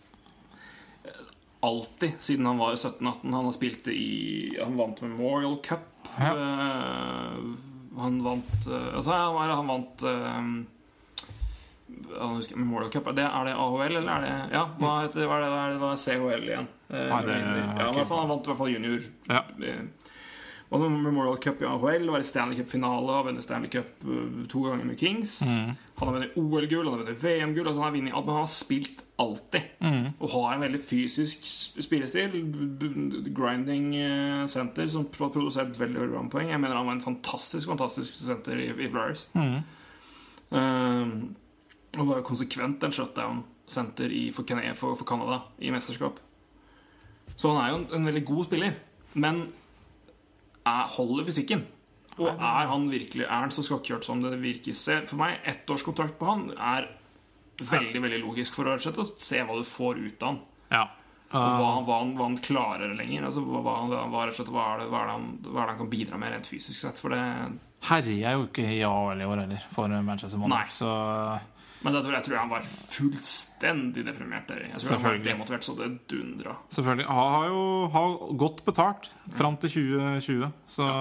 eh, 1.04 1.24
alltid 1.68 2.22
siden 2.24 2.48
han 2.48 2.62
var 2.62 2.78
17-18. 2.78 3.26
Han 3.28 3.50
har 3.50 3.58
spilt 3.58 3.92
i 3.92 4.08
Han 4.62 4.80
vant 4.80 5.04
Memorial 5.04 5.58
Cup. 5.66 5.90
Ja. 6.18 6.32
Uh, 6.36 7.52
han 8.02 8.18
vant 8.24 8.68
uh, 8.68 8.96
Altså, 8.98 9.14
han, 9.16 9.68
vant 9.70 10.04
uh, 10.08 10.40
han 12.18 12.36
husker, 12.40 12.58
Memorial 12.58 12.92
Cup. 12.92 13.12
Det, 13.16 13.28
er 13.28 13.48
det 13.48 13.56
AHL, 13.60 13.98
eller 14.00 14.12
er 14.16 14.26
det 14.26 14.36
Ja, 14.56 14.66
hva 14.80 14.98
heter 15.04 15.28
hva 15.28 15.38
er 15.38 15.44
det, 15.44 15.52
hva 15.52 15.64
er 15.66 15.74
det, 15.74 15.82
hva 15.84 15.92
er 15.92 16.02
CHL 16.06 16.48
igjen? 16.48 16.70
Nei, 16.92 17.22
det- 17.28 17.42
ja, 17.42 17.90
i 17.92 17.96
hvert 17.96 18.08
fall, 18.08 18.24
Han 18.24 18.32
vant 18.32 18.48
i 18.48 18.52
hvert 18.52 18.64
fall 18.64 18.72
junior. 18.72 19.12
Ja. 19.28 19.44
Vant 20.72 21.02
Memorial 21.04 21.36
Cup 21.44 21.60
i 21.62 21.68
AHL, 21.68 22.08
være 22.14 22.24
Stanley 22.24 22.56
Cup-finale 22.56 23.12
og 23.18 23.26
vunnet 23.28 23.44
Stanley 23.44 23.68
Cup 23.74 24.06
eh, 24.08 24.46
to 24.52 24.62
ganger 24.64 24.88
med 24.88 25.00
Kings. 25.00 25.42
Han 25.44 26.08
har 26.08 26.16
vunnet 26.16 26.38
OL-gull, 26.40 26.88
han 26.88 26.96
har 26.96 27.02
vunnet 27.04 27.20
VM-gull. 27.20 27.68
Altså 27.68 27.82
han, 27.82 27.90
har 27.90 27.98
vunnet 27.98 28.16
alt, 28.16 28.26
men 28.30 28.38
han 28.38 28.46
har 28.46 28.54
spilt 28.56 29.04
alltid. 29.20 29.68
Og 30.22 30.32
har 30.38 30.56
en 30.56 30.64
veldig 30.64 30.82
fysisk 30.88 31.44
spillestil. 31.84 32.40
Grinding 33.36 33.92
eh, 34.00 34.48
center 34.52 34.88
som 34.88 35.10
har 35.20 35.36
produsert 35.36 35.76
veldig 35.80 36.08
bra 36.14 36.24
poeng. 36.32 36.54
Jeg 36.54 36.64
mener 36.64 36.80
han 36.80 36.88
var 36.88 36.98
en 36.98 37.04
fantastisk 37.04 37.68
fantastisk 37.74 38.16
senter 38.22 38.64
i, 38.64 38.72
i 38.72 38.90
Flyers. 38.90 39.28
Eh, 39.36 41.16
og 42.00 42.08
var 42.08 42.22
jo 42.22 42.28
konsekvent 42.32 42.84
en 42.88 42.96
shutdown-senter 42.96 44.14
for, 44.32 44.48
for, 44.48 44.96
for 44.96 45.08
Canada 45.08 45.44
i 45.60 45.72
mesterskap. 45.76 46.24
Så 47.36 47.52
han 47.52 47.60
er 47.60 47.74
jo 47.74 47.82
en, 47.82 47.90
en 48.00 48.08
veldig 48.08 48.24
god 48.32 48.48
spiller. 48.48 48.80
Men 49.20 49.50
er, 50.66 50.88
holder 50.98 51.26
fysikken. 51.30 51.66
Og 52.20 52.28
er 52.28 52.68
han 52.68 52.90
virkelig 52.92 53.24
Er 53.24 53.46
han 53.46 53.52
så 53.56 53.64
skakkjørt 53.64 54.04
som 54.06 54.22
det 54.22 54.34
virker? 54.42 54.76
For 55.08 55.16
meg, 55.18 55.40
ettårskontrakt 55.48 56.18
på 56.20 56.28
han 56.28 56.50
er 56.58 56.90
veldig 57.62 58.02
veldig 58.04 58.20
logisk 58.26 58.54
for 58.58 58.68
å 58.68 58.76
se 58.82 59.44
hva 59.46 59.56
du 59.58 59.64
får 59.64 60.02
ut 60.02 60.24
av 60.24 60.28
han. 60.34 60.42
Ja. 60.72 60.84
Og 61.32 61.40
hva, 61.40 61.68
han- 61.78 61.86
hva, 61.88 61.98
han, 62.02 62.14
hva 62.18 62.26
han 62.28 62.38
klarer 62.44 62.94
lenger. 62.98 63.24
Altså, 63.30 63.40
hva, 63.46 63.62
hva, 63.64 64.24
er 64.26 64.32
det, 64.32 64.88
han, 65.14 65.28
han 65.56 65.78
kan 65.80 65.90
bidra 65.90 66.18
med 66.20 66.34
rent 66.34 66.50
fysisk 66.52 66.76
sett? 66.82 67.00
For 67.00 67.14
det, 67.16 67.22
Herjer 67.88 68.36
jo 68.36 68.44
ikke 68.50 68.66
i 68.68 68.82
AHL 68.86 69.22
i 69.24 69.26
år 69.26 69.40
heller, 69.46 69.64
for 69.72 69.88
Manchester 69.90 70.38
Nei. 70.38 70.48
Monarchs. 70.50 70.82
Så 70.84 70.90
men 71.82 71.96
det 71.96 72.02
tror 72.04 72.14
jeg, 72.14 72.24
tror 72.28 72.38
han 72.38 72.52
var 72.52 72.66
fullstendig 72.68 74.04
deprimert. 74.06 74.46
Der. 74.52 74.68
Jeg 74.70 74.82
tror 74.84 75.00
han 75.00 75.06
var 75.08 75.24
demotivert 75.26 75.66
så 75.66 75.74
det 75.80 75.90
dundra. 76.12 76.56
selvfølgelig. 76.70 77.08
Han 77.10 77.32
har 77.36 77.48
jo 77.48 77.64
har 77.96 78.14
godt 78.44 78.62
betalt 78.66 79.10
fram 79.38 79.58
til 79.58 79.74
2020. 79.74 80.52
Så 80.70 80.92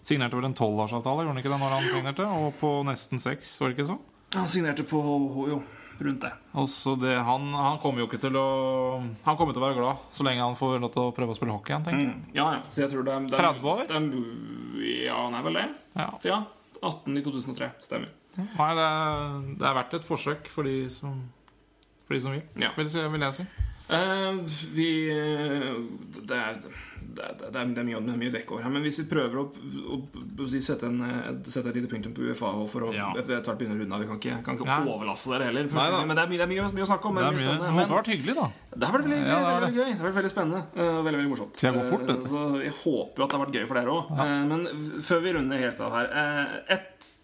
signerte 0.00 0.38
vel 0.38 0.48
en 0.48 0.56
tolvårsavtale, 0.56 1.26
gjorde 1.26 1.36
han 1.36 1.42
ikke 1.42 1.52
det 1.52 1.60
når 1.60 1.76
han 1.76 1.90
signerte? 1.90 2.30
Og 2.40 2.56
på 2.60 2.72
nesten 2.88 3.20
seks, 3.20 3.58
var 3.60 3.70
det 3.70 3.78
ikke 3.78 3.90
så? 3.92 3.98
Han 4.32 4.48
signerte 4.48 4.86
på 4.88 5.02
jo, 5.50 5.58
rundt 6.00 6.24
det. 6.24 6.32
Det, 7.02 7.12
han, 7.28 7.52
han 7.52 7.78
kommer 7.82 8.00
jo 8.00 8.08
ikke 8.08 8.20
til 8.22 8.36
å 8.40 8.46
Han 9.26 9.36
kommer 9.36 9.52
til 9.52 9.60
å 9.60 9.66
være 9.66 9.76
glad 9.76 10.08
så 10.16 10.24
lenge 10.24 10.44
han 10.44 10.56
får 10.56 10.78
lov 10.80 10.94
til 10.94 11.04
å 11.04 11.12
prøve 11.12 11.34
å 11.34 11.36
spille 11.36 11.52
hockey 11.52 11.74
igjen, 11.74 11.84
tenker 11.84 12.06
jeg. 12.06 12.16
Mm. 12.16 12.32
Ja, 12.38 12.48
ja. 12.56 12.64
Så 12.72 12.86
jeg 12.86 12.92
tror 12.94 13.04
det 13.04 13.12
er, 13.18 13.28
det 13.28 13.36
er 13.36 13.46
30 13.52 13.70
år? 13.74 13.84
Det 13.90 14.00
er, 14.00 14.08
ja, 15.10 15.20
han 15.26 15.36
er 15.36 15.46
vel 15.50 15.60
det. 15.60 15.68
Ja. 16.00 16.08
Ja. 16.24 16.40
18 16.82 17.20
i 17.20 17.22
2003. 17.22 17.70
Stemmer. 17.84 18.10
Nei, 18.38 18.70
det 18.78 18.86
er, 18.86 19.36
det 19.60 19.66
er 19.68 19.76
verdt 19.80 19.98
et 20.00 20.08
forsøk 20.08 20.48
for 20.52 20.68
de 20.68 20.76
som, 20.92 21.18
for 22.06 22.16
de 22.16 22.20
som 22.24 22.32
vil, 22.36 22.42
Ja. 22.60 22.72
vil, 22.78 22.88
vil 22.88 23.28
jeg 23.28 23.40
si. 23.42 23.48
Uh, 23.92 24.38
vi 24.72 24.86
det 25.10 26.36
er, 26.36 26.54
det, 27.12 27.24
er, 27.26 27.34
det, 27.50 27.58
er, 27.60 27.84
mye, 27.84 27.98
det 28.00 28.12
er 28.14 28.20
mye 28.20 28.32
dekk 28.32 28.52
over 28.54 28.62
her. 28.64 28.72
Men 28.72 28.84
hvis 28.86 29.02
vi 29.02 29.06
prøver 29.10 29.40
å, 29.42 29.44
å, 29.52 29.98
å 30.06 30.46
si, 30.48 30.62
sette, 30.64 30.88
en, 30.88 31.02
eh, 31.04 31.26
sette 31.44 31.68
et 31.72 31.76
lite 31.76 31.90
punktum 31.90 32.14
på 32.16 32.24
UFA 32.30 32.52
for 32.72 32.86
å 32.88 32.92
Ja. 32.94 33.10
etter 33.18 33.42
hvert 33.42 33.58
begynne 33.60 33.76
å 33.76 33.80
runde 33.82 33.98
av 33.98 34.00
Vi 34.04 34.08
kan 34.08 34.20
ikke, 34.22 34.38
kan 34.46 34.56
ikke 34.56 34.68
Ja. 34.70 34.78
overlaste 34.94 35.34
dere 35.34 35.50
heller. 35.50 35.68
Nei 35.68 36.04
men 36.06 36.16
det 36.16 36.24
er, 36.24 36.30
mye, 36.32 36.48
mye, 36.54 36.72
mye 36.78 36.86
å 36.86 36.90
snakke 36.92 37.10
om. 37.10 37.20
Det 37.20 37.26
er 37.26 37.38
mye, 37.42 37.72
men 37.76 37.92
vært 37.92 38.12
hyggelig, 38.14 38.36
da. 38.38 38.48
det 38.72 38.88
har 38.88 38.96
vært 38.96 39.08
veldig, 39.08 39.20
Ja, 39.26 39.40
veldig, 39.42 39.62
veldig 39.66 39.80
gøy. 39.82 39.90
Det 39.92 40.00
har 40.00 40.08
vært 40.08 40.20
veldig 40.22 40.32
spennende 40.32 40.62
eh, 40.72 40.92
og 40.92 41.04
veldig 41.04 41.18
veldig 41.20 41.32
morsomt. 41.34 41.64
Jeg 41.66 41.88
fort, 41.90 42.08
uh. 42.08 42.28
Så 42.32 42.44
jeg 42.62 42.76
håper 42.80 43.16
jo 43.18 43.24
at 43.26 43.34
det 43.34 43.38
har 43.38 43.44
vært 43.46 43.58
gøy 43.58 43.66
for 43.66 43.80
dere 43.82 43.98
òg. 43.98 44.14
Men 44.52 45.02
før 45.02 45.20
vi 45.26 45.34
runder 45.36 45.66
helt 45.66 45.80
av 45.84 45.98
her 45.98 46.06
uh, 46.16 46.54
et, 46.78 46.94
eh, 47.02 47.18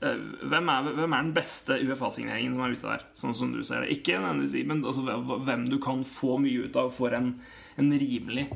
hvem, 0.00 0.70
er, 0.72 0.90
hvem 0.96 1.12
er 1.12 1.26
den 1.26 1.34
beste 1.36 1.76
UFA-signeringen 1.84 2.54
som 2.56 2.64
er 2.64 2.74
ute 2.76 2.88
der, 2.88 3.02
sånn 3.16 3.36
som 3.36 3.52
du 3.52 3.60
ser 3.66 3.84
det? 3.84 3.98
Ikke 3.98 4.16
nødvendigvis, 4.16 4.66
men 4.70 4.80
altså, 4.80 5.04
hvem 5.44 5.66
du 5.68 5.76
kan 5.82 6.00
få 6.08 6.38
mye 6.40 6.66
ut 6.66 6.78
av 6.80 6.88
for 6.96 7.16
en, 7.16 7.34
en 7.80 7.92
rimelig 8.00 8.48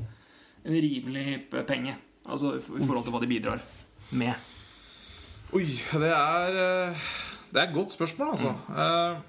En 0.65 0.73
rimelig 0.81 1.43
penge. 1.69 1.93
Altså 2.25 2.55
i 2.57 2.63
forhold 2.65 3.03
til 3.05 3.13
hva 3.13 3.21
de 3.21 3.29
bidrar 3.29 3.65
med. 4.17 4.47
Oi, 5.53 5.67
det 6.01 6.09
er 6.09 6.57
eh, 6.57 7.03
Det 7.51 7.61
er 7.61 7.67
et 7.67 7.75
godt 7.75 7.93
spørsmål, 7.93 8.31
altså. 8.33 8.55
Mm. 8.73 9.21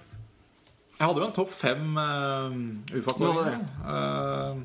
Jeg 0.95 1.09
hadde 1.09 1.19
jo 1.19 1.27
en 1.27 1.35
topp 1.35 1.51
fem 1.51 1.97
uh, 1.99 2.55
UFA-kåringer. 2.95 3.67
Eh, 3.91 4.63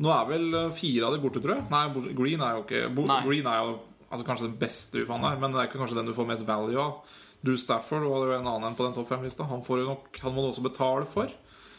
nå 0.00 0.12
er 0.14 0.28
vel 0.30 0.54
eh, 0.56 0.70
fire 0.72 1.08
av 1.08 1.12
de 1.12 1.20
borte, 1.20 1.42
tror 1.44 1.58
jeg. 1.58 1.66
Nei, 1.68 2.12
Green 2.16 2.40
er 2.40 2.56
jo 2.56 2.62
ikke. 2.64 3.08
Green 3.26 3.48
er 3.50 3.58
jo 3.60 3.74
altså, 4.10 4.26
kanskje 4.26 4.50
den 4.50 4.58
beste 4.60 5.00
UFA-en 5.00 5.24
der, 5.24 5.40
men 5.40 5.54
det 5.54 5.62
er 5.62 5.70
ikke 5.70 5.80
kanskje 5.80 5.98
den 6.00 6.10
du 6.10 6.16
får 6.16 6.28
mest 6.28 6.46
value 6.48 6.82
av. 6.82 7.16
Drew 7.40 7.56
Stafford 7.56 8.04
var 8.04 8.28
jo 8.28 8.36
en 8.36 8.44
annen 8.50 8.68
enn 8.68 8.76
på 8.76 8.84
den 8.84 8.94
topp 8.96 9.08
fem-lista. 9.14 9.46
Han, 9.48 9.64
får 9.64 9.82
jo 9.82 9.88
nok, 9.94 10.12
han 10.20 10.34
må 10.36 10.44
du 10.44 10.50
også 10.50 10.66
betale 10.66 11.08
for. 11.08 11.32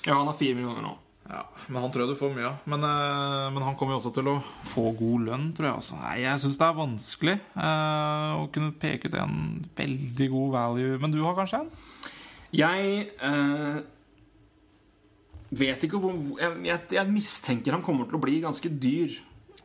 Ja, 0.07 0.15
han 0.15 0.25
har 0.25 0.37
fire 0.37 0.57
millioner 0.57 0.85
nå. 0.87 0.97
Ja, 1.29 1.45
Men 1.67 1.83
han 1.83 1.91
tror 1.93 2.03
jeg 2.03 2.15
du 2.15 2.19
får 2.19 2.33
mye 2.33 2.47
av. 2.49 2.63
Men, 2.67 2.83
eh, 2.83 3.47
men 3.53 3.63
han 3.63 3.77
kommer 3.79 3.93
jo 3.93 4.01
også 4.01 4.11
til 4.15 4.27
å 4.31 4.39
få 4.71 4.89
god 4.97 5.27
lønn, 5.29 5.47
tror 5.55 5.69
jeg. 5.69 5.77
Altså. 5.83 5.99
Nei, 6.01 6.15
jeg 6.23 6.41
syns 6.43 6.57
det 6.59 6.67
er 6.67 6.79
vanskelig 6.79 7.37
eh, 7.37 8.31
å 8.41 8.49
kunne 8.55 8.73
peke 8.81 9.11
ut 9.11 9.17
en 9.21 9.37
veldig 9.77 10.29
god 10.33 10.53
value. 10.57 10.99
Men 11.03 11.13
du 11.13 11.21
har 11.21 11.37
kanskje 11.37 11.61
en? 11.61 11.71
Jeg 12.51 13.05
eh, 13.29 13.77
vet 15.61 15.85
ikke 15.87 16.01
hvor 16.01 16.17
jeg, 16.17 16.51
jeg, 16.67 16.79
jeg 16.97 17.13
mistenker 17.13 17.77
han 17.77 17.85
kommer 17.85 18.09
til 18.09 18.19
å 18.19 18.23
bli 18.25 18.41
ganske 18.43 18.73
dyr. 18.81 19.15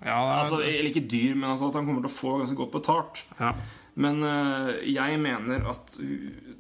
Ja, 0.02 0.18
er... 0.18 0.38
Altså, 0.42 0.60
eller 0.60 0.90
ikke 0.90 1.06
dyr, 1.08 1.34
men 1.34 1.50
altså 1.50 1.70
at 1.70 1.78
han 1.78 1.88
kommer 1.88 2.04
til 2.04 2.12
å 2.12 2.16
få 2.16 2.36
ganske 2.42 2.58
godt 2.58 2.76
betalt. 2.78 3.24
ja. 3.40 3.54
Men 3.96 4.18
uh, 4.20 4.74
jeg 4.84 5.16
mener 5.16 5.62
at 5.70 5.94
uh, 6.04 6.56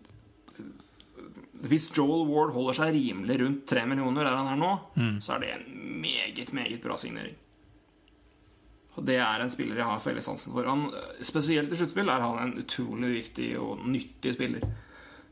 hvis 1.68 1.90
Joel 1.92 2.24
Ward 2.30 2.54
holder 2.54 2.78
seg 2.78 2.94
rimelig 2.94 3.36
rundt 3.42 3.66
tre 3.68 3.82
millioner, 3.88 4.24
der 4.24 4.38
han 4.38 4.54
er 4.54 4.60
nå, 4.60 4.70
så 5.20 5.34
er 5.34 5.42
det 5.42 5.50
en 5.52 5.66
meget, 6.00 6.52
meget 6.56 6.80
bra 6.84 6.96
signering. 7.00 7.36
Og 8.96 9.04
Det 9.04 9.18
er 9.20 9.42
en 9.42 9.52
spiller 9.52 9.76
jeg 9.76 9.88
har 9.88 10.00
fellessansen 10.00 10.54
for. 10.54 10.68
Han, 10.68 10.88
spesielt 11.20 11.72
i 11.72 11.78
sluttspill 11.78 12.08
er 12.08 12.24
han 12.24 12.38
en 12.40 12.54
utrolig 12.62 13.12
viktig 13.18 13.50
og 13.60 13.84
nyttig 13.84 14.32
spiller. 14.36 14.64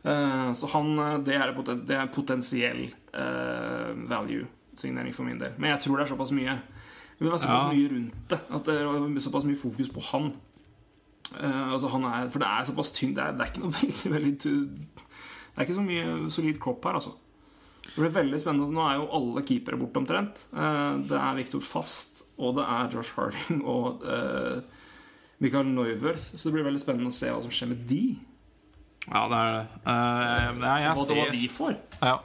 Uh, 0.04 0.52
så 0.52 0.68
han, 0.74 0.90
eh, 1.00 1.14
det 1.24 1.36
er, 1.38 1.52
poten, 1.56 1.80
det 1.88 1.96
er 1.96 2.10
potensiell 2.12 2.82
eh, 2.84 3.92
value-signering 4.10 5.14
for 5.16 5.24
min 5.24 5.40
del. 5.40 5.54
Men 5.56 5.72
jeg 5.72 5.80
tror 5.86 5.96
det 5.96 6.04
er 6.04 6.10
såpass 6.10 6.34
mye 6.36 6.58
Det 7.14 7.22
vil 7.22 7.30
være 7.30 7.42
såpass 7.44 7.62
Ja. 7.62 7.72
mye 7.72 7.90
rundt 7.92 8.28
det. 8.30 8.40
At 8.50 8.64
det 8.66 8.74
er 8.80 9.20
såpass 9.22 9.44
mye 9.46 9.56
fokus 9.60 9.90
på 9.94 10.02
han. 10.12 10.32
Uh, 11.34 11.72
altså 11.72 11.88
han 11.90 12.04
er, 12.04 12.28
for 12.30 12.38
det 12.42 12.48
er 12.48 12.64
såpass 12.68 12.90
tynt. 12.94 13.16
Det 13.16 13.24
det 13.38 13.44
er 13.44 13.52
ikke 13.52 13.62
noe 13.64 13.74
veldig, 13.80 14.10
veldig 14.12 14.34
Det 14.44 15.60
er 15.62 15.66
ikke 15.68 15.78
så 15.78 15.84
mye 15.86 16.30
solid 16.34 16.58
kropp 16.60 16.84
her, 16.84 16.98
altså. 16.98 17.14
Det 17.84 17.94
blir 18.00 18.10
veldig 18.16 18.40
spennende. 18.40 18.72
Nå 18.74 18.82
er 18.88 18.96
jo 18.98 19.08
alle 19.14 19.42
keepere 19.46 19.78
borte 19.78 20.00
omtrent. 20.02 20.46
Uh, 20.52 20.98
det 21.06 21.18
er 21.20 21.34
Victor 21.38 21.60
Fast, 21.62 22.24
og 22.38 22.56
det 22.58 22.64
er 22.66 22.90
Josh 22.94 23.14
Harding 23.18 23.62
og 23.64 24.02
uh, 24.02 24.60
Michael 25.38 25.66
Neuwirth. 25.74 26.32
Så 26.34 26.48
det 26.48 26.54
blir 26.56 26.66
veldig 26.66 26.80
spennende 26.82 27.12
å 27.12 27.14
se 27.14 27.30
hva 27.30 27.42
som 27.44 27.52
skjer 27.54 27.70
med 27.74 27.84
de. 27.90 28.02
ja, 29.10 29.24
det 29.30 29.38
er 29.40 29.50
det. 29.54 29.66
Uh, 29.86 29.92
jeg, 29.94 30.62
jeg 30.64 30.82
jeg, 30.82 31.18
hva 31.22 31.28
de 31.38 31.48
får. 31.60 31.76
ja. 32.02 32.16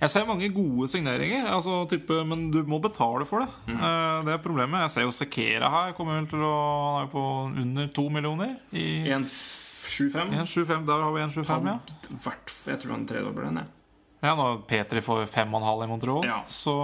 Jeg 0.00 0.08
ser 0.14 0.24
mange 0.28 0.48
gode 0.54 0.86
signeringer, 0.88 1.44
altså, 1.52 1.82
type, 1.90 2.22
men 2.24 2.46
du 2.54 2.62
må 2.64 2.78
betale 2.80 3.26
for 3.28 3.44
det. 3.44 3.50
Eh, 3.68 4.20
det 4.24 4.32
er 4.32 4.40
problemet. 4.44 4.80
Jeg 4.86 4.94
ser 4.94 5.04
jo 5.04 5.12
Sekera 5.12 5.68
her. 5.74 5.92
Kommer 5.98 6.24
til 6.30 6.40
å, 6.40 6.54
han 6.94 7.02
er 7.02 7.04
jo 7.04 7.10
på 7.12 7.24
under 7.64 7.90
to 7.92 8.06
millioner. 8.12 8.54
I 8.72 8.86
1,75. 9.12 10.32
1,75. 10.40 10.86
Der 10.88 11.04
har 11.04 11.12
vi 11.12 11.20
1,75, 11.26 11.68
ja. 11.68 11.76
Hvert, 12.24 12.54
jeg 12.72 12.80
tror 12.80 12.96
han 12.96 13.04
tredobler 13.10 13.50
den. 13.50 13.60
jeg. 13.60 13.76
Ja, 14.20 14.34
når 14.36 14.58
Petri 14.68 15.00
får 15.00 15.22
5,5 15.32 15.84
i 15.84 15.88
Montreal, 15.88 16.24
Ja. 16.28 16.42
så 16.48 16.74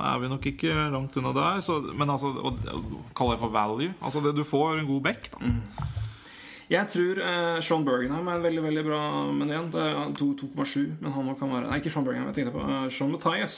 er 0.00 0.20
vi 0.22 0.30
nok 0.32 0.46
ikke 0.48 0.76
langt 0.92 1.16
unna 1.20 1.32
der. 1.36 1.60
Så, 1.64 1.76
men 1.92 2.08
altså, 2.12 2.30
å, 2.40 2.52
kalle 3.16 3.36
det 3.36 3.42
for 3.42 3.52
value 3.52 3.90
Altså, 4.00 4.22
det, 4.24 4.32
du 4.36 4.44
får 4.48 4.80
en 4.80 4.88
god 4.88 5.02
back, 5.04 5.28
da. 5.34 5.50
Jeg 6.70 6.86
tror 6.86 7.18
eh, 7.18 7.60
Sean 7.66 7.84
Bergenheim 7.84 8.28
er 8.30 8.36
en 8.38 8.42
veldig 8.44 8.62
veldig 8.62 8.82
bra 8.86 8.98
Men 9.34 9.48
igjen, 9.50 9.70
det 9.74 9.80
er 9.82 10.12
2,7. 10.14 10.84
Men 11.02 11.12
han 11.16 11.30
kan 11.38 11.50
være 11.50 11.70
Nei, 11.70 11.78
ikke 11.82 11.90
Sean 11.90 12.04
Bergenheim. 12.06 12.28
Jeg 12.30 12.36
tenkte 12.44 12.52
på 12.54 12.62
uh, 12.62 12.88
Sean 12.94 13.10
Mathias. 13.10 13.56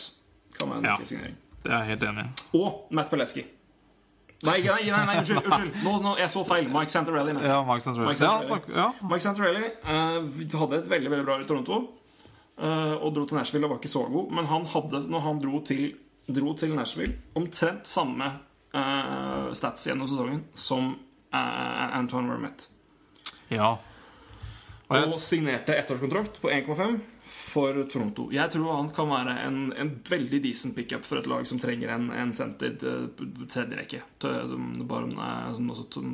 Kan 0.58 0.70
være 0.70 0.78
en 0.78 0.84
Ja. 0.88 0.96
signering. 1.04 1.34
Det 1.62 1.70
er 1.72 1.76
jeg 1.84 1.90
helt 1.92 2.02
enig 2.08 2.24
i. 2.24 2.30
Og 2.58 2.88
Matt 2.90 3.10
Peleski. 3.12 3.44
Nei, 4.42 4.56
nei, 4.64 4.88
nei, 4.90 5.02
nei, 5.06 5.18
unnskyld. 5.20 5.44
unnskyld 5.46 5.84
Nå, 5.84 5.92
nå, 6.02 6.16
Jeg 6.18 6.30
så 6.32 6.40
feil. 6.48 6.66
Mike 6.72 6.90
Santarelli. 6.90 7.36
Ja, 7.46 7.60
Mike 7.68 7.84
Santorelli. 7.84 8.08
Mike 8.10 8.24
Ja, 8.24 8.30
Santorelli. 8.32 8.48
snakk, 8.48 8.72
ja. 8.74 8.86
Mike 9.12 9.22
Santarelli 9.22 9.68
eh, 9.68 10.56
hadde 10.58 10.80
et 10.80 10.88
veldig 10.90 11.12
veldig 11.12 11.26
bra 11.28 11.36
i 11.38 11.46
Toronto. 11.46 11.76
eh, 12.58 12.94
og 12.98 13.14
dro 13.14 13.24
til 13.30 13.38
Nashville 13.38 13.68
og 13.68 13.76
var 13.76 13.78
ikke 13.78 13.92
så 13.92 14.02
god. 14.10 14.32
Men 14.34 14.48
han 14.50 14.66
hadde, 14.72 15.04
når 15.12 15.20
han 15.28 15.38
dro 15.44 15.60
til, 15.68 15.84
dro 16.26 16.56
til 16.58 16.74
Nashville, 16.74 17.14
omtrent 17.38 17.86
samme 17.86 18.32
eh, 18.74 19.52
stats 19.54 19.86
gjennom 19.86 20.08
sesongen 20.10 20.42
som 20.58 20.90
eh, 21.32 21.96
Antoine 22.00 22.32
Vermette. 22.34 22.71
Ja. 23.52 23.76
Og 24.92 24.98
jeg- 24.98 25.12
Og 25.12 25.20
signerte 25.20 25.72
ettårskontrakt 25.72 26.40
på 26.40 26.50
1,5 26.52 27.00
for 27.22 27.72
Toronto. 27.88 28.28
Jeg 28.30 28.50
tror 28.50 28.76
han 28.76 28.90
kan 28.90 29.08
være 29.08 29.38
en, 29.46 29.72
en 29.72 29.90
veldig 30.04 30.42
decent 30.42 30.76
pickup 30.76 31.04
for 31.04 31.16
et 31.18 31.26
lag 31.26 31.46
som 31.46 31.58
trenger 31.58 31.88
en, 31.94 32.10
en 32.10 32.34
senter 32.34 32.76
til 32.76 33.08
tredje 33.48 33.78
rekke. 33.78 34.02
Eh, 34.24 34.48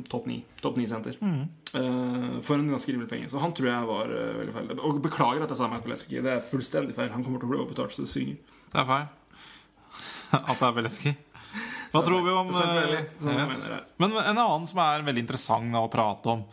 topp 0.07 0.25
ni. 0.27 0.45
Topp 0.61 0.77
ni-senter. 0.77 1.17
Eh, 1.19 2.39
for 2.41 2.55
en 2.55 2.69
ganske 2.71 2.93
rimelig 2.93 3.09
penge. 3.09 3.29
Så 3.29 3.39
han 3.39 3.51
tror 3.51 3.67
jeg 3.67 3.89
var 3.89 4.05
uh, 4.05 4.37
veldig 4.39 4.53
feil. 4.53 4.79
Og 4.79 5.01
beklager 5.03 5.43
at 5.43 5.49
jeg 5.49 5.57
sa 5.59 5.67
meg 5.67 5.83
på 5.83 5.91
Leski. 5.91 6.21
Det 6.23 6.31
er 6.37 6.45
fullstendig 6.45 6.95
feil. 6.95 7.11
Han 7.11 7.23
kommer 7.25 7.39
til 7.41 7.49
å 7.49 7.51
bli 7.51 7.59
overbetalt 7.59 7.91
så 7.91 8.05
det 8.05 8.13
synger. 8.13 8.37
Det 8.71 8.79
er 8.79 8.87
feil. 8.93 9.07
At 10.39 10.55
det 10.55 10.67
er 10.69 10.73
Veleski. 10.77 11.15
Hva 11.89 12.03
tror 12.05 12.21
vi 12.21 12.31
om 12.31 12.49
eh, 12.53 12.79
jeg 12.79 13.07
yes. 13.17 13.63
Men 13.97 14.13
en 14.13 14.37
annen 14.37 14.67
som 14.69 14.79
er 14.85 15.03
veldig 15.07 15.23
interessant 15.25 15.73
å 15.75 15.87
prate 15.91 16.35
om 16.35 16.43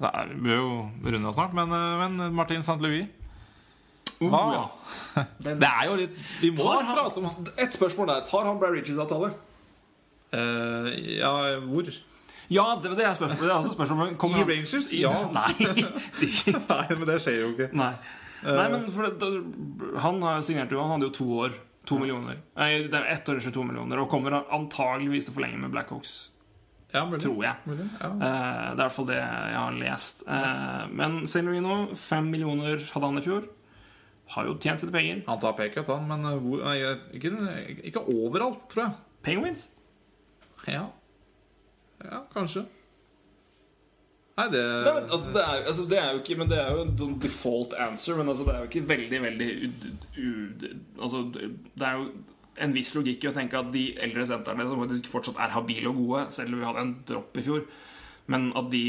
Vi 0.00 0.36
bør 0.46 0.56
jo 0.56 0.70
runde 1.12 1.28
av 1.28 1.34
snart, 1.36 1.52
men, 1.54 1.72
eh, 1.76 2.08
men 2.08 2.34
Martin 2.34 2.62
St. 2.64 2.78
Louis 2.80 3.06
Oh, 4.20 4.50
ja. 4.52 4.64
Det 5.40 5.54
er 5.64 5.86
jo 5.88 5.94
litt 5.96 6.16
Vi 6.42 6.50
må 6.52 6.66
han- 6.74 6.90
prate 6.92 7.16
om 7.22 7.28
Et 7.56 7.72
spørsmål 7.72 8.06
der. 8.10 8.20
Tar 8.28 8.44
han 8.44 8.58
Brad 8.60 8.74
Richards-avtale? 8.76 9.30
Uh, 10.34 10.90
Ja, 11.16 11.32
hvor? 11.64 11.88
Ja, 12.50 12.64
det, 12.82 12.96
det 12.98 13.04
er 13.06 13.14
spørsmålet. 13.14 13.40
Det 13.46 13.50
er 13.50 13.56
altså 13.56 13.72
spørsmålet 13.72 14.18
kommer 14.18 14.36
I 14.36 14.40
han- 14.42 14.50
Rangers? 14.50 14.90
Ja. 14.92 15.12
Nei. 15.38 15.54
Nei, 16.74 16.86
men 16.98 17.06
det 17.08 17.16
skjer 17.24 17.38
jo 17.40 17.48
ikke. 17.54 17.70
Nei. 17.72 17.92
Nei, 18.44 18.68
men 18.72 18.86
det, 18.88 19.30
Han 20.00 20.20
har 20.24 20.38
jo 20.40 20.44
signert 20.46 20.70
jo 20.72 20.80
Han 20.80 20.94
hadde 20.96 21.08
jo 21.10 21.14
to 21.16 21.26
år. 21.46 21.56
To 21.88 21.96
millioner. 21.98 22.36
Nei, 22.56 22.70
det 22.92 22.94
er 23.00 23.08
ett 23.14 23.28
år, 23.28 23.40
ikke 23.40 23.52
to 23.56 23.62
millioner. 23.64 24.00
Og 24.04 24.08
kommer 24.12 24.36
antageligvis 24.52 25.26
til 25.30 25.32
å 25.32 25.38
forlenge 25.40 25.60
med 25.64 25.72
Blackhawks. 25.72 26.29
Ja, 26.92 27.04
mulig. 27.06 27.20
Tror 27.22 27.44
jeg. 27.44 27.54
Mulig, 27.64 27.86
ja. 28.00 28.08
uh, 28.08 28.20
det 28.20 28.28
er 28.28 28.72
i 28.72 28.82
hvert 28.82 28.96
fall 28.96 29.08
det 29.10 29.18
jeg 29.20 29.58
har 29.58 29.78
lest. 29.78 30.24
Eh, 30.26 30.84
men. 30.90 31.20
Louis 31.46 31.98
fem 31.98 32.30
millioner 32.30 32.82
hadde 32.92 33.06
han 33.06 33.20
i 33.20 33.24
fjor. 33.24 33.46
Har 34.34 34.46
jo 34.46 34.56
tjent 34.62 34.82
sine 34.82 34.94
penger. 34.94 35.22
Han 35.26 35.40
tar 35.42 35.54
paycut, 35.58 35.88
han, 35.90 36.08
men 36.10 36.26
eh, 36.26 36.40
hvor, 36.42 36.64
nei, 36.66 36.76
ikke, 37.18 37.32
ikke 37.90 38.02
overalt, 38.14 38.66
tror 38.72 38.84
jeg. 38.84 38.98
Penguins? 39.26 39.68
Ja, 40.66 40.88
ja 42.04 42.20
kanskje. 42.34 42.66
Nei, 44.38 44.46
det 44.52 44.60
Det 44.60 44.90
er, 44.90 45.06
altså, 45.12 45.32
det, 45.34 45.42
er, 45.42 45.64
altså, 45.66 45.84
det 45.90 45.98
er 45.98 46.12
jo 46.12 46.18
ikke 46.18 46.36
Men 46.38 46.48
det 46.48 46.58
er 46.60 46.68
jo 46.72 46.82
en 46.86 46.92
sånn 46.96 47.16
default 47.20 47.74
answer, 47.76 48.16
men 48.16 48.30
altså, 48.32 48.46
det 48.46 48.54
er 48.54 48.62
jo 48.62 48.68
ikke 48.70 48.88
veldig, 48.88 49.18
veldig 49.24 49.48
u, 49.50 49.70
u, 50.16 50.30
Altså, 51.02 51.24
det 51.34 51.88
er 51.88 51.98
jo 51.98 52.06
en 52.60 52.72
viss 52.76 52.94
logikk 52.96 53.24
i 53.24 53.30
å 53.30 53.34
tenke 53.36 53.58
at 53.58 53.70
de 53.74 53.84
eldre 54.04 54.26
sentrene 54.28 54.66
som 54.68 54.80
faktisk 54.82 55.08
fortsatt 55.10 55.38
er 55.40 55.52
habile 55.54 55.88
og 55.90 55.96
gode, 56.00 56.26
selv 56.34 56.54
om 56.54 56.60
vi 56.62 56.68
hadde 56.68 56.84
en 56.86 56.94
dropp 57.08 57.36
i 57.40 57.44
fjor, 57.46 57.62
men 58.30 58.50
at 58.58 58.70
de 58.72 58.84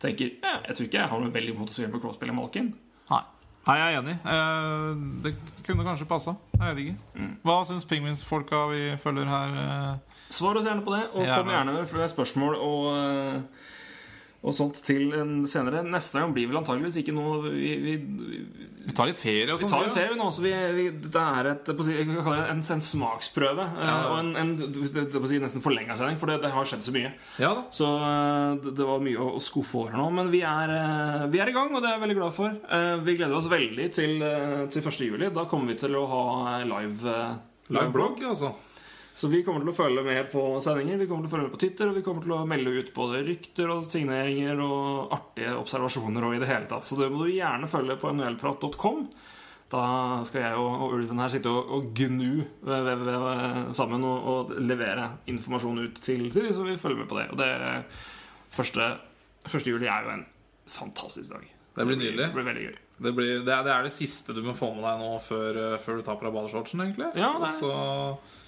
tenker 0.00 0.34
ja, 0.42 0.58
Jeg 0.68 0.76
tror 0.76 0.86
ikke 0.86 0.98
jeg 1.00 1.08
har 1.10 1.20
noe 1.22 1.32
veldig 1.32 1.54
imot 1.54 1.70
å 1.70 1.72
spille 1.72 1.88
med 1.92 2.02
Crosby 2.04 2.26
eller 2.26 2.36
Malkin. 2.36 2.66
Nei. 3.10 3.22
Nei, 3.66 3.76
jeg 3.80 3.86
er 3.94 3.96
enig. 3.98 4.16
Eh, 4.30 4.90
det 5.24 5.32
kunne 5.66 5.86
kanskje 5.88 6.06
passa. 6.06 6.36
Jeg 6.54 6.68
vet 6.76 6.82
ikke. 6.84 7.28
Hva 7.48 7.56
syns 7.66 7.86
pingvinsfolka 7.90 8.60
vi 8.70 8.82
følger 9.02 9.26
her? 9.26 9.56
eh? 9.62 10.20
Svar 10.30 10.58
oss 10.60 10.66
gjerne 10.68 10.84
på 10.86 10.92
det, 10.94 11.04
og 11.14 11.26
kom 11.26 11.50
gjerne 11.50 11.74
med 11.74 11.88
flere 11.90 12.06
spørsmål 12.12 12.54
og, 12.60 12.86
eh, 12.94 13.40
og 14.44 14.54
sånt 14.54 14.78
til 14.84 15.08
en 15.16 15.30
senere. 15.48 15.80
Neste 15.86 16.20
gang 16.20 16.32
blir 16.36 16.46
vel 16.50 16.58
antageligvis 16.60 16.98
ikke 17.00 17.14
noe 17.16 17.48
Vi, 17.50 17.70
vi, 17.82 17.94
Vi 18.86 18.94
tar 18.94 19.08
litt 19.08 19.18
ferie 19.18 19.48
og 19.50 19.58
vi 19.58 19.64
sånn. 19.64 19.72
tar 19.72 19.86
jo 19.88 19.94
ferie 19.96 20.18
nå, 20.20 20.26
så 20.30 20.44
vi, 20.44 20.52
vi, 20.76 20.84
det 21.08 21.22
er 21.22 21.48
et, 21.54 21.70
en, 21.72 22.60
en 22.60 22.84
smaksprøve. 22.90 23.64
eh, 23.72 23.88
Ja. 23.88 23.96
Og 24.12 24.18
en, 24.20 24.30
en 24.38 24.52
det, 24.60 25.40
nesten 25.42 25.64
forlenga 25.64 25.96
sending, 25.98 26.18
for 26.20 26.30
det, 26.30 26.36
det 26.44 26.52
har 26.54 26.68
skjedd 26.68 26.84
så 26.86 26.94
mye. 26.94 27.10
Ja. 27.42 27.50
Så 27.74 27.88
eh, 27.96 28.60
det, 28.62 28.76
det 28.78 28.86
var 28.86 29.02
mye 29.02 29.18
å, 29.24 29.32
å 29.38 29.42
skuffe 29.42 29.80
over 29.82 29.96
nå. 29.98 30.06
Men 30.20 30.30
vi 30.30 30.44
er, 30.46 30.74
eh, 30.76 31.26
vi 31.32 31.42
er 31.42 31.50
i 31.50 31.56
gang, 31.56 31.72
og 31.74 31.82
det 31.82 31.90
er 31.90 31.96
jeg 31.96 32.04
veldig 32.06 32.18
glad 32.20 32.36
for. 32.36 32.54
Vi 33.08 33.16
gleder 33.18 33.34
oss 33.40 33.50
veldig 33.50 33.88
til, 33.98 34.22
til 34.70 34.86
1. 34.92 35.02
juli. 35.10 35.32
Da 35.34 35.48
kommer 35.50 35.72
vi 35.74 35.80
til 35.82 35.96
å 35.98 36.06
ha 36.12 36.22
live, 36.62 37.18
Live 37.66 37.90
blogg, 37.90 38.20
altså. 38.22 38.52
Så 39.16 39.30
vi 39.32 39.38
kommer 39.44 39.62
til 39.64 39.72
å 39.72 39.76
følge 39.76 40.02
med 40.04 40.26
på 40.28 40.42
sendinger, 40.60 40.98
vi 41.00 41.06
kommer 41.08 41.24
til 41.24 41.30
å 41.30 41.32
følge 41.32 41.46
med 41.46 41.54
på 41.54 41.60
Twitter, 41.62 41.88
og 41.88 41.96
vi 41.96 42.02
kommer 42.04 42.24
til 42.26 42.34
å 42.36 42.42
melde 42.48 42.74
ut 42.76 42.90
både 42.96 43.22
rykter 43.24 43.70
og 43.72 43.86
signeringer 43.88 44.60
og 44.60 45.14
artige 45.16 45.54
observasjoner 45.56 46.26
og 46.28 46.36
i 46.36 46.42
det 46.42 46.50
hele 46.50 46.68
tatt. 46.68 46.84
Så 46.84 46.98
det 47.00 47.08
må 47.08 47.24
du 47.24 47.32
gjerne 47.32 47.70
følge 47.70 47.96
på 48.02 48.12
nlprat.com. 48.12 49.06
Da 49.72 49.86
skal 50.28 50.44
jeg 50.44 50.60
og, 50.60 50.84
og 50.84 50.92
Ulven 50.98 51.24
her 51.24 51.32
sitte 51.32 51.50
og, 51.50 51.72
og 51.74 51.88
gnu 51.96 52.44
ved, 52.44 52.86
ved, 52.86 53.02
ved, 53.08 53.72
sammen 53.74 54.04
og, 54.06 54.28
og 54.30 54.54
levere 54.62 55.08
informasjon 55.32 55.80
ut 55.86 55.98
til, 56.04 56.28
til 56.30 56.46
de 56.46 56.52
som 56.54 56.68
vil 56.68 56.78
følge 56.78 57.00
med 57.00 57.10
på 57.10 57.18
det. 57.18 57.26
Og 57.32 57.40
det 57.40 57.50
første, 58.54 58.92
første 59.48 59.72
juli 59.72 59.88
er 59.90 60.06
jo 60.06 60.12
en 60.12 60.26
fantastisk 60.70 61.32
dag. 61.32 61.48
Det 61.76 61.84
blir 61.88 61.98
nydelig. 61.98 62.28
Det 62.28 62.34
blir 62.36 62.46
veldig 62.52 62.68
gøy. 62.68 62.80
Det, 62.96 63.12
blir, 63.16 63.32
det, 63.44 63.52
er, 63.52 63.64
det 63.66 63.72
er 63.74 63.88
det 63.88 63.92
siste 63.96 64.36
du 64.36 64.44
må 64.44 64.54
få 64.56 64.70
med 64.76 64.84
deg 64.86 65.02
nå 65.02 65.10
før, 65.24 65.58
eh, 65.64 65.80
før 65.82 65.98
du 65.98 66.06
tar 66.06 66.20
på 66.20 66.28
deg 66.28 66.36
badeshortsen, 66.36 66.84
egentlig. 66.84 67.10
Ja, 67.20 67.34
det 67.42 67.50
er- 67.50 68.44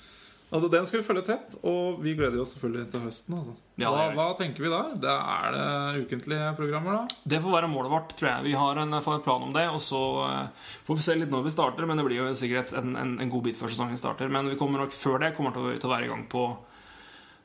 altså, 0.50 0.68
den 0.72 0.86
skal 0.88 1.00
vi 1.00 1.06
følge 1.06 1.24
tett, 1.28 1.56
og 1.66 1.98
vi 2.04 2.14
gleder 2.18 2.42
oss 2.42 2.54
selvfølgelig 2.54 2.90
til 2.92 3.02
høsten. 3.06 3.38
Altså. 3.38 3.56
Ja, 3.78 3.92
hva, 3.94 4.06
hva 4.16 4.28
tenker 4.38 4.64
vi 4.64 4.70
der? 4.72 4.94
Det 5.02 5.14
er 5.14 5.56
det 5.56 6.04
ukentlige 6.04 6.52
programmer, 6.58 7.00
da? 7.00 7.18
Det 7.34 7.42
får 7.44 7.56
være 7.56 7.72
målet 7.72 7.92
vårt, 7.92 8.14
tror 8.18 8.30
jeg. 8.32 8.46
Vi 8.48 8.54
har 8.58 8.80
en, 8.82 8.96
plan 9.24 9.44
om 9.48 9.52
det. 9.54 9.66
Og 9.70 9.82
så 9.84 10.02
eh, 10.26 10.70
får 10.88 10.98
vi 10.98 11.06
se 11.08 11.18
litt 11.18 11.34
når 11.34 11.44
vi 11.46 11.54
starter, 11.54 11.86
men 11.88 12.00
det 12.00 12.08
blir 12.08 12.22
jo 12.22 12.30
sikkert 12.38 12.72
en, 12.80 12.96
en, 12.98 13.18
en 13.22 13.34
god 13.34 13.46
bit 13.46 13.60
før 13.60 13.74
sesongen 13.74 14.00
starter. 14.00 14.32
Men 14.32 14.50
vi 14.50 14.58
kommer 14.60 14.82
nok 14.82 14.96
før 14.96 15.22
det 15.22 15.34
kommer 15.36 15.54
til 15.54 15.68
å, 15.68 15.76
til 15.76 15.90
å 15.90 15.94
være 15.94 16.08
i 16.08 16.12
gang 16.14 16.26
på 16.32 16.48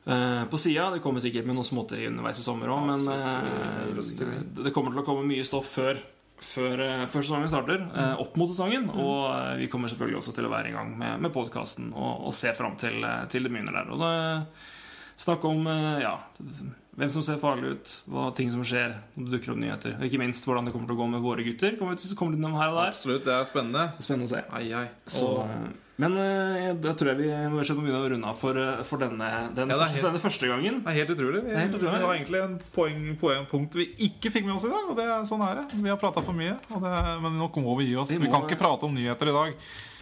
Uh, 0.03 0.43
på 0.51 0.57
sida. 0.59 0.89
Det 0.91 0.99
kommer 0.99 1.23
sikkert 1.23 1.45
med 1.47 1.55
noen 1.55 1.63
småtteri 1.63 2.09
underveis 2.09 2.41
i 2.41 2.43
sommer 2.43 2.67
òg, 2.73 2.81
men 2.89 3.05
eh, 3.07 3.93
vi. 3.95 4.17
det 4.19 4.65
det 4.65 4.73
kommer 4.75 4.91
til 4.91 4.99
å 4.99 5.05
komme 5.07 5.23
mye 5.23 5.45
stoff 5.47 5.69
før, 5.77 5.95
før, 6.43 6.79
eh, 6.83 7.05
før 7.09 7.23
sesongen 7.25 7.49
starter. 7.51 7.81
eh, 7.95 8.13
Opp 8.21 8.35
mot 8.37 8.51
sesongen. 8.51 8.89
Og 8.93 9.31
eh, 9.31 9.57
vi 9.63 9.67
kommer 9.71 9.89
selvfølgelig 9.91 10.19
også 10.21 10.35
til 10.37 10.45
å 10.49 10.53
være 10.53 10.69
i 10.69 10.75
gang 10.75 10.93
med, 10.99 11.19
med 11.25 11.33
podkasten 11.33 11.91
og, 11.95 12.27
og 12.29 12.33
se 12.37 12.53
fram 12.57 12.75
til, 12.79 12.99
eh, 13.03 13.25
til 13.31 13.43
det 13.47 13.51
begynner 13.53 13.79
der. 13.81 13.91
Og 13.95 14.03
det 14.03 14.13
Snakke 15.23 15.45
om 15.45 15.67
ja, 16.01 16.15
hvem 16.97 17.11
som 17.13 17.21
ser 17.21 17.37
farlig 17.37 17.75
ut, 17.75 17.91
hva 18.09 18.23
ting 18.33 18.47
som 18.49 18.63
skjer 18.65 18.95
når 19.13 19.27
det 19.27 19.33
dukker 19.35 19.51
opp 19.53 19.59
nyheter. 19.61 19.93
Og 19.99 20.07
ikke 20.07 20.17
minst 20.23 20.47
hvordan 20.47 20.65
det 20.65 20.73
kommer 20.73 20.89
til 20.89 20.95
å 20.97 21.01
gå 21.03 21.07
med 21.11 21.21
våre 21.21 21.45
gutter. 21.45 21.75
Kommer 21.77 21.93
vi 21.93 22.01
til 22.01 22.15
å 22.15 22.17
komme 22.17 22.33
innom 22.33 22.55
her 22.57 22.71
og 22.73 22.79
der. 22.79 22.95
Absolutt, 22.95 23.21
det 23.27 23.35
er 23.35 23.45
spennende. 23.45 23.83
Det 23.93 24.01
er 24.01 24.07
Spennende 24.07 24.25
å 24.25 24.31
se. 24.33 24.41
Ai, 24.57 24.63
ai. 24.73 24.87
Så, 25.05 25.29
Og- 25.37 25.82
men 26.01 26.15
da 26.17 26.71
det 26.73 26.93
tror 26.97 27.11
jeg 27.11 27.19
vi 27.21 27.27
må 27.53 27.61
begynne 27.61 27.99
å 28.01 28.07
runde 28.09 28.29
av 28.29 28.37
for, 28.37 28.57
eh, 28.57 28.81
for 28.87 28.97
denne, 28.97 29.27
den 29.53 29.69
Ja, 29.69 29.77
første, 29.77 29.99
helt- 29.99 30.07
denne 30.07 30.21
første 30.23 30.47
gangen. 30.49 30.79
Det 30.81 30.89
er 30.89 30.97
helt 30.97 31.13
utrolig. 31.13 31.43
Vi, 31.43 31.51
er 31.51 31.59
helt 31.67 31.75
utrolig. 31.77 31.99
vi 31.99 32.05
har 32.05 32.15
egentlig 32.15 32.41
en 32.41 32.55
poeng, 32.73 33.03
poengpunkt 33.21 33.77
vi 33.77 33.85
ikke 34.09 34.31
fikk 34.33 34.47
med 34.47 34.55
oss 34.55 34.65
i 34.65 34.73
dag. 34.73 34.89
Og 34.89 34.97
det 34.97 35.05
er 35.05 35.21
sånn 35.29 35.43
er 35.45 35.61
det. 35.61 35.77
Vi 35.77 35.89
har 35.89 35.97
prata 36.01 36.23
for 36.25 36.33
mye. 36.33 36.57
Og 36.73 36.81
det, 36.81 37.21
men 37.21 37.37
nå 37.37 37.49
må 37.61 37.77
vi 37.77 37.91
gi 37.91 37.95
oss. 37.95 38.09
Vi 38.09 38.17
Vi, 38.17 38.31
kan 38.31 38.41
ikke 38.41 38.57
prate 38.57 38.83
om 38.89 38.93
nyheter 38.95 39.29
i 39.29 39.37
dag. 39.37 39.53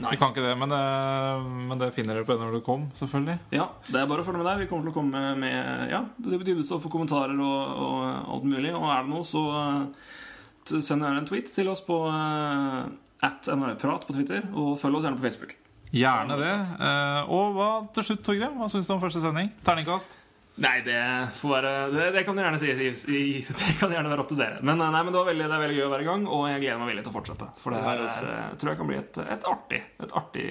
Nei. 0.02 0.12
Vi 0.12 0.18
kan 0.18 0.32
ikke 0.32 0.48
det, 0.48 0.58
men, 0.58 0.70
det, 0.70 1.68
men 1.68 1.78
det 1.78 1.94
finner 1.94 2.16
dere 2.16 2.26
på 2.26 2.40
når 2.40 2.56
det 2.56 2.64
kom, 2.66 2.88
selvfølgelig. 2.96 3.38
Ja, 3.52 3.68
det 3.92 4.00
er 4.02 4.08
bare 4.08 4.24
å 4.24 4.26
følge 4.26 4.42
med 4.42 4.48
deg. 4.48 4.64
Vi 4.64 4.70
kommer 4.72 4.88
til 4.88 4.94
å 4.94 4.98
komme 4.98 5.36
med 5.38 5.92
ja, 5.92 6.06
det 6.18 6.40
dypeste 6.42 6.80
og 6.80 6.88
kommentarer 6.90 7.36
og, 7.36 7.60
og 7.86 8.36
alt 8.38 8.48
mulig. 8.48 8.72
Og 8.74 8.88
er 8.88 9.04
det 9.04 9.12
noe, 9.12 9.28
så 9.28 9.44
eh, 9.60 10.80
send 10.80 11.04
gjerne 11.04 11.22
en 11.22 11.28
tweet 11.28 11.52
til 11.54 11.70
oss 11.70 11.84
på 11.86 12.00
uh, 12.08 12.88
at 13.22 13.52
NHL-prat 13.52 14.08
på 14.08 14.16
Twitter. 14.16 14.48
Og 14.56 14.80
følg 14.82 14.98
oss 14.98 15.06
gjerne 15.06 15.20
på 15.20 15.28
Facebook. 15.28 15.61
Gjerne 15.92 16.38
det. 16.40 16.56
Eh, 16.80 17.32
og 17.36 17.56
hva 17.58 17.70
til 17.96 18.06
slutt, 18.08 18.24
Torgrim? 18.24 18.58
Hva 18.62 18.70
syns 18.72 18.88
du 18.88 18.94
om 18.96 19.02
første 19.04 19.20
sending? 19.24 19.50
Terningkast? 19.66 20.18
Nei, 20.62 20.82
det 20.86 20.98
får 21.40 21.50
være 21.56 21.70
Det, 21.94 22.06
det 22.14 22.22
kan 22.28 22.36
dere 22.38 22.52
gjerne 22.52 22.60
si. 22.60 23.14
i- 23.16 23.42
Det 23.62 23.76
kan 23.80 23.90
gjerne 23.92 24.12
være 24.12 24.20
opp 24.24 24.28
til 24.30 24.38
dere. 24.38 24.60
Men, 24.62 24.80
eh, 24.84 24.92
nei, 24.94 25.02
men 25.04 25.12
det, 25.14 25.20
var 25.20 25.30
veldig, 25.32 25.48
det 25.48 25.56
er 25.58 25.64
veldig 25.64 25.78
gøy 25.80 25.86
å 25.88 25.92
være 25.94 26.06
i 26.06 26.10
gang, 26.10 26.26
og 26.28 26.44
jeg 26.52 26.62
gleder 26.62 26.80
meg 26.82 26.92
veldig 26.92 27.04
til 27.08 27.12
å 27.12 27.16
fortsette. 27.16 27.48
For 27.64 27.72
det 27.76 27.80
Det 27.82 27.88
er 27.88 28.04
her 28.12 28.30
er, 28.36 28.58
tror 28.62 28.72
jeg 28.74 28.80
kan 28.82 28.90
bli 28.92 29.00
et, 29.00 29.18
et, 29.36 29.48
artig, 29.52 29.82
et 30.06 30.16
artig 30.22 30.46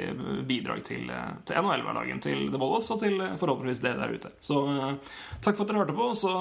bidrag 0.49 0.83
til, 0.89 1.05
eh, 1.15 1.31
til 1.47 1.61
NHL-hverdagen 1.63 2.21
til 2.27 2.43
The 2.51 2.59
Bollos, 2.65 2.91
og 2.97 3.01
til 3.05 3.21
forhåpentligvis 3.41 3.85
dere 3.85 4.01
der 4.03 4.17
ute. 4.17 4.33
Så 4.45 4.61
takk 5.41 5.57
for 5.57 5.65
at 5.65 5.73
dere 5.73 5.85
hørte 5.85 5.97
på, 6.01 6.11
og 6.11 6.19
så 6.21 6.35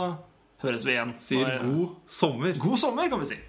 høres 0.63 0.83
vi 0.87 0.95
igjen. 0.97 1.13
Sier 1.19 1.59
god 1.63 1.95
sommer. 2.09 2.57
God 2.59 2.79
sommer, 2.81 3.07
kan 3.11 3.21
vi 3.23 3.29
si. 3.35 3.39